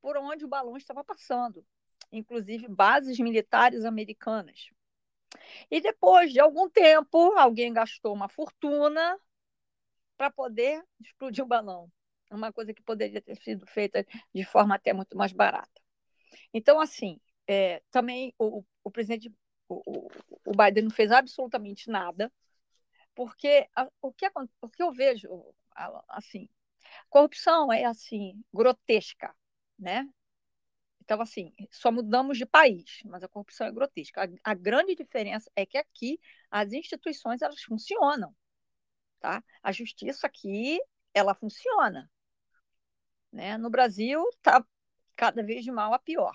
por 0.00 0.16
onde 0.16 0.44
o 0.44 0.48
balão 0.48 0.76
estava 0.76 1.04
passando, 1.04 1.64
inclusive 2.12 2.68
bases 2.68 3.18
militares 3.18 3.84
americanas. 3.84 4.68
E 5.70 5.80
depois 5.80 6.32
de 6.32 6.40
algum 6.40 6.68
tempo, 6.68 7.32
alguém 7.36 7.72
gastou 7.72 8.12
uma 8.12 8.28
fortuna 8.28 9.18
para 10.16 10.30
poder 10.30 10.84
explodir 11.00 11.44
o 11.44 11.48
balão. 11.48 11.90
Uma 12.30 12.52
coisa 12.52 12.72
que 12.72 12.82
poderia 12.82 13.20
ter 13.20 13.36
sido 13.36 13.66
feita 13.66 14.06
de 14.34 14.44
forma 14.44 14.74
até 14.74 14.92
muito 14.92 15.16
mais 15.16 15.32
barata. 15.32 15.80
Então, 16.54 16.80
assim, 16.80 17.20
é, 17.46 17.82
também 17.90 18.32
o, 18.38 18.64
o 18.84 18.90
presidente 18.90 19.32
o, 19.68 20.08
o 20.50 20.56
Biden 20.56 20.84
não 20.84 20.90
fez 20.90 21.12
absolutamente 21.12 21.88
nada, 21.88 22.32
porque 23.14 23.68
a, 23.76 23.88
o, 24.02 24.12
que, 24.12 24.28
o 24.60 24.68
que 24.68 24.82
eu 24.82 24.92
vejo, 24.92 25.28
assim, 26.08 26.48
corrupção 27.08 27.72
é, 27.72 27.84
assim, 27.84 28.42
grotesca, 28.52 29.32
né? 29.78 30.08
Então, 31.02 31.20
assim, 31.20 31.54
só 31.70 31.92
mudamos 31.92 32.36
de 32.36 32.46
país, 32.46 33.00
mas 33.04 33.22
a 33.22 33.28
corrupção 33.28 33.66
é 33.68 33.72
grotesca. 33.72 34.24
A, 34.24 34.50
a, 34.50 34.54
grande 34.54 34.96
diferença 34.96 35.50
é 35.54 35.64
que 35.64 35.78
aqui 35.78 36.20
as 36.50 36.72
instituições, 36.72 37.42
elas 37.42 37.62
funcionam, 37.62 38.34
tá? 39.20 39.42
A 39.62 39.70
justiça 39.70 40.26
aqui, 40.26 40.80
ela 41.14 41.34
funciona. 41.34 42.10
Né? 43.32 43.56
No 43.56 43.70
Brasil, 43.70 44.24
tá 44.42 44.64
cada 45.14 45.44
vez 45.44 45.64
de 45.64 45.70
mal 45.70 45.94
a 45.94 45.98
pior. 45.98 46.34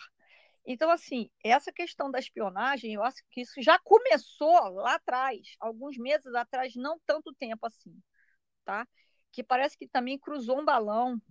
Então, 0.66 0.90
assim, 0.90 1.30
essa 1.44 1.72
questão 1.72 2.10
da 2.10 2.20
espionagem, 2.20 2.94
eu 2.94 3.04
acho 3.04 3.24
que 3.32 3.42
isso 3.42 3.62
já 3.62 3.78
começou 3.80 4.70
lá 4.70 4.96
atrás, 4.96 5.56
alguns 5.60 5.98
meses 5.98 6.34
atrás, 6.34 6.76
não 6.76 7.00
tanto 7.06 7.34
tempo 7.34 7.66
assim, 7.68 7.96
tá? 8.66 8.88
que 9.36 9.44
parece 9.44 9.78
que 9.78 9.86
também 9.88 10.18
cruzou 10.18 10.62
um 10.62 10.66
balão, 10.66 11.22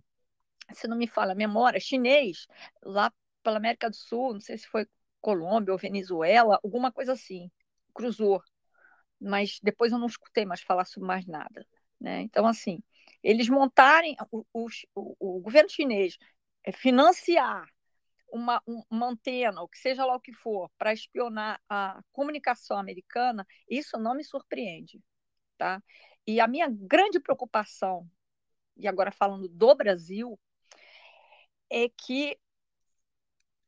se 0.73 0.86
não 0.86 0.97
me 0.97 1.06
falha 1.06 1.32
a 1.32 1.35
memória, 1.35 1.81
chinês, 1.81 2.47
lá 2.82 3.11
pela 3.43 3.56
América 3.56 3.89
do 3.89 3.97
Sul, 3.97 4.35
não 4.35 4.40
sei 4.40 4.59
se 4.59 4.66
foi 4.69 4.86
Colômbia 5.23 5.73
ou 5.73 5.78
Venezuela, 5.78 6.61
alguma 6.62 6.93
coisa 6.93 7.15
assim, 7.15 7.51
cruzou. 7.94 8.43
Mas 9.19 9.59
depois 9.62 9.90
eu 9.90 9.98
não 9.98 10.06
escutei 10.06 10.44
mais 10.44 10.61
falar 10.61 10.85
sobre 10.85 11.06
mais 11.06 11.27
nada. 11.27 11.66
Né? 11.98 12.20
Então, 12.20 12.47
assim, 12.47 12.82
eles 13.23 13.48
montarem, 13.48 14.16
o, 14.31 14.44
o, 14.52 14.69
o 15.19 15.40
governo 15.40 15.70
chinês 15.70 16.19
é, 16.62 16.73
financiar 16.73 17.66
uma, 18.28 18.62
uma 18.90 19.09
antena, 19.09 19.60
ou 19.60 19.68
que 19.68 19.78
seja 19.78 20.05
lá 20.05 20.16
o 20.16 20.20
que 20.20 20.32
for, 20.32 20.70
para 20.78 20.92
espionar 20.92 21.60
a 21.68 22.02
comunicação 22.12 22.78
americana, 22.78 23.46
isso 23.68 23.98
não 23.98 24.14
me 24.14 24.24
surpreende. 24.24 25.02
Tá? 25.56 25.82
E 26.26 26.40
a 26.40 26.46
minha 26.48 26.68
grande 26.68 27.20
preocupação, 27.20 28.09
e 28.76 28.88
agora 28.88 29.12
falando 29.12 29.48
do 29.48 29.74
Brasil, 29.74 30.38
é 31.70 31.88
que 31.88 32.38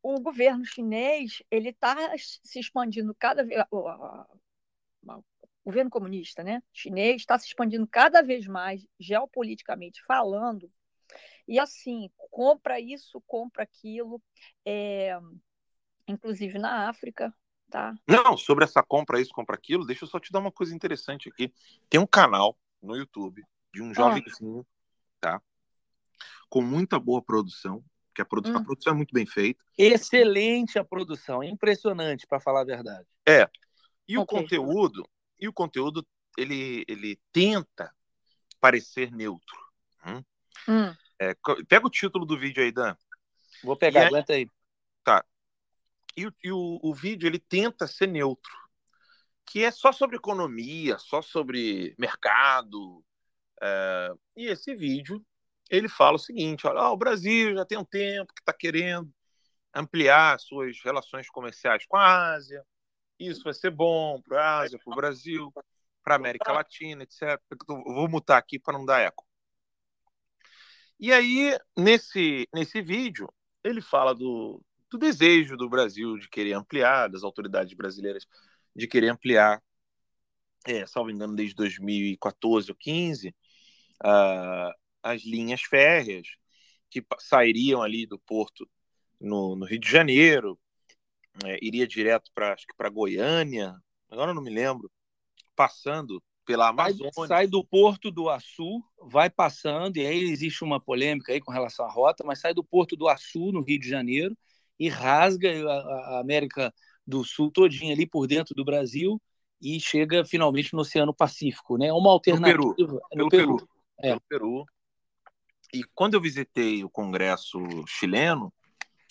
o 0.02 0.20
governo 0.20 0.64
chinês 0.64 1.42
ele 1.50 1.70
está 1.70 1.96
se 2.16 2.60
expandindo 2.60 3.14
cada 3.14 3.44
vez 3.44 3.64
o, 3.70 3.84
governo 5.64 5.90
comunista 5.90 6.44
né 6.44 6.62
chinês 6.72 7.22
está 7.22 7.36
se 7.38 7.46
expandindo 7.48 7.86
cada 7.88 8.22
vez 8.22 8.46
mais 8.46 8.86
geopoliticamente 9.00 10.04
falando 10.04 10.70
e 11.46 11.58
assim 11.58 12.10
compra 12.30 12.80
isso 12.80 13.22
compra 13.26 13.62
aquilo 13.62 14.22
é, 14.64 15.18
inclusive 16.06 16.58
na 16.58 16.88
África 16.88 17.34
tá 17.70 17.94
não 18.06 18.36
sobre 18.36 18.64
essa 18.64 18.82
compra 18.82 19.20
isso 19.20 19.32
compra 19.32 19.56
aquilo 19.56 19.86
deixa 19.86 20.04
eu 20.04 20.08
só 20.08 20.18
te 20.20 20.32
dar 20.32 20.40
uma 20.40 20.52
coisa 20.52 20.74
interessante 20.74 21.28
aqui 21.28 21.52
tem 21.88 22.00
um 22.00 22.06
canal 22.06 22.58
no 22.82 22.96
YouTube 22.96 23.44
de 23.72 23.82
um 23.82 23.94
jovenzinho 23.94 24.60
ah. 24.60 25.38
tá 25.38 25.42
com 26.48 26.62
muita 26.62 26.98
boa 26.98 27.22
produção 27.22 27.84
que 28.16 28.22
a 28.22 28.24
produção, 28.24 28.56
hum. 28.56 28.60
a 28.60 28.64
produção 28.64 28.92
é 28.94 28.96
muito 28.96 29.12
bem 29.12 29.26
feita. 29.26 29.62
Excelente 29.76 30.78
a 30.78 30.84
produção, 30.84 31.44
impressionante, 31.44 32.26
para 32.26 32.40
falar 32.40 32.62
a 32.62 32.64
verdade. 32.64 33.06
É. 33.26 33.48
E 34.08 34.16
okay. 34.16 34.22
o 34.22 34.26
conteúdo, 34.26 35.08
e 35.38 35.46
o 35.46 35.52
conteúdo, 35.52 36.06
ele, 36.38 36.82
ele 36.88 37.20
tenta 37.30 37.92
parecer 38.58 39.12
neutro. 39.12 39.58
Hum? 40.06 40.24
Hum. 40.66 40.94
É, 41.20 41.34
pega 41.68 41.86
o 41.86 41.90
título 41.90 42.24
do 42.24 42.38
vídeo 42.38 42.62
aí, 42.62 42.72
Dan. 42.72 42.94
Vou 43.62 43.76
pegar, 43.76 44.04
e 44.04 44.06
aguenta 44.06 44.32
aí. 44.32 44.50
Tá. 45.02 45.24
E, 46.16 46.28
e 46.44 46.52
o, 46.52 46.78
o 46.82 46.94
vídeo, 46.94 47.26
ele 47.26 47.38
tenta 47.38 47.86
ser 47.86 48.06
neutro. 48.06 48.52
Que 49.44 49.64
é 49.64 49.70
só 49.70 49.92
sobre 49.92 50.16
economia, 50.16 50.98
só 50.98 51.22
sobre 51.22 51.94
mercado. 51.98 53.04
É, 53.62 54.12
e 54.36 54.46
esse 54.46 54.74
vídeo 54.74 55.24
ele 55.70 55.88
fala 55.88 56.16
o 56.16 56.18
seguinte: 56.18 56.66
olha, 56.66 56.88
o 56.88 56.96
Brasil 56.96 57.54
já 57.54 57.64
tem 57.64 57.78
um 57.78 57.84
tempo 57.84 58.32
que 58.34 58.40
está 58.40 58.52
querendo 58.52 59.12
ampliar 59.74 60.38
suas 60.40 60.78
relações 60.82 61.28
comerciais 61.28 61.86
com 61.86 61.96
a 61.96 62.34
Ásia. 62.34 62.64
Isso 63.18 63.44
vai 63.44 63.54
ser 63.54 63.70
bom 63.70 64.20
para 64.22 64.42
a 64.42 64.58
Ásia, 64.60 64.78
para 64.82 64.92
o 64.92 64.96
Brasil, 64.96 65.52
para 66.02 66.14
a 66.14 66.16
América 66.16 66.52
Latina, 66.52 67.02
etc. 67.02 67.40
Eu 67.68 67.94
vou 67.94 68.08
mutar 68.08 68.38
aqui 68.38 68.58
para 68.58 68.76
não 68.76 68.84
dar 68.84 69.00
eco. 69.00 69.25
E 70.98 71.12
aí, 71.12 71.56
nesse, 71.76 72.48
nesse 72.54 72.80
vídeo, 72.80 73.28
ele 73.62 73.80
fala 73.80 74.14
do, 74.14 74.62
do 74.90 74.98
desejo 74.98 75.56
do 75.56 75.68
Brasil 75.68 76.18
de 76.18 76.28
querer 76.28 76.54
ampliar, 76.54 77.08
das 77.08 77.22
autoridades 77.22 77.74
brasileiras 77.74 78.26
de 78.74 78.86
querer 78.86 79.08
ampliar, 79.08 79.62
é, 80.66 80.86
salvo 80.86 81.10
engano, 81.10 81.34
desde 81.36 81.54
2014 81.54 82.70
ou 82.70 82.76
15, 82.76 83.28
uh, 84.04 84.72
as 85.02 85.22
linhas 85.22 85.62
férreas 85.62 86.28
que 86.90 87.04
sairiam 87.20 87.82
ali 87.82 88.06
do 88.06 88.18
porto 88.18 88.68
no, 89.20 89.56
no 89.56 89.66
Rio 89.66 89.78
de 89.78 89.90
Janeiro, 89.90 90.58
é, 91.44 91.58
iria 91.62 91.86
direto 91.86 92.30
para 92.34 92.54
acho 92.54 92.66
que 92.66 92.74
para 92.76 92.88
Goiânia, 92.88 93.74
agora 94.10 94.32
não 94.32 94.42
me 94.42 94.50
lembro, 94.50 94.90
passando 95.54 96.22
pela 96.46 96.68
Amazônia. 96.68 97.10
Sai, 97.12 97.26
sai, 97.26 97.46
do 97.46 97.62
porto 97.62 98.10
do 98.10 98.30
Açu, 98.30 98.82
vai 99.02 99.28
passando, 99.28 99.96
e 99.96 100.06
aí 100.06 100.30
existe 100.30 100.64
uma 100.64 100.80
polêmica 100.80 101.32
aí 101.32 101.40
com 101.40 101.52
relação 101.52 101.84
à 101.84 101.90
rota, 101.90 102.24
mas 102.24 102.40
sai 102.40 102.54
do 102.54 102.64
porto 102.64 102.96
do 102.96 103.08
Açu, 103.08 103.52
no 103.52 103.60
Rio 103.60 103.80
de 103.80 103.88
Janeiro, 103.88 104.34
e 104.78 104.88
rasga 104.88 105.50
a, 105.50 106.16
a 106.16 106.20
América 106.20 106.72
do 107.06 107.24
Sul 107.24 107.50
todinha 107.50 107.92
ali 107.92 108.06
por 108.06 108.26
dentro 108.26 108.54
do 108.54 108.64
Brasil 108.64 109.20
e 109.60 109.80
chega 109.80 110.24
finalmente 110.24 110.72
no 110.72 110.80
Oceano 110.80 111.14
Pacífico, 111.14 111.76
né? 111.76 111.92
Uma 111.92 112.10
alternativa 112.10 112.58
no 112.58 112.74
Peru. 112.74 113.00
No 113.14 113.28
Pelo 113.28 113.28
Peru. 113.28 113.56
Peru. 113.56 113.68
É. 113.98 114.08
Pelo 114.08 114.20
Peru. 114.28 114.66
E 115.74 115.82
quando 115.94 116.14
eu 116.14 116.20
visitei 116.20 116.84
o 116.84 116.90
Congresso 116.90 117.58
chileno, 117.86 118.52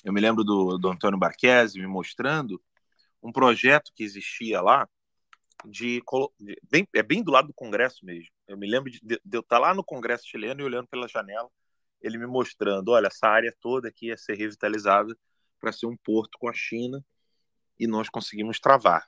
eu 0.04 0.14
me 0.14 0.22
lembro 0.22 0.44
do, 0.44 0.78
do 0.78 0.90
Antônio 0.90 1.20
Barquesi 1.20 1.80
me 1.80 1.88
mostrando 1.88 2.62
um 3.22 3.32
projeto 3.32 3.92
que 3.96 4.04
existia 4.04 4.62
lá 4.62 4.88
de, 5.64 6.02
de 6.40 6.62
bem, 6.70 6.88
é 6.94 7.04
bem 7.04 7.24
do 7.24 7.32
lado 7.32 7.48
do 7.48 7.54
Congresso 7.54 8.06
mesmo. 8.06 8.30
Eu 8.48 8.58
me 8.58 8.68
lembro 8.68 8.92
de, 8.92 9.00
de, 9.02 9.20
eu 9.32 9.42
estar 9.42 9.60
lá 9.60 9.74
no 9.74 9.84
Congresso 9.84 10.28
chileno 10.28 10.62
e 10.62 10.64
olhando 10.64 10.88
pela 10.88 11.08
janela, 11.08 11.50
ele 12.02 12.18
me 12.18 12.28
mostrando, 12.28 12.90
olha, 12.90 13.08
essa 13.08 13.28
área 13.28 13.56
toda 13.62 13.88
aqui 13.88 14.08
ia 14.08 14.18
ser 14.18 14.36
revitalizada 14.36 15.18
para 15.60 15.72
ser 15.72 15.88
um 15.88 15.98
porto 15.98 16.38
com 16.38 16.50
a 16.50 16.54
China 16.54 17.04
e 17.80 17.88
nós 17.88 18.10
conseguimos 18.10 18.60
travar. 18.60 19.08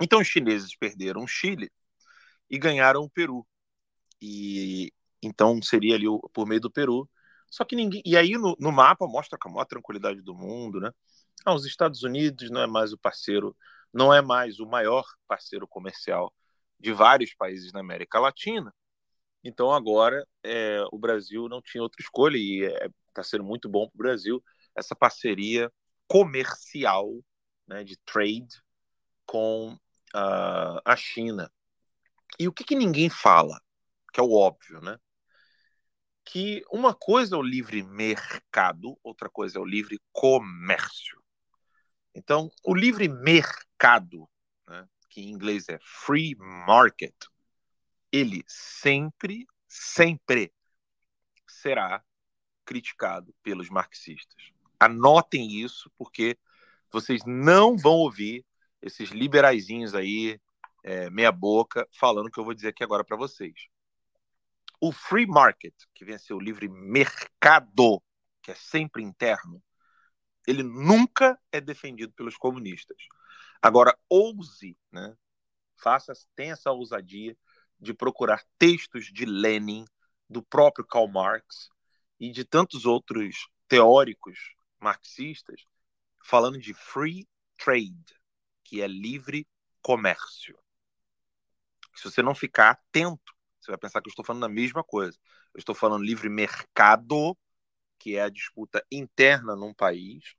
Então 0.00 0.20
os 0.20 0.28
chineses 0.28 0.76
perderam 0.76 1.24
o 1.24 1.28
Chile 1.28 1.70
e 2.50 2.58
ganharam 2.58 3.02
o 3.02 3.10
Peru. 3.10 3.46
E 4.20 4.92
então 5.22 5.60
seria 5.62 5.94
ali 5.94 6.06
o, 6.06 6.20
por 6.32 6.46
meio 6.46 6.60
do 6.60 6.70
Peru. 6.70 7.08
Só 7.50 7.64
que 7.64 7.74
ninguém. 7.74 8.02
E 8.04 8.16
aí 8.16 8.32
no, 8.32 8.56
no 8.58 8.70
mapa 8.70 9.06
mostra 9.06 9.38
com 9.38 9.48
a 9.48 9.52
maior 9.52 9.64
tranquilidade 9.64 10.20
do 10.20 10.34
mundo, 10.34 10.80
né? 10.80 10.90
Ah, 11.44 11.54
os 11.54 11.64
Estados 11.64 12.02
Unidos 12.02 12.50
não 12.50 12.60
é 12.60 12.66
mais 12.66 12.92
o 12.92 12.98
parceiro, 12.98 13.56
não 13.96 14.12
é 14.12 14.22
mais 14.22 14.60
o 14.60 14.66
maior 14.66 15.04
parceiro 15.26 15.66
comercial 15.66 16.32
de 16.78 16.92
vários 16.92 17.34
países 17.34 17.72
na 17.72 17.80
América 17.80 18.20
Latina. 18.20 18.72
Então 19.42 19.72
agora 19.72 20.26
é, 20.44 20.84
o 20.92 20.98
Brasil 20.98 21.48
não 21.48 21.62
tinha 21.62 21.82
outra 21.82 22.02
escolha 22.02 22.36
e 22.36 22.64
está 22.64 22.84
é, 22.84 22.88
tá 23.14 23.22
sendo 23.22 23.44
muito 23.44 23.68
bom 23.68 23.88
para 23.88 23.94
o 23.94 23.98
Brasil 23.98 24.44
essa 24.76 24.94
parceria 24.94 25.72
comercial, 26.06 27.10
né, 27.66 27.82
de 27.82 27.96
trade 28.04 28.62
com 29.24 29.72
uh, 29.72 30.80
a 30.84 30.96
China. 30.96 31.50
E 32.38 32.46
o 32.46 32.52
que, 32.52 32.64
que 32.64 32.74
ninguém 32.74 33.08
fala, 33.08 33.58
que 34.12 34.20
é 34.20 34.22
o 34.22 34.32
óbvio, 34.32 34.80
né? 34.80 34.98
que 36.26 36.62
uma 36.72 36.92
coisa 36.92 37.36
é 37.36 37.38
o 37.38 37.42
livre 37.42 37.82
mercado, 37.84 38.98
outra 39.02 39.30
coisa 39.30 39.58
é 39.58 39.60
o 39.60 39.64
livre 39.64 39.98
comércio. 40.12 41.22
Então, 42.16 42.50
o 42.64 42.74
livre 42.74 43.08
mercado, 43.10 44.26
né, 44.66 44.88
que 45.10 45.20
em 45.20 45.30
inglês 45.30 45.68
é 45.68 45.78
free 45.82 46.34
market, 46.34 47.14
ele 48.10 48.42
sempre, 48.48 49.46
sempre 49.68 50.50
será 51.46 52.02
criticado 52.64 53.34
pelos 53.42 53.68
marxistas. 53.68 54.50
Anotem 54.80 55.60
isso, 55.60 55.92
porque 55.98 56.38
vocês 56.90 57.20
não 57.26 57.76
vão 57.76 57.92
ouvir 57.92 58.46
esses 58.80 59.10
liberaizinhos 59.10 59.94
aí, 59.94 60.40
é, 60.82 61.10
meia 61.10 61.30
boca, 61.30 61.86
falando 61.92 62.28
o 62.28 62.30
que 62.30 62.40
eu 62.40 62.44
vou 62.44 62.54
dizer 62.54 62.68
aqui 62.68 62.82
agora 62.82 63.04
para 63.04 63.16
vocês. 63.16 63.68
O 64.80 64.90
free 64.90 65.26
market, 65.26 65.74
que 65.94 66.02
vem 66.02 66.14
a 66.14 66.18
ser 66.18 66.32
o 66.32 66.40
livre 66.40 66.66
mercado, 66.66 68.02
que 68.40 68.52
é 68.52 68.54
sempre 68.54 69.02
interno, 69.02 69.62
ele 70.46 70.62
nunca 70.62 71.38
é 71.50 71.60
defendido 71.60 72.12
pelos 72.12 72.36
comunistas. 72.36 72.96
Agora, 73.60 73.96
ouse, 74.08 74.76
né? 74.92 75.16
Faça, 75.76 76.12
tenha 76.34 76.52
essa 76.52 76.70
ousadia 76.70 77.36
de 77.78 77.92
procurar 77.92 78.42
textos 78.58 79.06
de 79.06 79.24
Lenin, 79.24 79.84
do 80.28 80.42
próprio 80.42 80.86
Karl 80.86 81.08
Marx 81.08 81.68
e 82.18 82.30
de 82.30 82.44
tantos 82.44 82.86
outros 82.86 83.48
teóricos 83.68 84.54
marxistas 84.80 85.64
falando 86.24 86.58
de 86.58 86.74
free 86.74 87.28
trade, 87.56 88.20
que 88.64 88.80
é 88.80 88.86
livre 88.86 89.46
comércio. 89.82 90.58
Se 91.94 92.10
você 92.10 92.22
não 92.22 92.34
ficar 92.34 92.70
atento 92.70 93.36
você 93.66 93.72
vai 93.72 93.78
pensar 93.78 94.00
que 94.00 94.08
eu 94.08 94.10
estou 94.10 94.24
falando 94.24 94.42
da 94.42 94.48
mesma 94.48 94.84
coisa. 94.84 95.18
Eu 95.52 95.58
estou 95.58 95.74
falando 95.74 96.04
livre 96.04 96.28
mercado, 96.28 97.36
que 97.98 98.16
é 98.16 98.22
a 98.22 98.28
disputa 98.28 98.84
interna 98.90 99.56
num 99.56 99.74
país, 99.74 100.34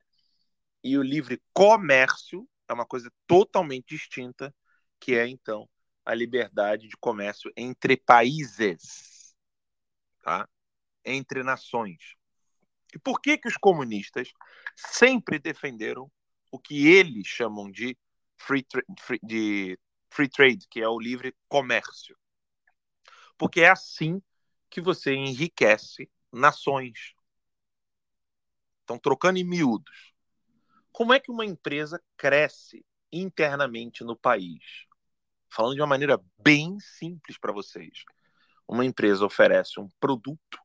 e 0.84 0.98
o 0.98 1.04
livre 1.04 1.42
comércio 1.54 2.48
é 2.68 2.74
uma 2.74 2.86
coisa 2.86 3.12
totalmente 3.26 3.96
distinta, 3.96 4.54
que 5.00 5.16
é 5.16 5.28
então 5.28 5.70
a 6.06 6.14
liberdade 6.14 6.88
de 6.88 6.98
comércio 6.98 7.52
entre 7.56 7.98
países, 7.98 9.36
tá? 10.22 10.48
Entre 11.04 11.44
nações. 11.44 12.16
E 12.94 13.00
por 13.00 13.20
que 13.22 13.38
que 13.38 13.48
os 13.48 13.58
comunistas 13.58 14.32
sempre 14.76 15.40
defenderam 15.40 16.12
o 16.52 16.60
que 16.60 16.88
eles 16.88 17.28
chamam 17.28 17.70
de 17.70 17.98
free, 18.38 18.66
free, 19.00 19.20
de 19.24 19.80
free 20.10 20.30
trade, 20.30 20.68
que 20.70 20.82
é 20.82 20.88
o 20.88 21.00
livre 21.00 21.36
comércio? 21.50 22.18
porque 23.38 23.62
é 23.62 23.70
assim 23.70 24.22
que 24.70 24.82
você 24.82 25.14
enriquece 25.14 26.10
nações. 26.34 27.14
Então, 28.88 28.98
trocando 28.98 29.38
em 29.38 29.44
miúdos, 29.44 30.14
como 30.94 31.12
é 31.12 31.20
que 31.20 31.30
uma 31.30 31.46
empresa 31.46 32.02
cresce 32.16 32.86
internamente 33.12 34.02
no 34.02 34.16
país? 34.16 34.64
Falando 35.52 35.76
de 35.76 35.82
uma 35.82 35.88
maneira 35.88 36.18
bem 36.38 36.80
simples 36.80 37.38
para 37.38 37.52
vocês. 37.52 38.06
Uma 38.66 38.86
empresa 38.86 39.26
oferece 39.26 39.78
um 39.78 39.90
produto 40.00 40.58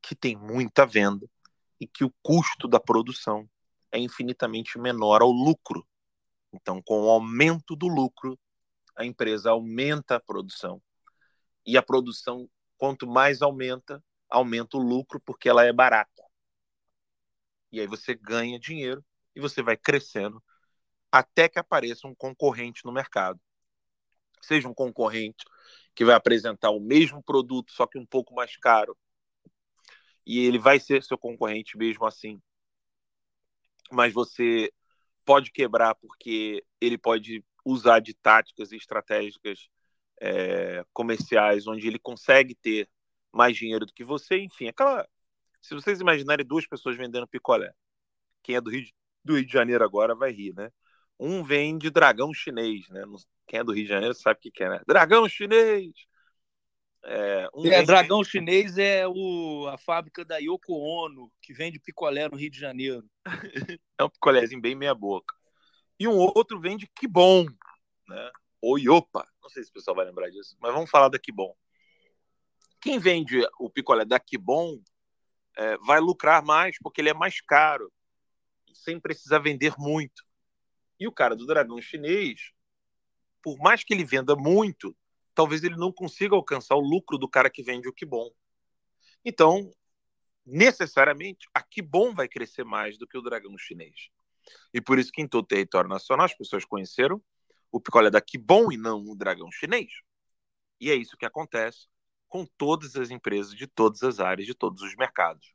que 0.00 0.14
tem 0.14 0.36
muita 0.36 0.86
venda 0.86 1.28
e 1.80 1.88
que 1.88 2.04
o 2.04 2.14
custo 2.22 2.68
da 2.68 2.78
produção 2.78 3.50
é 3.90 3.98
infinitamente 3.98 4.78
menor 4.78 5.20
ao 5.20 5.32
lucro. 5.32 5.84
Então, 6.52 6.80
com 6.80 7.02
o 7.02 7.10
aumento 7.10 7.74
do 7.74 7.88
lucro, 7.88 8.38
a 8.94 9.04
empresa 9.04 9.50
aumenta 9.50 10.14
a 10.14 10.20
produção. 10.20 10.80
E 11.66 11.76
a 11.76 11.82
produção, 11.82 12.48
quanto 12.78 13.08
mais 13.08 13.42
aumenta, 13.42 14.00
aumenta 14.28 14.76
o 14.76 14.80
lucro 14.80 15.20
porque 15.20 15.48
ela 15.48 15.64
é 15.64 15.72
barata. 15.72 16.29
E 17.72 17.80
aí 17.80 17.86
você 17.86 18.14
ganha 18.14 18.58
dinheiro 18.58 19.04
e 19.34 19.40
você 19.40 19.62
vai 19.62 19.76
crescendo 19.76 20.42
até 21.10 21.48
que 21.48 21.58
apareça 21.58 22.06
um 22.06 22.14
concorrente 22.14 22.84
no 22.84 22.92
mercado. 22.92 23.40
Seja 24.42 24.68
um 24.68 24.74
concorrente 24.74 25.44
que 25.94 26.04
vai 26.04 26.14
apresentar 26.14 26.70
o 26.70 26.80
mesmo 26.80 27.22
produto, 27.22 27.72
só 27.72 27.86
que 27.86 27.98
um 27.98 28.06
pouco 28.06 28.34
mais 28.34 28.56
caro. 28.56 28.96
E 30.26 30.38
ele 30.46 30.58
vai 30.58 30.78
ser 30.78 31.02
seu 31.02 31.18
concorrente 31.18 31.76
mesmo 31.76 32.06
assim. 32.06 32.40
Mas 33.90 34.12
você 34.12 34.72
pode 35.24 35.50
quebrar 35.50 35.94
porque 35.94 36.64
ele 36.80 36.96
pode 36.96 37.44
usar 37.64 38.00
de 38.00 38.14
táticas 38.14 38.72
e 38.72 38.76
estratégicas 38.76 39.68
é, 40.20 40.84
comerciais 40.92 41.66
onde 41.66 41.86
ele 41.86 41.98
consegue 41.98 42.54
ter 42.54 42.88
mais 43.32 43.56
dinheiro 43.56 43.86
do 43.86 43.92
que 43.92 44.04
você, 44.04 44.38
enfim, 44.38 44.68
aquela. 44.68 45.08
Se 45.60 45.74
vocês 45.74 46.00
imaginarem 46.00 46.46
duas 46.46 46.66
pessoas 46.66 46.96
vendendo 46.96 47.28
picolé, 47.28 47.72
quem 48.42 48.56
é 48.56 48.60
do 48.60 48.70
Rio, 48.70 48.82
de, 48.82 48.94
do 49.24 49.36
Rio 49.36 49.46
de 49.46 49.52
Janeiro 49.52 49.84
agora 49.84 50.14
vai 50.14 50.32
rir, 50.32 50.54
né? 50.54 50.70
Um 51.18 51.42
vende 51.42 51.90
dragão 51.90 52.32
chinês, 52.32 52.88
né? 52.88 53.04
Quem 53.46 53.60
é 53.60 53.64
do 53.64 53.72
Rio 53.72 53.84
de 53.84 53.90
Janeiro 53.90 54.14
sabe 54.14 54.38
o 54.38 54.52
que, 54.52 54.62
é, 54.62 54.70
né? 54.70 54.80
Dragão 54.86 55.28
chinês! 55.28 55.92
É, 57.02 57.48
um 57.54 57.66
é, 57.66 57.70
vende... 57.70 57.86
Dragão 57.86 58.22
Chinês 58.22 58.76
é 58.76 59.06
o, 59.08 59.66
a 59.68 59.78
fábrica 59.78 60.24
da 60.24 60.36
Yoko 60.36 60.74
Ono, 60.74 61.32
que 61.40 61.52
vende 61.52 61.78
picolé 61.78 62.28
no 62.28 62.36
Rio 62.36 62.50
de 62.50 62.58
Janeiro. 62.58 63.08
é 63.98 64.04
um 64.04 64.10
picolézinho 64.10 64.60
bem 64.60 64.74
meia 64.74 64.94
boca. 64.94 65.34
E 65.98 66.06
um 66.06 66.16
outro 66.16 66.60
vende 66.60 66.90
que 66.94 67.08
bom, 67.08 67.46
né? 68.08 68.30
Ou 68.60 68.78
Iopa. 68.78 69.26
Não 69.42 69.48
sei 69.48 69.64
se 69.64 69.70
o 69.70 69.72
pessoal 69.72 69.96
vai 69.96 70.06
lembrar 70.06 70.30
disso, 70.30 70.56
mas 70.60 70.72
vamos 70.72 70.90
falar 70.90 71.08
da 71.08 71.18
que 71.18 71.32
bom. 71.32 71.54
Quem 72.80 72.98
vende 72.98 73.46
o 73.58 73.68
picolé 73.68 74.04
da 74.04 74.18
Kibon 74.18 74.80
é, 75.60 75.76
vai 75.76 76.00
lucrar 76.00 76.42
mais 76.42 76.78
porque 76.82 77.02
ele 77.02 77.10
é 77.10 77.14
mais 77.14 77.42
caro, 77.42 77.92
sem 78.72 78.98
precisar 78.98 79.40
vender 79.40 79.74
muito. 79.76 80.24
E 80.98 81.06
o 81.06 81.12
cara 81.12 81.36
do 81.36 81.46
dragão 81.46 81.78
chinês, 81.82 82.50
por 83.42 83.58
mais 83.58 83.84
que 83.84 83.92
ele 83.92 84.02
venda 84.02 84.34
muito, 84.34 84.96
talvez 85.34 85.62
ele 85.62 85.76
não 85.76 85.92
consiga 85.92 86.34
alcançar 86.34 86.76
o 86.76 86.80
lucro 86.80 87.18
do 87.18 87.28
cara 87.28 87.50
que 87.50 87.62
vende 87.62 87.86
o 87.86 87.92
Kibon. 87.92 88.30
Então, 89.22 89.70
necessariamente, 90.46 91.46
a 91.52 91.62
Kibon 91.62 92.14
vai 92.14 92.26
crescer 92.26 92.64
mais 92.64 92.96
do 92.96 93.06
que 93.06 93.18
o 93.18 93.22
dragão 93.22 93.56
chinês. 93.58 94.08
E 94.72 94.80
por 94.80 94.98
isso 94.98 95.12
que 95.12 95.20
em 95.20 95.28
todo 95.28 95.44
o 95.44 95.48
território 95.48 95.90
nacional 95.90 96.24
as 96.24 96.34
pessoas 96.34 96.64
conheceram 96.64 97.22
o 97.70 97.78
picolé 97.78 98.08
da 98.08 98.20
Kibon 98.22 98.72
e 98.72 98.78
não 98.78 99.04
o 99.06 99.14
dragão 99.14 99.52
chinês. 99.52 99.92
E 100.80 100.90
é 100.90 100.94
isso 100.94 101.18
que 101.18 101.26
acontece 101.26 101.86
com 102.30 102.46
todas 102.56 102.96
as 102.96 103.10
empresas 103.10 103.54
de 103.54 103.66
todas 103.66 104.02
as 104.02 104.20
áreas, 104.20 104.46
de 104.46 104.54
todos 104.54 104.80
os 104.80 104.94
mercados. 104.96 105.52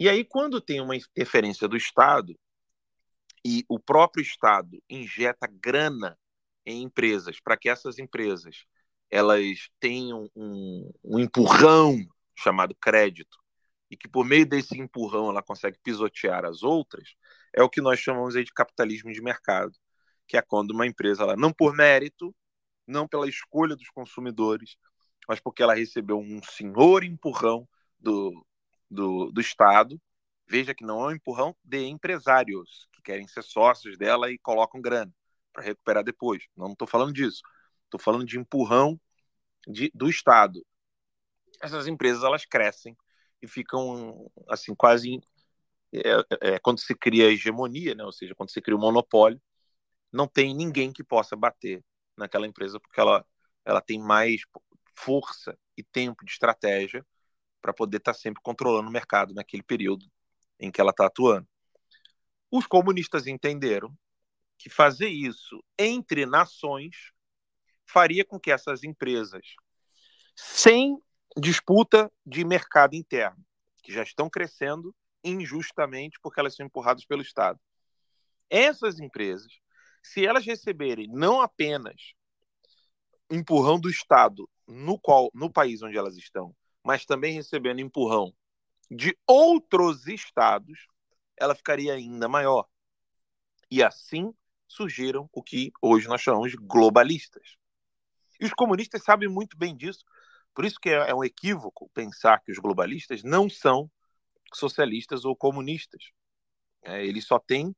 E 0.00 0.08
aí, 0.08 0.24
quando 0.24 0.60
tem 0.60 0.80
uma 0.80 0.96
interferência 0.96 1.68
do 1.68 1.76
Estado 1.76 2.36
e 3.44 3.64
o 3.68 3.78
próprio 3.78 4.22
Estado 4.22 4.82
injeta 4.88 5.46
grana 5.46 6.18
em 6.66 6.82
empresas 6.82 7.38
para 7.38 7.56
que 7.56 7.68
essas 7.68 7.98
empresas 7.98 8.64
elas 9.10 9.68
tenham 9.78 10.28
um, 10.34 10.90
um 11.04 11.18
empurrão 11.20 11.98
chamado 12.34 12.74
crédito 12.74 13.38
e 13.90 13.96
que 13.96 14.08
por 14.08 14.24
meio 14.24 14.46
desse 14.46 14.78
empurrão 14.78 15.28
ela 15.28 15.42
consegue 15.42 15.78
pisotear 15.82 16.46
as 16.46 16.62
outras, 16.62 17.14
é 17.54 17.62
o 17.62 17.68
que 17.68 17.82
nós 17.82 18.00
chamamos 18.00 18.34
aí 18.34 18.42
de 18.42 18.52
capitalismo 18.52 19.12
de 19.12 19.20
mercado, 19.20 19.76
que 20.26 20.38
é 20.38 20.40
quando 20.40 20.70
uma 20.70 20.86
empresa, 20.86 21.24
ela 21.24 21.36
não 21.36 21.52
por 21.52 21.74
mérito, 21.74 22.34
não 22.86 23.06
pela 23.06 23.28
escolha 23.28 23.76
dos 23.76 23.90
consumidores, 23.90 24.76
mas 25.32 25.40
porque 25.40 25.62
ela 25.62 25.72
recebeu 25.72 26.18
um 26.18 26.42
senhor 26.42 27.02
empurrão 27.02 27.66
do, 27.98 28.44
do, 28.90 29.32
do 29.32 29.40
Estado. 29.40 29.98
Veja 30.46 30.74
que 30.74 30.84
não 30.84 31.02
é 31.04 31.06
um 31.06 31.16
empurrão 31.16 31.56
de 31.64 31.86
empresários 31.86 32.86
que 32.92 33.00
querem 33.00 33.26
ser 33.26 33.42
sócios 33.42 33.96
dela 33.96 34.30
e 34.30 34.36
colocam 34.36 34.78
grana 34.78 35.10
para 35.50 35.62
recuperar 35.62 36.04
depois. 36.04 36.44
Não 36.54 36.72
estou 36.72 36.86
falando 36.86 37.14
disso. 37.14 37.40
Estou 37.84 37.98
falando 37.98 38.26
de 38.26 38.38
empurrão 38.38 39.00
de, 39.66 39.90
do 39.94 40.06
Estado. 40.10 40.62
Essas 41.62 41.86
empresas 41.86 42.22
elas 42.22 42.44
crescem 42.44 42.94
e 43.40 43.48
ficam 43.48 44.30
assim 44.50 44.74
quase 44.74 45.18
é, 45.94 46.56
é, 46.56 46.58
quando 46.58 46.78
se 46.78 46.94
cria 46.94 47.28
a 47.28 47.30
hegemonia, 47.30 47.94
né? 47.94 48.04
ou 48.04 48.12
seja, 48.12 48.34
quando 48.34 48.50
se 48.50 48.60
cria 48.60 48.76
o 48.76 48.78
monopólio, 48.78 49.40
não 50.12 50.28
tem 50.28 50.54
ninguém 50.54 50.92
que 50.92 51.02
possa 51.02 51.34
bater 51.34 51.82
naquela 52.18 52.46
empresa 52.46 52.78
porque 52.78 53.00
ela, 53.00 53.24
ela 53.64 53.80
tem 53.80 53.98
mais 53.98 54.42
força 54.94 55.58
e 55.76 55.82
tempo 55.82 56.24
de 56.24 56.32
estratégia 56.32 57.04
para 57.60 57.72
poder 57.72 57.98
estar 57.98 58.12
tá 58.12 58.18
sempre 58.18 58.42
controlando 58.42 58.88
o 58.88 58.92
mercado 58.92 59.34
naquele 59.34 59.62
período 59.62 60.06
em 60.58 60.70
que 60.70 60.80
ela 60.80 60.90
está 60.90 61.06
atuando. 61.06 61.48
Os 62.50 62.66
comunistas 62.66 63.26
entenderam 63.26 63.96
que 64.58 64.68
fazer 64.68 65.08
isso 65.08 65.62
entre 65.78 66.26
nações 66.26 67.12
faria 67.84 68.24
com 68.24 68.38
que 68.38 68.50
essas 68.50 68.84
empresas, 68.84 69.42
sem 70.36 70.98
disputa 71.36 72.10
de 72.24 72.44
mercado 72.44 72.94
interno, 72.94 73.44
que 73.82 73.92
já 73.92 74.02
estão 74.02 74.30
crescendo 74.30 74.94
injustamente 75.24 76.18
porque 76.20 76.40
elas 76.40 76.54
são 76.54 76.66
empurradas 76.66 77.04
pelo 77.04 77.22
Estado, 77.22 77.60
essas 78.50 79.00
empresas, 79.00 79.52
se 80.02 80.26
elas 80.26 80.44
receberem 80.44 81.08
não 81.08 81.40
apenas 81.40 82.12
empurrão 83.30 83.80
do 83.80 83.88
Estado 83.88 84.48
no 84.66 84.98
qual 84.98 85.30
no 85.34 85.50
país 85.50 85.82
onde 85.82 85.96
elas 85.96 86.16
estão, 86.16 86.54
mas 86.84 87.04
também 87.04 87.34
recebendo 87.34 87.80
empurrão 87.80 88.34
de 88.90 89.16
outros 89.26 90.06
estados, 90.06 90.86
ela 91.36 91.54
ficaria 91.54 91.94
ainda 91.94 92.28
maior. 92.28 92.66
E 93.70 93.82
assim 93.82 94.34
surgiram 94.68 95.28
o 95.32 95.42
que 95.42 95.72
hoje 95.80 96.08
nós 96.08 96.20
chamamos 96.20 96.50
de 96.50 96.56
globalistas. 96.56 97.56
E 98.40 98.44
os 98.44 98.52
comunistas 98.52 99.02
sabem 99.02 99.28
muito 99.28 99.56
bem 99.56 99.76
disso. 99.76 100.04
Por 100.54 100.64
isso 100.64 100.78
que 100.80 100.90
é, 100.90 101.10
é 101.10 101.14
um 101.14 101.24
equívoco 101.24 101.90
pensar 101.94 102.42
que 102.42 102.52
os 102.52 102.58
globalistas 102.58 103.22
não 103.22 103.48
são 103.48 103.90
socialistas 104.52 105.24
ou 105.24 105.34
comunistas. 105.34 106.10
É, 106.82 107.04
eles 107.04 107.26
só 107.26 107.38
têm 107.38 107.74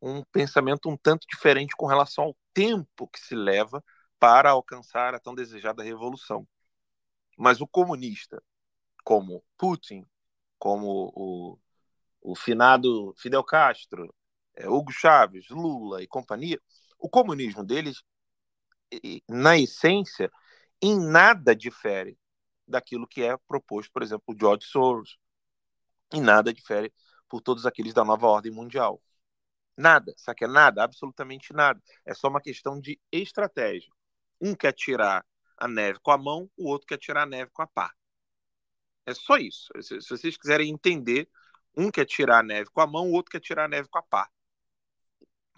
um 0.00 0.22
pensamento 0.24 0.88
um 0.88 0.96
tanto 0.96 1.26
diferente 1.26 1.74
com 1.76 1.86
relação 1.86 2.24
ao 2.24 2.36
tempo 2.52 3.08
que 3.08 3.20
se 3.20 3.34
leva 3.34 3.82
para 4.18 4.50
alcançar 4.50 5.14
a 5.14 5.20
tão 5.20 5.34
desejada 5.34 5.82
revolução. 5.82 6.46
Mas 7.36 7.60
o 7.60 7.66
comunista, 7.66 8.42
como 9.04 9.44
Putin, 9.56 10.06
como 10.58 11.12
o, 11.14 11.58
o 12.20 12.34
finado 12.36 13.14
Fidel 13.18 13.44
Castro, 13.44 14.14
é, 14.56 14.68
Hugo 14.68 14.92
Chávez, 14.92 15.48
Lula 15.50 16.02
e 16.02 16.06
companhia, 16.08 16.60
o 16.98 17.08
comunismo 17.08 17.64
deles, 17.64 18.02
na 19.28 19.58
essência, 19.58 20.30
em 20.82 20.98
nada 20.98 21.54
difere 21.54 22.18
daquilo 22.66 23.06
que 23.06 23.22
é 23.22 23.36
proposto, 23.48 23.90
por 23.92 24.02
exemplo, 24.02 24.24
por 24.26 24.36
George 24.38 24.66
Soros. 24.66 25.18
Em 26.12 26.20
nada 26.20 26.52
difere 26.52 26.92
por 27.28 27.40
todos 27.42 27.66
aqueles 27.66 27.94
da 27.94 28.04
nova 28.04 28.26
ordem 28.26 28.52
mundial. 28.52 29.02
Nada, 29.76 30.12
sabe 30.16 30.38
que 30.38 30.44
é 30.44 30.48
nada, 30.48 30.82
absolutamente 30.84 31.52
nada. 31.52 31.80
É 32.04 32.14
só 32.14 32.28
uma 32.28 32.40
questão 32.40 32.80
de 32.80 33.00
estratégia. 33.12 33.90
Um 34.40 34.54
quer 34.54 34.72
tirar 34.72 35.24
a 35.56 35.66
neve 35.66 35.98
com 36.00 36.10
a 36.10 36.18
mão, 36.18 36.50
o 36.56 36.68
outro 36.68 36.86
quer 36.86 36.98
tirar 36.98 37.22
a 37.22 37.26
neve 37.26 37.50
com 37.52 37.62
a 37.62 37.66
pá. 37.66 37.92
É 39.04 39.14
só 39.14 39.36
isso. 39.36 39.68
Se, 39.80 40.00
se 40.00 40.08
vocês 40.08 40.36
quiserem 40.36 40.70
entender, 40.70 41.28
um 41.76 41.90
quer 41.90 42.04
tirar 42.04 42.40
a 42.40 42.42
neve 42.42 42.70
com 42.70 42.80
a 42.80 42.86
mão, 42.86 43.08
o 43.08 43.12
outro 43.12 43.30
quer 43.30 43.40
tirar 43.40 43.64
a 43.64 43.68
neve 43.68 43.88
com 43.88 43.98
a 43.98 44.02
pá. 44.02 44.28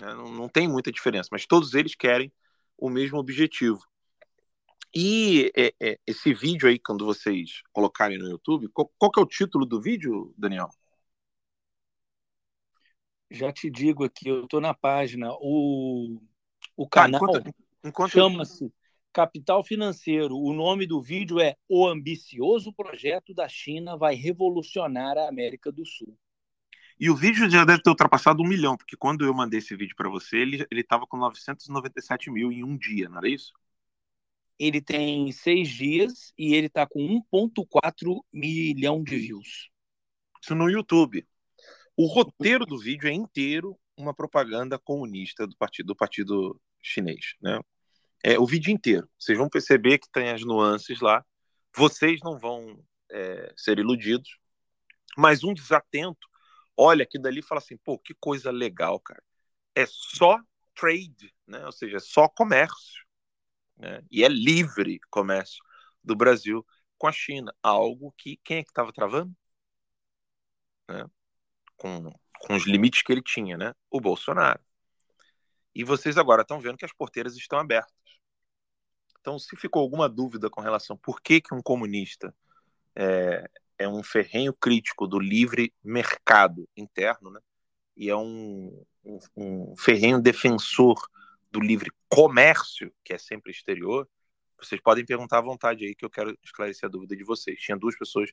É, 0.02 0.06
não, 0.14 0.32
não 0.32 0.48
tem 0.48 0.68
muita 0.68 0.90
diferença, 0.90 1.28
mas 1.32 1.46
todos 1.46 1.74
eles 1.74 1.94
querem 1.94 2.32
o 2.76 2.88
mesmo 2.88 3.18
objetivo. 3.18 3.80
E 4.94 5.52
é, 5.56 5.74
é, 5.80 5.98
esse 6.06 6.34
vídeo 6.34 6.68
aí, 6.68 6.78
quando 6.78 7.04
vocês 7.04 7.62
colocarem 7.72 8.18
no 8.18 8.28
YouTube, 8.28 8.68
qual, 8.68 8.90
qual 8.98 9.10
que 9.10 9.20
é 9.20 9.22
o 9.22 9.26
título 9.26 9.64
do 9.64 9.80
vídeo, 9.80 10.34
Daniel? 10.36 10.68
Já 13.30 13.52
te 13.52 13.70
digo 13.70 14.04
aqui, 14.04 14.28
eu 14.28 14.44
estou 14.44 14.60
na 14.60 14.74
página. 14.74 15.30
O, 15.40 16.20
o 16.76 16.88
canal. 16.88 17.20
Ah, 17.22 17.30
enquanto, 17.30 17.54
Enquanto... 17.84 18.12
Chama-se 18.12 18.72
Capital 19.12 19.64
Financeiro. 19.64 20.36
O 20.36 20.52
nome 20.52 20.86
do 20.86 21.02
vídeo 21.02 21.40
é 21.40 21.56
O 21.68 21.86
ambicioso 21.86 22.72
projeto 22.72 23.34
da 23.34 23.48
China 23.48 23.96
vai 23.96 24.14
revolucionar 24.14 25.18
a 25.18 25.28
América 25.28 25.72
do 25.72 25.84
Sul. 25.84 26.16
E 26.98 27.08
o 27.08 27.16
vídeo 27.16 27.48
já 27.48 27.64
deve 27.64 27.82
ter 27.82 27.88
ultrapassado 27.88 28.42
um 28.42 28.46
milhão, 28.46 28.76
porque 28.76 28.96
quando 28.96 29.24
eu 29.24 29.32
mandei 29.32 29.58
esse 29.58 29.74
vídeo 29.74 29.96
para 29.96 30.10
você, 30.10 30.36
ele 30.36 30.66
estava 30.72 31.06
com 31.06 31.16
997 31.16 32.30
mil 32.30 32.52
em 32.52 32.62
um 32.62 32.76
dia, 32.76 33.08
não 33.08 33.18
era 33.18 33.28
isso? 33.28 33.52
Ele 34.58 34.82
tem 34.82 35.32
seis 35.32 35.70
dias 35.70 36.34
e 36.36 36.54
ele 36.54 36.66
está 36.66 36.86
com 36.86 37.00
1,4 37.32 38.22
milhão 38.30 39.02
de 39.02 39.16
views. 39.16 39.70
Isso 40.42 40.54
no 40.54 40.68
YouTube. 40.68 41.26
O 41.96 42.06
roteiro 42.06 42.66
do 42.66 42.78
vídeo 42.78 43.08
é 43.08 43.12
inteiro 43.12 43.78
uma 43.96 44.12
propaganda 44.12 44.78
comunista 44.78 45.46
do 45.46 45.56
partido, 45.56 45.86
do 45.86 45.96
partido 45.96 46.60
chinês, 46.82 47.34
né? 47.40 47.60
É, 48.22 48.38
o 48.38 48.46
vídeo 48.46 48.70
inteiro. 48.70 49.08
Vocês 49.18 49.38
vão 49.38 49.48
perceber 49.48 49.98
que 49.98 50.10
tem 50.10 50.30
as 50.30 50.42
nuances 50.42 51.00
lá. 51.00 51.24
Vocês 51.74 52.20
não 52.22 52.38
vão 52.38 52.84
é, 53.10 53.52
ser 53.56 53.78
iludidos, 53.78 54.38
mas 55.16 55.44
um 55.44 55.54
desatento 55.54 56.28
olha 56.76 57.04
aquilo 57.04 57.22
dali 57.24 57.40
e 57.40 57.42
fala 57.42 57.60
assim: 57.60 57.76
pô, 57.78 57.98
que 57.98 58.14
coisa 58.14 58.50
legal, 58.50 58.98
cara. 59.00 59.22
É 59.74 59.84
só 59.86 60.38
trade, 60.74 61.34
né? 61.46 61.64
ou 61.66 61.72
seja, 61.72 61.98
é 61.98 62.00
só 62.00 62.28
comércio. 62.28 63.04
Né? 63.76 64.02
E 64.10 64.24
é 64.24 64.28
livre 64.28 65.00
comércio 65.10 65.62
do 66.02 66.16
Brasil 66.16 66.66
com 66.98 67.06
a 67.06 67.12
China. 67.12 67.54
Algo 67.62 68.12
que 68.16 68.38
quem 68.44 68.58
é 68.58 68.64
que 68.64 68.70
estava 68.70 68.92
travando? 68.92 69.34
Né? 70.88 71.04
Com, 71.76 72.10
com 72.40 72.54
os 72.54 72.66
limites 72.66 73.02
que 73.02 73.12
ele 73.12 73.22
tinha, 73.22 73.56
né? 73.56 73.74
O 73.90 74.00
Bolsonaro. 74.00 74.60
E 75.74 75.84
vocês 75.84 76.18
agora 76.18 76.42
estão 76.42 76.60
vendo 76.60 76.76
que 76.76 76.84
as 76.84 76.92
porteiras 76.92 77.36
estão 77.36 77.58
abertas. 77.58 77.94
Então, 79.20 79.38
se 79.38 79.54
ficou 79.56 79.82
alguma 79.82 80.08
dúvida 80.08 80.48
com 80.48 80.60
relação 80.60 80.96
por 80.96 81.20
que, 81.20 81.40
que 81.40 81.54
um 81.54 81.62
comunista 81.62 82.34
é, 82.94 83.48
é 83.78 83.88
um 83.88 84.02
ferrenho 84.02 84.52
crítico 84.52 85.06
do 85.06 85.18
livre 85.18 85.72
mercado 85.84 86.68
interno, 86.76 87.30
né? 87.30 87.40
e 87.96 88.08
é 88.08 88.16
um, 88.16 88.84
um, 89.04 89.18
um 89.36 89.76
ferrenho 89.76 90.20
defensor 90.20 90.96
do 91.50 91.60
livre 91.60 91.90
comércio, 92.08 92.92
que 93.04 93.12
é 93.12 93.18
sempre 93.18 93.52
exterior, 93.52 94.08
vocês 94.58 94.80
podem 94.80 95.04
perguntar 95.04 95.38
à 95.38 95.42
vontade 95.42 95.84
aí, 95.84 95.94
que 95.94 96.04
eu 96.04 96.10
quero 96.10 96.36
esclarecer 96.44 96.86
a 96.86 96.90
dúvida 96.90 97.16
de 97.16 97.24
vocês. 97.24 97.58
Tinha 97.60 97.76
duas 97.76 97.96
pessoas 97.96 98.30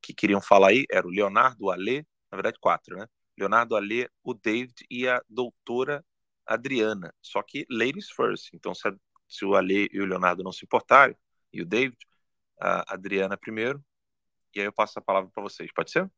que 0.00 0.14
queriam 0.14 0.40
falar 0.40 0.68
aí, 0.68 0.84
era 0.90 1.06
o 1.06 1.10
Leonardo, 1.10 1.70
Alê, 1.70 2.04
na 2.30 2.36
verdade 2.36 2.58
quatro, 2.60 2.96
né? 2.96 3.06
Leonardo, 3.36 3.76
Alê, 3.76 4.08
o 4.22 4.34
David 4.34 4.74
e 4.90 5.06
a 5.08 5.22
doutora 5.28 6.04
Adriana. 6.54 7.14
Só 7.22 7.42
que 7.42 7.66
ladies 7.70 8.10
first. 8.10 8.50
Então, 8.54 8.74
se 8.74 8.88
a 8.88 8.92
se 9.28 9.44
o 9.44 9.54
Ale 9.54 9.88
e 9.92 10.00
o 10.00 10.06
Leonardo 10.06 10.42
não 10.42 10.52
se 10.52 10.64
importarem, 10.64 11.14
e 11.52 11.60
o 11.60 11.66
David, 11.66 11.96
a 12.58 12.94
Adriana 12.94 13.36
primeiro, 13.36 13.84
e 14.54 14.60
aí 14.60 14.66
eu 14.66 14.72
passo 14.72 14.98
a 14.98 15.02
palavra 15.02 15.30
para 15.32 15.42
vocês, 15.42 15.70
pode 15.72 15.90
ser? 15.90 16.10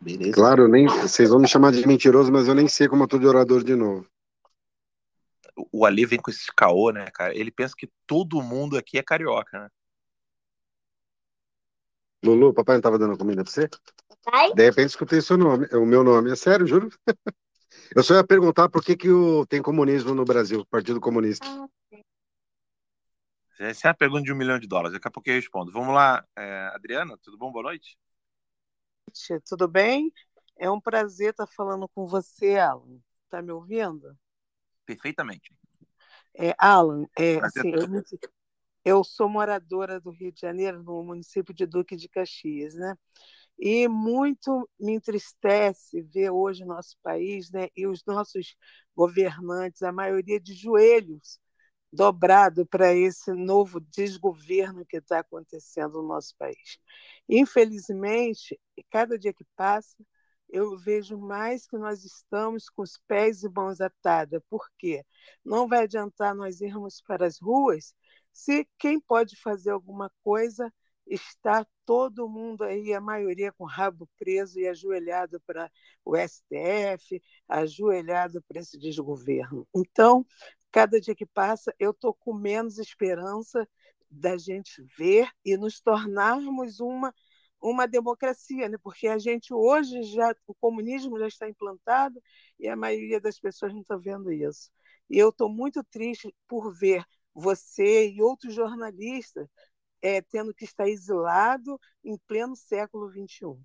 Beleza. 0.00 0.32
Claro, 0.32 0.68
nem, 0.68 0.86
vocês 0.86 1.30
vão 1.30 1.40
me 1.40 1.48
chamar 1.48 1.72
de 1.72 1.86
mentiroso, 1.86 2.30
mas 2.30 2.46
eu 2.46 2.54
nem 2.54 2.68
sei 2.68 2.88
como 2.88 3.04
eu 3.04 3.08
tô 3.08 3.18
de 3.18 3.26
orador 3.26 3.64
de 3.64 3.74
novo. 3.74 4.06
O 5.72 5.84
Ale 5.84 6.06
vem 6.06 6.18
com 6.18 6.30
esse 6.30 6.46
caô, 6.56 6.90
né, 6.90 7.10
cara? 7.12 7.36
Ele 7.36 7.50
pensa 7.50 7.74
que 7.76 7.90
todo 8.06 8.42
mundo 8.42 8.78
aqui 8.78 8.98
é 8.98 9.02
carioca, 9.02 9.60
né? 9.60 9.68
Lulu, 12.22 12.52
papai 12.52 12.76
não 12.76 12.82
tava 12.82 12.98
dando 12.98 13.16
comida 13.16 13.42
pra 13.42 13.50
você? 13.50 13.68
Papai? 14.22 14.52
De 14.54 14.64
repente 14.64 14.90
escutei 14.90 15.20
seu 15.20 15.38
nome, 15.38 15.66
o 15.72 15.86
meu 15.86 16.04
nome. 16.04 16.30
É 16.30 16.36
sério, 16.36 16.66
juro? 16.66 16.90
Eu 17.94 18.02
só 18.02 18.14
ia 18.14 18.24
perguntar 18.24 18.68
por 18.68 18.82
que, 18.82 18.96
que 18.96 19.10
o, 19.10 19.46
tem 19.46 19.62
comunismo 19.62 20.14
no 20.14 20.24
Brasil, 20.24 20.64
Partido 20.66 21.00
Comunista. 21.00 21.46
Ah, 21.46 21.68
Essa 23.58 23.88
é 23.88 23.90
a 23.90 23.94
pergunta 23.94 24.22
de 24.22 24.32
um 24.32 24.36
milhão 24.36 24.58
de 24.58 24.66
dólares. 24.66 24.92
Daqui 24.92 25.08
a 25.08 25.10
pouco 25.10 25.28
eu 25.28 25.34
respondo. 25.34 25.72
Vamos 25.72 25.94
lá, 25.94 26.24
é, 26.36 26.70
Adriana, 26.74 27.16
tudo 27.22 27.38
bom? 27.38 27.52
Boa 27.52 27.64
noite. 27.64 27.98
Tudo 29.48 29.66
bem? 29.66 30.12
É 30.56 30.70
um 30.70 30.80
prazer 30.80 31.30
estar 31.30 31.46
falando 31.46 31.88
com 31.88 32.06
você, 32.06 32.58
Alan. 32.58 32.98
Tá 33.28 33.40
me 33.40 33.52
ouvindo? 33.52 34.16
Perfeitamente. 34.84 35.52
É, 36.34 36.54
Alan, 36.58 37.06
é, 37.18 37.38
assim, 37.38 37.72
eu, 37.72 38.02
eu 38.84 39.04
sou 39.04 39.28
moradora 39.28 40.00
do 40.00 40.10
Rio 40.10 40.32
de 40.32 40.40
Janeiro, 40.40 40.82
no 40.82 41.02
município 41.02 41.54
de 41.54 41.66
Duque 41.66 41.96
de 41.96 42.08
Caxias, 42.08 42.74
né? 42.74 42.94
E 43.60 43.86
muito 43.88 44.68
me 44.80 44.94
entristece 44.94 46.00
ver 46.02 46.30
hoje 46.30 46.64
o 46.64 46.66
nosso 46.66 46.96
país 47.02 47.50
né, 47.50 47.68
e 47.76 47.86
os 47.86 48.02
nossos 48.06 48.56
governantes, 48.96 49.82
a 49.82 49.92
maioria 49.92 50.40
de 50.40 50.54
joelhos, 50.54 51.38
dobrado 51.92 52.66
para 52.66 52.94
esse 52.94 53.32
novo 53.32 53.80
desgoverno 53.80 54.86
que 54.86 54.96
está 54.98 55.20
acontecendo 55.20 56.02
no 56.02 56.08
nosso 56.08 56.34
país. 56.38 56.78
Infelizmente, 57.28 58.58
cada 58.90 59.18
dia 59.18 59.32
que 59.32 59.44
passa, 59.56 59.96
eu 60.48 60.76
vejo 60.76 61.18
mais 61.18 61.66
que 61.66 61.76
nós 61.78 62.04
estamos 62.04 62.68
com 62.68 62.82
os 62.82 62.98
pés 63.06 63.42
e 63.42 63.48
mãos 63.48 63.80
atados. 63.80 64.40
Por 64.48 64.68
quê? 64.78 65.04
Não 65.44 65.68
vai 65.68 65.84
adiantar 65.84 66.34
nós 66.34 66.60
irmos 66.60 67.00
para 67.02 67.26
as 67.26 67.38
ruas 67.40 67.94
se 68.32 68.66
quem 68.78 69.00
pode 69.00 69.36
fazer 69.36 69.70
alguma 69.70 70.10
coisa 70.22 70.72
está 71.10 71.66
todo 71.84 72.28
mundo 72.28 72.62
aí, 72.62 72.94
a 72.94 73.00
maioria 73.00 73.52
com 73.52 73.64
rabo 73.64 74.08
preso 74.18 74.60
e 74.60 74.68
ajoelhado 74.68 75.40
para 75.40 75.70
o 76.04 76.16
STF, 76.16 77.20
ajoelhado 77.48 78.40
para 78.42 78.60
esse 78.60 78.78
desgoverno. 78.78 79.66
Então, 79.74 80.24
cada 80.70 81.00
dia 81.00 81.14
que 81.14 81.26
passa, 81.26 81.74
eu 81.78 81.90
estou 81.90 82.14
com 82.14 82.32
menos 82.32 82.78
esperança 82.78 83.68
da 84.10 84.36
gente 84.38 84.82
ver 84.96 85.28
e 85.44 85.56
nos 85.56 85.80
tornarmos 85.80 86.80
uma 86.80 87.12
uma 87.62 87.86
democracia, 87.86 88.68
né? 88.68 88.78
porque 88.82 89.06
a 89.06 89.18
gente 89.18 89.52
hoje 89.52 90.02
já 90.04 90.34
o 90.46 90.54
comunismo 90.54 91.18
já 91.18 91.28
está 91.28 91.48
implantado 91.48 92.18
e 92.58 92.66
a 92.68 92.74
maioria 92.74 93.20
das 93.20 93.38
pessoas 93.38 93.72
não 93.74 93.82
está 93.82 93.96
vendo 93.96 94.32
isso. 94.32 94.70
E 95.10 95.18
eu 95.18 95.28
estou 95.28 95.48
muito 95.48 95.84
triste 95.84 96.34
por 96.48 96.72
ver 96.72 97.04
você 97.34 98.08
e 98.08 98.22
outros 98.22 98.54
jornalistas 98.54 99.46
é, 100.02 100.20
tendo 100.22 100.54
que 100.54 100.64
estar 100.64 100.88
exilado 100.88 101.78
em 102.04 102.16
pleno 102.26 102.56
século 102.56 103.10
XXI. 103.10 103.58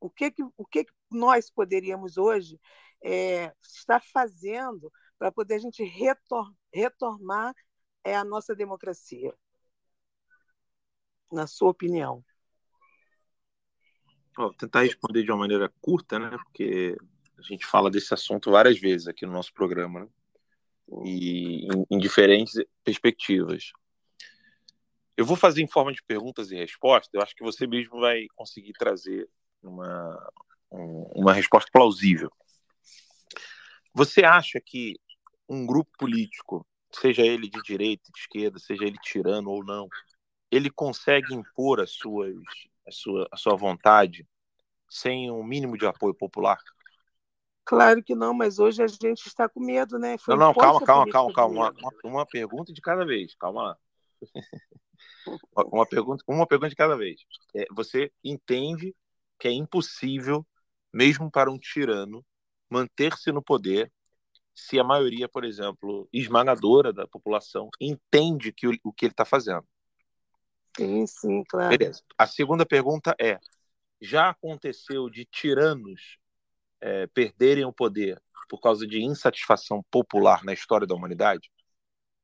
O 0.00 0.08
que, 0.08 0.30
que, 0.30 0.42
o 0.56 0.66
que, 0.66 0.84
que 0.84 0.92
nós 1.10 1.50
poderíamos 1.50 2.16
hoje 2.16 2.60
é, 3.02 3.52
estar 3.62 4.00
fazendo 4.00 4.92
para 5.18 5.32
poder 5.32 5.54
a 5.54 5.58
gente 5.58 5.82
retor 5.82 6.52
retomar 6.72 7.54
é, 8.04 8.16
a 8.16 8.24
nossa 8.24 8.54
democracia? 8.54 9.34
Na 11.30 11.46
sua 11.46 11.70
opinião? 11.70 12.24
Vou 14.36 14.54
tentar 14.54 14.82
responder 14.82 15.24
de 15.24 15.30
uma 15.32 15.38
maneira 15.38 15.72
curta, 15.80 16.18
né? 16.18 16.30
Porque 16.30 16.96
a 17.36 17.42
gente 17.42 17.66
fala 17.66 17.90
desse 17.90 18.14
assunto 18.14 18.52
várias 18.52 18.78
vezes 18.78 19.08
aqui 19.08 19.26
no 19.26 19.32
nosso 19.32 19.52
programa, 19.52 20.00
né? 20.00 20.08
E 21.04 21.66
em, 21.66 21.86
em 21.90 21.98
diferentes 21.98 22.54
perspectivas. 22.82 23.72
Eu 25.18 25.24
vou 25.24 25.36
fazer 25.36 25.60
em 25.60 25.66
forma 25.66 25.92
de 25.92 26.00
perguntas 26.00 26.52
e 26.52 26.54
respostas. 26.54 27.12
Eu 27.12 27.20
acho 27.20 27.34
que 27.34 27.42
você 27.42 27.66
mesmo 27.66 27.98
vai 27.98 28.28
conseguir 28.36 28.72
trazer 28.74 29.28
uma, 29.60 30.32
uma 30.70 31.32
resposta 31.32 31.68
plausível. 31.72 32.30
Você 33.92 34.24
acha 34.24 34.60
que 34.64 34.94
um 35.48 35.66
grupo 35.66 35.90
político, 35.98 36.64
seja 36.94 37.22
ele 37.22 37.50
de 37.50 37.60
direita, 37.62 38.04
de 38.14 38.20
esquerda, 38.20 38.60
seja 38.60 38.84
ele 38.84 38.96
tirano 39.02 39.50
ou 39.50 39.64
não, 39.64 39.88
ele 40.52 40.70
consegue 40.70 41.34
impor 41.34 41.80
as 41.80 41.90
suas, 41.90 42.36
a, 42.86 42.92
sua, 42.92 43.28
a 43.32 43.36
sua 43.36 43.56
vontade 43.56 44.24
sem 44.88 45.32
um 45.32 45.42
mínimo 45.42 45.76
de 45.76 45.84
apoio 45.84 46.14
popular? 46.14 46.62
Claro 47.64 48.04
que 48.04 48.14
não, 48.14 48.32
mas 48.32 48.60
hoje 48.60 48.84
a 48.84 48.86
gente 48.86 49.26
está 49.26 49.48
com 49.48 49.58
medo, 49.58 49.98
né? 49.98 50.16
Foi 50.16 50.36
não, 50.36 50.46
não, 50.46 50.54
calma, 50.54 50.80
calma, 50.80 51.10
calma, 51.10 51.32
calma. 51.32 51.54
Uma, 51.54 51.70
uma, 51.72 51.92
uma 52.04 52.26
pergunta 52.26 52.72
de 52.72 52.80
cada 52.80 53.04
vez, 53.04 53.34
calma 53.34 53.62
lá. 53.62 53.78
Uma 55.56 55.86
pergunta, 55.86 56.24
uma 56.26 56.46
pergunta 56.46 56.70
de 56.70 56.76
cada 56.76 56.96
vez. 56.96 57.20
É, 57.54 57.66
você 57.70 58.12
entende 58.22 58.94
que 59.38 59.48
é 59.48 59.52
impossível, 59.52 60.46
mesmo 60.92 61.30
para 61.30 61.50
um 61.50 61.58
tirano, 61.58 62.24
manter-se 62.70 63.30
no 63.32 63.42
poder 63.42 63.90
se 64.54 64.78
a 64.78 64.84
maioria, 64.84 65.28
por 65.28 65.44
exemplo, 65.44 66.08
esmagadora 66.12 66.92
da 66.92 67.06
população 67.06 67.68
entende 67.80 68.52
que 68.52 68.66
o, 68.66 68.72
o 68.82 68.92
que 68.92 69.06
ele 69.06 69.12
está 69.12 69.24
fazendo? 69.24 69.64
Sim, 70.76 71.06
sim, 71.06 71.44
claro. 71.48 71.76
Beleza. 71.76 72.02
A 72.16 72.26
segunda 72.26 72.66
pergunta 72.66 73.14
é: 73.20 73.38
já 74.00 74.30
aconteceu 74.30 75.08
de 75.08 75.24
tiranos 75.24 76.18
é, 76.80 77.06
perderem 77.08 77.64
o 77.64 77.72
poder 77.72 78.20
por 78.48 78.60
causa 78.60 78.86
de 78.86 79.02
insatisfação 79.02 79.84
popular 79.90 80.42
na 80.44 80.52
história 80.52 80.86
da 80.86 80.94
humanidade? 80.94 81.50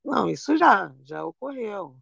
Não, 0.05 0.29
isso 0.29 0.57
já, 0.57 0.93
já 1.05 1.25
ocorreu. 1.25 1.97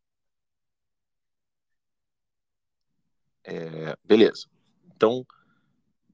É, 3.44 3.96
beleza. 4.04 4.46
Então, 4.94 5.26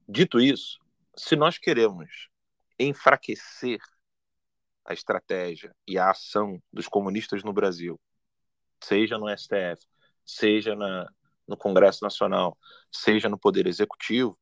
dito 0.08 0.40
isso, 0.40 0.78
se 1.16 1.36
nós 1.36 1.58
queremos 1.58 2.28
enfraquecer 2.78 3.80
a 4.84 4.94
estratégia 4.94 5.74
e 5.86 5.98
a 5.98 6.10
ação 6.10 6.62
dos 6.72 6.88
comunistas 6.88 7.42
no 7.44 7.52
Brasil, 7.52 8.00
seja 8.82 9.18
no 9.18 9.28
STF, 9.28 9.86
seja 10.24 10.74
na, 10.74 11.06
no 11.46 11.56
Congresso 11.56 12.02
Nacional, 12.02 12.56
seja 12.90 13.28
no 13.28 13.38
Poder 13.38 13.66
Executivo, 13.66 14.38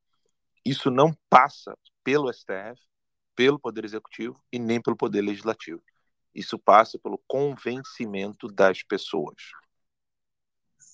isso 0.65 0.91
não 0.91 1.17
passa 1.29 1.77
pelo 2.05 2.33
STF, 2.33 2.81
pelo 3.35 3.59
Poder 3.59 3.85
Executivo 3.85 4.41
e 4.53 4.59
nem 4.59 4.81
pelo 4.81 4.97
Poder 4.97 5.23
Legislativo. 5.23 5.83
Isso 6.35 6.59
passa 6.59 6.99
pelo 6.99 7.21
convencimento 7.27 8.49
das 8.49 8.83
pessoas. 8.83 9.37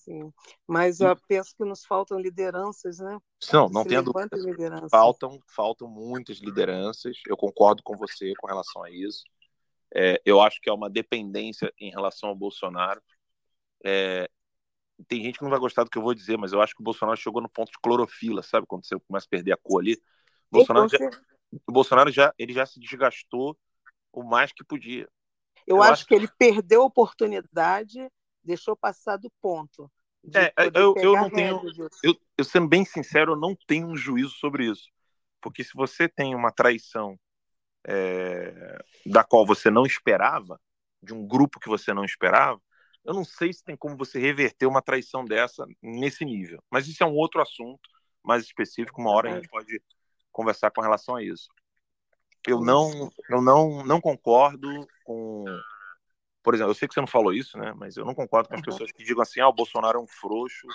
Sim, 0.04 0.32
mas 0.66 1.00
eu 1.00 1.16
penso 1.28 1.54
que 1.56 1.64
nos 1.64 1.84
faltam 1.84 2.18
lideranças, 2.18 2.98
né? 2.98 3.18
Não, 3.52 3.68
não 3.68 3.84
dúvida. 4.02 4.88
Faltam, 4.90 5.38
faltam 5.54 5.88
muitas 5.88 6.38
lideranças. 6.38 7.16
Eu 7.26 7.36
concordo 7.36 7.82
com 7.84 7.96
você 7.96 8.32
com 8.36 8.48
relação 8.48 8.82
a 8.82 8.90
isso. 8.90 9.22
É, 9.94 10.20
eu 10.24 10.40
acho 10.40 10.60
que 10.60 10.68
é 10.68 10.72
uma 10.72 10.90
dependência 10.90 11.72
em 11.78 11.90
relação 11.90 12.30
ao 12.30 12.34
Bolsonaro. 12.34 13.00
É, 13.84 14.28
tem 15.06 15.22
gente 15.22 15.38
que 15.38 15.44
não 15.44 15.50
vai 15.50 15.60
gostar 15.60 15.84
do 15.84 15.90
que 15.90 15.98
eu 15.98 16.02
vou 16.02 16.14
dizer, 16.14 16.36
mas 16.36 16.52
eu 16.52 16.60
acho 16.60 16.74
que 16.74 16.80
o 16.80 16.84
Bolsonaro 16.84 17.16
chegou 17.16 17.40
no 17.40 17.48
ponto 17.48 17.70
de 17.70 17.78
clorofila, 17.80 18.42
sabe? 18.42 18.66
Quando 18.66 18.84
você 18.84 18.98
começa 18.98 19.26
a 19.26 19.30
perder 19.30 19.52
a 19.52 19.56
cor 19.56 19.80
ali. 19.80 19.94
O 20.50 20.56
Bolsonaro, 20.56 20.88
já, 20.88 20.98
o 21.66 21.72
Bolsonaro 21.72 22.10
já, 22.10 22.34
ele 22.36 22.52
já 22.52 22.66
se 22.66 22.80
desgastou 22.80 23.56
o 24.12 24.24
mais 24.24 24.52
que 24.52 24.64
podia. 24.64 25.08
Eu, 25.66 25.76
eu 25.76 25.82
acho, 25.82 25.92
acho 25.92 26.06
que 26.06 26.14
ele 26.14 26.28
perdeu 26.38 26.82
a 26.82 26.86
oportunidade, 26.86 28.10
deixou 28.44 28.76
passar 28.76 29.16
do 29.16 29.30
ponto. 29.40 29.90
É, 30.34 30.52
eu, 30.74 30.94
eu 30.96 31.12
não 31.14 31.30
tenho. 31.30 31.60
Eu, 32.02 32.16
eu, 32.38 32.44
sendo 32.44 32.68
bem 32.68 32.84
sincero, 32.84 33.32
eu 33.32 33.36
não 33.36 33.56
tenho 33.66 33.88
um 33.88 33.96
juízo 33.96 34.30
sobre 34.30 34.66
isso. 34.70 34.88
Porque 35.40 35.64
se 35.64 35.72
você 35.74 36.08
tem 36.08 36.34
uma 36.34 36.52
traição 36.52 37.18
é, 37.84 38.78
da 39.04 39.24
qual 39.24 39.44
você 39.44 39.70
não 39.70 39.84
esperava, 39.84 40.60
de 41.02 41.12
um 41.12 41.26
grupo 41.26 41.58
que 41.58 41.68
você 41.68 41.92
não 41.92 42.04
esperava, 42.04 42.60
eu 43.04 43.12
não 43.12 43.24
sei 43.24 43.52
se 43.52 43.64
tem 43.64 43.76
como 43.76 43.96
você 43.96 44.20
reverter 44.20 44.66
uma 44.66 44.80
traição 44.80 45.24
dessa 45.24 45.66
nesse 45.82 46.24
nível. 46.24 46.62
Mas 46.70 46.86
isso 46.86 47.02
é 47.02 47.06
um 47.06 47.16
outro 47.16 47.42
assunto 47.42 47.90
mais 48.22 48.44
específico. 48.44 49.00
Uma 49.00 49.10
hora 49.10 49.32
a 49.32 49.34
gente 49.34 49.48
pode 49.48 49.82
conversar 50.30 50.70
com 50.70 50.80
relação 50.80 51.16
a 51.16 51.22
isso. 51.22 51.48
Eu 52.46 52.60
não, 52.60 53.10
eu 53.28 53.42
não, 53.42 53.84
não 53.84 54.00
concordo 54.00 54.68
com, 55.04 55.44
por 56.42 56.54
exemplo, 56.54 56.70
eu 56.70 56.74
sei 56.74 56.88
que 56.88 56.94
você 56.94 57.00
não 57.00 57.06
falou 57.06 57.32
isso, 57.32 57.56
né? 57.56 57.72
Mas 57.76 57.96
eu 57.96 58.04
não 58.04 58.14
concordo 58.14 58.48
com 58.48 58.54
as 58.54 58.62
pessoas 58.62 58.90
que 58.90 59.04
digam 59.04 59.22
assim, 59.22 59.40
ah, 59.40 59.48
o 59.48 59.52
Bolsonaro 59.52 59.98
é 59.98 60.02
um 60.02 60.08
frouxo. 60.08 60.66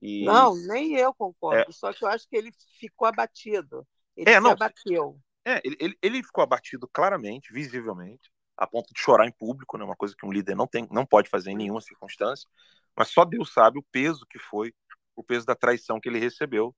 E... 0.00 0.24
Não, 0.24 0.54
nem 0.66 0.96
eu 0.96 1.12
concordo. 1.12 1.70
É... 1.70 1.72
Só 1.72 1.92
que 1.92 2.04
eu 2.04 2.08
acho 2.08 2.28
que 2.28 2.36
ele 2.36 2.52
ficou 2.78 3.06
abatido. 3.06 3.86
Ele 4.16 4.30
é, 4.30 4.40
não, 4.40 4.52
abateu. 4.52 5.18
É, 5.44 5.60
ele, 5.64 5.96
ele 6.02 6.22
ficou 6.22 6.42
abatido 6.42 6.88
claramente, 6.92 7.52
visivelmente 7.52 8.30
a 8.60 8.66
ponto 8.66 8.92
de 8.92 9.00
chorar 9.00 9.26
em 9.26 9.32
público, 9.32 9.78
né? 9.78 9.84
Uma 9.84 9.96
coisa 9.96 10.14
que 10.14 10.26
um 10.26 10.30
líder 10.30 10.54
não 10.54 10.66
tem, 10.66 10.86
não 10.90 11.06
pode 11.06 11.30
fazer 11.30 11.50
em 11.50 11.56
nenhuma 11.56 11.80
circunstância. 11.80 12.46
Mas 12.94 13.08
só 13.08 13.24
Deus 13.24 13.54
sabe 13.54 13.78
o 13.78 13.82
peso 13.90 14.26
que 14.28 14.38
foi, 14.38 14.74
o 15.16 15.24
peso 15.24 15.46
da 15.46 15.54
traição 15.54 15.98
que 15.98 16.10
ele 16.10 16.18
recebeu, 16.18 16.74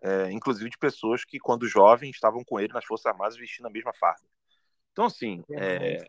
é, 0.00 0.30
inclusive 0.30 0.70
de 0.70 0.78
pessoas 0.78 1.24
que, 1.24 1.40
quando 1.40 1.66
jovens, 1.66 2.14
estavam 2.14 2.44
com 2.44 2.60
ele 2.60 2.72
nas 2.72 2.84
Forças 2.84 3.06
Armadas 3.06 3.36
vestindo 3.36 3.66
a 3.66 3.70
mesma 3.70 3.92
farda. 3.92 4.22
Então, 4.92 5.06
assim, 5.06 5.42
é, 5.50 6.08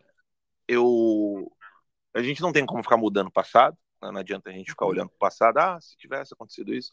eu, 0.68 1.50
a 2.16 2.22
gente 2.22 2.40
não 2.40 2.52
tem 2.52 2.64
como 2.64 2.82
ficar 2.82 2.96
mudando 2.96 3.28
o 3.28 3.32
passado. 3.32 3.76
Né? 4.02 4.10
Não 4.10 4.20
adianta 4.20 4.48
a 4.48 4.52
gente 4.52 4.70
ficar 4.70 4.86
uhum. 4.86 4.92
olhando 4.92 5.08
para 5.10 5.16
o 5.16 5.18
passado. 5.18 5.58
Ah, 5.58 5.80
se 5.80 5.96
tivesse 5.96 6.32
acontecido 6.32 6.74
isso. 6.74 6.92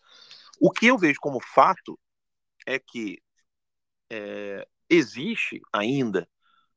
O 0.60 0.70
que 0.70 0.88
eu 0.88 0.98
vejo 0.98 1.20
como 1.22 1.40
fato 1.40 1.98
é 2.66 2.78
que 2.78 3.22
é, 4.12 4.68
existe 4.90 5.62
ainda 5.72 6.28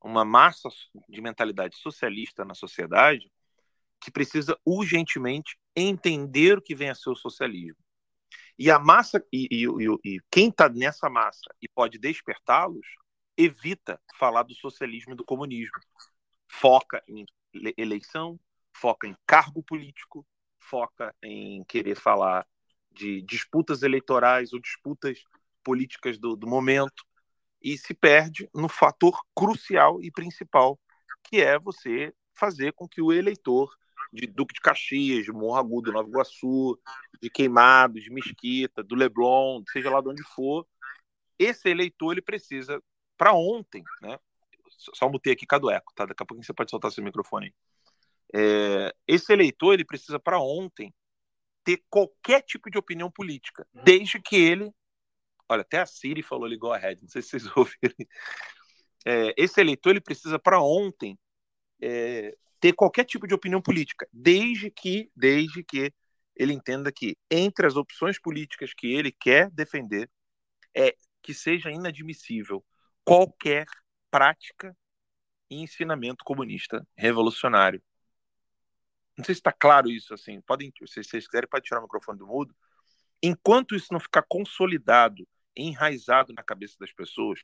uma 0.01 0.25
massa 0.25 0.69
de 1.09 1.21
mentalidade 1.21 1.77
socialista 1.77 2.45
na 2.45 2.55
sociedade 2.55 3.31
que 4.01 4.11
precisa 4.11 4.57
urgentemente 4.65 5.59
entender 5.75 6.59
o 6.59 6.63
que 6.63 6.75
vem 6.75 6.91
a 6.91 6.95
ser 6.95 7.11
o 7.11 7.17
socialismo. 7.17 7.83
E 8.59 8.71
a 8.71 8.79
massa, 8.79 9.25
e, 9.33 9.49
e, 9.51 9.65
e, 9.65 10.17
e 10.17 10.21
quem 10.31 10.49
está 10.49 10.69
nessa 10.69 11.11
massa 11.11 11.53
e 11.61 11.69
pode 11.69 11.99
despertá-los, 11.99 12.87
evita 13.37 14.01
falar 14.15 14.45
do 14.45 14.55
socialismo 14.55 15.13
e 15.13 15.17
do 15.17 15.25
comunismo. 15.25 15.79
Foca 16.49 17.03
em 17.09 17.27
eleição, 17.77 18.39
foca 18.75 19.07
em 19.07 19.17
cargo 19.27 19.63
político, 19.63 20.27
foca 20.59 21.15
em 21.23 21.65
querer 21.65 21.95
falar 21.95 22.47
de 22.91 23.23
disputas 23.23 23.83
eleitorais 23.83 24.53
ou 24.53 24.61
disputas 24.61 25.23
políticas 25.63 26.19
do, 26.19 26.37
do 26.37 26.47
momento, 26.47 27.05
e 27.63 27.77
se 27.77 27.95
perde 27.95 28.49
no 28.55 28.69
fator 28.69 29.21
crucial 29.35 30.03
e 30.03 30.11
principal, 30.11 30.79
que 31.25 31.41
é 31.41 31.59
você 31.59 32.15
fazer 32.35 32.73
com 32.73 32.87
que 32.87 33.03
o 33.03 33.13
eleitor 33.13 33.75
de 34.13 34.27
Duque 34.27 34.55
de 34.55 34.61
Caxias, 34.61 35.25
de 35.25 35.33
Morro 35.33 35.57
Agudo, 35.57 35.93
Nova 35.93 36.09
Iguaçu, 36.09 36.79
de 37.21 37.29
Queimados, 37.29 38.03
de 38.03 38.11
Mesquita, 38.11 38.83
do 38.83 38.95
Leblon, 38.95 39.63
seja 39.73 39.91
lá 39.91 40.01
de 40.01 40.09
onde 40.09 40.23
for, 40.23 40.67
esse 41.39 41.69
eleitor 41.69 42.13
ele 42.13 42.23
precisa 42.23 42.83
para 43.17 43.33
ontem, 43.33 43.83
né? 44.01 44.19
Só 44.77 45.09
mutei 45.09 45.33
aqui 45.33 45.47
Cadueco, 45.47 45.93
tá? 45.95 46.07
Daqui 46.07 46.23
a 46.23 46.27
pouco 46.27 46.43
você 46.43 46.53
pode 46.53 46.71
soltar 46.71 46.93
seu 46.93 47.03
microfone 47.03 47.47
aí. 47.47 47.55
É, 48.35 48.95
esse 49.07 49.33
eleitor 49.33 49.75
ele 49.75 49.85
precisa 49.85 50.19
para 50.19 50.41
ontem 50.41 50.93
ter 51.65 51.83
qualquer 51.89 52.43
tipo 52.43 52.71
de 52.71 52.79
opinião 52.79 53.11
política, 53.11 53.67
desde 53.73 54.21
que 54.21 54.37
ele 54.37 54.73
Olha, 55.49 55.61
até 55.61 55.79
a 55.79 55.87
Siri 55.87 56.23
falou 56.23 56.45
ali, 56.45 56.57
go 56.57 56.73
ahead, 56.73 57.01
não 57.01 57.09
sei 57.09 57.23
se 57.23 57.31
vocês 57.31 57.45
ouviram. 57.57 57.95
É, 59.05 59.35
esse 59.37 59.61
eleitor 59.61 59.91
ele 59.91 60.01
precisa 60.01 60.39
para 60.39 60.61
ontem 60.61 61.19
é, 61.81 62.37
ter 62.61 62.73
qualquer 62.73 63.05
tipo 63.05 63.27
de 63.27 63.35
opinião 63.35 63.63
política, 63.63 64.09
desde 64.13 64.71
que, 64.71 65.11
desde 65.15 65.63
que 65.63 65.93
ele 66.35 66.53
entenda 66.53 66.91
que 66.91 67.17
entre 67.31 67.67
as 67.67 67.77
opções 67.77 68.19
políticas 68.19 68.75
que 68.75 68.89
ele 68.93 69.13
quer 69.13 69.51
defender 69.51 70.11
é 70.75 70.95
que 71.23 71.33
seja 71.33 71.71
inadmissível 71.71 72.65
qualquer 73.05 73.67
prática 74.17 74.75
e 75.51 75.57
ensinamento 75.57 76.25
comunista 76.25 76.89
revolucionário. 76.97 77.83
Não 79.15 79.23
sei 79.23 79.35
se 79.35 79.41
está 79.41 79.53
claro 79.53 79.91
isso 79.91 80.15
assim. 80.15 80.41
Podem, 80.41 80.73
se 80.87 81.03
vocês 81.03 81.27
quiserem, 81.27 81.47
pode 81.47 81.67
tirar 81.67 81.81
o 81.81 81.83
microfone 81.83 82.19
do 82.19 82.27
mudo. 82.27 82.57
Enquanto 83.23 83.77
isso 83.77 83.93
não 83.93 84.01
ficar 84.01 84.23
consolidado 84.27 85.29
enraizado 85.55 86.33
na 86.33 86.43
cabeça 86.43 86.77
das 86.81 86.93
pessoas, 86.93 87.41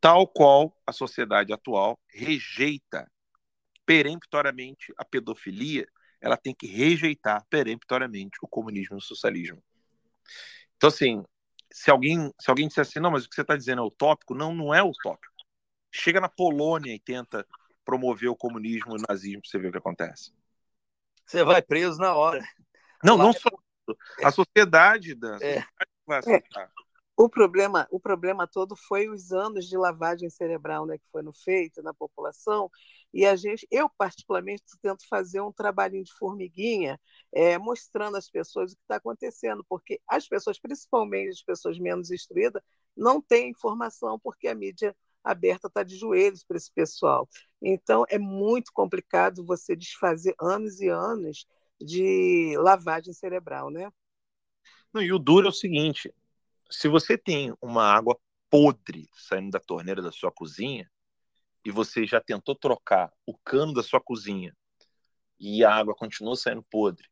tal 0.00 0.26
qual 0.26 0.76
a 0.84 0.92
sociedade 0.92 1.52
atual 1.52 1.96
rejeita 2.08 3.08
peremptoriamente 3.84 4.92
a 4.96 5.04
pedofilia, 5.04 5.86
ela 6.20 6.36
tem 6.36 6.52
que 6.52 6.66
rejeitar 6.66 7.46
peremptoriamente 7.48 8.36
o 8.42 8.48
comunismo 8.48 8.96
e 8.96 8.98
o 8.98 9.00
socialismo. 9.00 9.62
Então, 10.76 10.88
assim, 10.88 11.22
se 11.72 11.88
alguém, 11.88 12.32
se 12.40 12.50
alguém 12.50 12.66
disser 12.66 12.82
assim, 12.82 12.98
não, 12.98 13.12
mas 13.12 13.24
o 13.24 13.28
que 13.28 13.34
você 13.36 13.42
está 13.42 13.56
dizendo 13.56 13.82
é 13.82 13.84
utópico, 13.84 14.34
não, 14.34 14.52
não 14.52 14.74
é 14.74 14.82
utópico. 14.82 15.35
Chega 15.96 16.20
na 16.20 16.28
Polônia 16.28 16.94
e 16.94 16.98
tenta 16.98 17.46
promover 17.84 18.28
o 18.28 18.36
comunismo 18.36 18.96
e 18.96 19.00
o 19.00 19.04
nazismo 19.08 19.40
para 19.40 19.50
você 19.50 19.58
ver 19.58 19.68
o 19.68 19.72
que 19.72 19.78
acontece. 19.78 20.32
Você 21.24 21.42
vai 21.42 21.62
preso 21.62 21.98
na 21.98 22.14
hora. 22.14 22.46
Não, 23.02 23.16
Lá 23.16 23.24
não 23.24 23.30
é... 23.30 23.34
só. 23.34 23.48
A 24.22 24.32
sociedade, 24.32 25.14
Dan, 25.14 25.38
é. 25.40 25.64
vai 26.06 26.18
aceitar. 26.18 26.70
O 27.16 27.30
problema, 27.30 27.88
o 27.90 27.98
problema 27.98 28.46
todo 28.46 28.76
foi 28.76 29.08
os 29.08 29.32
anos 29.32 29.66
de 29.66 29.78
lavagem 29.78 30.28
cerebral 30.28 30.84
né, 30.84 30.98
que 30.98 31.06
foram 31.10 31.32
feitos 31.32 31.82
na 31.82 31.94
população, 31.94 32.70
e 33.14 33.24
a 33.24 33.34
gente, 33.34 33.66
eu 33.70 33.88
particularmente 33.96 34.62
tento 34.82 35.08
fazer 35.08 35.40
um 35.40 35.50
trabalhinho 35.50 36.04
de 36.04 36.12
formiguinha, 36.12 37.00
é, 37.32 37.56
mostrando 37.56 38.18
às 38.18 38.28
pessoas 38.28 38.72
o 38.72 38.76
que 38.76 38.82
está 38.82 38.96
acontecendo, 38.96 39.64
porque 39.66 39.98
as 40.06 40.28
pessoas, 40.28 40.58
principalmente 40.58 41.30
as 41.30 41.42
pessoas 41.42 41.78
menos 41.78 42.10
instruídas, 42.10 42.62
não 42.94 43.22
têm 43.22 43.48
informação, 43.50 44.18
porque 44.18 44.48
a 44.48 44.54
mídia 44.54 44.94
aberta 45.26 45.66
está 45.66 45.82
de 45.82 45.96
joelhos 45.96 46.44
para 46.44 46.56
esse 46.56 46.70
pessoal. 46.72 47.28
Então, 47.60 48.04
é 48.08 48.18
muito 48.18 48.72
complicado 48.72 49.44
você 49.44 49.74
desfazer 49.74 50.34
anos 50.40 50.80
e 50.80 50.88
anos 50.88 51.46
de 51.80 52.54
lavagem 52.58 53.12
cerebral, 53.12 53.70
né? 53.70 53.90
Não, 54.92 55.02
e 55.02 55.12
o 55.12 55.18
duro 55.18 55.46
é 55.46 55.50
o 55.50 55.52
seguinte: 55.52 56.14
se 56.70 56.88
você 56.88 57.18
tem 57.18 57.52
uma 57.60 57.84
água 57.84 58.18
podre 58.48 59.08
saindo 59.12 59.50
da 59.50 59.60
torneira 59.60 60.00
da 60.00 60.12
sua 60.12 60.30
cozinha 60.30 60.90
e 61.64 61.70
você 61.70 62.06
já 62.06 62.20
tentou 62.20 62.54
trocar 62.54 63.12
o 63.26 63.36
cano 63.36 63.74
da 63.74 63.82
sua 63.82 64.00
cozinha 64.00 64.56
e 65.38 65.64
a 65.64 65.74
água 65.74 65.94
continua 65.94 66.36
saindo 66.36 66.62
podre 66.62 67.08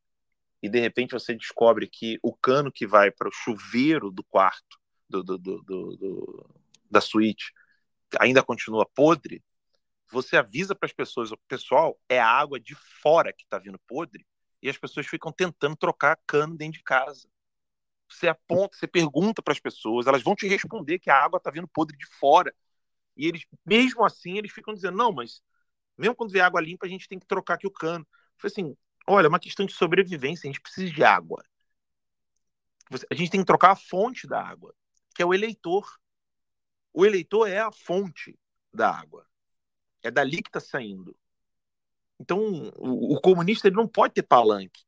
e 0.63 0.69
de 0.69 0.81
repente 0.81 1.13
você 1.13 1.35
descobre 1.35 1.87
que 1.87 2.19
o 2.23 2.33
cano 2.33 2.73
que 2.73 2.87
vai 2.87 3.11
para 3.11 3.29
o 3.29 3.33
chuveiro 3.33 4.11
do 4.11 4.25
quarto 4.25 4.79
do, 5.11 5.23
do, 5.23 5.37
do, 5.37 5.63
do, 5.63 6.51
da 6.91 7.01
suíte 7.01 7.53
ainda 8.21 8.43
continua 8.43 8.87
podre, 8.87 9.43
você 10.11 10.37
avisa 10.37 10.75
para 10.75 10.87
as 10.87 10.93
pessoas, 10.93 11.33
o 11.33 11.39
pessoal, 11.49 11.99
é 12.09 12.21
a 12.21 12.29
água 12.29 12.61
de 12.61 12.75
fora 12.75 13.33
que 13.33 13.45
está 13.45 13.59
vindo 13.59 13.79
podre 13.87 14.27
e 14.63 14.69
as 14.69 14.79
pessoas 14.79 15.07
ficam 15.07 15.33
tentando 15.33 15.77
trocar 15.77 16.19
cano 16.27 16.57
dentro 16.57 16.79
de 16.79 16.85
casa. 16.85 17.29
Você 18.09 18.29
aponta, 18.29 18.77
você 18.77 18.87
pergunta 18.87 19.43
para 19.43 19.53
as 19.53 19.61
pessoas, 19.61 20.07
elas 20.07 20.23
vão 20.23 20.35
te 20.35 20.47
responder 20.47 20.99
que 20.99 21.11
a 21.11 21.17
água 21.17 21.39
está 21.39 21.51
vindo 21.51 21.69
podre 21.69 21.97
de 21.97 22.07
fora. 22.07 22.55
E 23.17 23.27
eles, 23.27 23.45
mesmo 23.65 24.05
assim, 24.05 24.39
eles 24.39 24.53
ficam 24.53 24.75
dizendo: 24.75 24.97
não, 24.97 25.13
mas 25.13 25.43
Mesmo 25.97 26.15
quando 26.15 26.33
vier 26.33 26.45
água 26.45 26.61
limpa, 26.61 26.87
a 26.87 26.89
gente 26.89 27.09
tem 27.09 27.19
que 27.19 27.27
trocar 27.27 27.55
aqui 27.55 27.67
o 27.67 27.71
cano. 27.71 28.07
Falei 28.37 28.53
assim: 28.53 28.77
olha, 29.07 29.27
é 29.27 29.29
uma 29.29 29.39
questão 29.39 29.65
de 29.65 29.73
sobrevivência, 29.73 30.49
a 30.49 30.53
gente 30.53 30.61
precisa 30.61 30.93
de 30.93 31.05
água. 31.05 31.43
A 33.11 33.15
gente 33.15 33.31
tem 33.31 33.41
que 33.41 33.47
trocar 33.47 33.73
a 33.73 33.77
fonte 33.77 34.27
da 34.27 34.41
água, 34.41 34.75
que 35.15 35.23
é 35.23 35.27
o 35.27 35.33
eleitor. 35.33 35.87
O 36.95 37.05
eleitor 37.05 37.49
é 37.49 37.59
a 37.59 37.73
fonte 37.73 38.39
da 38.73 38.89
água. 38.89 39.27
É 40.01 40.11
dali 40.13 40.41
que 40.41 40.49
está 40.49 40.61
saindo. 40.61 41.17
Então, 42.21 42.39
o, 42.77 43.17
o, 43.17 43.21
comunista 43.21 43.67
ele 43.67 43.77
não 43.77 43.89
pode 43.89 44.15
ter 44.15 44.23
palanque. 44.23 44.85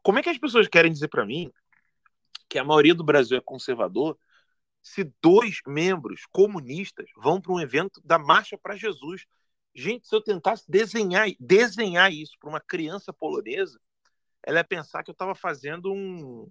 Como 0.00 0.18
é 0.18 0.22
que 0.22 0.30
as 0.30 0.38
pessoas 0.38 0.68
querem 0.68 0.92
dizer 0.92 1.08
para 1.08 1.26
mim 1.26 1.52
que 2.48 2.58
a 2.58 2.64
maioria 2.64 2.94
do 2.94 3.02
Brasil 3.02 3.36
é 3.36 3.40
conservador 3.40 4.16
se 4.80 5.04
dois 5.20 5.60
membros 5.66 6.24
comunistas 6.30 7.10
vão 7.16 7.40
para 7.40 7.52
um 7.52 7.60
evento 7.60 8.00
da 8.04 8.16
Marcha 8.16 8.56
para 8.56 8.76
Jesus? 8.76 9.26
Gente, 9.74 10.06
se 10.06 10.14
eu 10.14 10.22
tentasse 10.22 10.70
desenhar, 10.70 11.28
desenhar 11.40 12.12
isso 12.12 12.38
para 12.38 12.48
uma 12.48 12.60
criança 12.60 13.12
polonesa, 13.12 13.80
ela 14.42 14.58
ia 14.58 14.64
pensar 14.64 15.02
que 15.02 15.10
eu 15.10 15.12
estava 15.12 15.34
fazendo 15.34 15.92
um, 15.92 16.48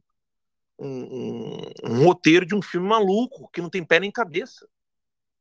um, 0.79 1.61
um, 1.83 2.05
roteiro 2.05 2.45
de 2.45 2.55
um 2.55 2.61
filme 2.61 2.87
maluco, 2.87 3.49
que 3.51 3.61
não 3.61 3.69
tem 3.69 3.83
pé 3.83 3.99
nem 3.99 4.11
cabeça. 4.11 4.67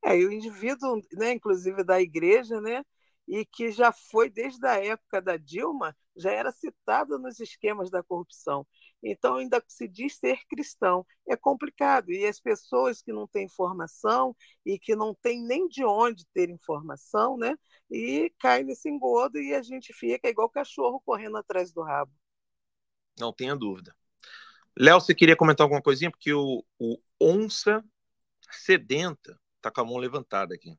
É, 0.05 0.17
e 0.17 0.25
o 0.25 0.33
indivíduo, 0.33 1.01
né, 1.13 1.33
inclusive 1.33 1.83
da 1.83 2.01
igreja, 2.01 2.61
né, 2.61 2.85
e 3.27 3.45
que 3.45 3.71
já 3.73 3.93
foi 3.93 4.31
desde 4.31 4.65
a 4.67 4.83
época 4.83 5.21
da 5.21 5.37
Dilma, 5.37 5.97
já 6.17 6.31
era 6.31 6.53
citado 6.53 7.19
nos 7.19 7.41
esquemas 7.41 7.91
da 7.91 8.03
corrupção. 8.03 8.67
Então, 9.03 9.37
ainda 9.37 9.63
se 9.69 9.87
diz 9.87 10.17
ser 10.17 10.39
cristão. 10.49 11.05
É 11.29 11.37
complicado. 11.37 12.11
E 12.11 12.25
as 12.27 12.41
pessoas 12.41 13.03
que 13.03 13.13
não 13.13 13.27
têm 13.27 13.45
informação 13.45 14.35
e 14.65 14.79
que 14.79 14.97
não 14.97 15.15
têm 15.15 15.43
nem 15.45 15.69
de 15.69 15.85
onde 15.85 16.25
ter 16.33 16.49
informação, 16.51 17.37
né? 17.37 17.55
E 17.91 18.33
cai 18.39 18.63
nesse 18.65 18.89
engodo 18.89 19.39
e 19.39 19.55
a 19.55 19.63
gente 19.63 19.93
fica 19.93 20.29
igual 20.29 20.49
cachorro 20.49 21.01
correndo 21.05 21.37
atrás 21.37 21.73
do 21.73 21.83
rabo. 21.83 22.13
Não 23.19 23.33
tenha 23.33 23.55
dúvida. 23.55 23.95
Léo, 24.79 25.01
você 25.01 25.15
queria 25.15 25.37
comentar 25.37 25.65
alguma 25.65 25.81
coisinha? 25.81 26.11
Porque 26.11 26.33
o, 26.33 26.63
o 26.79 26.99
onça 27.21 27.83
sedenta 28.51 29.39
está 29.57 29.71
com 29.71 29.81
a 29.81 29.85
mão 29.85 29.97
levantada 29.97 30.55
aqui. 30.55 30.77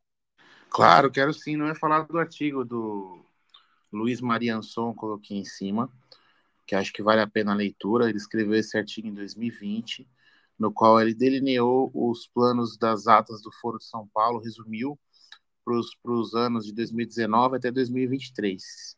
Claro, 0.69 1.11
quero 1.11 1.33
sim. 1.33 1.55
Não 1.55 1.67
é 1.67 1.73
falar 1.73 2.01
do 2.01 2.19
artigo 2.19 2.63
do 2.63 3.25
Luiz 3.91 4.21
Marianson, 4.21 4.93
coloquei 4.93 5.37
em 5.37 5.45
cima, 5.45 5.91
que 6.65 6.75
acho 6.75 6.93
que 6.93 7.01
vale 7.01 7.21
a 7.21 7.27
pena 7.27 7.53
a 7.53 7.55
leitura. 7.55 8.07
Ele 8.07 8.17
escreveu 8.17 8.53
esse 8.53 8.77
artigo 8.77 9.07
em 9.07 9.13
2020, 9.13 10.07
no 10.59 10.71
qual 10.71 11.01
ele 11.01 11.15
delineou 11.15 11.89
os 11.93 12.27
planos 12.27 12.77
das 12.77 13.07
atas 13.07 13.41
do 13.41 13.51
Foro 13.51 13.79
de 13.79 13.85
São 13.85 14.07
Paulo, 14.07 14.39
resumiu 14.39 14.99
para 15.65 16.13
os 16.13 16.33
anos 16.33 16.65
de 16.65 16.71
2019 16.71 17.57
até 17.57 17.71
2023. 17.71 18.95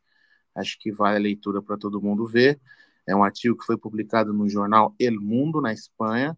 Acho 0.54 0.78
que 0.80 0.92
vale 0.92 1.18
a 1.18 1.22
leitura 1.22 1.62
para 1.62 1.78
todo 1.78 2.02
mundo 2.02 2.28
ver. 2.28 2.60
É 3.10 3.16
um 3.16 3.24
artigo 3.24 3.58
que 3.58 3.66
foi 3.66 3.76
publicado 3.76 4.32
no 4.32 4.48
jornal 4.48 4.96
El 5.00 5.20
Mundo, 5.20 5.60
na 5.60 5.74
Espanha, 5.74 6.38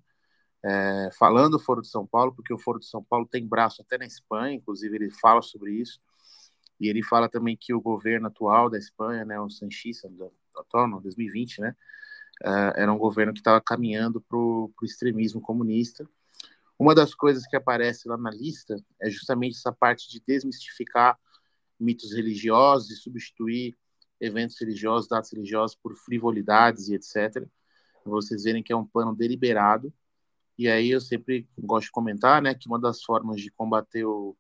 é, 0.64 1.10
falando 1.20 1.58
do 1.58 1.60
Foro 1.60 1.82
de 1.82 1.90
São 1.90 2.08
Paulo, 2.08 2.34
porque 2.34 2.54
o 2.54 2.58
Foro 2.58 2.80
de 2.80 2.86
São 2.86 3.04
Paulo 3.04 3.28
tem 3.28 3.46
braço 3.46 3.82
até 3.82 3.98
na 3.98 4.06
Espanha, 4.06 4.56
inclusive 4.56 4.96
ele 4.96 5.12
fala 5.12 5.42
sobre 5.42 5.74
isso. 5.74 6.00
E 6.80 6.88
ele 6.88 7.04
fala 7.04 7.28
também 7.28 7.58
que 7.58 7.74
o 7.74 7.82
governo 7.82 8.28
atual 8.28 8.70
da 8.70 8.78
Espanha, 8.78 9.26
né, 9.26 9.38
o 9.38 9.50
Sanchista, 9.50 10.10
atual, 10.56 10.88
no 10.88 11.02
2020, 11.02 11.60
né, 11.60 11.76
uh, 12.46 12.74
era 12.78 12.94
um 12.94 12.98
governo 12.98 13.34
que 13.34 13.40
estava 13.40 13.60
caminhando 13.60 14.22
para 14.22 14.38
o 14.38 14.72
extremismo 14.82 15.42
comunista. 15.42 16.08
Uma 16.80 16.96
das 16.96 17.14
coisas 17.14 17.46
que 17.46 17.56
aparece 17.58 18.08
lá 18.08 18.18
na 18.18 18.32
lista 18.32 18.78
é 19.02 19.10
justamente 19.10 19.58
essa 19.58 19.74
parte 19.74 20.10
de 20.10 20.24
desmistificar 20.26 21.20
mitos 21.78 22.14
religiosos 22.14 22.90
e 22.92 22.96
substituir 22.96 23.76
eventos 24.22 24.58
religiosos, 24.60 25.10
dados 25.10 25.32
religiosos 25.34 25.76
por 25.76 25.96
frivolidades 25.96 26.88
e 26.88 26.96
etc. 26.96 27.46
Vocês 28.06 28.44
verem 28.44 28.64
que 28.64 28.72
é 28.72 28.76
um 28.76 28.86
plano 28.86 29.16
deliberado. 29.16 29.92
E 30.58 30.70
aí 30.70 30.92
eu 30.92 31.02
sempre 31.02 31.50
gosto 31.58 31.88
de 31.88 31.92
comentar, 31.92 32.42
né, 32.42 32.54
que 32.54 32.68
uma 32.68 32.80
das 32.80 33.04
formas 33.04 33.42
de 33.42 33.50
combater 33.52 34.06
o, 34.06 34.38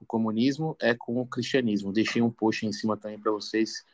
o 0.00 0.06
comunismo 0.06 0.76
é 0.80 0.94
com 0.94 1.20
o 1.20 1.26
cristianismo. 1.26 1.92
Deixei 1.92 2.20
um 2.20 2.30
post 2.30 2.66
em 2.66 2.72
cima 2.72 2.96
também 2.96 3.20
para 3.20 3.30
vocês 3.30 3.84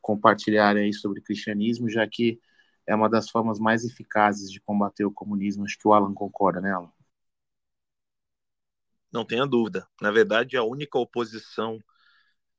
compartilharem 0.00 0.84
aí 0.84 0.92
sobre 0.92 1.20
cristianismo, 1.20 1.90
já 1.90 2.06
que 2.06 2.40
é 2.86 2.94
uma 2.94 3.08
das 3.10 3.28
formas 3.28 3.58
mais 3.58 3.84
eficazes 3.84 4.50
de 4.52 4.60
combater 4.60 5.04
o 5.04 5.10
comunismo. 5.10 5.64
Acho 5.64 5.76
que 5.76 5.88
o 5.88 5.92
Alan 5.92 6.14
concorda, 6.14 6.60
né, 6.60 6.72
Alan? 6.72 6.92
Não 9.12 9.24
tenha 9.24 9.46
dúvida. 9.46 9.88
Na 10.00 10.12
verdade, 10.12 10.56
a 10.56 10.62
única 10.62 10.96
oposição 10.96 11.80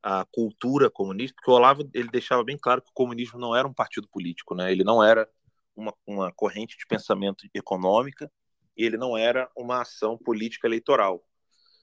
à 0.07 0.25
cultura 0.31 0.89
comunista, 0.89 1.35
porque 1.35 1.51
o 1.51 1.53
Olavo 1.53 1.89
ele 1.93 2.07
deixava 2.07 2.41
bem 2.41 2.57
claro 2.57 2.81
que 2.81 2.89
o 2.89 2.93
comunismo 2.93 3.37
não 3.37 3.53
era 3.53 3.67
um 3.67 3.73
partido 3.73 4.07
político, 4.07 4.55
né? 4.55 4.71
Ele 4.71 4.81
não 4.81 5.03
era 5.03 5.29
uma, 5.75 5.93
uma 6.05 6.31
corrente 6.31 6.77
de 6.77 6.87
pensamento 6.87 7.45
econômica 7.53 8.31
e 8.77 8.85
ele 8.85 8.95
não 8.95 9.17
era 9.17 9.51
uma 9.53 9.81
ação 9.81 10.17
política 10.17 10.65
eleitoral. 10.65 11.21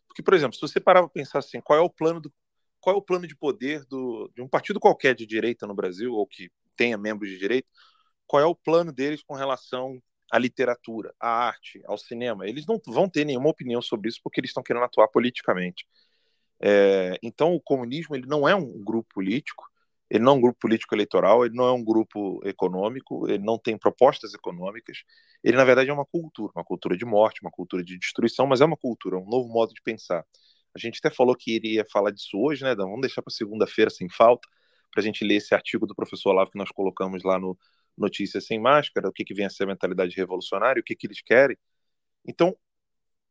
Porque, 0.09 0.23
por 0.23 0.33
exemplo, 0.33 0.55
se 0.55 0.63
você 0.63 0.81
parar 0.81 1.03
para 1.03 1.11
pensar 1.11 1.41
assim, 1.41 1.61
qual 1.61 1.79
é 1.79 1.83
o 1.83 1.91
plano 1.91 2.19
do, 2.19 2.33
qual 2.81 2.97
é 2.97 2.99
o 2.99 3.03
plano 3.03 3.27
de 3.27 3.37
poder 3.37 3.85
do, 3.85 4.31
de 4.35 4.41
um 4.41 4.49
partido 4.49 4.81
qualquer 4.81 5.15
de 5.15 5.27
direita 5.27 5.67
no 5.67 5.75
Brasil 5.75 6.15
ou 6.15 6.27
que 6.27 6.51
tenha 6.75 6.97
membros 6.97 7.29
de 7.29 7.39
direita, 7.39 7.69
qual 8.27 8.43
é 8.43 8.47
o 8.47 8.55
plano 8.55 8.91
deles 8.91 9.23
com 9.23 9.35
relação 9.35 10.03
à 10.33 10.39
literatura, 10.39 11.15
à 11.21 11.29
arte, 11.29 11.83
ao 11.85 11.99
cinema? 11.99 12.49
Eles 12.49 12.65
não 12.65 12.81
vão 12.87 13.07
ter 13.07 13.27
nenhuma 13.27 13.51
opinião 13.51 13.83
sobre 13.83 14.09
isso 14.09 14.21
porque 14.25 14.41
eles 14.41 14.49
estão 14.49 14.63
querendo 14.63 14.85
atuar 14.85 15.09
politicamente. 15.09 15.87
É, 16.61 17.19
então, 17.23 17.55
o 17.55 17.61
comunismo 17.61 18.15
ele 18.15 18.27
não 18.27 18.49
é 18.49 18.55
um 18.55 18.83
grupo 18.83 19.09
político, 19.15 19.65
ele 20.11 20.23
não 20.23 20.35
é 20.35 20.37
um 20.37 20.41
grupo 20.41 20.59
político 20.61 20.95
eleitoral, 20.95 21.45
ele 21.45 21.55
não 21.55 21.67
é 21.67 21.73
um 21.73 21.83
grupo 21.83 22.41
econômico, 22.47 23.29
ele 23.29 23.43
não 23.43 23.59
tem 23.59 23.77
propostas 23.77 24.35
econômicas. 24.35 24.99
Ele, 25.43 25.57
na 25.57 25.65
verdade, 25.65 25.91
é 25.91 25.93
uma 25.93 26.05
cultura, 26.05 26.53
uma 26.55 26.65
cultura 26.65 26.97
de 26.97 27.05
morte, 27.05 27.41
uma 27.43 27.51
cultura 27.51 27.83
de 27.83 27.99
destruição, 27.99 28.47
mas 28.47 28.61
é 28.61 28.65
uma 28.65 28.77
cultura, 28.77 29.19
um 29.19 29.27
novo 29.27 29.49
modo 29.49 29.73
de 29.75 29.83
pensar. 29.83 30.25
A 30.75 30.79
gente 30.79 30.99
até 30.99 31.11
falou 31.15 31.35
que 31.37 31.55
iria 31.55 31.85
falar 31.91 32.11
disso 32.11 32.39
hoje, 32.39 32.65
né? 32.65 32.75
Vamos 32.75 33.01
deixar 33.01 33.23
para 33.23 33.33
segunda-feira 33.33 33.91
sem 33.91 34.09
falta, 34.09 34.49
para 34.91 35.01
a 35.01 35.05
gente 35.05 35.25
ler 35.25 35.37
esse 35.37 35.55
artigo 35.55 35.87
do 35.87 35.95
professor 35.95 36.31
Olavo 36.31 36.51
que 36.51 36.59
nós 36.59 36.71
colocamos 36.71 37.23
lá 37.25 37.39
no 37.39 37.59
Notícias 37.97 38.47
Sem 38.47 38.61
Máscara, 38.61 39.09
o 39.09 39.13
que, 39.13 39.25
que 39.25 39.35
vem 39.35 39.47
a 39.47 39.51
ser 39.51 39.65
a 39.65 39.67
mentalidade 39.67 40.15
revolucionária, 40.17 40.81
o 40.81 40.85
que, 40.85 40.97
que 40.97 41.07
eles 41.07 41.23
querem. 41.23 41.57
Então, 42.27 42.57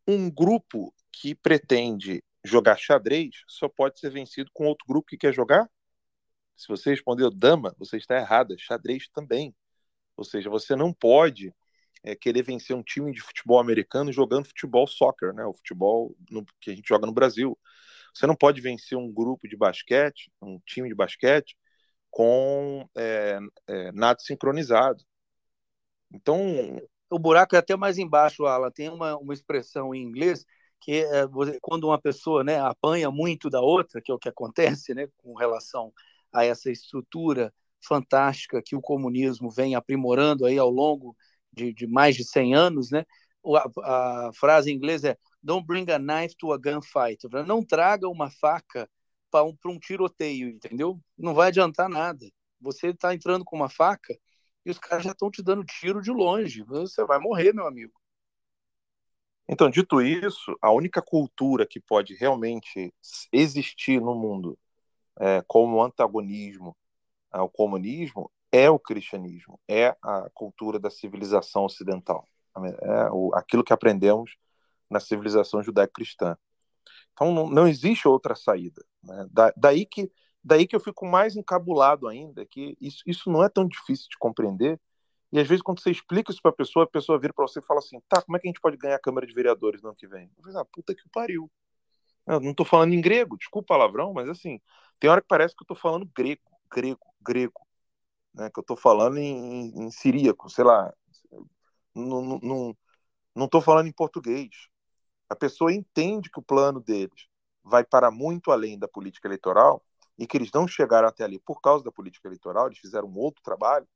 um 0.07 0.29
grupo 0.29 0.93
que 1.11 1.35
pretende 1.35 2.23
jogar 2.43 2.77
xadrez 2.77 3.43
só 3.47 3.69
pode 3.69 3.99
ser 3.99 4.09
vencido 4.09 4.49
com 4.53 4.65
outro 4.65 4.85
grupo 4.87 5.07
que 5.07 5.17
quer 5.17 5.33
jogar 5.33 5.69
se 6.55 6.67
você 6.67 6.91
respondeu 6.91 7.29
dama, 7.31 7.75
você 7.77 7.97
está 7.97 8.17
errada. 8.17 8.55
Xadrez 8.57 9.09
também. 9.09 9.55
Ou 10.15 10.23
seja, 10.23 10.49
você 10.49 10.75
não 10.75 10.93
pode 10.93 11.53
é, 12.03 12.15
querer 12.15 12.43
vencer 12.43 12.75
um 12.75 12.83
time 12.83 13.11
de 13.11 13.21
futebol 13.21 13.59
americano 13.59 14.11
jogando 14.11 14.47
futebol 14.47 14.87
soccer, 14.87 15.33
né? 15.33 15.45
O 15.45 15.53
futebol 15.53 16.15
no, 16.29 16.45
que 16.59 16.71
a 16.71 16.75
gente 16.75 16.87
joga 16.87 17.05
no 17.05 17.13
Brasil. 17.13 17.57
Você 18.13 18.27
não 18.27 18.35
pode 18.35 18.61
vencer 18.61 18.97
um 18.97 19.11
grupo 19.11 19.47
de 19.47 19.57
basquete, 19.57 20.31
um 20.41 20.59
time 20.65 20.87
de 20.87 20.95
basquete, 20.95 21.57
com 22.11 22.87
é, 22.95 23.39
é, 23.67 23.91
nada 23.91 24.19
sincronizado. 24.19 25.03
Então. 26.11 26.79
O 27.09 27.19
buraco 27.19 27.55
é 27.55 27.59
até 27.59 27.75
mais 27.75 27.97
embaixo, 27.97 28.45
Alan. 28.45 28.71
Tem 28.71 28.89
uma, 28.89 29.15
uma 29.17 29.33
expressão 29.33 29.93
em 29.93 30.01
inglês 30.01 30.45
que 30.83 31.03
é 31.03 31.25
quando 31.61 31.85
uma 31.85 31.99
pessoa 31.99 32.43
né, 32.43 32.59
apanha 32.59 33.09
muito 33.09 33.49
da 33.49 33.61
outra, 33.61 34.01
que 34.01 34.11
é 34.11 34.13
o 34.13 34.19
que 34.19 34.27
acontece 34.27 34.93
né, 34.93 35.07
com 35.17 35.33
relação 35.33 35.93
a 36.31 36.43
essa 36.43 36.69
estrutura 36.69 37.53
fantástica 37.81 38.61
que 38.61 38.75
o 38.75 38.81
comunismo 38.81 39.49
vem 39.49 39.75
aprimorando 39.75 40.45
aí 40.45 40.57
ao 40.57 40.69
longo 40.69 41.15
de, 41.51 41.73
de 41.73 41.87
mais 41.87 42.15
de 42.15 42.25
100 42.25 42.55
anos, 42.55 42.91
né? 42.91 43.05
A, 43.45 44.27
a, 44.27 44.31
frase 44.33 44.71
em 44.71 44.75
inglês 44.75 45.03
é 45.03 45.17
Don't 45.41 45.65
bring 45.65 45.85
a 45.91 45.99
knife 45.99 46.35
to 46.37 46.53
a 46.53 46.57
gunfight. 46.57 47.27
Não 47.45 47.63
traga 47.63 48.07
uma 48.07 48.29
faca 48.29 48.89
para 49.29 49.43
um, 49.43 49.55
um 49.65 49.79
tiroteio, 49.79 50.49
entendeu? 50.49 50.99
Não 51.17 51.33
vai 51.33 51.49
adiantar 51.49 51.89
nada. 51.89 52.25
Você 52.61 52.87
está 52.87 53.13
entrando 53.13 53.43
com 53.43 53.55
uma 53.55 53.69
faca 53.69 54.17
e 54.65 54.71
os 54.71 54.79
caras 54.79 55.03
já 55.03 55.11
estão 55.11 55.29
te 55.29 55.43
dando 55.43 55.63
tiro 55.65 56.01
de 56.01 56.11
longe. 56.11 56.63
Você 56.63 57.05
vai 57.05 57.19
morrer, 57.19 57.53
meu 57.53 57.67
amigo. 57.67 57.93
Então, 59.53 59.69
dito 59.69 60.01
isso, 60.01 60.57
a 60.59 60.71
única 60.71 60.99
cultura 60.99 61.63
que 61.63 61.79
pode 61.79 62.15
realmente 62.15 62.91
existir 63.31 64.01
no 64.01 64.15
mundo 64.15 64.57
é, 65.19 65.43
como 65.45 65.83
antagonismo 65.83 66.75
ao 67.31 67.47
comunismo 67.47 68.31
é 68.51 68.67
o 68.67 68.79
cristianismo, 68.79 69.59
é 69.67 69.95
a 70.01 70.27
cultura 70.33 70.79
da 70.79 70.89
civilização 70.89 71.65
ocidental, 71.65 72.27
é 72.57 73.37
aquilo 73.37 73.63
que 73.63 73.71
aprendemos 73.71 74.37
na 74.89 74.99
civilização 74.99 75.61
judaico-cristã. 75.61 76.35
Então 77.13 77.31
não, 77.31 77.47
não, 77.47 77.67
existe 77.67 78.07
outra 78.07 78.33
saída. 78.33 78.83
Né? 79.03 79.27
Da, 79.31 79.53
daí 79.55 79.85
que 79.85 80.11
daí 80.43 80.65
que 80.65 80.75
eu 80.75 80.79
fico 80.79 81.05
mais 81.05 81.35
encabulado 81.35 82.07
ainda, 82.07 82.43
que 82.43 82.75
isso, 82.81 83.03
isso 83.05 83.29
não 83.29 83.43
é 83.43 83.49
tão 83.49 83.67
difícil 83.67 84.07
de 84.09 84.17
compreender. 84.17 84.81
E 85.33 85.39
às 85.39 85.47
vezes, 85.47 85.63
quando 85.63 85.81
você 85.81 85.89
explica 85.89 86.31
isso 86.31 86.39
para 86.43 86.51
a 86.51 86.55
pessoa, 86.55 86.85
a 86.85 86.87
pessoa 86.87 87.17
vira 87.17 87.33
para 87.33 87.47
você 87.47 87.57
e 87.57 87.63
fala 87.63 87.79
assim: 87.79 87.99
tá, 88.07 88.21
como 88.21 88.37
é 88.37 88.39
que 88.39 88.47
a 88.47 88.51
gente 88.51 88.61
pode 88.61 88.77
ganhar 88.77 88.97
a 88.97 88.99
Câmara 88.99 89.25
de 89.25 89.33
Vereadores 89.33 89.81
no 89.81 89.89
ano 89.89 89.97
que 89.97 90.07
vem? 90.07 90.29
Eu 90.37 90.43
falo, 90.43 90.59
ah, 90.59 90.65
puta 90.65 90.93
que 90.93 91.01
pariu. 91.09 91.51
Eu 92.27 92.39
não 92.39 92.51
estou 92.51 92.65
falando 92.65 92.93
em 92.93 93.01
grego, 93.01 93.35
desculpa 93.35 93.65
o 93.65 93.77
palavrão, 93.77 94.13
mas 94.13 94.29
assim, 94.29 94.61
Tem 94.99 95.09
hora 95.09 95.21
que 95.21 95.27
parece 95.27 95.55
que 95.55 95.63
eu 95.63 95.65
estou 95.65 95.75
falando 95.75 96.05
grego, 96.15 96.41
grego, 96.71 97.13
grego, 97.19 97.67
né? 98.33 98.49
Que 98.51 98.59
eu 98.59 98.61
estou 98.61 98.77
falando 98.77 99.17
em, 99.17 99.71
em, 99.71 99.85
em, 99.85 99.91
siríaco, 99.91 100.49
sei 100.49 100.65
lá. 100.65 100.93
Não 101.95 102.75
estou 103.45 103.61
falando 103.61 103.87
em 103.87 103.93
português. 103.93 104.49
A 105.29 105.35
pessoa 105.35 105.73
entende 105.73 106.29
que 106.29 106.39
o 106.39 106.43
plano 106.43 106.79
deles 106.79 107.27
vai 107.63 107.83
para 107.83 108.11
muito 108.11 108.51
além 108.51 108.77
da 108.77 108.87
política 108.87 109.27
eleitoral 109.27 109.83
e 110.17 110.27
que 110.27 110.37
eles 110.37 110.51
não 110.53 110.67
chegaram 110.67 111.07
até 111.07 111.23
ali 111.23 111.39
por 111.39 111.59
causa 111.61 111.83
da 111.83 111.91
política 111.91 112.27
eleitoral, 112.27 112.67
eles 112.67 112.77
fizeram 112.79 113.07
um 113.07 113.17
outro 113.17 113.41
trabalho, 113.43 113.87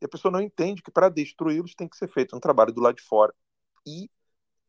e 0.00 0.04
a 0.04 0.08
pessoa 0.08 0.30
não 0.30 0.40
entende 0.40 0.82
que 0.82 0.90
para 0.90 1.08
destruí-los 1.08 1.74
tem 1.74 1.88
que 1.88 1.96
ser 1.96 2.08
feito 2.08 2.36
um 2.36 2.40
trabalho 2.40 2.72
do 2.72 2.80
lado 2.80 2.96
de 2.96 3.02
fora. 3.02 3.34
E 3.86 4.10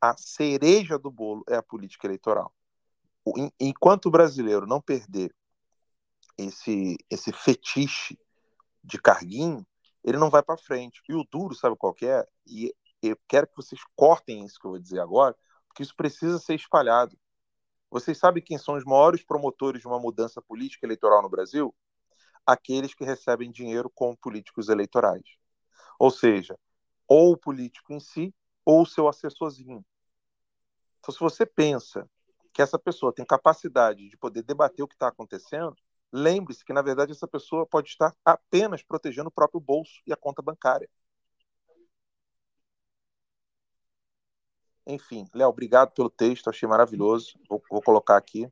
a 0.02 0.16
cereja 0.18 0.98
do 0.98 1.12
bolo 1.12 1.44
é 1.50 1.56
a 1.56 1.64
política 1.64 2.08
eleitoral. 2.08 2.54
Enquanto 3.60 4.06
o 4.06 4.12
brasileiro 4.12 4.66
não 4.66 4.82
perder 4.82 5.36
esse, 6.38 6.98
esse 7.10 7.34
fetiche 7.34 8.18
de 8.84 8.98
carguinho, 9.02 9.66
ele 10.04 10.18
não 10.18 10.30
vai 10.30 10.42
para 10.42 10.58
frente. 10.58 11.02
E 11.10 11.14
o 11.14 11.26
duro, 11.30 11.54
sabe 11.54 11.76
qual 11.76 11.94
é? 12.02 12.26
E 12.46 12.74
eu 13.02 13.18
quero 13.28 13.48
que 13.48 13.56
vocês 13.58 13.82
cortem 13.96 14.46
isso 14.46 14.60
que 14.60 14.66
eu 14.66 14.72
vou 14.72 14.80
dizer 14.80 15.00
agora, 15.00 15.36
porque 15.68 15.84
isso 15.84 15.96
precisa 15.96 16.40
ser 16.40 16.56
espalhado. 16.56 17.18
Vocês 17.90 18.18
sabem 18.18 18.44
quem 18.44 18.58
são 18.58 18.76
os 18.76 18.86
maiores 18.86 19.24
promotores 19.24 19.82
de 19.82 19.88
uma 19.88 20.00
mudança 20.00 20.42
política 20.42 20.86
eleitoral 20.86 21.22
no 21.22 21.30
Brasil? 21.30 21.76
Aqueles 22.48 22.96
que 22.96 23.04
recebem 23.04 23.52
dinheiro 23.52 23.92
com 23.94 24.16
políticos 24.16 24.70
eleitorais. 24.70 25.38
Ou 26.00 26.10
seja, 26.10 26.58
ou 27.08 27.34
o 27.34 27.38
político 27.38 27.94
em 27.94 28.00
si, 28.00 28.34
ou 28.66 28.82
o 28.82 28.86
seu 28.86 29.08
assessorzinho. 29.08 29.86
Então, 31.00 31.14
se 31.14 31.20
você 31.20 31.46
pensa 31.46 32.10
que 32.54 32.62
essa 32.62 32.80
pessoa 32.80 33.14
tem 33.14 33.26
capacidade 33.26 34.10
de 34.10 34.18
poder 34.18 34.42
debater 34.44 34.84
o 34.84 34.88
que 34.88 34.96
está 34.96 35.08
acontecendo, 35.08 35.76
lembre-se 36.12 36.66
que, 36.66 36.74
na 36.74 36.82
verdade, 36.82 37.12
essa 37.12 37.28
pessoa 37.28 37.66
pode 37.66 37.90
estar 37.90 38.14
apenas 38.26 38.84
protegendo 38.84 39.30
o 39.30 39.32
próprio 39.32 39.60
bolso 39.60 40.02
e 40.06 40.14
a 40.14 40.18
conta 40.18 40.42
bancária. 40.42 40.90
Enfim, 44.86 45.28
Léo, 45.34 45.50
obrigado 45.50 45.92
pelo 45.92 46.10
texto, 46.10 46.50
achei 46.50 46.68
maravilhoso. 46.68 47.38
Vou, 47.50 47.62
vou 47.70 47.82
colocar 47.82 48.16
aqui 48.16 48.50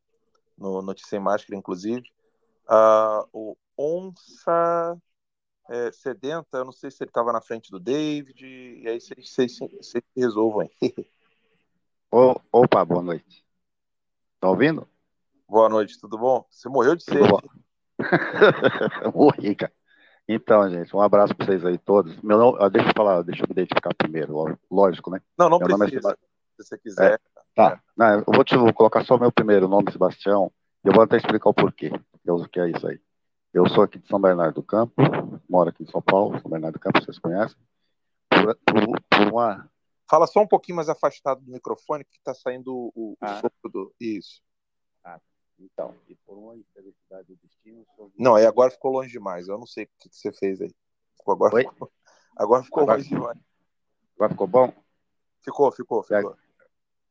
no 0.58 0.82
Notícia 0.82 1.16
em 1.16 1.20
Máscara, 1.20 1.58
inclusive. 1.58 2.10
Uh, 2.68 3.28
o 3.32 3.58
Onça 3.78 4.98
é, 5.70 5.92
Sedenta, 5.92 6.58
eu 6.58 6.66
não 6.66 6.72
sei 6.72 6.92
se 6.92 7.04
ele 7.04 7.10
estava 7.10 7.34
na 7.34 7.42
frente 7.42 7.72
do 7.72 7.80
David, 7.80 8.46
e 8.46 8.88
aí 8.88 9.00
vocês, 9.00 9.30
vocês, 9.30 9.58
vocês 9.60 10.04
resolvam 10.16 10.62
aí. 10.62 10.94
Opa, 12.52 12.86
boa 12.86 13.02
noite. 13.02 13.46
Tá 14.40 14.50
ouvindo? 14.50 14.88
Boa 15.48 15.68
noite, 15.68 16.00
tudo 16.00 16.18
bom? 16.18 16.46
Você 16.50 16.70
morreu 16.70 16.96
de 16.96 17.04
sede. 17.04 17.28
Morri, 19.14 19.56
cara. 19.56 19.74
Então, 20.28 20.68
gente, 20.70 20.96
um 20.96 21.02
abraço 21.02 21.36
para 21.36 21.46
vocês 21.46 21.64
aí 21.66 21.78
todos. 21.78 22.20
Meu 22.22 22.38
nome, 22.38 22.70
deixa 22.72 22.90
eu 22.90 22.94
falar, 22.96 23.22
deixa 23.22 23.44
eu 23.44 23.48
me 23.48 23.54
identificar 23.54 23.94
primeiro, 23.94 24.58
lógico, 24.72 25.12
né? 25.12 25.22
Não, 25.38 25.50
não 25.50 25.60
meu 25.60 25.78
precisa, 25.78 26.12
é 26.12 26.14
se 26.14 26.70
você 26.70 26.78
quiser. 26.78 27.14
É, 27.14 27.20
tá, 27.54 27.82
não, 27.96 28.20
eu 28.20 28.24
vou, 28.26 28.44
te, 28.44 28.56
vou 28.58 28.74
colocar 28.74 29.04
só 29.04 29.18
meu 29.18 29.32
primeiro 29.32 29.68
nome, 29.68 29.92
Sebastião, 29.92 30.52
e 30.84 30.88
eu 30.88 30.94
vou 30.94 31.04
até 31.04 31.18
explicar 31.18 31.50
o 31.50 31.54
porquê, 31.54 31.92
o 32.28 32.48
que 32.48 32.60
é 32.60 32.70
isso 32.70 32.88
aí. 32.88 33.00
Eu 33.56 33.70
sou 33.70 33.86
aqui 33.86 33.98
de 33.98 34.06
São 34.10 34.20
Bernardo 34.20 34.56
do 34.56 34.64
Campo, 34.64 34.94
moro 35.50 35.70
aqui 35.70 35.82
em 35.82 35.88
São 35.88 36.02
Paulo, 36.02 36.38
São 36.42 36.52
Bernardo 36.52 36.74
do 36.74 36.80
Campo, 36.82 37.02
vocês 37.02 37.18
conhecem. 37.18 37.58
Por, 38.30 38.54
por, 38.58 39.02
por 39.10 39.28
uma... 39.32 39.72
Fala 40.10 40.28
só 40.28 40.42
um 40.42 40.48
pouquinho 40.48 40.76
mais 40.76 40.90
afastado 40.90 41.40
do 41.40 41.50
microfone, 41.50 42.04
que 42.04 42.18
está 42.18 42.34
saindo 42.34 42.92
o, 42.94 43.16
ah. 43.22 43.40
sopro 43.40 43.72
do... 43.72 43.96
Isso. 43.98 44.42
Ah, 45.06 45.22
então, 45.58 45.96
e 46.10 46.16
por 46.26 46.38
uma 46.38 46.58
infelicidade 46.58 47.30
do 47.30 47.38
destino. 47.42 47.86
Não, 48.20 48.36
aí 48.36 48.46
agora 48.46 48.72
ficou 48.72 48.92
longe 48.92 49.14
demais. 49.14 49.48
Eu 49.48 49.58
não 49.58 49.66
sei 49.66 49.86
o 49.86 49.90
que, 50.00 50.10
que 50.10 50.18
você 50.18 50.34
fez 50.34 50.60
aí. 50.60 50.76
Agora, 51.26 51.56
ficou, 51.58 51.92
agora 52.36 52.62
ficou 52.62 52.84
agora, 52.84 52.98
longe 52.98 53.08
demais. 53.08 53.40
Agora 54.18 54.32
ficou 54.32 54.48
bom? 54.48 54.74
Ficou, 55.40 55.72
ficou, 55.72 56.04
ficou. 56.04 56.36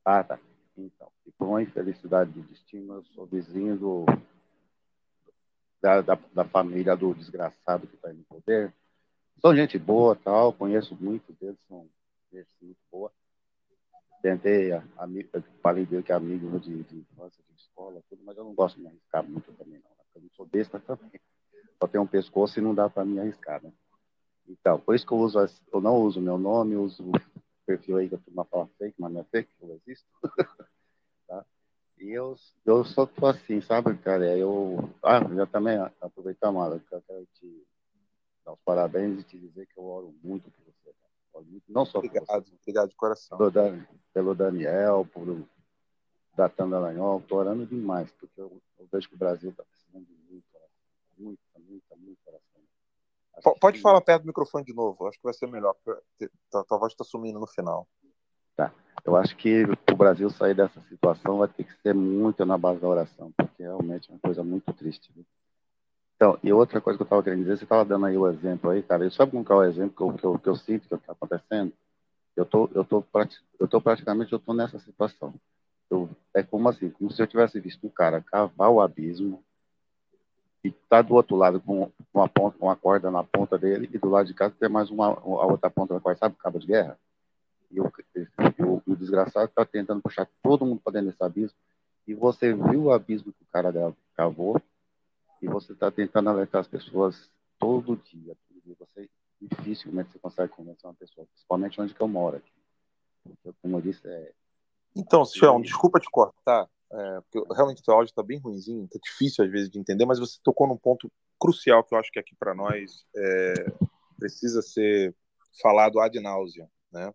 Ah, 0.05 0.23
tá. 0.23 0.39
Então, 0.77 1.11
e 1.25 1.31
por 1.31 1.47
uma 1.47 1.63
infelicidade 1.63 2.29
do 2.29 2.43
destino, 2.43 2.93
eu 2.93 3.03
sou 3.15 3.25
vizinho 3.25 3.75
do, 3.79 4.05
da, 5.85 6.01
da, 6.01 6.17
da 6.33 6.43
família 6.43 6.95
do 6.95 7.13
desgraçado 7.13 7.85
que 7.85 7.95
está 7.95 8.11
no 8.11 8.23
poder. 8.23 8.73
São 9.39 9.55
gente 9.55 9.77
boa, 9.77 10.15
tal, 10.15 10.51
conheço 10.51 10.97
muitos 10.99 11.35
deles, 11.35 11.59
são 11.67 11.87
gente 12.33 12.49
muito 12.59 12.79
boa. 12.91 13.11
Tentei, 14.19 14.71
amigo, 14.97 15.29
falei 15.61 15.85
dele 15.85 16.01
que 16.01 16.11
é 16.11 16.15
amigo 16.15 16.59
de, 16.59 16.81
de 16.83 16.97
infância, 16.97 17.43
de 17.47 17.61
escola, 17.61 18.01
tudo, 18.09 18.23
mas 18.25 18.35
eu 18.35 18.43
não 18.43 18.55
gosto 18.55 18.77
de 18.77 18.81
me 18.81 18.87
arriscar 18.87 19.23
muito 19.23 19.51
também, 19.53 19.79
não. 19.79 19.91
Eu 20.15 20.21
não 20.23 20.29
sou 20.35 20.47
besta 20.47 20.79
também. 20.79 21.21
Só 21.79 21.87
tenho 21.87 22.03
um 22.03 22.07
pescoço 22.07 22.57
e 22.57 22.63
não 22.63 22.73
dá 22.73 22.89
para 22.89 23.05
me 23.05 23.19
arriscar, 23.19 23.61
né? 23.61 23.71
Então, 24.47 24.79
por 24.79 24.95
isso 24.95 25.05
que 25.05 25.13
eu 25.13 25.19
uso, 25.19 25.37
eu 25.71 25.81
não 25.81 25.97
uso 25.97 26.19
meu 26.19 26.39
nome, 26.39 26.75
uso 26.75 27.03
o 27.03 27.11
perfil 27.67 27.97
aí 27.97 28.09
que 28.09 28.15
a 28.15 28.19
turma 28.19 28.45
fala 28.45 28.67
fake, 28.79 28.95
mas 28.97 29.11
não 29.11 29.21
é 29.21 29.23
fake, 29.25 29.51
eu 29.61 29.79
existo. 29.85 30.07
E 31.97 32.11
eu, 32.11 32.35
eu 32.65 32.83
só 32.83 33.05
tô 33.05 33.25
assim, 33.25 33.61
sabe, 33.61 33.97
cara? 33.97 34.37
Eu, 34.37 34.89
ah, 35.01 35.19
já 35.33 35.45
também 35.45 35.77
aproveitar, 36.01 36.51
Mara, 36.51 36.79
que 36.79 36.93
eu 36.93 37.01
quero 37.01 37.25
te 37.33 37.67
dar 38.45 38.53
os 38.53 38.59
parabéns 38.65 39.21
e 39.21 39.23
te 39.23 39.39
dizer 39.39 39.65
que 39.67 39.79
eu 39.79 39.85
oro 39.85 40.13
muito 40.23 40.51
por 40.51 40.65
você. 40.65 40.93
Oro 41.33 41.45
muito, 41.45 41.63
não 41.69 41.85
só 41.85 41.99
obrigado, 41.99 42.25
por 42.25 42.43
você. 42.43 42.55
Obrigado 42.61 42.89
de 42.89 42.95
coração. 42.95 43.37
Pelo, 43.37 43.51
pelo 44.13 44.35
Daniel, 44.35 45.07
por 45.11 45.45
Datan 46.35 46.69
Dallagnol, 46.69 47.21
tô 47.21 47.37
orando 47.37 47.65
demais, 47.65 48.11
porque 48.11 48.39
eu, 48.39 48.61
eu 48.77 48.87
vejo 48.91 49.07
que 49.07 49.15
o 49.15 49.17
Brasil 49.17 49.49
está 49.49 49.63
precisando 49.63 50.05
de 50.05 50.13
muito 50.29 50.45
oração. 50.53 50.69
Muita, 51.17 51.59
muita, 51.59 51.95
muita 51.95 52.29
oração. 52.29 53.55
Pode 53.59 53.81
falar 53.81 54.01
perto 54.01 54.23
do 54.23 54.27
microfone 54.27 54.65
de 54.65 54.73
novo, 54.73 55.07
acho 55.07 55.17
que 55.17 55.23
vai 55.23 55.33
ser 55.33 55.47
melhor, 55.47 55.75
porque 55.83 56.31
tua 56.49 56.77
voz 56.77 56.91
está 56.93 57.03
sumindo 57.03 57.39
no 57.39 57.47
final. 57.47 57.87
Tá. 58.55 58.71
Eu 59.03 59.15
acho 59.15 59.35
que 59.35 59.63
o 59.91 59.95
Brasil 59.95 60.29
sair 60.29 60.53
dessa 60.53 60.81
situação 60.89 61.39
vai 61.39 61.47
ter 61.47 61.63
que 61.63 61.81
ser 61.81 61.93
muito 61.93 62.45
na 62.45 62.57
base 62.57 62.79
da 62.79 62.87
oração, 62.87 63.31
porque 63.37 63.63
realmente 63.63 64.09
é 64.09 64.13
uma 64.13 64.19
coisa 64.19 64.43
muito 64.43 64.71
triste. 64.73 65.11
Viu? 65.13 65.25
Então, 66.15 66.39
e 66.41 66.51
outra 66.53 66.79
coisa 66.79 66.97
que 66.97 67.03
eu 67.03 67.05
estava 67.05 67.21
querendo 67.23 67.39
dizer, 67.39 67.57
você 67.57 67.65
estava 67.65 67.83
dando 67.83 68.05
aí 68.05 68.17
o 68.17 68.27
exemplo 68.27 68.69
aí, 68.69 68.81
cara, 68.81 69.03
eu 69.03 69.11
sabe 69.11 69.31
qual 69.43 69.63
é 69.63 69.67
o 69.67 69.69
exemplo 69.69 69.95
que 69.95 70.01
eu, 70.01 70.13
que 70.13 70.23
eu, 70.23 70.39
que 70.39 70.49
eu 70.49 70.55
sinto 70.55 70.87
que 70.87 70.95
está 70.95 71.11
acontecendo? 71.11 71.73
Eu 72.35 72.45
tô, 72.45 72.69
eu 72.73 72.83
tô, 72.83 73.03
eu 73.59 73.67
tô 73.67 73.81
praticamente, 73.81 74.31
eu 74.31 74.39
tô 74.39 74.53
nessa 74.53 74.79
situação. 74.79 75.33
Eu, 75.89 76.09
é 76.33 76.41
como 76.41 76.67
assim, 76.69 76.89
como 76.89 77.11
se 77.11 77.21
eu 77.21 77.27
tivesse 77.27 77.59
visto 77.59 77.85
um 77.85 77.89
cara 77.89 78.21
cavar 78.21 78.69
o 78.69 78.81
abismo 78.81 79.43
e 80.63 80.71
tá 80.71 81.01
do 81.01 81.13
outro 81.13 81.35
lado 81.35 81.61
com 81.61 81.91
uma 82.13 82.27
ponta, 82.27 82.57
com 82.57 82.65
uma 82.65 82.75
corda 82.75 83.11
na 83.11 83.23
ponta 83.23 83.57
dele 83.57 83.89
e 83.93 83.97
do 83.97 84.09
lado 84.09 84.25
de 84.25 84.33
cá 84.33 84.49
tem 84.49 84.67
mais 84.67 84.89
uma, 84.89 85.07
a 85.07 85.45
outra 85.45 85.69
ponta 85.69 85.93
da 85.93 85.99
corda, 85.99 86.17
sabe, 86.17 86.35
cabo 86.37 86.59
de 86.59 86.67
guerra? 86.67 86.97
E 87.71 87.79
o, 87.79 87.85
o, 87.85 88.81
o 88.85 88.95
desgraçado 88.95 89.45
está 89.45 89.65
tentando 89.65 90.01
puxar 90.01 90.27
todo 90.41 90.65
mundo 90.65 90.81
para 90.83 90.93
dentro 90.93 91.09
desse 91.09 91.23
abismo. 91.23 91.57
E 92.07 92.13
você 92.13 92.53
viu 92.53 92.83
o 92.83 92.91
abismo 92.91 93.33
que 93.33 93.43
o 93.43 93.47
cara 93.51 93.73
cavou 94.15 94.61
e 95.41 95.47
você 95.47 95.73
está 95.73 95.91
tentando 95.91 96.29
alertar 96.29 96.61
as 96.61 96.67
pessoas 96.67 97.29
todo 97.57 97.95
dia. 97.97 98.35
Todo 98.47 98.61
dia. 98.63 98.75
Você 98.79 99.09
dificilmente 99.41 100.11
você 100.11 100.19
consegue 100.19 100.51
convencer 100.53 100.85
uma 100.85 100.93
pessoa, 100.93 101.27
principalmente 101.27 101.79
onde 101.81 101.93
que 101.93 102.01
eu 102.01 102.07
moro 102.07 102.37
aqui. 102.37 102.51
Porque, 103.23 103.57
como 103.61 103.77
eu 103.77 103.81
disse, 103.81 104.07
é... 104.07 104.31
Então, 104.95 105.25
Chão, 105.25 105.59
desculpa 105.59 105.99
te 105.99 106.09
cortar, 106.09 106.69
é, 106.91 107.21
porque 107.21 107.53
realmente 107.53 107.81
o 107.85 107.91
áudio 107.91 108.11
está 108.11 108.23
bem 108.23 108.39
ruimzinho, 108.39 108.85
está 108.85 108.97
difícil 109.03 109.43
às 109.43 109.51
vezes 109.51 109.69
de 109.69 109.77
entender, 109.77 110.05
mas 110.05 110.19
você 110.19 110.39
tocou 110.41 110.67
num 110.67 110.77
ponto 110.77 111.11
crucial 111.37 111.83
que 111.83 111.93
eu 111.93 111.99
acho 111.99 112.11
que 112.11 112.19
aqui 112.19 112.33
para 112.35 112.55
nós 112.55 113.05
é, 113.15 113.53
precisa 114.17 114.61
ser 114.61 115.13
falado 115.61 115.99
ad 115.99 116.17
náusea, 116.19 116.69
né? 116.91 117.13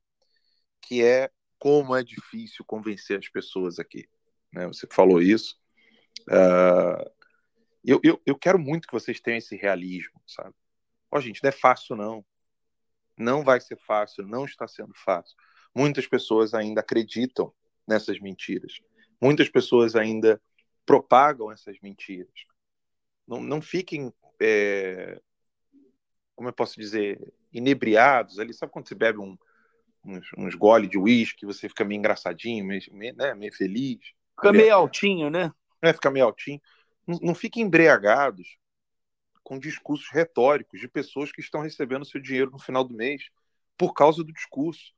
Que 0.81 1.03
é 1.03 1.31
como 1.59 1.95
é 1.95 2.03
difícil 2.03 2.65
convencer 2.65 3.19
as 3.19 3.29
pessoas 3.29 3.79
aqui. 3.79 4.09
Né? 4.53 4.67
Você 4.67 4.87
falou 4.91 5.21
isso. 5.21 5.59
Uh, 6.23 7.11
eu, 7.85 8.01
eu, 8.03 8.21
eu 8.27 8.37
quero 8.37 8.59
muito 8.59 8.87
que 8.87 8.93
vocês 8.93 9.21
tenham 9.21 9.39
esse 9.39 9.57
realismo, 9.57 10.21
sabe? 10.27 10.55
Ó, 11.11 11.19
oh, 11.19 11.21
gente, 11.21 11.43
não 11.43 11.49
é 11.49 11.53
fácil, 11.53 11.97
não. 11.97 12.25
Não 13.17 13.43
vai 13.43 13.61
ser 13.61 13.77
fácil, 13.77 14.27
não 14.27 14.45
está 14.45 14.67
sendo 14.67 14.95
fácil. 14.95 15.37
Muitas 15.75 16.07
pessoas 16.07 16.55
ainda 16.55 16.81
acreditam 16.81 17.53
nessas 17.87 18.21
mentiras. 18.21 18.81
Muitas 19.21 19.49
pessoas 19.49 19.95
ainda 19.95 20.41
propagam 20.87 21.53
essas 21.53 21.79
mentiras. 21.81 22.33
Não, 23.27 23.41
não 23.41 23.61
fiquem, 23.61 24.13
é, 24.41 25.21
como 26.35 26.49
eu 26.49 26.53
posso 26.53 26.79
dizer, 26.79 27.33
inebriados 27.53 28.39
ali. 28.39 28.55
Sabe 28.55 28.73
quando 28.73 28.89
você 28.89 28.95
bebe 28.95 29.19
um, 29.19 29.37
uns, 30.05 30.27
uns 30.37 30.55
gole 30.55 30.87
de 30.87 30.99
uísque, 30.99 31.47
você 31.47 31.69
fica 31.69 31.85
meio 31.85 31.99
engraçadinho, 31.99 32.65
meio, 32.65 32.83
meio, 32.93 33.15
né, 33.17 33.35
meio 33.35 33.55
feliz. 33.55 33.99
Fica 34.35 34.53
meio 34.53 34.75
altinho, 34.75 35.31
né? 35.31 35.53
É, 35.83 35.93
fica 35.93 36.11
meio 36.11 36.27
altinho. 36.27 36.61
Não, 37.07 37.19
não 37.23 37.35
fiquem 37.35 37.65
embriagados 37.65 38.59
com 39.43 39.59
discursos 39.59 40.09
retóricos 40.11 40.81
de 40.81 40.89
pessoas 40.89 41.33
que 41.33 41.41
estão 41.41 41.61
recebendo 41.61 42.05
seu 42.05 42.21
dinheiro 42.21 42.51
no 42.51 42.59
final 42.59 42.85
do 42.85 42.95
mês 42.95 43.31
por 43.77 43.93
causa 43.93 44.23
do 44.23 44.33
discurso. 44.33 44.93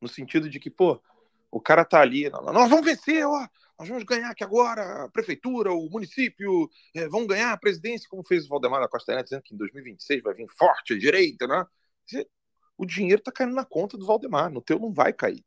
No 0.00 0.08
sentido 0.08 0.48
de 0.48 0.60
que, 0.60 0.70
pô, 0.70 1.02
o 1.50 1.60
cara 1.60 1.84
tá 1.84 2.00
ali, 2.00 2.28
nós 2.30 2.68
vamos 2.68 2.84
vencer, 2.84 3.26
ó, 3.26 3.48
nós 3.78 3.88
vamos 3.88 4.04
ganhar 4.04 4.30
aqui 4.30 4.44
agora 4.44 5.04
a 5.04 5.08
prefeitura, 5.08 5.72
o 5.72 5.88
município, 5.90 6.70
é, 6.94 7.08
vão 7.08 7.26
ganhar 7.26 7.52
a 7.52 7.56
presidência, 7.56 8.08
como 8.08 8.22
fez 8.22 8.44
o 8.44 8.48
Valdemar 8.48 8.80
da 8.80 8.88
Costa 8.88 9.14
Neto, 9.14 9.24
dizendo 9.24 9.42
que 9.42 9.54
em 9.54 9.58
2026 9.58 10.22
vai 10.22 10.34
vir 10.34 10.48
forte 10.48 10.94
a 10.94 10.98
direita, 10.98 11.46
né? 11.46 11.64
O 12.76 12.84
dinheiro 12.84 13.20
está 13.20 13.32
caindo 13.32 13.54
na 13.54 13.64
conta 13.64 13.96
do 13.96 14.06
Valdemar, 14.06 14.50
no 14.50 14.60
teu 14.60 14.78
não 14.78 14.92
vai 14.92 15.12
cair. 15.12 15.44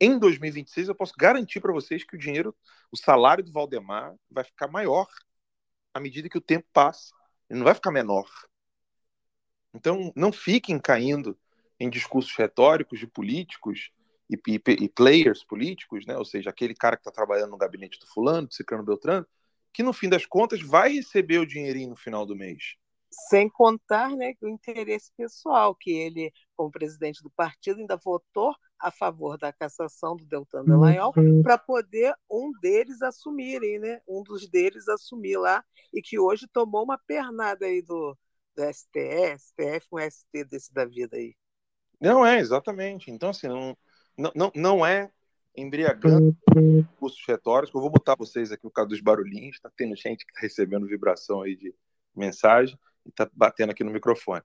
Em 0.00 0.18
2026, 0.18 0.88
eu 0.88 0.94
posso 0.94 1.14
garantir 1.16 1.60
para 1.60 1.72
vocês 1.72 2.04
que 2.04 2.16
o 2.16 2.18
dinheiro, 2.18 2.54
o 2.90 2.96
salário 2.96 3.44
do 3.44 3.52
Valdemar 3.52 4.14
vai 4.30 4.44
ficar 4.44 4.68
maior 4.68 5.06
à 5.94 6.00
medida 6.00 6.28
que 6.28 6.38
o 6.38 6.42
tempo 6.42 6.66
passa. 6.72 7.14
Ele 7.48 7.60
não 7.60 7.64
vai 7.64 7.74
ficar 7.74 7.90
menor. 7.90 8.28
Então, 9.72 10.12
não 10.14 10.32
fiquem 10.32 10.78
caindo 10.78 11.38
em 11.78 11.88
discursos 11.88 12.34
retóricos 12.36 12.98
de 12.98 13.06
políticos 13.06 13.90
e, 14.28 14.36
e, 14.46 14.60
e 14.84 14.88
players 14.88 15.44
políticos, 15.44 16.06
né? 16.06 16.16
ou 16.16 16.24
seja, 16.24 16.50
aquele 16.50 16.74
cara 16.74 16.96
que 16.96 17.00
está 17.00 17.10
trabalhando 17.10 17.50
no 17.50 17.58
gabinete 17.58 17.98
do 17.98 18.06
fulano, 18.06 18.48
do 18.48 18.54
ciclano 18.54 18.84
Beltrano, 18.84 19.26
que 19.72 19.82
no 19.82 19.92
fim 19.92 20.08
das 20.08 20.24
contas 20.24 20.60
vai 20.60 20.94
receber 20.94 21.38
o 21.38 21.46
dinheirinho 21.46 21.90
no 21.90 21.96
final 21.96 22.24
do 22.24 22.36
mês. 22.36 22.76
Sem 23.28 23.48
contar 23.48 24.10
né, 24.10 24.34
o 24.42 24.48
interesse 24.48 25.12
pessoal, 25.16 25.74
que 25.74 25.90
ele, 25.90 26.32
como 26.56 26.70
presidente 26.70 27.22
do 27.22 27.30
partido, 27.30 27.80
ainda 27.80 27.96
votou 27.96 28.54
a 28.78 28.90
favor 28.90 29.38
da 29.38 29.52
cassação 29.52 30.16
do 30.16 30.26
Deltan 30.26 30.64
Dallagnol 30.64 31.12
uhum. 31.16 31.42
para 31.42 31.56
poder 31.56 32.14
um 32.30 32.52
deles 32.60 33.00
assumirem, 33.02 33.78
né? 33.78 34.00
Um 34.06 34.22
dos 34.22 34.48
deles 34.48 34.88
assumir 34.88 35.38
lá 35.38 35.64
e 35.92 36.02
que 36.02 36.18
hoje 36.18 36.46
tomou 36.52 36.82
uma 36.82 36.98
pernada 36.98 37.66
aí 37.66 37.80
do, 37.80 38.16
do 38.54 38.62
STF, 38.62 39.38
STF, 39.38 39.86
um 39.92 39.98
ST 39.98 40.44
desse 40.44 40.72
da 40.72 40.84
vida 40.84 41.16
aí. 41.16 41.34
Não 42.00 42.26
é, 42.26 42.38
exatamente. 42.38 43.10
Então, 43.10 43.30
assim, 43.30 43.48
não, 43.48 43.76
não, 44.34 44.52
não 44.54 44.86
é 44.86 45.10
embriagando 45.56 46.36
cursos 46.98 47.24
retóricos. 47.26 47.74
Eu 47.74 47.80
vou 47.80 47.90
botar 47.90 48.16
vocês 48.16 48.50
aqui 48.50 48.62
por 48.62 48.72
causa 48.72 48.88
dos 48.88 49.00
barulhinhos. 49.00 49.56
Está 49.56 49.70
tendo 49.74 49.94
gente 49.96 50.26
que 50.26 50.32
está 50.32 50.40
recebendo 50.40 50.86
vibração 50.86 51.42
aí 51.42 51.56
de 51.56 51.74
mensagem 52.14 52.78
e 53.04 53.08
está 53.08 53.28
batendo 53.32 53.70
aqui 53.70 53.84
no 53.84 53.90
microfone. 53.90 54.42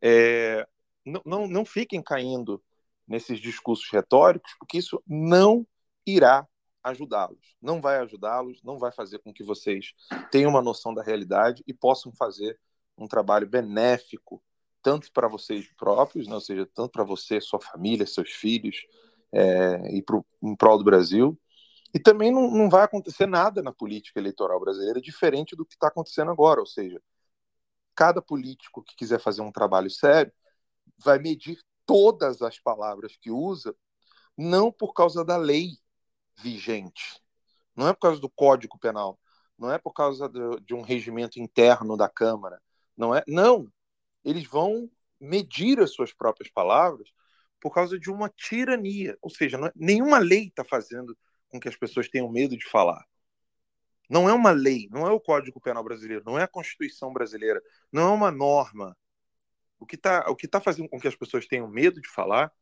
É, 0.00 0.66
não, 1.04 1.22
não, 1.24 1.48
não 1.48 1.64
fiquem 1.64 2.02
caindo 2.02 2.62
nesses 3.06 3.40
discursos 3.40 3.88
retóricos, 3.90 4.54
porque 4.58 4.78
isso 4.78 5.02
não 5.06 5.66
irá 6.06 6.46
ajudá-los. 6.82 7.56
Não 7.60 7.80
vai 7.80 7.98
ajudá-los, 7.98 8.62
não 8.62 8.78
vai 8.78 8.90
fazer 8.90 9.18
com 9.20 9.32
que 9.32 9.44
vocês 9.44 9.94
tenham 10.30 10.50
uma 10.50 10.62
noção 10.62 10.92
da 10.92 11.02
realidade 11.02 11.62
e 11.66 11.72
possam 11.72 12.12
fazer 12.12 12.58
um 12.98 13.06
trabalho 13.06 13.46
benéfico, 13.46 14.42
tanto 14.82 15.10
para 15.12 15.28
vocês 15.28 15.68
próprios, 15.76 16.26
né? 16.26 16.34
ou 16.34 16.40
seja, 16.40 16.66
tanto 16.74 16.90
para 16.90 17.04
você, 17.04 17.40
sua 17.40 17.60
família, 17.60 18.06
seus 18.06 18.30
filhos, 18.30 18.84
é, 19.32 19.96
e 19.96 20.02
pro, 20.02 20.24
em 20.42 20.56
prol 20.56 20.78
do 20.78 20.84
Brasil. 20.84 21.38
E 21.94 21.98
também 21.98 22.32
não, 22.32 22.50
não 22.50 22.68
vai 22.68 22.82
acontecer 22.84 23.26
nada 23.26 23.62
na 23.62 23.72
política 23.72 24.18
eleitoral 24.18 24.58
brasileira 24.58 25.00
diferente 25.00 25.54
do 25.54 25.64
que 25.64 25.74
está 25.74 25.88
acontecendo 25.88 26.30
agora, 26.30 26.60
ou 26.60 26.66
seja, 26.66 27.00
cada 27.94 28.22
político 28.22 28.82
que 28.82 28.96
quiser 28.96 29.20
fazer 29.20 29.42
um 29.42 29.52
trabalho 29.52 29.90
sério 29.90 30.32
vai 30.98 31.18
medir 31.18 31.58
todas 31.86 32.42
as 32.42 32.58
palavras 32.58 33.16
que 33.16 33.30
usa, 33.30 33.74
não 34.36 34.72
por 34.72 34.92
causa 34.92 35.24
da 35.24 35.36
lei 35.36 35.76
vigente, 36.36 37.20
não 37.76 37.88
é 37.88 37.92
por 37.92 38.00
causa 38.00 38.20
do 38.20 38.30
Código 38.30 38.78
Penal, 38.78 39.18
não 39.58 39.70
é 39.70 39.78
por 39.78 39.92
causa 39.92 40.30
de 40.64 40.74
um 40.74 40.82
regimento 40.82 41.38
interno 41.38 41.96
da 41.96 42.08
Câmara, 42.08 42.60
não 42.96 43.14
é, 43.14 43.22
não. 43.26 43.70
Eles 44.24 44.46
vão 44.46 44.90
medir 45.20 45.80
as 45.80 45.92
suas 45.92 46.12
próprias 46.12 46.50
palavras 46.50 47.08
por 47.60 47.72
causa 47.72 47.98
de 47.98 48.10
uma 48.10 48.28
tirania, 48.28 49.16
ou 49.22 49.30
seja, 49.30 49.56
é, 49.56 49.72
nenhuma 49.76 50.18
lei 50.18 50.48
está 50.48 50.64
fazendo 50.64 51.16
com 51.48 51.60
que 51.60 51.68
as 51.68 51.76
pessoas 51.76 52.08
tenham 52.08 52.28
medo 52.30 52.56
de 52.56 52.68
falar. 52.68 53.04
Não 54.08 54.28
é 54.28 54.32
uma 54.32 54.50
lei, 54.50 54.88
não 54.90 55.06
é 55.06 55.10
o 55.10 55.20
Código 55.20 55.60
Penal 55.60 55.82
brasileiro, 55.82 56.22
não 56.24 56.38
é 56.38 56.42
a 56.42 56.48
Constituição 56.48 57.12
brasileira, 57.12 57.62
não 57.90 58.10
é 58.10 58.14
uma 58.14 58.30
norma. 58.30 58.96
O 59.78 59.86
que 59.86 59.96
está 59.96 60.24
tá 60.50 60.60
fazendo 60.60 60.88
com 60.88 61.00
que 61.00 61.08
as 61.08 61.16
pessoas 61.16 61.46
tenham 61.46 61.68
medo 61.68 62.00
de 62.00 62.08
falar, 62.08 62.52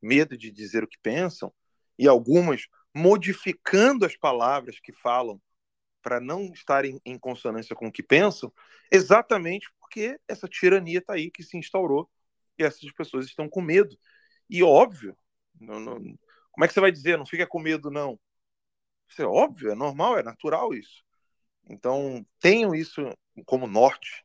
medo 0.00 0.36
de 0.36 0.50
dizer 0.50 0.84
o 0.84 0.88
que 0.88 0.98
pensam, 1.02 1.52
e 1.98 2.08
algumas 2.08 2.66
modificando 2.94 4.04
as 4.04 4.16
palavras 4.16 4.80
que 4.80 4.92
falam 4.92 5.40
para 6.02 6.20
não 6.20 6.50
estarem 6.52 7.00
em 7.04 7.18
consonância 7.18 7.76
com 7.76 7.88
o 7.88 7.92
que 7.92 8.02
pensam, 8.02 8.52
exatamente 8.90 9.68
porque 9.78 10.18
essa 10.26 10.48
tirania 10.48 10.98
está 10.98 11.14
aí 11.14 11.30
que 11.30 11.42
se 11.42 11.56
instaurou 11.56 12.08
e 12.58 12.62
essas 12.62 12.90
pessoas 12.92 13.26
estão 13.26 13.48
com 13.48 13.60
medo. 13.60 13.96
E 14.48 14.62
óbvio, 14.62 15.16
não, 15.60 15.78
não, 15.78 15.96
como 16.52 16.64
é 16.64 16.68
que 16.68 16.74
você 16.74 16.80
vai 16.80 16.92
dizer? 16.92 17.18
Não 17.18 17.26
fica 17.26 17.46
com 17.46 17.60
medo, 17.60 17.90
não. 17.90 18.18
Isso 19.10 19.22
é 19.22 19.26
óbvio, 19.26 19.72
é 19.72 19.74
normal, 19.74 20.18
é 20.18 20.22
natural 20.22 20.72
isso. 20.72 21.04
Então, 21.68 22.24
tenham 22.38 22.74
isso 22.74 23.12
como 23.44 23.66
norte. 23.66 24.24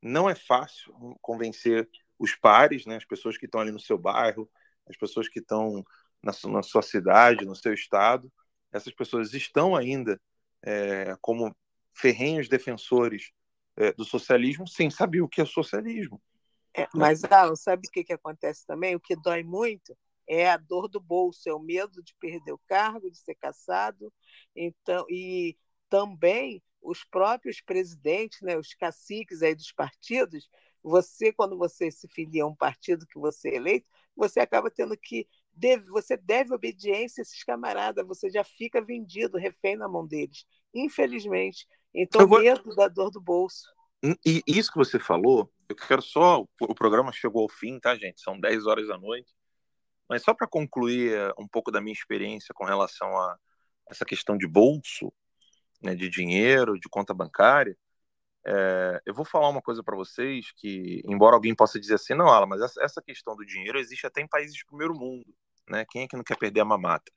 Não 0.00 0.28
é 0.28 0.34
fácil 0.34 0.94
convencer 1.20 1.88
os 2.18 2.34
pares, 2.34 2.86
né, 2.86 2.96
as 2.96 3.04
pessoas 3.04 3.36
que 3.36 3.44
estão 3.44 3.60
ali 3.60 3.70
no 3.70 3.78
seu 3.78 3.98
bairro, 3.98 4.50
as 4.88 4.96
pessoas 4.96 5.28
que 5.28 5.38
estão 5.38 5.84
na, 6.22 6.32
na 6.50 6.62
sua 6.62 6.82
cidade, 6.82 7.44
no 7.44 7.54
seu 7.54 7.74
estado. 7.74 8.32
Essas 8.72 8.94
pessoas 8.94 9.34
estão 9.34 9.76
ainda 9.76 10.20
é, 10.62 11.14
como 11.20 11.54
ferrenhos 11.92 12.48
defensores 12.48 13.32
é, 13.76 13.92
do 13.92 14.04
socialismo 14.04 14.66
sem 14.66 14.90
saber 14.90 15.20
o 15.20 15.28
que 15.28 15.42
é 15.42 15.44
socialismo. 15.44 16.20
É, 16.74 16.88
mas, 16.94 17.22
Alan, 17.24 17.54
sabe 17.54 17.86
o 17.86 17.90
que, 17.90 18.02
que 18.02 18.14
acontece 18.14 18.66
também? 18.66 18.96
O 18.96 19.00
que 19.00 19.14
dói 19.14 19.42
muito 19.42 19.94
é 20.28 20.50
a 20.50 20.56
dor 20.56 20.88
do 20.88 21.00
bolso, 21.00 21.48
é 21.48 21.54
o 21.54 21.58
medo 21.58 22.02
de 22.02 22.14
perder 22.16 22.52
o 22.52 22.60
cargo, 22.66 23.10
de 23.10 23.18
ser 23.18 23.34
caçado. 23.34 24.12
Então, 24.54 25.04
e 25.08 25.56
também 25.88 26.62
os 26.80 27.04
próprios 27.04 27.60
presidentes, 27.60 28.40
né, 28.40 28.56
os 28.56 28.74
caciques 28.74 29.42
aí 29.42 29.54
dos 29.54 29.72
partidos, 29.72 30.48
você, 30.82 31.32
quando 31.32 31.56
você 31.56 31.90
se 31.90 32.08
filia 32.08 32.42
a 32.42 32.46
um 32.46 32.56
partido 32.56 33.06
que 33.06 33.18
você 33.18 33.50
é 33.50 33.56
eleito, 33.56 33.86
você 34.16 34.40
acaba 34.40 34.70
tendo 34.70 34.96
que. 34.96 35.26
Deve, 35.54 35.86
você 35.90 36.16
deve 36.16 36.54
obediência 36.54 37.20
a 37.20 37.22
esses 37.22 37.44
camaradas, 37.44 38.06
você 38.06 38.30
já 38.30 38.42
fica 38.42 38.80
vendido, 38.80 39.36
refém 39.36 39.76
na 39.76 39.86
mão 39.86 40.06
deles, 40.06 40.46
infelizmente. 40.72 41.68
Então, 41.94 42.26
vou... 42.26 42.40
medo 42.40 42.74
da 42.74 42.88
dor 42.88 43.10
do 43.10 43.20
bolso. 43.20 43.70
E 44.24 44.42
isso 44.46 44.72
que 44.72 44.78
você 44.78 44.98
falou, 44.98 45.52
eu 45.68 45.76
quero 45.76 46.02
só. 46.02 46.44
O 46.60 46.74
programa 46.74 47.12
chegou 47.12 47.42
ao 47.42 47.48
fim, 47.48 47.78
tá, 47.78 47.94
gente? 47.94 48.20
São 48.20 48.40
10 48.40 48.66
horas 48.66 48.88
da 48.88 48.98
noite. 48.98 49.30
Mas 50.12 50.24
só 50.24 50.34
para 50.34 50.46
concluir 50.46 51.14
eh, 51.14 51.32
um 51.38 51.48
pouco 51.48 51.72
da 51.72 51.80
minha 51.80 51.94
experiência 51.94 52.52
com 52.54 52.66
relação 52.66 53.16
a 53.16 53.38
essa 53.90 54.04
questão 54.04 54.36
de 54.36 54.46
bolso, 54.46 55.10
né, 55.82 55.94
de 55.94 56.06
dinheiro, 56.10 56.78
de 56.78 56.86
conta 56.86 57.14
bancária, 57.14 57.74
é, 58.44 59.00
eu 59.06 59.14
vou 59.14 59.24
falar 59.24 59.48
uma 59.48 59.62
coisa 59.62 59.82
para 59.82 59.96
vocês 59.96 60.52
que, 60.54 61.00
embora 61.06 61.34
alguém 61.34 61.54
possa 61.54 61.80
dizer 61.80 61.94
assim, 61.94 62.12
não, 62.12 62.28
Ala, 62.28 62.44
mas 62.44 62.60
essa, 62.60 62.84
essa 62.84 63.00
questão 63.00 63.34
do 63.34 63.46
dinheiro 63.46 63.78
existe 63.78 64.06
até 64.06 64.20
em 64.20 64.28
países 64.28 64.54
de 64.54 64.66
primeiro 64.66 64.92
mundo, 64.94 65.34
né? 65.66 65.86
Quem 65.88 66.02
é 66.02 66.06
que 66.06 66.16
não 66.16 66.24
quer 66.24 66.36
perder 66.36 66.60
a 66.60 66.64
mamata? 66.66 67.10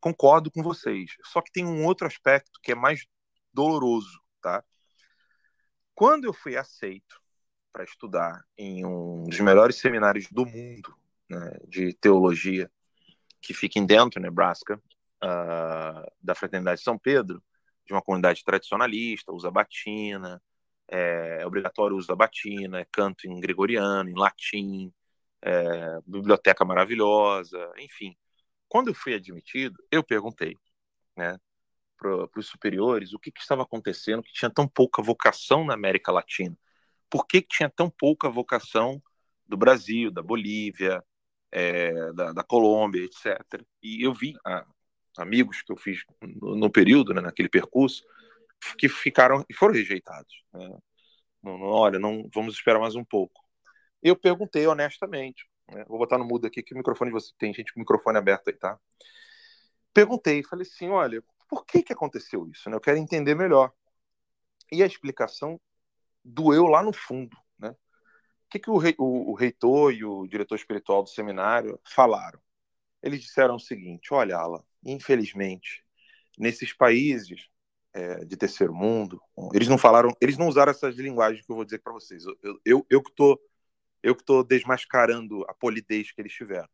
Concordo 0.00 0.50
com 0.50 0.62
vocês. 0.62 1.10
Só 1.24 1.42
que 1.42 1.52
tem 1.52 1.66
um 1.66 1.84
outro 1.84 2.06
aspecto 2.06 2.58
que 2.62 2.72
é 2.72 2.74
mais 2.74 3.04
doloroso, 3.52 4.22
tá? 4.40 4.64
Quando 5.94 6.24
eu 6.24 6.32
fui 6.32 6.56
aceito 6.56 7.20
para 7.70 7.84
estudar 7.84 8.42
em 8.56 8.86
um 8.86 9.24
dos 9.24 9.40
melhores 9.40 9.76
seminários 9.76 10.26
do 10.30 10.46
mundo 10.46 10.96
né, 11.28 11.58
de 11.66 11.92
teologia, 11.94 12.70
que 13.40 13.54
fica 13.54 13.78
em 13.78 13.86
dentro, 13.86 14.20
Nebraska, 14.20 14.80
uh, 15.22 16.12
da 16.20 16.34
Fraternidade 16.34 16.82
São 16.82 16.98
Pedro, 16.98 17.42
de 17.86 17.92
uma 17.92 18.02
comunidade 18.02 18.44
tradicionalista, 18.44 19.32
usa 19.32 19.50
batina, 19.50 20.42
é, 20.88 21.38
é 21.40 21.46
obrigatório 21.46 21.94
o 21.96 21.98
uso 21.98 22.08
da 22.08 22.16
batina, 22.16 22.80
é 22.80 22.86
canto 22.90 23.26
em 23.26 23.40
gregoriano, 23.40 24.10
em 24.10 24.18
latim, 24.18 24.92
é, 25.42 26.00
biblioteca 26.06 26.64
maravilhosa, 26.64 27.72
enfim. 27.78 28.16
Quando 28.68 28.88
eu 28.88 28.94
fui 28.94 29.14
admitido, 29.14 29.82
eu 29.90 30.02
perguntei 30.04 30.56
né, 31.16 31.38
para 31.96 32.28
os 32.36 32.46
superiores 32.46 33.14
o 33.14 33.18
que, 33.18 33.30
que 33.32 33.40
estava 33.40 33.62
acontecendo, 33.62 34.22
que 34.22 34.32
tinha 34.32 34.50
tão 34.50 34.68
pouca 34.68 35.02
vocação 35.02 35.64
na 35.64 35.74
América 35.74 36.12
Latina 36.12 36.56
por 37.10 37.26
que, 37.26 37.42
que 37.42 37.48
tinha 37.48 37.70
tão 37.70 37.90
pouca 37.90 38.28
vocação 38.28 39.02
do 39.46 39.56
Brasil, 39.56 40.10
da 40.10 40.22
Bolívia, 40.22 41.02
é, 41.50 42.12
da, 42.12 42.32
da, 42.32 42.44
Colômbia, 42.44 43.04
etc. 43.04 43.64
E 43.82 44.04
eu 44.04 44.12
vi 44.12 44.34
a, 44.44 44.66
amigos 45.16 45.62
que 45.62 45.72
eu 45.72 45.76
fiz 45.76 46.04
no, 46.20 46.56
no 46.56 46.70
período, 46.70 47.14
né, 47.14 47.20
naquele 47.20 47.48
percurso, 47.48 48.04
que 48.78 48.88
ficaram 48.88 49.44
e 49.48 49.54
foram 49.54 49.74
rejeitados. 49.74 50.42
Né? 50.52 50.68
Não, 51.42 51.58
não, 51.58 51.66
olha, 51.66 51.98
não 51.98 52.28
vamos 52.34 52.54
esperar 52.54 52.78
mais 52.78 52.94
um 52.94 53.04
pouco. 53.04 53.40
Eu 54.02 54.16
perguntei 54.16 54.66
honestamente, 54.66 55.48
né? 55.70 55.84
vou 55.88 55.98
botar 55.98 56.18
no 56.18 56.24
mudo 56.24 56.46
aqui 56.46 56.62
que 56.62 56.74
o 56.74 56.76
microfone 56.76 57.10
você 57.10 57.32
tem 57.38 57.52
gente 57.52 57.72
com 57.72 57.80
o 57.80 57.82
microfone 57.82 58.18
aberto 58.18 58.48
aí, 58.48 58.54
tá? 58.54 58.78
Perguntei, 59.92 60.42
falei 60.42 60.66
assim, 60.66 60.88
olha, 60.88 61.22
por 61.48 61.64
que 61.64 61.82
que 61.82 61.92
aconteceu 61.92 62.46
isso? 62.48 62.68
Né? 62.68 62.76
Eu 62.76 62.80
quero 62.80 62.98
entender 62.98 63.34
melhor. 63.34 63.72
E 64.70 64.82
a 64.82 64.86
explicação 64.86 65.60
doeu 66.24 66.66
lá 66.66 66.82
no 66.82 66.92
fundo. 66.92 67.36
O 68.48 68.50
que, 68.50 68.58
que 68.58 68.70
o, 68.70 68.78
rei, 68.78 68.94
o, 68.98 69.32
o 69.32 69.34
reitor 69.34 69.92
e 69.92 70.04
o 70.06 70.26
diretor 70.26 70.54
espiritual 70.54 71.02
do 71.02 71.10
seminário 71.10 71.78
falaram? 71.84 72.40
Eles 73.02 73.20
disseram 73.20 73.56
o 73.56 73.60
seguinte: 73.60 74.14
olha, 74.14 74.38
Ala, 74.38 74.64
infelizmente, 74.82 75.84
nesses 76.38 76.72
países 76.72 77.46
é, 77.92 78.24
de 78.24 78.36
terceiro 78.38 78.74
mundo, 78.74 79.20
eles 79.52 79.68
não 79.68 79.76
falaram, 79.76 80.16
eles 80.18 80.38
não 80.38 80.48
usaram 80.48 80.70
essas 80.70 80.96
linguagens 80.96 81.44
que 81.44 81.52
eu 81.52 81.56
vou 81.56 81.64
dizer 81.64 81.80
para 81.80 81.92
vocês. 81.92 82.24
Eu, 82.42 82.58
eu, 82.64 82.86
eu 82.88 83.02
que 83.02 83.12
tô, 83.12 83.38
eu 84.02 84.16
que 84.16 84.24
tô 84.24 84.42
desmascarando 84.42 85.44
a 85.46 85.52
polidez 85.52 86.10
que 86.10 86.22
eles 86.22 86.32
tiveram. 86.32 86.68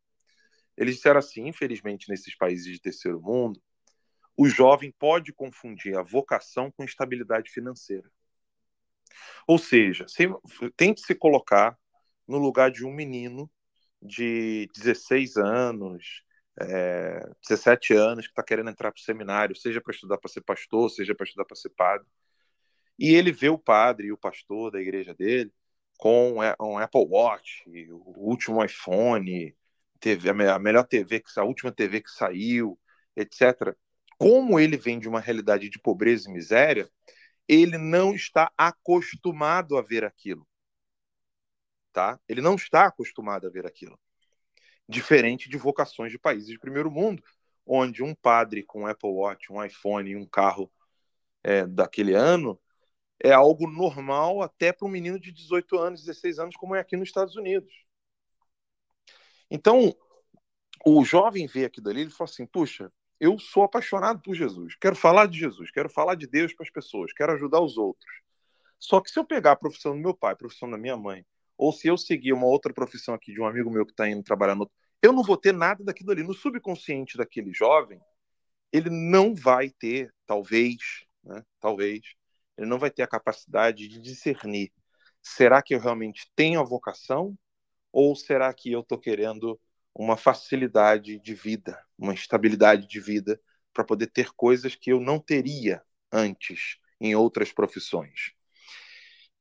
Eles 0.77 0.95
disseram 0.95 1.19
assim, 1.19 1.49
infelizmente, 1.49 2.09
nesses 2.09 2.37
países 2.37 2.73
de 2.73 2.81
terceiro 2.81 3.21
mundo, 3.21 3.61
o 4.37 4.49
jovem 4.49 4.93
pode 4.97 5.33
confundir 5.33 5.97
a 5.97 6.03
vocação 6.03 6.71
com 6.71 6.85
estabilidade 6.85 7.51
financeira. 7.51 8.09
Ou 9.47 9.59
seja, 9.59 10.07
se, 10.09 10.28
tente 10.77 11.01
se 11.03 11.15
colocar 11.15 11.77
no 12.27 12.39
lugar 12.39 12.70
de 12.70 12.85
um 12.85 12.93
menino 12.93 13.51
de 14.01 14.69
16 14.74 15.36
anos, 15.36 16.23
é, 16.61 17.20
17 17.43 17.95
anos, 17.95 18.27
que 18.27 18.32
está 18.32 18.43
querendo 18.43 18.70
entrar 18.70 18.93
para 18.93 19.01
o 19.01 19.03
seminário, 19.03 19.57
seja 19.57 19.81
para 19.81 19.93
estudar 19.95 20.19
para 20.19 20.31
ser 20.31 20.43
pastor, 20.43 20.91
seja 20.91 21.15
para 21.15 21.24
estudar 21.24 21.45
para 21.45 21.57
ser 21.57 21.70
padre. 21.70 22.07
E 22.99 23.15
ele 23.15 23.32
vê 23.32 23.49
o 23.49 23.59
padre 23.59 24.09
e 24.09 24.12
o 24.12 24.19
pastor 24.19 24.70
da 24.70 24.81
igreja 24.81 25.15
dele 25.15 25.53
com 25.99 26.35
um 26.61 26.78
Apple 26.78 27.07
Watch, 27.09 27.62
o 27.91 28.28
último 28.28 28.65
iPhone, 28.65 29.55
TV, 30.01 30.28
a 30.28 30.59
melhor 30.59 30.85
TV, 30.85 31.23
a 31.36 31.45
última 31.45 31.73
TV 31.73 32.01
que 32.01 32.11
saiu, 32.11 32.78
etc. 33.16 33.74
Como 34.19 34.59
ele 34.59 34.77
vem 34.77 34.99
de 34.99 35.09
uma 35.09 35.20
realidade 35.20 35.69
de 35.69 35.78
pobreza 35.78 36.28
e 36.28 36.32
miséria, 36.32 36.89
ele 37.49 37.79
não 37.79 38.15
está 38.15 38.53
acostumado 38.57 39.77
a 39.77 39.83
ver 39.83 40.05
aquilo. 40.05 40.47
Tá? 41.93 42.19
Ele 42.29 42.41
não 42.41 42.55
está 42.55 42.87
acostumado 42.87 43.47
a 43.47 43.51
ver 43.51 43.66
aquilo. 43.66 43.99
Diferente 44.89 45.49
de 45.49 45.57
vocações 45.57 46.11
de 46.11 46.19
países 46.19 46.49
de 46.49 46.59
primeiro 46.59 46.91
mundo, 46.91 47.23
onde 47.66 48.03
um 48.03 48.15
padre 48.15 48.62
com 48.62 48.83
um 48.83 48.87
Apple 48.87 49.11
Watch, 49.11 49.53
um 49.53 49.65
iPhone 49.65 50.11
e 50.11 50.16
um 50.16 50.27
carro 50.27 50.71
é, 51.43 51.66
daquele 51.66 52.15
ano 52.15 52.61
é 53.23 53.33
algo 53.33 53.66
normal 53.71 54.43
até 54.43 54.73
para 54.73 54.87
um 54.87 54.91
menino 54.91 55.19
de 55.19 55.33
18 55.33 55.79
anos, 55.79 56.05
16 56.05 56.39
anos, 56.39 56.57
como 56.57 56.75
é 56.75 56.81
aqui 56.81 56.97
nos 56.97 57.09
Estados 57.09 57.37
Unidos. 57.37 57.73
Então, 59.51 59.95
o 60.85 61.05
jovem 61.05 61.47
vê 61.47 61.65
aquilo 61.65 61.89
ali, 61.89 62.03
ele 62.03 62.11
fala 62.11 62.29
assim: 62.29 62.47
puxa, 62.47 62.93
eu 63.20 63.39
sou 63.39 63.62
apaixonado 63.62 64.20
por 64.20 64.35
Jesus, 64.35 64.77
quero 64.77 64.97
falar 64.97 65.27
de 65.27 65.39
Jesus, 65.39 65.70
quero 65.70 65.89
falar 65.89 66.15
de 66.15 66.27
Deus 66.27 66.53
para 66.53 66.65
as 66.65 66.70
pessoas, 66.70 67.12
quero 67.12 67.32
ajudar 67.32 67.61
os 67.61 67.78
outros. 67.78 68.12
Só 68.78 69.01
que 69.01 69.11
se 69.11 69.19
eu 69.19 69.24
pegar 69.24 69.53
a 69.53 69.57
profissão 69.57 69.93
do 69.95 70.01
meu 70.01 70.15
pai, 70.15 70.32
a 70.32 70.36
profissão 70.36 70.70
da 70.70 70.77
minha 70.77 70.97
mãe, 70.97 71.24
ou 71.57 71.73
se 71.73 71.89
eu 71.89 71.97
seguir 71.97 72.32
uma 72.32 72.47
outra 72.47 72.73
profissão 72.73 73.15
aqui 73.15 73.32
de 73.32 73.41
um 73.41 73.47
amigo 73.47 73.70
meu 73.70 73.86
que 73.86 73.93
está 73.93 74.09
indo 74.09 74.23
trabalhar 74.23 74.55
no. 74.55 74.70
Eu 75.01 75.12
não 75.12 75.23
vou 75.23 75.36
ter 75.36 75.53
nada 75.53 75.85
daquilo 75.85 76.11
ali. 76.11 76.23
No 76.23 76.35
subconsciente 76.35 77.16
daquele 77.16 77.53
jovem, 77.53 78.01
ele 78.73 78.91
não 78.91 79.35
vai 79.35 79.70
ter, 79.70 80.12
talvez, 80.27 80.77
né, 81.23 81.43
talvez, 81.61 82.01
ele 82.57 82.66
não 82.66 82.78
vai 82.78 82.91
ter 82.91 83.03
a 83.03 83.09
capacidade 83.09 83.86
de 83.89 84.01
discernir. 84.01 84.73
Será 85.23 85.62
que 85.62 85.74
eu 85.74 85.81
realmente 85.81 86.31
tenho 86.35 86.61
a 86.61 86.65
vocação? 86.65 87.39
Ou 87.93 88.16
será 88.16 88.53
que 88.53 88.73
eu 88.73 88.81
estou 88.81 88.99
querendo 88.99 89.59
uma 89.95 90.16
facilidade 90.16 91.20
de 91.20 91.35
vida, 91.35 91.81
uma 91.99 92.15
estabilidade 92.15 92.87
de 92.87 93.01
vida 93.01 93.41
para 93.73 93.85
poder 93.85 94.07
ter 94.09 94.31
coisas 94.33 94.75
que 94.75 94.91
eu 94.93 95.01
não 95.01 95.19
teria 95.19 95.83
antes 96.12 96.79
em 97.01 97.15
outras 97.15 97.53
profissões. 97.53 98.33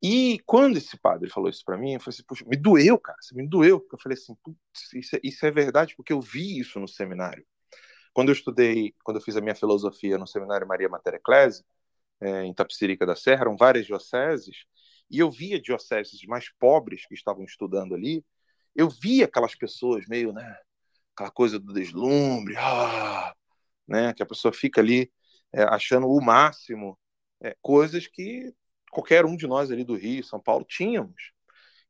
E 0.02 0.40
quando 0.46 0.78
esse 0.78 0.98
padre 0.98 1.30
falou 1.30 1.50
isso 1.50 1.64
para 1.64 1.78
mim, 1.78 1.94
eu 1.94 2.00
falei 2.00 2.16
assim, 2.16 2.26
puxa, 2.28 2.44
me 2.46 2.58
doeu, 2.58 3.00
cara, 3.00 3.18
me 3.32 3.48
doeu. 3.48 3.88
Eu 3.90 3.98
falei 4.00 4.18
assim, 4.18 4.36
isso 4.96 5.16
é, 5.16 5.20
isso 5.24 5.46
é 5.46 5.52
verdade, 5.52 5.96
porque 5.96 6.12
eu 6.12 6.20
vi 6.20 6.60
isso 6.60 6.78
no 6.78 6.88
seminário. 6.88 7.46
Quando 8.14 8.30
eu 8.30 8.34
estudei, 8.34 8.94
quando 9.04 9.18
eu 9.18 9.24
fiz 9.24 9.38
a 9.38 9.42
minha 9.42 9.56
filosofia 9.56 10.18
no 10.18 10.28
seminário 10.28 10.68
Maria 10.68 10.90
Mater 10.90 11.16
Ecclesi, 11.16 11.64
é, 12.22 12.44
em 12.44 12.54
Tapicirica 12.54 13.06
da 13.06 13.16
Serra, 13.16 13.44
eram 13.44 13.56
várias 13.56 13.86
dioceses, 13.86 14.66
e 15.10 15.20
eu 15.20 15.32
via 15.32 15.60
dioceses 15.62 16.22
mais 16.26 16.50
pobres 16.60 17.06
que 17.08 17.14
estavam 17.14 17.44
estudando 17.46 17.96
ali, 17.96 18.26
eu 18.76 18.90
via 18.90 19.26
aquelas 19.26 19.56
pessoas 19.56 20.06
meio, 20.08 20.34
né, 20.34 20.58
aquela 21.14 21.32
coisa 21.32 21.60
do 21.60 21.74
deslumbre, 21.74 22.56
ah, 22.58 23.34
né, 23.88 24.14
que 24.14 24.24
a 24.24 24.26
pessoa 24.26 24.54
fica 24.54 24.82
ali 24.82 25.12
é, 25.54 25.64
achando 25.64 26.08
o 26.08 26.22
máximo, 26.22 27.00
é, 27.42 27.56
coisas 27.62 28.08
que 28.08 28.54
qualquer 28.92 29.26
um 29.26 29.36
de 29.36 29.48
nós 29.48 29.72
ali 29.72 29.84
do 29.84 29.96
Rio, 29.96 30.24
São 30.24 30.40
Paulo, 30.40 30.66
tínhamos. 30.68 31.32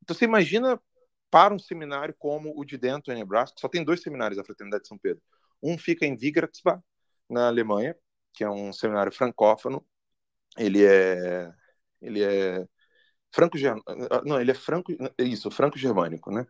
Então 0.01 0.15
você 0.15 0.25
imagina 0.25 0.79
para 1.29 1.53
um 1.53 1.59
seminário 1.59 2.15
como 2.17 2.53
o 2.55 2.63
de 2.65 2.77
Denton, 2.77 3.11
em 3.11 3.15
Nebraska, 3.15 3.55
só 3.59 3.67
tem 3.67 3.83
dois 3.83 4.01
seminários 4.01 4.37
da 4.37 4.43
Fraternidade 4.43 4.83
de 4.83 4.89
São 4.89 4.97
Pedro. 4.97 5.21
Um 5.61 5.77
fica 5.77 6.05
em 6.05 6.15
Vigratsbach, 6.15 6.81
na 7.29 7.47
Alemanha, 7.47 7.95
que 8.33 8.43
é 8.43 8.49
um 8.49 8.71
seminário 8.73 9.11
francófono. 9.11 9.85
Ele 10.57 10.85
é 10.85 11.51
ele 12.01 12.23
é 12.23 12.65
franco 13.31 13.57
não, 14.25 14.39
ele 14.39 14.51
é 14.51 14.53
franco, 14.53 14.91
isso, 15.17 15.49
franco 15.49 15.77
germânico, 15.77 16.31
né? 16.31 16.45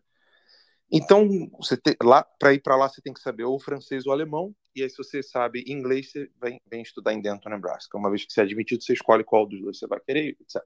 Então, 0.95 1.27
você 1.57 1.75
te, 1.75 1.97
lá 2.03 2.23
para 2.23 2.53
ir 2.53 2.61
para 2.61 2.75
lá 2.75 2.87
você 2.87 3.01
tem 3.01 3.11
que 3.11 3.19
saber 3.19 3.45
ou 3.45 3.59
francês 3.59 4.05
ou 4.05 4.13
alemão, 4.13 4.55
e 4.75 4.83
aí 4.83 4.89
se 4.89 4.97
você 4.97 5.23
sabe 5.23 5.63
inglês, 5.67 6.11
você 6.11 6.29
vem, 6.39 6.61
vem 6.69 6.83
estudar 6.83 7.13
em 7.13 7.19
Denton, 7.19 7.49
Nebraska. 7.49 7.97
Uma 7.97 8.11
vez 8.11 8.23
que 8.23 8.31
você 8.31 8.41
é 8.41 8.43
admitido, 8.43 8.83
você 8.83 8.93
escolhe 8.93 9.23
qual 9.23 9.47
dos 9.47 9.59
dois 9.59 9.79
você 9.79 9.87
vai 9.87 9.99
querer, 9.99 10.37
etc. 10.39 10.63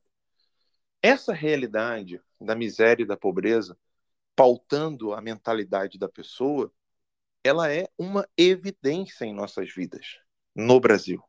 Essa 1.01 1.31
realidade 1.31 2.19
da 2.41 2.55
miséria 2.55 3.03
e 3.03 3.07
da 3.07 3.15
pobreza, 3.15 3.77
pautando 4.35 5.13
a 5.13 5.21
mentalidade 5.21 5.97
da 5.97 6.09
pessoa, 6.09 6.73
ela 7.41 7.71
é 7.71 7.87
uma 7.97 8.27
evidência 8.35 9.23
em 9.23 9.33
nossas 9.33 9.73
vidas 9.73 10.19
no 10.53 10.77
Brasil. 10.77 11.23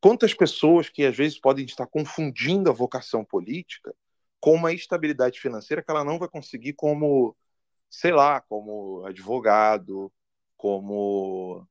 Quantas 0.00 0.32
pessoas 0.32 0.88
que 0.88 1.04
às 1.04 1.14
vezes 1.14 1.38
podem 1.38 1.66
estar 1.66 1.86
confundindo 1.86 2.70
a 2.70 2.72
vocação 2.72 3.22
política 3.26 3.94
com 4.40 4.54
uma 4.54 4.72
estabilidade 4.72 5.38
financeira 5.38 5.82
que 5.82 5.90
ela 5.90 6.02
não 6.02 6.18
vai 6.18 6.30
conseguir 6.30 6.72
como 6.72 7.36
sei 7.90 8.12
lá, 8.12 8.40
como 8.42 9.04
advogado, 9.04 10.12
como 10.56 11.66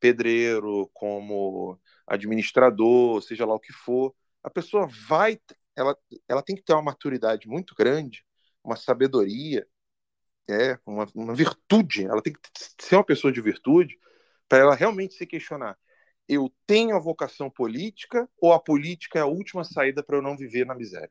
pedreiro, 0.00 0.90
como 0.94 1.80
administrador, 2.06 3.22
seja 3.22 3.46
lá 3.46 3.54
o 3.54 3.60
que 3.60 3.72
for, 3.72 4.14
a 4.42 4.50
pessoa 4.50 4.86
vai, 5.08 5.40
ela, 5.74 5.96
ela 6.28 6.42
tem 6.42 6.54
que 6.54 6.62
ter 6.62 6.74
uma 6.74 6.82
maturidade 6.82 7.48
muito 7.48 7.74
grande, 7.74 8.24
uma 8.62 8.76
sabedoria, 8.76 9.66
é, 10.48 10.78
uma, 10.86 11.06
uma 11.14 11.34
virtude, 11.34 12.04
ela 12.04 12.22
tem 12.22 12.32
que 12.32 12.40
ser 12.80 12.96
uma 12.96 13.04
pessoa 13.04 13.32
de 13.32 13.40
virtude 13.40 13.98
para 14.48 14.58
ela 14.58 14.74
realmente 14.74 15.14
se 15.14 15.26
questionar. 15.26 15.78
Eu 16.28 16.52
tenho 16.66 16.96
a 16.96 17.00
vocação 17.00 17.50
política 17.50 18.28
ou 18.40 18.52
a 18.52 18.60
política 18.60 19.18
é 19.18 19.22
a 19.22 19.26
última 19.26 19.64
saída 19.64 20.02
para 20.02 20.16
eu 20.16 20.22
não 20.22 20.36
viver 20.36 20.66
na 20.66 20.74
miséria? 20.74 21.10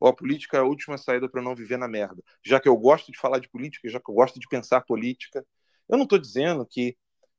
Ou 0.00 0.08
a 0.08 0.14
política 0.14 0.56
é 0.56 0.60
a 0.60 0.64
última 0.64 0.98
saída 0.98 1.28
para 1.28 1.42
não 1.42 1.54
viver 1.54 1.76
na 1.76 1.88
merda. 1.88 2.22
Já 2.44 2.60
que 2.60 2.68
eu 2.68 2.76
gosto 2.76 3.10
de 3.12 3.18
falar 3.18 3.38
de 3.38 3.48
política, 3.48 3.88
já 3.88 4.00
que 4.00 4.10
eu 4.10 4.14
gosto 4.14 4.38
de 4.38 4.48
pensar 4.48 4.80
política, 4.82 5.44
eu 5.88 5.96
não 5.96 6.04
estou 6.04 6.18
dizendo 6.18 6.66
que 6.66 6.96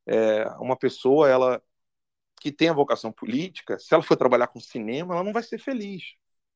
é, 0.08 0.48
uma 0.60 0.78
pessoa 0.78 1.30
ela 1.30 1.62
que 2.42 2.52
tem 2.52 2.70
a 2.70 2.74
vocação 2.74 3.12
política, 3.12 3.80
se 3.80 3.94
ela 3.94 4.04
for 4.04 4.16
trabalhar 4.16 4.48
com 4.48 4.60
cinema, 4.60 5.16
ela 5.16 5.24
não 5.24 5.34
vai 5.34 5.44
ser 5.44 5.58
feliz. 5.58 6.04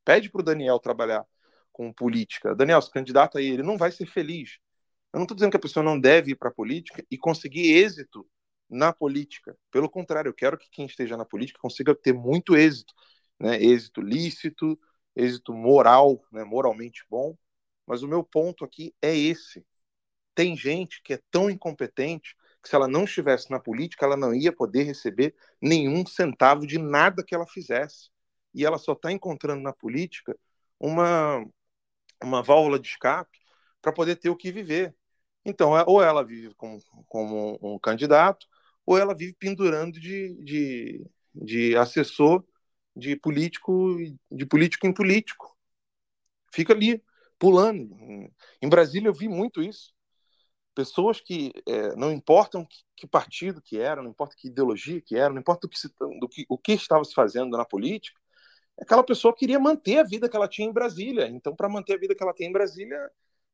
Pede 0.05 0.29
para 0.29 0.41
o 0.41 0.43
Daniel 0.43 0.79
trabalhar 0.79 1.25
com 1.71 1.91
política. 1.93 2.53
Daniel, 2.55 2.81
se 2.81 2.91
candidata 2.91 3.39
aí, 3.39 3.47
ele 3.47 3.63
não 3.63 3.77
vai 3.77 3.91
ser 3.91 4.05
feliz. 4.05 4.59
Eu 5.13 5.17
não 5.17 5.23
estou 5.23 5.35
dizendo 5.35 5.51
que 5.51 5.57
a 5.57 5.61
pessoa 5.61 5.83
não 5.83 5.99
deve 5.99 6.31
ir 6.31 6.35
para 6.35 6.49
a 6.49 6.53
política 6.53 7.03
e 7.09 7.17
conseguir 7.17 7.73
êxito 7.73 8.27
na 8.69 8.93
política. 8.93 9.57
Pelo 9.71 9.89
contrário, 9.89 10.29
eu 10.29 10.33
quero 10.33 10.57
que 10.57 10.69
quem 10.69 10.85
esteja 10.85 11.17
na 11.17 11.25
política 11.25 11.59
consiga 11.59 11.95
ter 11.95 12.13
muito 12.13 12.55
êxito, 12.55 12.93
né? 13.39 13.61
êxito 13.61 14.01
lícito, 14.01 14.79
êxito 15.19 15.53
moral, 15.53 16.23
né, 16.31 16.43
moralmente 16.43 17.03
bom, 17.09 17.37
mas 17.85 18.03
o 18.03 18.07
meu 18.07 18.23
ponto 18.23 18.63
aqui 18.63 18.93
é 19.01 19.15
esse. 19.15 19.65
Tem 20.35 20.55
gente 20.55 21.01
que 21.03 21.13
é 21.13 21.19
tão 21.29 21.49
incompetente 21.49 22.35
que 22.61 22.69
se 22.69 22.75
ela 22.75 22.87
não 22.87 23.03
estivesse 23.03 23.49
na 23.51 23.59
política, 23.59 24.05
ela 24.05 24.17
não 24.17 24.33
ia 24.33 24.51
poder 24.51 24.83
receber 24.83 25.35
nenhum 25.61 26.05
centavo 26.05 26.67
de 26.67 26.77
nada 26.77 27.23
que 27.23 27.33
ela 27.33 27.47
fizesse. 27.47 28.09
E 28.53 28.65
ela 28.65 28.77
só 28.77 28.93
está 28.93 29.11
encontrando 29.11 29.61
na 29.61 29.73
política 29.73 30.37
uma, 30.79 31.45
uma 32.21 32.43
válvula 32.43 32.79
de 32.79 32.87
escape 32.87 33.37
para 33.81 33.93
poder 33.93 34.15
ter 34.17 34.29
o 34.29 34.35
que 34.35 34.51
viver. 34.51 34.95
Então, 35.45 35.77
é, 35.77 35.83
ou 35.87 36.01
ela 36.03 36.23
vive 36.23 36.53
como, 36.55 36.79
como 37.07 37.57
um 37.61 37.79
candidato, 37.79 38.45
ou 38.85 38.97
ela 38.97 39.15
vive 39.15 39.33
pendurando 39.33 39.99
de, 39.99 40.35
de, 40.43 41.05
de 41.33 41.75
assessor 41.77 42.43
de 42.95 43.15
político 43.15 43.97
de 44.31 44.45
político 44.45 44.87
em 44.87 44.93
político. 44.93 45.55
Fica 46.51 46.73
ali, 46.73 47.03
pulando. 47.37 47.95
Em 48.61 48.69
Brasília 48.69 49.07
eu 49.07 49.13
vi 49.13 49.27
muito 49.27 49.61
isso. 49.61 49.93
Pessoas 50.75 51.19
que 51.19 51.51
é, 51.67 51.95
não 51.95 52.11
importam 52.11 52.65
que, 52.65 52.77
que, 52.95 53.07
partido 53.07 53.61
que 53.61 53.77
era, 53.77 54.01
não 54.01 54.11
importa 54.11 54.35
que 54.37 54.47
ideologia 54.47 55.01
que 55.01 55.15
era, 55.15 55.33
não 55.33 55.39
importa 55.39 55.61
do 55.61 55.69
que, 55.69 55.79
se, 55.79 55.89
do 56.19 56.27
que, 56.29 56.45
o 56.47 56.57
que 56.57 56.73
estava 56.73 57.03
se 57.03 57.13
fazendo 57.13 57.57
na 57.57 57.65
política, 57.65 58.19
aquela 58.79 59.03
pessoa 59.03 59.35
queria 59.35 59.59
manter 59.59 59.99
a 59.99 60.03
vida 60.03 60.29
que 60.29 60.35
ela 60.35 60.47
tinha 60.47 60.67
em 60.67 60.73
Brasília. 60.73 61.27
Então, 61.27 61.55
para 61.55 61.67
manter 61.69 61.95
a 61.95 61.97
vida 61.97 62.15
que 62.15 62.23
ela 62.23 62.33
tem 62.33 62.47
em 62.47 62.51
Brasília, 62.53 62.97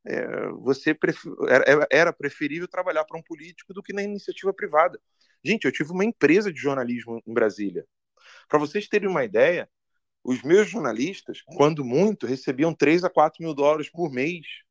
é, 0.05 0.49
você 0.59 0.93
pref... 0.93 1.25
era, 1.47 1.87
era 1.91 2.13
preferível 2.13 2.67
trabalhar 2.67 3.05
para 3.05 3.17
um 3.17 3.23
político 3.23 3.73
do 3.73 3.81
que 3.81 3.93
na 3.93 4.03
iniciativa 4.03 4.53
privada. 4.53 4.99
Gente, 5.43 5.65
eu 5.65 5.71
tive 5.71 5.91
uma 5.91 6.05
empresa 6.05 6.51
de 6.51 6.59
jornalismo 6.59 7.21
em 7.25 7.33
Brasília. 7.33 7.85
Para 8.47 8.59
vocês 8.59 8.87
terem 8.87 9.09
uma 9.09 9.23
ideia, 9.23 9.69
os 10.23 10.41
meus 10.41 10.69
jornalistas, 10.69 11.41
quando 11.41 11.85
muito, 11.85 12.25
recebiam 12.25 12.73
3 12.73 13.03
a 13.03 13.09
4 13.09 13.43
mil 13.43 13.53
dólares 13.53 13.89
por 13.89 14.11
mês. 14.11 14.63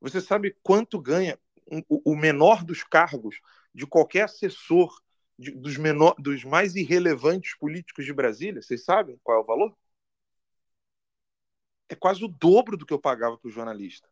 Você 0.00 0.20
sabe 0.20 0.56
quanto 0.62 1.00
ganha 1.00 1.38
o 1.88 2.16
menor 2.16 2.64
dos 2.64 2.82
cargos 2.82 3.40
de 3.74 3.86
qualquer 3.86 4.22
assessor 4.22 5.00
de, 5.38 5.52
dos, 5.52 5.76
menor, 5.76 6.14
dos 6.18 6.44
mais 6.44 6.74
irrelevantes 6.74 7.56
políticos 7.56 8.04
de 8.04 8.12
Brasília? 8.12 8.60
Vocês 8.60 8.84
sabem 8.84 9.18
qual 9.22 9.38
é 9.38 9.40
o 9.40 9.46
valor? 9.46 9.76
É 11.88 11.94
quase 11.94 12.24
o 12.24 12.28
dobro 12.28 12.76
do 12.76 12.84
que 12.84 12.92
eu 12.92 13.00
pagava 13.00 13.38
para 13.38 13.48
o 13.48 13.52
jornalista. 13.52 14.08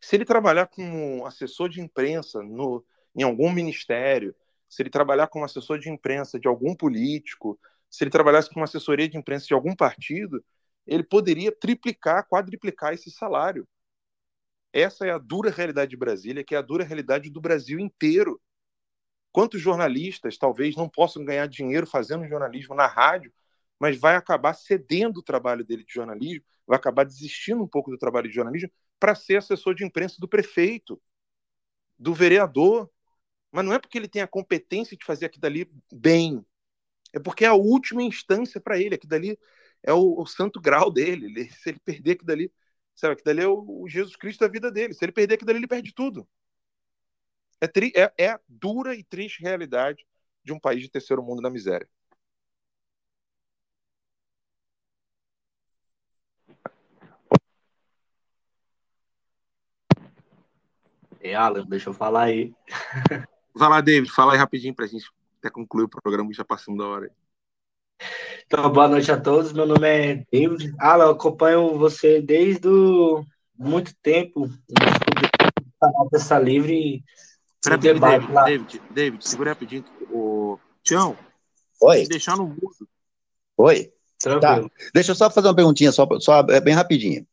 Se 0.00 0.16
ele 0.16 0.24
trabalhar 0.24 0.66
como 0.66 1.26
assessor 1.26 1.68
de 1.68 1.80
imprensa 1.80 2.42
no, 2.42 2.84
em 3.14 3.22
algum 3.22 3.50
ministério, 3.50 4.34
se 4.68 4.82
ele 4.82 4.90
trabalhar 4.90 5.28
como 5.28 5.44
assessor 5.44 5.78
de 5.78 5.88
imprensa 5.88 6.38
de 6.38 6.46
algum 6.46 6.74
político, 6.74 7.58
se 7.90 8.04
ele 8.04 8.10
trabalhasse 8.10 8.50
com 8.50 8.60
uma 8.60 8.64
assessoria 8.64 9.08
de 9.08 9.16
imprensa 9.16 9.46
de 9.46 9.54
algum 9.54 9.74
partido, 9.74 10.44
ele 10.86 11.02
poderia 11.02 11.52
triplicar, 11.52 12.26
quadriplicar 12.26 12.94
esse 12.94 13.10
salário. 13.10 13.68
Essa 14.72 15.06
é 15.06 15.10
a 15.10 15.18
dura 15.18 15.50
realidade 15.50 15.90
de 15.90 15.96
Brasília, 15.96 16.44
que 16.44 16.54
é 16.54 16.58
a 16.58 16.62
dura 16.62 16.84
realidade 16.84 17.30
do 17.30 17.40
Brasil 17.40 17.78
inteiro. 17.78 18.40
Quantos 19.32 19.60
jornalistas 19.60 20.36
talvez 20.36 20.76
não 20.76 20.88
possam 20.88 21.24
ganhar 21.24 21.46
dinheiro 21.46 21.86
fazendo 21.86 22.26
jornalismo 22.26 22.74
na 22.74 22.86
rádio, 22.86 23.32
mas 23.78 23.98
vai 23.98 24.16
acabar 24.16 24.54
cedendo 24.54 25.18
o 25.18 25.22
trabalho 25.22 25.64
dele 25.64 25.84
de 25.84 25.92
jornalismo, 25.92 26.44
vai 26.66 26.76
acabar 26.76 27.04
desistindo 27.04 27.62
um 27.62 27.68
pouco 27.68 27.90
do 27.90 27.98
trabalho 27.98 28.28
de 28.28 28.34
jornalismo 28.34 28.70
para 28.98 29.14
ser 29.14 29.36
assessor 29.36 29.74
de 29.74 29.84
imprensa 29.84 30.16
do 30.18 30.28
prefeito, 30.28 31.00
do 31.98 32.14
vereador. 32.14 32.90
Mas 33.52 33.64
não 33.64 33.72
é 33.72 33.78
porque 33.78 33.96
ele 33.96 34.08
tem 34.08 34.20
a 34.20 34.26
competência 34.26 34.96
de 34.96 35.04
fazer 35.04 35.26
aquilo 35.26 35.42
dali 35.42 35.70
bem, 35.92 36.44
é 37.12 37.18
porque 37.18 37.44
é 37.44 37.48
a 37.48 37.54
última 37.54 38.02
instância 38.02 38.60
para 38.60 38.78
ele. 38.78 38.94
Aquilo 38.94 39.10
dali 39.10 39.38
é 39.82 39.92
o, 39.92 40.20
o, 40.20 40.26
santo 40.26 40.60
grau 40.60 40.90
dele. 40.90 41.26
Ele, 41.26 41.50
se 41.50 41.70
ele 41.70 41.78
perder 41.80 42.12
aquilo 42.12 42.26
dali, 42.26 42.52
sabe, 42.94 43.14
aquilo 43.14 43.24
dali 43.26 43.42
é 43.42 43.48
o, 43.48 43.82
o, 43.82 43.88
Jesus 43.88 44.16
Cristo 44.16 44.40
da 44.40 44.48
vida 44.48 44.70
dele. 44.70 44.94
Se 44.94 45.04
ele 45.04 45.12
perder 45.12 45.34
aquilo 45.34 45.46
dali, 45.46 45.58
ele 45.58 45.68
perde 45.68 45.92
tudo. 45.94 46.28
É, 47.60 47.66
tri, 47.66 47.92
é, 47.96 48.12
é 48.16 48.28
a 48.30 48.40
dura 48.48 48.94
e 48.94 49.02
triste 49.02 49.42
realidade 49.42 50.06
de 50.44 50.52
um 50.52 50.60
país 50.60 50.80
de 50.82 50.90
terceiro 50.90 51.22
mundo 51.22 51.42
na 51.42 51.50
miséria. 51.50 51.88
É, 61.20 61.34
Alan, 61.34 61.66
deixa 61.66 61.90
eu 61.90 61.94
falar 61.94 62.24
aí. 62.24 62.54
Vai 63.54 63.68
lá, 63.68 63.80
David, 63.80 64.10
fala 64.12 64.34
aí 64.34 64.38
rapidinho 64.38 64.74
pra 64.74 64.86
gente 64.86 65.10
até 65.38 65.50
concluir 65.50 65.84
o 65.84 65.88
programa, 65.88 66.32
já 66.32 66.44
passando 66.44 66.78
da 66.78 66.86
hora. 66.86 67.10
Então, 68.46 68.70
boa 68.72 68.88
noite 68.88 69.10
a 69.10 69.20
todos. 69.20 69.52
Meu 69.52 69.66
nome 69.66 69.86
é 69.86 70.26
David. 70.32 70.74
Alan, 70.78 71.04
eu 71.04 71.10
acompanho 71.10 71.78
você 71.78 72.20
desde 72.20 72.68
o... 72.68 73.24
muito 73.56 73.94
tempo. 74.02 74.46
No 74.46 75.72
canal 75.80 76.08
Peça 76.10 76.38
Livre. 76.38 77.04
Peraí, 77.62 77.78
David, 77.78 78.32
David, 78.32 78.82
David, 78.90 79.28
segura 79.28 79.50
rapidinho. 79.50 79.84
O 80.10 80.58
Tião. 80.82 81.16
Oi. 81.80 82.06
Deixar 82.06 82.36
no 82.36 82.46
mudo. 82.46 82.88
Oi. 83.56 83.92
Tranquilo. 84.18 84.68
Tá. 84.68 84.74
Deixa 84.94 85.12
eu 85.12 85.14
só 85.14 85.30
fazer 85.30 85.48
uma 85.48 85.54
perguntinha, 85.54 85.92
só, 85.92 86.06
só 86.18 86.40
é 86.48 86.60
bem 86.60 86.74
rapidinho. 86.74 87.26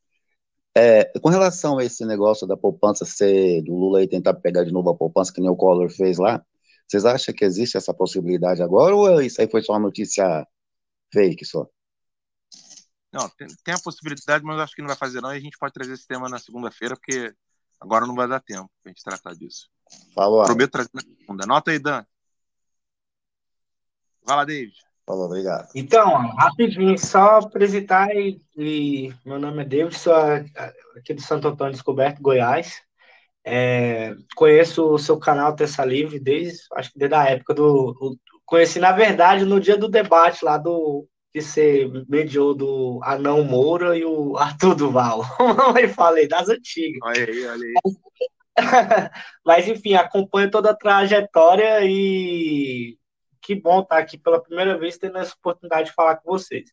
É, 0.77 1.05
com 1.19 1.29
relação 1.29 1.77
a 1.77 1.85
esse 1.85 2.05
negócio 2.05 2.45
da 2.45 2.57
poupança 2.57 3.05
ser 3.05 3.61
do 3.61 3.73
Lula 3.73 3.99
aí 3.99 4.07
tentar 4.07 4.33
pegar 4.33 4.63
de 4.63 4.73
novo 4.73 4.89
a 4.89 4.95
poupança 4.95 5.31
que 5.31 5.39
nem 5.39 5.49
o 5.49 5.55
Collor 5.55 5.89
fez 5.89 6.17
lá, 6.17 6.43
vocês 6.87 7.05
acham 7.05 7.33
que 7.33 7.43
existe 7.43 7.77
essa 7.77 7.93
possibilidade 7.93 8.61
agora 8.61 8.95
ou 8.95 9.21
isso 9.21 9.41
aí 9.41 9.49
foi 9.49 9.61
só 9.61 9.73
uma 9.73 9.79
notícia 9.79 10.47
fake 11.11 11.45
só? 11.45 11.67
Não, 13.11 13.29
tem, 13.29 13.47
tem 13.63 13.73
a 13.73 13.79
possibilidade, 13.79 14.43
mas 14.43 14.57
eu 14.57 14.63
acho 14.63 14.75
que 14.75 14.81
não 14.81 14.89
vai 14.89 14.97
fazer 14.97 15.21
não 15.21 15.33
e 15.33 15.37
a 15.37 15.39
gente 15.39 15.57
pode 15.57 15.73
trazer 15.73 15.93
esse 15.93 16.05
tema 16.05 16.27
na 16.27 16.37
segunda-feira, 16.37 16.95
porque 16.95 17.33
agora 17.79 18.05
não 18.05 18.13
vai 18.13 18.27
dar 18.27 18.41
tempo 18.41 18.69
pra 18.83 18.91
gente 18.91 19.03
tratar 19.03 19.33
disso. 19.33 19.69
Falou. 20.13 20.43
Prometo 20.43 20.71
trazer 20.71 20.89
na 20.93 21.01
segunda. 21.01 21.43
Anota 21.45 21.71
aí, 21.71 21.79
Dan. 21.79 22.03
Vai 24.25 24.35
lá, 24.35 24.43
David. 24.43 24.75
Falou, 25.05 25.27
obrigado. 25.27 25.69
Então, 25.75 26.27
rapidinho, 26.35 26.97
só 26.97 27.37
apresentar 27.37 28.13
e, 28.13 28.41
e 28.57 29.13
meu 29.23 29.39
nome 29.39 29.61
é 29.61 29.65
David, 29.65 29.97
sou 29.97 30.13
aqui 30.97 31.13
do 31.13 31.21
Santo 31.21 31.47
Antônio 31.47 31.73
Descoberto, 31.73 32.21
Goiás. 32.21 32.81
É, 33.47 34.15
conheço 34.35 34.89
o 34.89 34.97
seu 34.97 35.19
canal 35.19 35.55
Terça 35.55 35.85
Livre 35.85 36.19
desde, 36.19 36.63
acho 36.73 36.91
que 36.91 36.97
desde 36.97 37.15
a 37.15 37.25
época 37.25 37.53
do, 37.53 37.93
do, 37.93 38.19
Conheci, 38.45 38.79
na 38.79 38.91
verdade, 38.91 39.43
no 39.43 39.59
dia 39.59 39.75
do 39.75 39.89
debate 39.89 40.45
lá 40.45 40.57
do. 40.57 41.07
que 41.33 41.41
você 41.41 41.89
mediou 42.07 42.53
do 42.53 42.99
Anão 43.03 43.43
Moura 43.43 43.97
e 43.97 44.05
o 44.05 44.37
Arthur 44.37 44.75
Duval. 44.75 45.23
Eu 45.81 45.89
falei, 45.89 46.27
das 46.27 46.47
antigas. 46.47 46.99
Olha 47.03 47.25
aí, 47.25 47.45
olha 47.47 47.65
aí. 47.65 47.73
Mas, 49.45 49.67
enfim, 49.67 49.95
acompanho 49.95 50.51
toda 50.51 50.71
a 50.71 50.77
trajetória 50.77 51.79
e 51.83 52.97
que 53.41 53.55
bom 53.55 53.81
estar 53.81 53.97
aqui 53.97 54.17
pela 54.17 54.41
primeira 54.41 54.77
vez 54.77 54.97
tendo 54.97 55.17
essa 55.17 55.33
oportunidade 55.33 55.89
de 55.89 55.95
falar 55.95 56.17
com 56.17 56.31
vocês. 56.31 56.69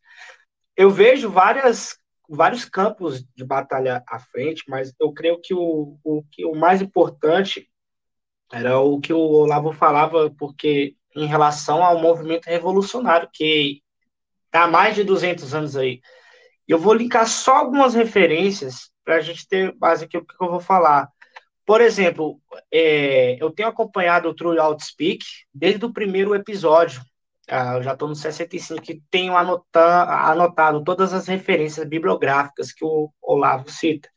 Eu 0.77 0.91
vejo 0.91 1.31
várias 1.31 1.99
vários 2.35 2.65
campos 2.65 3.25
de 3.37 3.45
batalha 3.45 4.03
à 4.09 4.19
frente, 4.19 4.65
mas 4.69 4.93
eu 5.01 5.13
creio 5.13 5.41
que 5.41 5.55
o, 5.55 5.99
o, 6.03 6.23
que 6.31 6.45
o 6.45 6.55
mais 6.55 6.81
importante 6.81 7.69
era 8.53 8.79
o 8.79 9.01
que 9.01 9.13
o 9.13 9.19
Olavo 9.19 9.73
falava, 9.73 10.31
porque 10.39 10.95
em 11.15 11.27
relação 11.27 11.83
ao 11.83 12.01
movimento 12.01 12.47
revolucionário, 12.47 13.29
que 13.33 13.83
está 14.47 14.65
há 14.65 14.69
mais 14.69 14.95
de 14.95 15.05
200 15.05 15.55
anos 15.55 15.77
aí. 15.77 16.01
Eu 16.67 16.79
vou 16.79 16.95
linkar 16.95 17.27
só 17.27 17.57
algumas 17.57 17.95
referências 17.95 18.91
para 19.05 19.17
a 19.17 19.21
gente 19.21 19.47
ter 19.47 19.75
base 19.77 20.05
aqui 20.05 20.17
o 20.17 20.25
que 20.25 20.35
eu 20.41 20.51
vou 20.51 20.61
falar. 20.61 21.09
Por 21.67 21.81
exemplo, 21.81 22.41
é, 22.73 23.37
eu 23.43 23.51
tenho 23.51 23.69
acompanhado 23.69 24.29
o 24.29 24.35
True 24.35 24.59
Outspeak 24.59 25.25
desde 25.55 25.85
o 25.85 25.93
primeiro 25.93 26.35
episódio, 26.35 27.03
ah, 27.49 27.77
eu 27.77 27.83
já 27.83 27.93
estou 27.93 28.09
no 28.09 28.15
65, 28.15 28.81
que 28.81 29.03
tenho 29.11 29.37
anotar, 29.37 30.31
anotado 30.31 30.85
todas 30.85 31.13
as 31.13 31.27
referências 31.27 31.87
bibliográficas 31.87 32.73
que 32.73 32.85
o 32.85 33.11
Olavo 33.21 33.71
cita. 33.71 34.09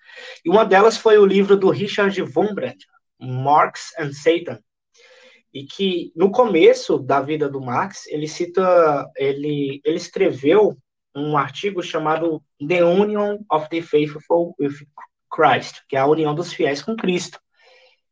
E 0.43 0.49
uma 0.49 0.65
delas 0.65 0.97
foi 0.97 1.17
o 1.17 1.25
livro 1.25 1.57
do 1.57 1.69
Richard 1.69 2.19
Wurmbrand, 2.21 2.77
Marx 3.19 3.93
and 3.99 4.13
Satan, 4.13 4.59
e 5.53 5.63
que 5.63 6.11
no 6.15 6.31
começo 6.31 6.99
da 6.99 7.21
vida 7.21 7.49
do 7.49 7.61
Marx, 7.61 8.05
ele 8.07 8.27
cita, 8.27 9.09
ele, 9.15 9.81
ele 9.83 9.97
escreveu 9.97 10.77
um 11.15 11.37
artigo 11.37 11.81
chamado 11.81 12.43
The 12.67 12.83
Union 12.83 13.39
of 13.49 13.69
the 13.69 13.81
Faithful 13.81 14.53
with 14.59 14.73
Christ, 15.33 15.81
que 15.87 15.95
é 15.95 15.99
a 15.99 16.05
união 16.05 16.35
dos 16.35 16.53
fiéis 16.53 16.81
com 16.81 16.95
Cristo 16.95 17.39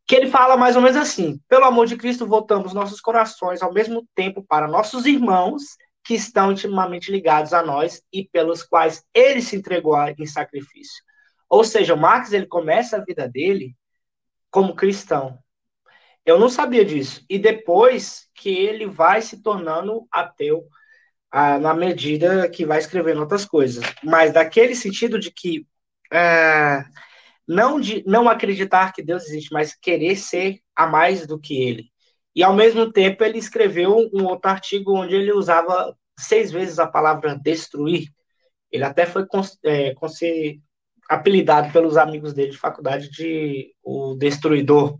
que 0.06 0.14
ele 0.14 0.28
fala 0.28 0.56
mais 0.56 0.76
ou 0.76 0.82
menos 0.82 0.96
assim: 0.96 1.40
pelo 1.48 1.64
amor 1.64 1.86
de 1.86 1.96
Cristo, 1.96 2.26
voltamos 2.26 2.72
nossos 2.72 3.00
corações 3.00 3.62
ao 3.62 3.72
mesmo 3.72 4.06
tempo 4.14 4.42
para 4.42 4.68
nossos 4.68 5.06
irmãos 5.06 5.62
que 6.04 6.14
estão 6.14 6.52
intimamente 6.52 7.10
ligados 7.10 7.54
a 7.54 7.62
nós 7.62 8.02
e 8.12 8.28
pelos 8.28 8.62
quais 8.62 9.02
ele 9.14 9.40
se 9.40 9.56
entregou 9.56 9.96
em 10.18 10.26
sacrifício. 10.26 11.02
Ou 11.48 11.64
seja, 11.64 11.96
Marx 11.96 12.32
ele 12.32 12.46
começa 12.46 12.96
a 12.96 13.04
vida 13.04 13.26
dele 13.28 13.74
como 14.50 14.74
cristão. 14.74 15.38
Eu 16.26 16.38
não 16.38 16.48
sabia 16.48 16.84
disso. 16.84 17.24
E 17.28 17.38
depois 17.38 18.28
que 18.34 18.50
ele 18.50 18.86
vai 18.86 19.22
se 19.22 19.42
tornando 19.42 20.06
ateu 20.10 20.66
ah, 21.30 21.58
na 21.58 21.74
medida 21.74 22.48
que 22.48 22.66
vai 22.66 22.78
escrevendo 22.78 23.20
outras 23.20 23.44
coisas. 23.44 23.84
Mas 24.02 24.32
daquele 24.32 24.74
sentido 24.74 25.18
de 25.18 25.30
que 25.30 25.66
ah, 26.12 26.84
não 27.46 27.80
de 27.80 28.02
não 28.06 28.28
acreditar 28.28 28.92
que 28.92 29.02
Deus 29.02 29.24
existe, 29.24 29.52
mas 29.52 29.74
querer 29.74 30.16
ser 30.16 30.60
a 30.74 30.86
mais 30.86 31.26
do 31.26 31.38
que 31.38 31.62
ele. 31.62 31.90
E 32.34 32.42
ao 32.42 32.54
mesmo 32.54 32.90
tempo 32.90 33.22
ele 33.22 33.38
escreveu 33.38 34.10
um 34.12 34.24
outro 34.24 34.50
artigo 34.50 34.96
onde 34.96 35.14
ele 35.14 35.32
usava 35.32 35.96
seis 36.18 36.50
vezes 36.50 36.78
a 36.78 36.86
palavra 36.86 37.38
destruir. 37.38 38.08
Ele 38.72 38.84
até 38.84 39.06
foi 39.06 39.24
é, 39.64 39.94
apelidado 41.08 41.72
pelos 41.72 41.96
amigos 41.96 42.32
dele 42.32 42.50
de 42.50 42.58
faculdade 42.58 43.10
de 43.10 43.72
o 43.82 44.14
destruidor. 44.14 44.98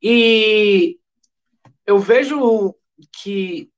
E 0.00 0.98
eu 1.86 1.98
vejo 1.98 2.74
que 3.20 3.70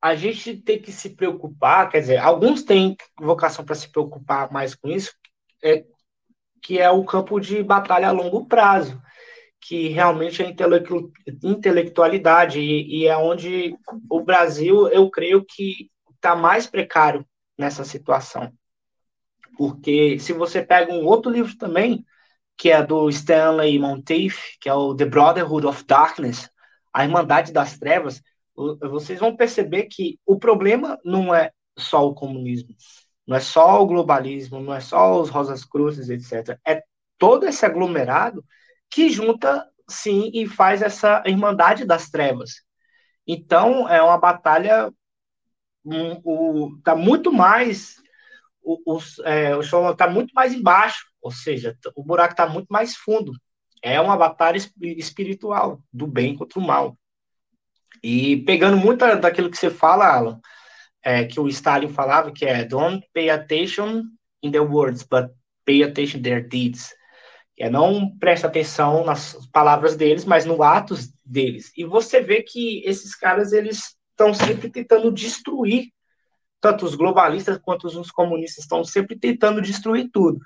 a 0.00 0.14
gente 0.14 0.56
tem 0.56 0.80
que 0.80 0.92
se 0.92 1.10
preocupar, 1.10 1.88
quer 1.88 2.00
dizer, 2.00 2.18
alguns 2.18 2.62
têm 2.62 2.96
vocação 3.18 3.64
para 3.64 3.74
se 3.74 3.90
preocupar 3.90 4.52
mais 4.52 4.74
com 4.74 4.88
isso, 4.88 5.14
é, 5.62 5.84
que 6.64 6.78
é 6.78 6.90
o 6.90 7.04
campo 7.04 7.38
de 7.38 7.62
batalha 7.62 8.08
a 8.08 8.12
longo 8.12 8.46
prazo, 8.46 9.00
que 9.60 9.88
realmente 9.88 10.42
é 10.42 10.48
intelectu 10.48 11.12
intelectualidade, 11.42 12.58
e, 12.58 13.02
e, 13.02 13.06
é 13.06 13.16
onde 13.16 13.76
o 14.10 14.20
Brasil, 14.22 14.88
eu 14.88 15.10
creio 15.10 15.44
que 15.44 15.90
está 16.14 16.34
mais 16.34 16.66
precário 16.66 17.24
nessa 17.56 17.84
situação. 17.84 18.50
Porque 19.58 20.18
se 20.18 20.32
você 20.32 20.62
pega 20.62 20.92
um 20.92 21.04
outro 21.04 21.30
livro 21.30 21.56
também, 21.58 22.04
que 22.56 22.70
é 22.70 22.82
do 22.82 23.10
Stanley 23.10 23.78
Monteith, 23.78 24.56
que 24.58 24.68
é 24.68 24.74
o 24.74 24.94
The 24.94 25.04
Brotherhood 25.04 25.66
of 25.66 25.84
Darkness, 25.84 26.48
a 26.92 27.04
Irmandade 27.04 27.52
das 27.52 27.78
Trevas, 27.78 28.22
vocês 28.80 29.20
vão 29.20 29.36
perceber 29.36 29.84
que 29.84 30.18
o 30.24 30.38
problema 30.38 30.98
não 31.04 31.34
é 31.34 31.50
só 31.78 32.06
o 32.06 32.14
comunismo, 32.14 32.74
não 33.26 33.36
é 33.36 33.40
só 33.40 33.82
o 33.82 33.86
globalismo, 33.86 34.60
não 34.60 34.74
é 34.74 34.80
só 34.80 35.20
os 35.20 35.30
rosas 35.30 35.64
cruzes, 35.64 36.08
etc. 36.08 36.58
É 36.66 36.82
todo 37.18 37.46
esse 37.46 37.64
aglomerado 37.64 38.44
que 38.90 39.08
junta, 39.08 39.66
sim, 39.88 40.30
e 40.34 40.46
faz 40.46 40.82
essa 40.82 41.22
Irmandade 41.26 41.84
das 41.84 42.10
Trevas. 42.10 42.62
Então, 43.26 43.88
é 43.88 44.02
uma 44.02 44.18
batalha 44.18 44.92
um, 45.84 46.20
o, 46.24 46.78
tá 46.82 46.96
muito 46.96 47.30
mais 47.30 47.96
o, 48.64 48.96
o, 48.96 48.98
é, 49.24 49.54
o 49.54 49.62
chão 49.62 49.90
está 49.90 50.08
muito 50.08 50.32
mais 50.32 50.54
embaixo, 50.54 51.04
ou 51.20 51.30
seja, 51.30 51.76
o 51.94 52.02
buraco 52.02 52.32
está 52.32 52.46
muito 52.46 52.68
mais 52.68 52.96
fundo. 52.96 53.32
É 53.82 54.00
uma 54.00 54.16
batalha 54.16 54.58
espiritual 54.80 55.82
do 55.92 56.06
bem 56.06 56.34
contra 56.34 56.58
o 56.58 56.62
mal. 56.62 56.96
E 58.02 58.38
pegando 58.44 58.76
muito 58.76 59.04
daquilo 59.16 59.50
que 59.50 59.58
você 59.58 59.70
fala, 59.70 60.06
Alan, 60.06 60.40
é, 61.04 61.24
que 61.24 61.38
o 61.38 61.46
Stalin 61.48 61.88
falava, 61.88 62.32
que 62.32 62.46
é 62.46 62.64
don't 62.64 63.06
pay 63.12 63.30
attention 63.30 64.04
in 64.42 64.50
their 64.50 64.64
words, 64.64 65.02
but 65.02 65.30
pay 65.64 65.82
attention 65.82 66.22
their 66.22 66.46
deeds. 66.48 66.94
É 67.58 67.70
não 67.70 68.16
presta 68.18 68.48
atenção 68.48 69.04
nas 69.04 69.46
palavras 69.52 69.96
deles, 69.96 70.24
mas 70.24 70.44
no 70.44 70.62
atos 70.62 71.12
deles. 71.24 71.70
E 71.76 71.84
você 71.84 72.20
vê 72.20 72.42
que 72.42 72.82
esses 72.84 73.14
caras 73.14 73.52
eles 73.52 73.94
estão 74.10 74.34
sempre 74.34 74.70
tentando 74.70 75.12
destruir 75.12 75.92
tanto 76.60 76.86
os 76.86 76.94
globalistas 76.94 77.58
quanto 77.58 77.86
os 77.86 78.10
comunistas 78.10 78.64
estão 78.64 78.82
sempre 78.82 79.18
tentando 79.18 79.60
destruir 79.60 80.08
tudo. 80.10 80.40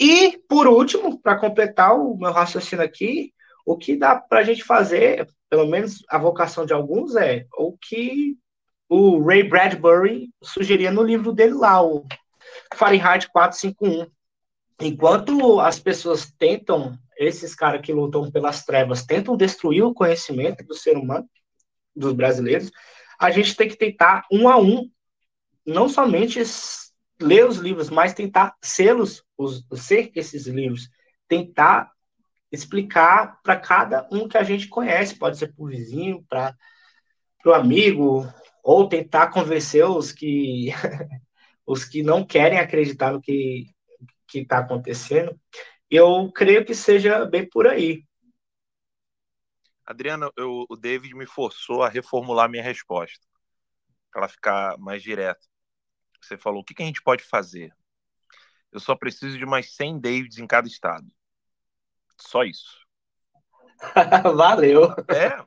E, 0.00 0.36
por 0.48 0.66
último, 0.66 1.20
para 1.20 1.38
completar 1.38 1.96
o 1.96 2.16
meu 2.16 2.32
raciocínio 2.32 2.84
aqui, 2.84 3.32
o 3.64 3.76
que 3.76 3.96
dá 3.96 4.16
para 4.16 4.40
a 4.40 4.42
gente 4.42 4.64
fazer, 4.64 5.24
pelo 5.48 5.66
menos 5.66 6.04
a 6.08 6.18
vocação 6.18 6.66
de 6.66 6.72
alguns, 6.72 7.14
é 7.14 7.46
o 7.56 7.76
que 7.78 8.36
o 8.94 9.24
Ray 9.24 9.42
Bradbury 9.42 10.28
sugeria 10.42 10.90
no 10.90 11.02
livro 11.02 11.32
dele 11.32 11.54
lá, 11.54 11.82
o 11.82 12.04
Fahrenheit 12.74 13.26
451. 13.32 14.06
Enquanto 14.82 15.60
as 15.60 15.78
pessoas 15.78 16.30
tentam, 16.38 16.98
esses 17.16 17.54
caras 17.54 17.80
que 17.80 17.90
lutam 17.90 18.30
pelas 18.30 18.66
trevas, 18.66 19.06
tentam 19.06 19.34
destruir 19.34 19.82
o 19.82 19.94
conhecimento 19.94 20.62
do 20.66 20.74
ser 20.74 20.98
humano, 20.98 21.26
dos 21.96 22.12
brasileiros, 22.12 22.70
a 23.18 23.30
gente 23.30 23.56
tem 23.56 23.66
que 23.66 23.78
tentar 23.78 24.26
um 24.30 24.46
a 24.46 24.58
um 24.58 24.90
não 25.64 25.88
somente 25.88 26.42
ler 27.18 27.48
os 27.48 27.56
livros, 27.56 27.88
mas 27.88 28.12
tentar 28.12 28.54
sê-los, 28.60 29.24
ser 29.74 30.12
esses 30.14 30.46
livros, 30.46 30.90
tentar 31.26 31.90
explicar 32.50 33.40
para 33.42 33.56
cada 33.56 34.06
um 34.12 34.28
que 34.28 34.36
a 34.36 34.42
gente 34.42 34.68
conhece, 34.68 35.18
pode 35.18 35.38
ser 35.38 35.54
para 35.54 35.64
o 35.64 35.68
vizinho, 35.68 36.22
para 36.28 36.54
o 37.46 37.54
amigo, 37.54 38.30
ou 38.62 38.88
tentar 38.88 39.28
convencer 39.30 39.84
os 39.84 40.12
que 40.12 40.68
os 41.66 41.84
que 41.84 42.02
não 42.02 42.24
querem 42.24 42.58
acreditar 42.58 43.12
no 43.12 43.20
que 43.20 43.66
que 44.26 44.38
está 44.38 44.58
acontecendo. 44.58 45.38
Eu 45.90 46.32
creio 46.32 46.64
que 46.64 46.74
seja 46.74 47.26
bem 47.26 47.46
por 47.46 47.66
aí. 47.66 48.02
Adriana, 49.84 50.30
eu, 50.36 50.64
o 50.70 50.76
David 50.76 51.14
me 51.14 51.26
forçou 51.26 51.82
a 51.82 51.88
reformular 51.88 52.48
minha 52.48 52.62
resposta 52.62 53.26
para 54.10 54.22
ela 54.22 54.28
ficar 54.28 54.78
mais 54.78 55.02
direta. 55.02 55.46
Você 56.20 56.38
falou, 56.38 56.62
o 56.62 56.64
que, 56.64 56.74
que 56.74 56.82
a 56.82 56.86
gente 56.86 57.02
pode 57.02 57.22
fazer? 57.22 57.74
Eu 58.70 58.80
só 58.80 58.96
preciso 58.96 59.36
de 59.36 59.44
mais 59.44 59.74
100 59.74 60.00
Davids 60.00 60.38
em 60.38 60.46
cada 60.46 60.66
estado. 60.66 61.06
Só 62.18 62.42
isso. 62.44 62.80
Valeu. 64.34 64.84
É. 65.08 65.44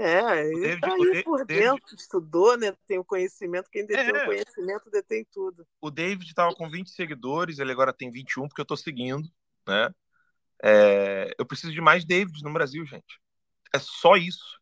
É, 0.00 0.46
ele 0.46 0.78
tá 0.78 0.92
aí 0.92 1.24
por 1.24 1.44
David, 1.44 1.66
dentro, 1.66 1.96
estudou, 1.96 2.56
né? 2.56 2.72
Tem 2.86 3.00
o 3.00 3.04
conhecimento, 3.04 3.68
quem 3.68 3.84
detém 3.84 4.14
é, 4.14 4.22
o 4.22 4.26
conhecimento 4.26 4.90
detém 4.92 5.24
tudo. 5.24 5.66
O 5.80 5.90
David 5.90 6.30
estava 6.30 6.54
com 6.54 6.70
20 6.70 6.88
seguidores, 6.90 7.58
ele 7.58 7.72
agora 7.72 7.92
tem 7.92 8.08
21, 8.08 8.46
porque 8.46 8.60
eu 8.60 8.62
estou 8.62 8.76
seguindo, 8.76 9.28
né? 9.66 9.92
É, 10.62 11.34
eu 11.36 11.44
preciso 11.44 11.72
de 11.72 11.80
mais 11.80 12.04
Davids 12.04 12.42
no 12.42 12.52
Brasil, 12.52 12.86
gente. 12.86 13.20
É 13.74 13.80
só 13.80 14.14
isso. 14.14 14.60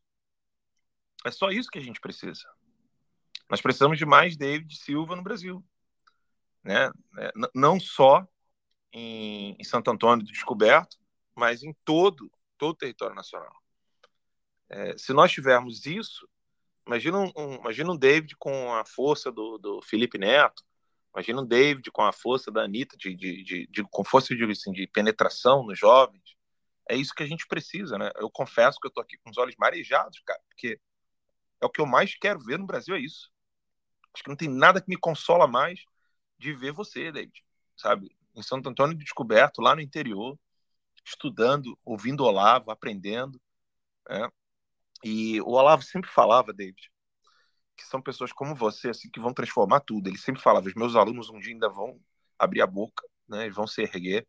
É 1.22 1.30
só 1.30 1.50
isso 1.50 1.68
que 1.68 1.78
a 1.78 1.82
gente 1.82 2.00
precisa. 2.00 2.42
Nós 3.50 3.60
precisamos 3.60 3.98
de 3.98 4.06
mais 4.06 4.38
David 4.38 4.74
Silva 4.74 5.14
no 5.14 5.22
Brasil. 5.22 5.62
Né? 6.64 6.90
É, 7.18 7.32
não 7.54 7.78
só 7.78 8.26
em, 8.90 9.54
em 9.58 9.64
Santo 9.64 9.90
Antônio 9.90 10.24
do 10.24 10.32
Descoberto, 10.32 10.96
mas 11.34 11.62
em 11.62 11.76
todo, 11.84 12.32
todo 12.56 12.70
o 12.70 12.78
território 12.78 13.14
nacional. 13.14 13.54
É, 14.68 14.96
se 14.98 15.12
nós 15.12 15.30
tivermos 15.32 15.86
isso, 15.86 16.28
imagina 16.86 17.18
um, 17.18 17.54
imagina 17.56 17.92
um 17.92 17.96
David 17.96 18.36
com 18.36 18.74
a 18.74 18.84
força 18.84 19.30
do, 19.30 19.58
do 19.58 19.82
Felipe 19.82 20.18
Neto, 20.18 20.62
imagina 21.14 21.40
um 21.40 21.46
David 21.46 21.90
com 21.90 22.02
a 22.02 22.12
força 22.12 22.50
da 22.50 22.62
Anitta, 22.62 22.96
de, 22.96 23.14
de, 23.14 23.42
de, 23.42 23.66
de 23.68 23.82
com 23.84 24.04
força 24.04 24.34
de, 24.34 24.44
assim, 24.44 24.72
de 24.72 24.86
penetração 24.86 25.64
nos 25.64 25.78
jovens. 25.78 26.36
É 26.88 26.94
isso 26.94 27.14
que 27.14 27.22
a 27.22 27.26
gente 27.26 27.46
precisa, 27.46 27.98
né? 27.98 28.10
Eu 28.16 28.30
confesso 28.30 28.78
que 28.80 28.86
eu 28.86 28.92
tô 28.92 29.00
aqui 29.00 29.16
com 29.18 29.30
os 29.30 29.38
olhos 29.38 29.56
marejados, 29.56 30.20
cara, 30.24 30.40
porque 30.48 30.80
é 31.60 31.66
o 31.66 31.70
que 31.70 31.80
eu 31.80 31.86
mais 31.86 32.14
quero 32.16 32.38
ver 32.38 32.58
no 32.58 32.66
Brasil, 32.66 32.94
é 32.94 33.00
isso. 33.00 33.30
Acho 34.14 34.22
que 34.22 34.30
não 34.30 34.36
tem 34.36 34.48
nada 34.48 34.80
que 34.80 34.88
me 34.88 34.96
consola 34.96 35.46
mais 35.46 35.84
de 36.38 36.52
ver 36.52 36.72
você, 36.72 37.10
David, 37.10 37.44
sabe? 37.76 38.16
Em 38.34 38.42
Santo 38.42 38.68
Antônio 38.68 38.96
Descoberto, 38.96 39.60
lá 39.60 39.74
no 39.74 39.80
interior, 39.80 40.38
estudando, 41.04 41.78
ouvindo 41.84 42.24
Olavo, 42.24 42.70
aprendendo. 42.70 43.40
Né? 44.08 44.28
E 45.06 45.40
o 45.42 45.50
Olavo 45.50 45.82
sempre 45.82 46.10
falava, 46.10 46.52
David, 46.52 46.90
que 47.76 47.84
são 47.84 48.00
pessoas 48.02 48.32
como 48.32 48.54
você 48.54 48.88
assim 48.88 49.10
que 49.10 49.20
vão 49.20 49.32
transformar 49.32 49.80
tudo. 49.80 50.08
Ele 50.08 50.18
sempre 50.18 50.42
falava: 50.42 50.66
os 50.66 50.74
meus 50.74 50.96
alunos 50.96 51.30
um 51.30 51.38
dia 51.38 51.52
ainda 51.52 51.68
vão 51.68 52.00
abrir 52.38 52.62
a 52.62 52.66
boca, 52.66 53.06
né? 53.28 53.48
vão 53.50 53.66
se 53.66 53.82
erguer 53.82 54.26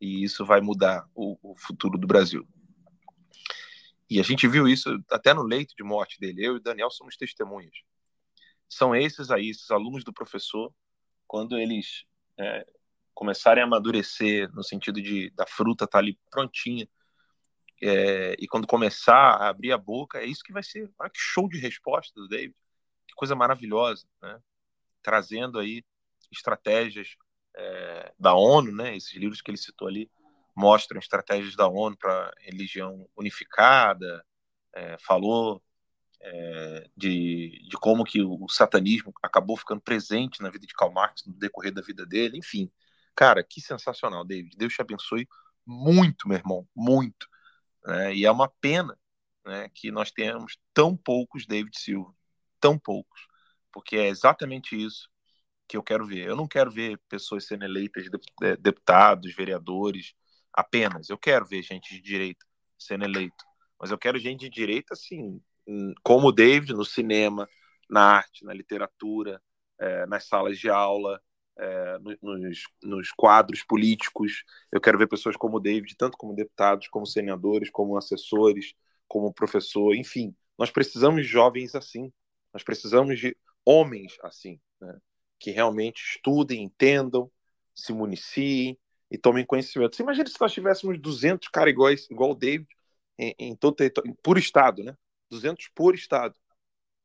e 0.00 0.24
isso 0.24 0.44
vai 0.44 0.60
mudar 0.60 1.06
o, 1.14 1.38
o 1.42 1.54
futuro 1.54 1.98
do 1.98 2.06
Brasil. 2.06 2.46
E 4.08 4.20
a 4.20 4.22
gente 4.22 4.46
viu 4.48 4.68
isso 4.68 5.02
até 5.10 5.34
no 5.34 5.42
leito 5.42 5.74
de 5.76 5.82
morte 5.82 6.18
dele. 6.18 6.44
Eu 6.44 6.54
e 6.54 6.56
o 6.56 6.60
Daniel 6.60 6.90
somos 6.90 7.16
testemunhas 7.16 7.76
são 8.68 8.94
esses 8.94 9.30
aí, 9.30 9.50
esses 9.50 9.70
alunos 9.70 10.04
do 10.04 10.12
professor, 10.12 10.72
quando 11.26 11.58
eles 11.58 12.04
é, 12.38 12.66
começarem 13.14 13.62
a 13.62 13.66
amadurecer, 13.66 14.52
no 14.52 14.62
sentido 14.62 15.00
de 15.00 15.30
da 15.30 15.46
fruta 15.46 15.84
estar 15.84 15.98
tá 15.98 15.98
ali 15.98 16.18
prontinha, 16.30 16.88
é, 17.82 18.34
e 18.38 18.46
quando 18.46 18.66
começar 18.66 19.14
a 19.14 19.48
abrir 19.48 19.72
a 19.72 19.78
boca, 19.78 20.18
é 20.18 20.24
isso 20.24 20.42
que 20.42 20.52
vai 20.52 20.62
ser. 20.62 20.90
Olha 20.98 21.10
que 21.10 21.18
show 21.18 21.48
de 21.48 21.58
resposta 21.58 22.12
do 22.18 22.28
David, 22.28 22.54
que 23.06 23.14
coisa 23.14 23.34
maravilhosa, 23.34 24.06
né? 24.22 24.40
trazendo 25.02 25.58
aí 25.58 25.84
estratégias 26.32 27.16
é, 27.56 28.12
da 28.18 28.34
ONU, 28.34 28.72
né? 28.72 28.96
esses 28.96 29.14
livros 29.14 29.40
que 29.40 29.50
ele 29.50 29.58
citou 29.58 29.88
ali 29.88 30.10
mostram 30.54 30.98
estratégias 30.98 31.54
da 31.54 31.68
ONU 31.68 31.96
para 31.98 32.32
religião 32.40 33.06
unificada, 33.14 34.24
é, 34.74 34.96
falou 34.98 35.62
é, 36.20 36.90
de, 36.96 37.62
de 37.68 37.76
como 37.76 38.04
que 38.04 38.22
o 38.22 38.48
satanismo 38.48 39.12
acabou 39.22 39.56
ficando 39.56 39.82
presente 39.82 40.42
na 40.42 40.48
vida 40.48 40.66
de 40.66 40.72
Karl 40.72 40.92
Marx 40.92 41.24
no 41.26 41.34
decorrer 41.34 41.72
da 41.72 41.82
vida 41.82 42.06
dele, 42.06 42.38
enfim. 42.38 42.70
Cara, 43.14 43.44
que 43.44 43.60
sensacional, 43.60 44.24
David. 44.24 44.56
Deus 44.56 44.72
te 44.72 44.80
abençoe 44.80 45.28
muito, 45.64 46.28
meu 46.28 46.38
irmão, 46.38 46.66
muito. 46.74 47.28
Né? 47.86 48.14
E 48.14 48.24
é 48.24 48.30
uma 48.30 48.48
pena 48.60 48.98
né, 49.44 49.68
que 49.74 49.90
nós 49.90 50.10
tenhamos 50.10 50.58
tão 50.74 50.96
poucos 50.96 51.46
David 51.46 51.78
Silva, 51.78 52.14
tão 52.60 52.78
poucos, 52.78 53.26
porque 53.72 53.96
é 53.96 54.08
exatamente 54.08 54.76
isso 54.76 55.08
que 55.68 55.76
eu 55.76 55.82
quero 55.82 56.06
ver. 56.06 56.26
Eu 56.28 56.36
não 56.36 56.48
quero 56.48 56.70
ver 56.70 57.00
pessoas 57.08 57.46
sendo 57.46 57.64
eleitas 57.64 58.06
deputados, 58.60 59.34
vereadores, 59.34 60.14
apenas. 60.52 61.08
Eu 61.08 61.18
quero 61.18 61.46
ver 61.46 61.62
gente 61.62 61.94
de 61.94 62.00
direita 62.00 62.44
sendo 62.78 63.04
eleito, 63.04 63.44
mas 63.80 63.90
eu 63.90 63.98
quero 63.98 64.18
gente 64.18 64.40
de 64.40 64.50
direita 64.50 64.94
assim 64.94 65.40
como 66.02 66.28
o 66.28 66.32
David, 66.32 66.72
no 66.72 66.84
cinema, 66.84 67.48
na 67.90 68.02
arte, 68.18 68.44
na 68.44 68.54
literatura, 68.54 69.42
é, 69.78 70.06
nas 70.06 70.26
salas 70.26 70.58
de 70.58 70.70
aula, 70.70 71.20
é, 71.58 71.98
nos, 72.22 72.62
nos, 72.82 73.10
quadros 73.12 73.62
políticos. 73.62 74.44
Eu 74.72 74.80
quero 74.80 74.98
ver 74.98 75.08
pessoas 75.08 75.36
como 75.36 75.56
o 75.56 75.60
David, 75.60 75.96
tanto 75.96 76.16
como 76.16 76.34
deputados, 76.34 76.88
como 76.88 77.06
senadores, 77.06 77.70
como 77.70 77.96
assessores, 77.96 78.74
como 79.08 79.32
professor, 79.32 79.94
enfim. 79.94 80.34
Nós 80.58 80.70
precisamos 80.70 81.22
de 81.22 81.28
jovens 81.28 81.74
assim. 81.74 82.12
Nós 82.52 82.62
precisamos 82.62 83.18
de 83.18 83.36
homens 83.64 84.16
assim, 84.22 84.60
né? 84.80 84.98
que 85.38 85.50
realmente 85.50 86.02
estudem, 86.02 86.62
entendam, 86.62 87.30
se 87.74 87.92
municiem 87.92 88.78
e 89.10 89.18
tomem 89.18 89.44
conhecimento. 89.44 89.96
Você 89.96 90.02
imagina 90.02 90.28
se 90.28 90.40
nós 90.40 90.52
tivéssemos 90.52 90.98
200 90.98 91.48
caras 91.48 91.72
iguais, 91.72 92.08
igual 92.10 92.30
o 92.30 92.34
David, 92.34 92.68
em, 93.18 93.34
em 93.38 93.56
todo 93.56 93.76
território, 93.76 94.16
por 94.22 94.38
estado, 94.38 94.82
né? 94.82 94.96
200 95.30 95.68
por 95.74 95.94
estado. 95.94 96.34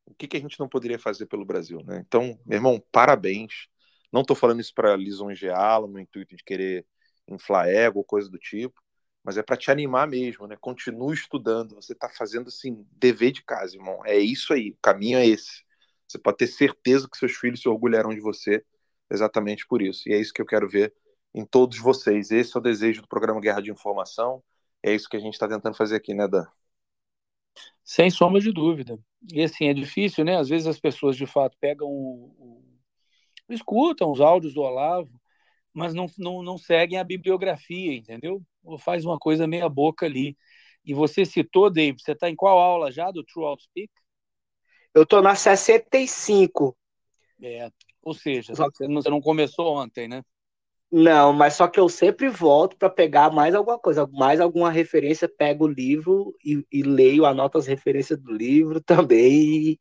O 0.06 0.14
que, 0.14 0.26
que 0.26 0.36
a 0.36 0.40
gente 0.40 0.58
não 0.58 0.68
poderia 0.68 0.98
fazer 0.98 1.26
pelo 1.26 1.44
Brasil, 1.44 1.82
né? 1.84 2.02
Então, 2.06 2.38
meu 2.44 2.56
irmão, 2.56 2.82
parabéns. 2.90 3.68
Não 4.12 4.22
estou 4.22 4.36
falando 4.36 4.60
isso 4.60 4.74
para 4.74 4.96
lisonjeá-lo 4.96 5.88
no 5.88 5.98
intuito 5.98 6.36
de 6.36 6.44
querer 6.44 6.86
inflar 7.28 7.68
ego 7.68 7.98
ou 8.00 8.04
coisa 8.04 8.28
do 8.30 8.38
tipo. 8.38 8.80
mas 9.24 9.38
é 9.38 9.42
para 9.42 9.56
te 9.56 9.70
animar 9.70 10.08
mesmo, 10.08 10.46
né? 10.46 10.56
Continue 10.60 11.14
estudando, 11.14 11.76
você 11.76 11.92
está 11.92 12.08
fazendo 12.08 12.48
assim, 12.48 12.86
dever 12.92 13.32
de 13.32 13.42
casa, 13.44 13.76
irmão. 13.76 14.04
É 14.04 14.18
isso 14.18 14.52
aí, 14.52 14.70
o 14.72 14.78
caminho 14.82 15.18
é 15.18 15.26
esse. 15.26 15.64
Você 16.08 16.18
pode 16.18 16.38
ter 16.38 16.48
certeza 16.48 17.08
que 17.08 17.16
seus 17.16 17.32
filhos 17.32 17.60
se 17.62 17.68
orgulharão 17.68 18.14
de 18.14 18.20
você 18.20 18.64
exatamente 19.10 19.66
por 19.66 19.82
isso. 19.82 20.08
E 20.08 20.12
é 20.12 20.18
isso 20.20 20.32
que 20.32 20.42
eu 20.42 20.46
quero 20.46 20.68
ver 20.68 20.92
em 21.34 21.44
todos 21.44 21.78
vocês. 21.78 22.30
Esse 22.30 22.56
é 22.56 22.60
o 22.60 22.62
desejo 22.62 23.02
do 23.02 23.08
programa 23.08 23.40
Guerra 23.40 23.62
de 23.62 23.70
Informação. 23.70 24.42
É 24.82 24.94
isso 24.94 25.08
que 25.08 25.16
a 25.16 25.20
gente 25.20 25.34
está 25.34 25.48
tentando 25.48 25.76
fazer 25.76 25.96
aqui, 25.96 26.14
né, 26.14 26.26
Dan? 26.28 26.46
Sem 27.84 28.10
sombra 28.10 28.40
de 28.40 28.52
dúvida. 28.52 28.98
E 29.32 29.42
assim, 29.42 29.66
é 29.68 29.74
difícil, 29.74 30.24
né? 30.24 30.36
Às 30.36 30.48
vezes 30.48 30.66
as 30.66 30.80
pessoas 30.80 31.16
de 31.16 31.26
fato 31.26 31.56
pegam 31.60 31.88
o, 31.88 32.34
o 32.38 32.71
escutam 33.48 34.10
os 34.10 34.20
áudios 34.20 34.54
do 34.54 34.62
Olavo, 34.62 35.10
mas 35.72 35.94
não, 35.94 36.06
não, 36.18 36.42
não 36.42 36.58
seguem 36.58 36.98
a 36.98 37.04
bibliografia, 37.04 37.94
entendeu? 37.94 38.42
Ou 38.62 38.78
faz 38.78 39.04
uma 39.04 39.18
coisa 39.18 39.46
meia 39.46 39.68
boca 39.68 40.06
ali. 40.06 40.36
E 40.84 40.94
você 40.94 41.24
citou, 41.24 41.70
David, 41.70 42.02
você 42.02 42.12
está 42.12 42.28
em 42.28 42.36
qual 42.36 42.58
aula 42.58 42.90
já 42.90 43.10
do 43.10 43.24
True 43.24 43.46
Outspeak? 43.46 43.90
Eu 44.94 45.04
estou 45.04 45.22
na 45.22 45.34
65. 45.34 46.76
É, 47.42 47.70
ou 48.02 48.14
seja, 48.14 48.54
você 48.54 48.86
não, 48.86 49.02
você 49.02 49.10
não 49.10 49.20
começou 49.20 49.76
ontem, 49.76 50.08
né? 50.08 50.22
Não, 50.90 51.32
mas 51.32 51.54
só 51.54 51.66
que 51.68 51.80
eu 51.80 51.88
sempre 51.88 52.28
volto 52.28 52.76
para 52.76 52.90
pegar 52.90 53.30
mais 53.32 53.54
alguma 53.54 53.78
coisa, 53.78 54.06
mais 54.08 54.40
alguma 54.40 54.70
referência, 54.70 55.26
pego 55.26 55.64
o 55.64 55.68
livro 55.68 56.36
e, 56.44 56.66
e 56.70 56.82
leio, 56.82 57.24
anoto 57.24 57.56
as 57.56 57.66
referências 57.66 58.18
do 58.20 58.30
livro 58.32 58.80
também 58.84 59.72
e, 59.72 59.80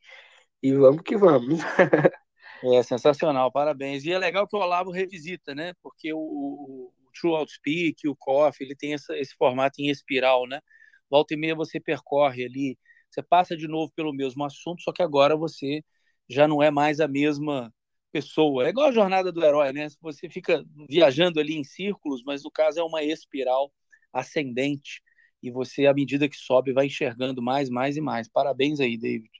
e 0.64 0.73
vamos 0.73 1.01
que 1.03 1.17
vamos. 1.17 1.59
É 2.64 2.83
sensacional, 2.83 3.51
parabéns. 3.51 4.03
E 4.06 4.11
é 4.11 4.19
legal 4.19 4.48
que 4.48 4.56
o 4.56 4.59
Olavo 4.59 4.91
revisita, 4.91 5.56
né? 5.56 5.73
Porque 5.81 6.14
o, 6.14 6.19
o, 6.19 6.93
True 7.19 7.35
Outspeak, 7.35 8.07
o 8.07 8.15
Coffee, 8.15 8.65
ele 8.67 8.75
tem 8.75 8.93
essa, 8.93 9.17
esse 9.17 9.35
formato 9.35 9.81
em 9.81 9.90
espiral, 9.90 10.48
né? 10.48 10.61
Volta 11.09 11.33
e 11.33 11.38
meia 11.38 11.56
você 11.56 11.80
percorre 11.80 12.45
ali, 12.45 12.77
você 13.09 13.22
passa 13.22 13.57
de 13.57 13.67
novo 13.67 13.91
pelo 13.95 14.14
mesmo 14.14 14.43
assunto, 14.45 14.81
só 14.81 14.93
que 14.93 15.01
agora 15.03 15.35
você 15.35 15.83
já 16.30 16.48
não 16.48 16.61
é 16.64 16.72
mais 16.72 16.99
a 16.99 17.07
mesma 17.07 17.73
pessoa. 18.11 18.65
É 18.65 18.69
igual 18.69 18.88
a 18.90 18.91
jornada 18.91 19.31
do 19.31 19.43
herói, 19.43 19.73
né? 19.73 19.88
Você 20.01 20.30
fica 20.30 20.64
viajando 20.90 21.40
ali 21.40 21.56
em 21.57 21.64
círculos, 21.64 22.23
mas 22.23 22.43
no 22.43 22.51
caso 22.51 22.80
é 22.80 22.83
uma 22.83 23.03
espiral 23.03 23.72
ascendente 24.14 25.01
e 25.43 25.49
você, 25.51 25.88
à 25.88 25.93
medida 25.93 26.30
que 26.30 26.35
sobe, 26.38 26.73
vai 26.73 26.85
enxergando 26.88 27.41
mais, 27.41 27.69
mais 27.69 27.98
e 27.98 28.01
mais. 28.01 28.27
Parabéns 28.30 28.80
aí, 28.80 28.98
David. 28.98 29.31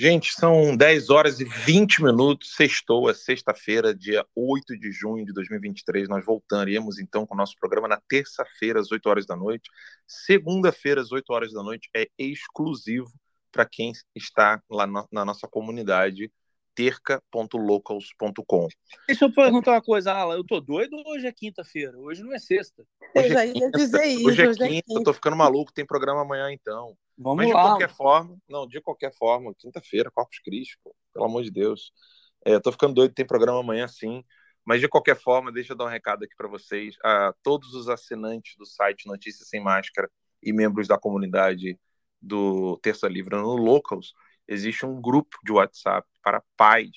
Gente, 0.00 0.32
são 0.32 0.74
10 0.74 1.10
horas 1.10 1.40
e 1.40 1.44
20 1.44 2.02
minutos, 2.02 2.54
sextou, 2.54 3.10
é 3.10 3.12
sexta-feira, 3.12 3.94
dia 3.94 4.24
8 4.34 4.74
de 4.78 4.90
junho 4.90 5.26
de 5.26 5.32
2023. 5.34 6.08
Nós 6.08 6.24
voltaremos 6.24 6.98
então 6.98 7.26
com 7.26 7.34
o 7.34 7.36
nosso 7.36 7.54
programa 7.60 7.86
na 7.86 8.00
terça-feira, 8.08 8.80
às 8.80 8.90
8 8.90 9.06
horas 9.10 9.26
da 9.26 9.36
noite. 9.36 9.68
Segunda-feira, 10.06 11.02
às 11.02 11.12
8 11.12 11.30
horas 11.30 11.52
da 11.52 11.62
noite, 11.62 11.90
é 11.94 12.08
exclusivo 12.18 13.12
para 13.52 13.66
quem 13.66 13.92
está 14.14 14.62
lá 14.70 14.86
na, 14.86 15.04
na 15.12 15.22
nossa 15.22 15.46
comunidade 15.46 16.32
terca.locals.com. 16.74 18.68
Deixa 19.06 19.24
eu 19.24 19.32
perguntar 19.32 19.72
uma 19.72 19.82
coisa, 19.82 20.12
Alan. 20.12 20.36
Eu 20.36 20.44
tô 20.44 20.60
doido 20.60 20.96
ou 20.96 21.14
hoje 21.14 21.26
é 21.26 21.32
quinta-feira? 21.32 21.98
Hoje 21.98 22.22
não 22.22 22.32
é 22.32 22.38
sexta. 22.38 22.84
Hoje 23.16 23.28
eu 23.28 23.32
já 23.32 23.44
ia 23.46 23.66
é 23.66 23.70
dizer 23.70 24.04
isso. 24.04 24.26
Hoje 24.28 24.42
é 24.42 24.46
quinta, 24.48 24.64
é 24.64 24.82
quinta, 24.82 25.04
tô 25.04 25.12
ficando 25.12 25.36
maluco, 25.36 25.72
tem 25.72 25.84
programa 25.84 26.22
amanhã 26.22 26.52
então. 26.52 26.96
Vamos 27.18 27.38
Mas 27.38 27.48
de 27.48 27.52
lá. 27.52 27.62
qualquer 27.62 27.90
forma, 27.90 28.38
não, 28.48 28.66
de 28.66 28.80
qualquer 28.80 29.12
forma, 29.14 29.54
quinta-feira, 29.58 30.10
Corpus 30.10 30.38
Christi, 30.38 30.78
pô, 30.82 30.94
pelo 31.12 31.26
amor 31.26 31.42
de 31.42 31.50
Deus. 31.50 31.92
É, 32.44 32.58
tô 32.58 32.72
ficando 32.72 32.94
doido, 32.94 33.12
tem 33.12 33.26
programa 33.26 33.60
amanhã 33.60 33.86
sim. 33.86 34.24
Mas 34.64 34.80
de 34.80 34.88
qualquer 34.88 35.16
forma, 35.16 35.50
deixa 35.50 35.72
eu 35.72 35.76
dar 35.76 35.84
um 35.84 35.88
recado 35.88 36.24
aqui 36.24 36.34
para 36.36 36.48
vocês. 36.48 36.96
A 37.02 37.34
todos 37.42 37.74
os 37.74 37.88
assinantes 37.88 38.56
do 38.56 38.64
site 38.64 39.06
Notícias 39.06 39.48
Sem 39.48 39.60
Máscara 39.60 40.08
e 40.42 40.52
membros 40.52 40.88
da 40.88 40.98
comunidade 40.98 41.78
do 42.20 42.78
Terça 42.82 43.08
Livre 43.08 43.36
no 43.36 43.56
Locals, 43.56 44.12
existe 44.50 44.84
um 44.84 45.00
grupo 45.00 45.38
de 45.44 45.52
WhatsApp 45.52 46.06
para 46.22 46.42
pais 46.56 46.90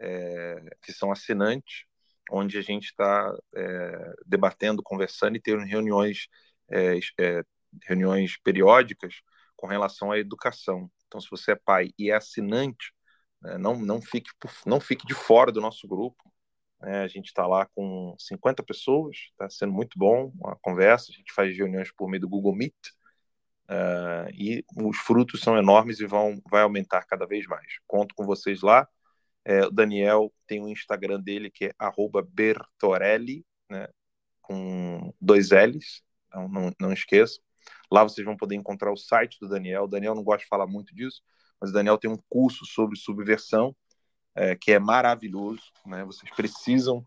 é, 0.00 0.76
que 0.82 0.92
são 0.92 1.12
assinantes, 1.12 1.84
onde 2.30 2.58
a 2.58 2.62
gente 2.62 2.86
está 2.86 3.32
é, 3.54 4.14
debatendo, 4.24 4.82
conversando 4.82 5.36
e 5.36 5.40
tendo 5.40 5.62
reuniões, 5.62 6.26
é, 6.70 6.98
é, 7.20 7.44
reuniões 7.84 8.36
periódicas 8.42 9.20
com 9.54 9.66
relação 9.66 10.10
à 10.10 10.18
educação. 10.18 10.90
Então, 11.06 11.20
se 11.20 11.30
você 11.30 11.52
é 11.52 11.56
pai 11.56 11.90
e 11.98 12.10
é 12.10 12.14
assinante, 12.14 12.92
né, 13.42 13.58
não, 13.58 13.76
não, 13.76 14.00
fique, 14.00 14.30
não 14.64 14.80
fique 14.80 15.06
de 15.06 15.14
fora 15.14 15.52
do 15.52 15.60
nosso 15.60 15.86
grupo. 15.86 16.32
Né, 16.80 17.00
a 17.02 17.08
gente 17.08 17.26
está 17.26 17.46
lá 17.46 17.66
com 17.74 18.14
50 18.18 18.62
pessoas, 18.62 19.16
está 19.32 19.48
sendo 19.48 19.72
muito 19.72 19.98
bom 19.98 20.32
a 20.44 20.56
conversa. 20.56 21.10
A 21.10 21.14
gente 21.14 21.32
faz 21.32 21.56
reuniões 21.56 21.92
por 21.92 22.08
meio 22.08 22.22
do 22.22 22.28
Google 22.28 22.54
Meet. 22.54 22.74
Uh, 23.68 24.30
e 24.32 24.64
os 24.76 24.96
frutos 24.98 25.40
são 25.40 25.58
enormes 25.58 25.98
e 25.98 26.06
vão 26.06 26.40
vai 26.48 26.62
aumentar 26.62 27.04
cada 27.04 27.26
vez 27.26 27.46
mais. 27.46 27.78
Conto 27.86 28.14
com 28.14 28.24
vocês 28.24 28.62
lá. 28.62 28.88
É, 29.44 29.64
o 29.64 29.70
Daniel 29.70 30.32
tem 30.46 30.60
o 30.60 30.64
um 30.64 30.68
Instagram 30.68 31.20
dele 31.20 31.50
que 31.50 31.66
é 31.66 31.72
@bertorelli, 32.32 33.44
né, 33.70 33.88
com 34.42 35.12
dois 35.20 35.50
L's, 35.50 36.02
então 36.26 36.48
não, 36.48 36.72
não 36.80 36.92
esqueça. 36.92 37.38
Lá 37.90 38.02
vocês 38.02 38.24
vão 38.24 38.36
poder 38.36 38.56
encontrar 38.56 38.92
o 38.92 38.96
site 38.96 39.38
do 39.40 39.48
Daniel. 39.48 39.84
O 39.84 39.88
Daniel 39.88 40.14
não 40.14 40.24
gosta 40.24 40.42
de 40.42 40.48
falar 40.48 40.66
muito 40.66 40.94
disso, 40.94 41.22
mas 41.60 41.70
o 41.70 41.72
Daniel 41.72 41.98
tem 41.98 42.10
um 42.10 42.18
curso 42.28 42.64
sobre 42.66 42.98
subversão 42.98 43.74
é, 44.34 44.54
que 44.56 44.72
é 44.72 44.78
maravilhoso. 44.78 45.62
Né? 45.86 46.04
Vocês 46.04 46.30
precisam 46.34 46.98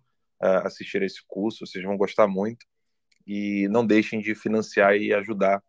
uh, 0.42 0.66
assistir 0.66 1.02
esse 1.04 1.22
curso, 1.28 1.66
vocês 1.66 1.84
vão 1.84 1.98
gostar 1.98 2.28
muito. 2.28 2.66
E 3.28 3.68
não 3.70 3.86
deixem 3.86 4.20
de 4.22 4.34
financiar 4.34 4.96
e 4.96 5.14
ajudar 5.14 5.62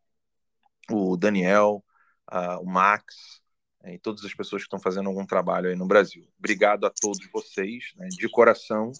o 0.90 1.16
Daniel, 1.16 1.84
uh, 2.32 2.60
o 2.60 2.66
Max 2.66 3.40
uh, 3.84 3.88
e 3.88 3.98
todas 3.98 4.24
as 4.24 4.34
pessoas 4.34 4.62
que 4.62 4.66
estão 4.66 4.80
fazendo 4.80 5.08
algum 5.08 5.26
trabalho 5.26 5.68
aí 5.68 5.76
no 5.76 5.86
Brasil. 5.86 6.28
Obrigado 6.38 6.86
a 6.86 6.90
todos 6.90 7.26
vocês, 7.32 7.92
né, 7.96 8.08
de 8.08 8.28
coração. 8.28 8.92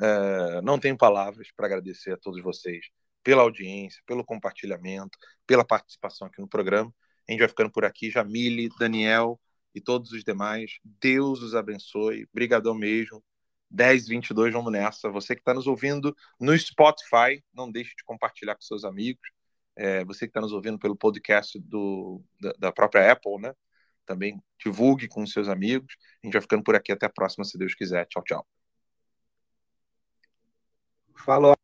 Uh, 0.00 0.60
não 0.62 0.78
tenho 0.78 0.96
palavras 0.96 1.48
para 1.56 1.66
agradecer 1.66 2.12
a 2.12 2.16
todos 2.16 2.42
vocês 2.42 2.86
pela 3.22 3.42
audiência, 3.42 4.02
pelo 4.06 4.24
compartilhamento, 4.24 5.16
pela 5.46 5.64
participação 5.64 6.26
aqui 6.26 6.40
no 6.40 6.48
programa. 6.48 6.92
A 7.26 7.32
gente 7.32 7.40
vai 7.40 7.48
ficando 7.48 7.70
por 7.70 7.84
aqui. 7.84 8.10
Jamile, 8.10 8.68
Daniel 8.78 9.40
e 9.74 9.80
todos 9.80 10.12
os 10.12 10.22
demais. 10.22 10.78
Deus 10.84 11.42
os 11.42 11.54
abençoe. 11.54 12.26
Obrigadão 12.30 12.74
mesmo. 12.74 13.22
10, 13.70 14.06
22, 14.08 14.52
vamos 14.52 14.70
nessa. 14.70 15.10
Você 15.10 15.34
que 15.34 15.40
está 15.40 15.52
nos 15.52 15.66
ouvindo 15.66 16.14
no 16.38 16.56
Spotify, 16.56 17.42
não 17.52 17.70
deixe 17.70 17.94
de 17.96 18.04
compartilhar 18.04 18.54
com 18.54 18.62
seus 18.62 18.84
amigos. 18.84 19.28
É, 19.76 20.04
você 20.04 20.26
que 20.26 20.30
está 20.30 20.40
nos 20.40 20.52
ouvindo 20.52 20.78
pelo 20.78 20.96
podcast 20.96 21.58
do, 21.58 22.22
da, 22.40 22.52
da, 22.58 22.72
própria 22.72 23.12
Apple, 23.12 23.40
né? 23.40 23.52
Também 24.06 24.42
divulgue 24.62 25.08
com 25.08 25.26
seus 25.26 25.48
amigos. 25.48 25.96
A 26.22 26.26
gente 26.26 26.34
vai 26.34 26.42
ficando 26.42 26.62
por 26.62 26.74
aqui. 26.76 26.92
Até 26.92 27.06
a 27.06 27.10
próxima, 27.10 27.44
se 27.44 27.58
Deus 27.58 27.74
quiser. 27.74 28.06
Tchau, 28.06 28.22
tchau. 28.22 28.46
Falou. 31.24 31.63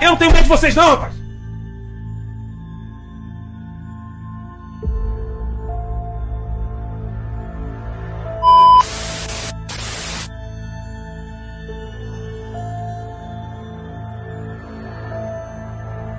Eu 0.00 0.10
não 0.10 0.16
tenho 0.16 0.32
medo 0.32 0.44
de 0.44 0.48
vocês, 0.48 0.74
não, 0.74 0.90
rapaz! 0.90 1.17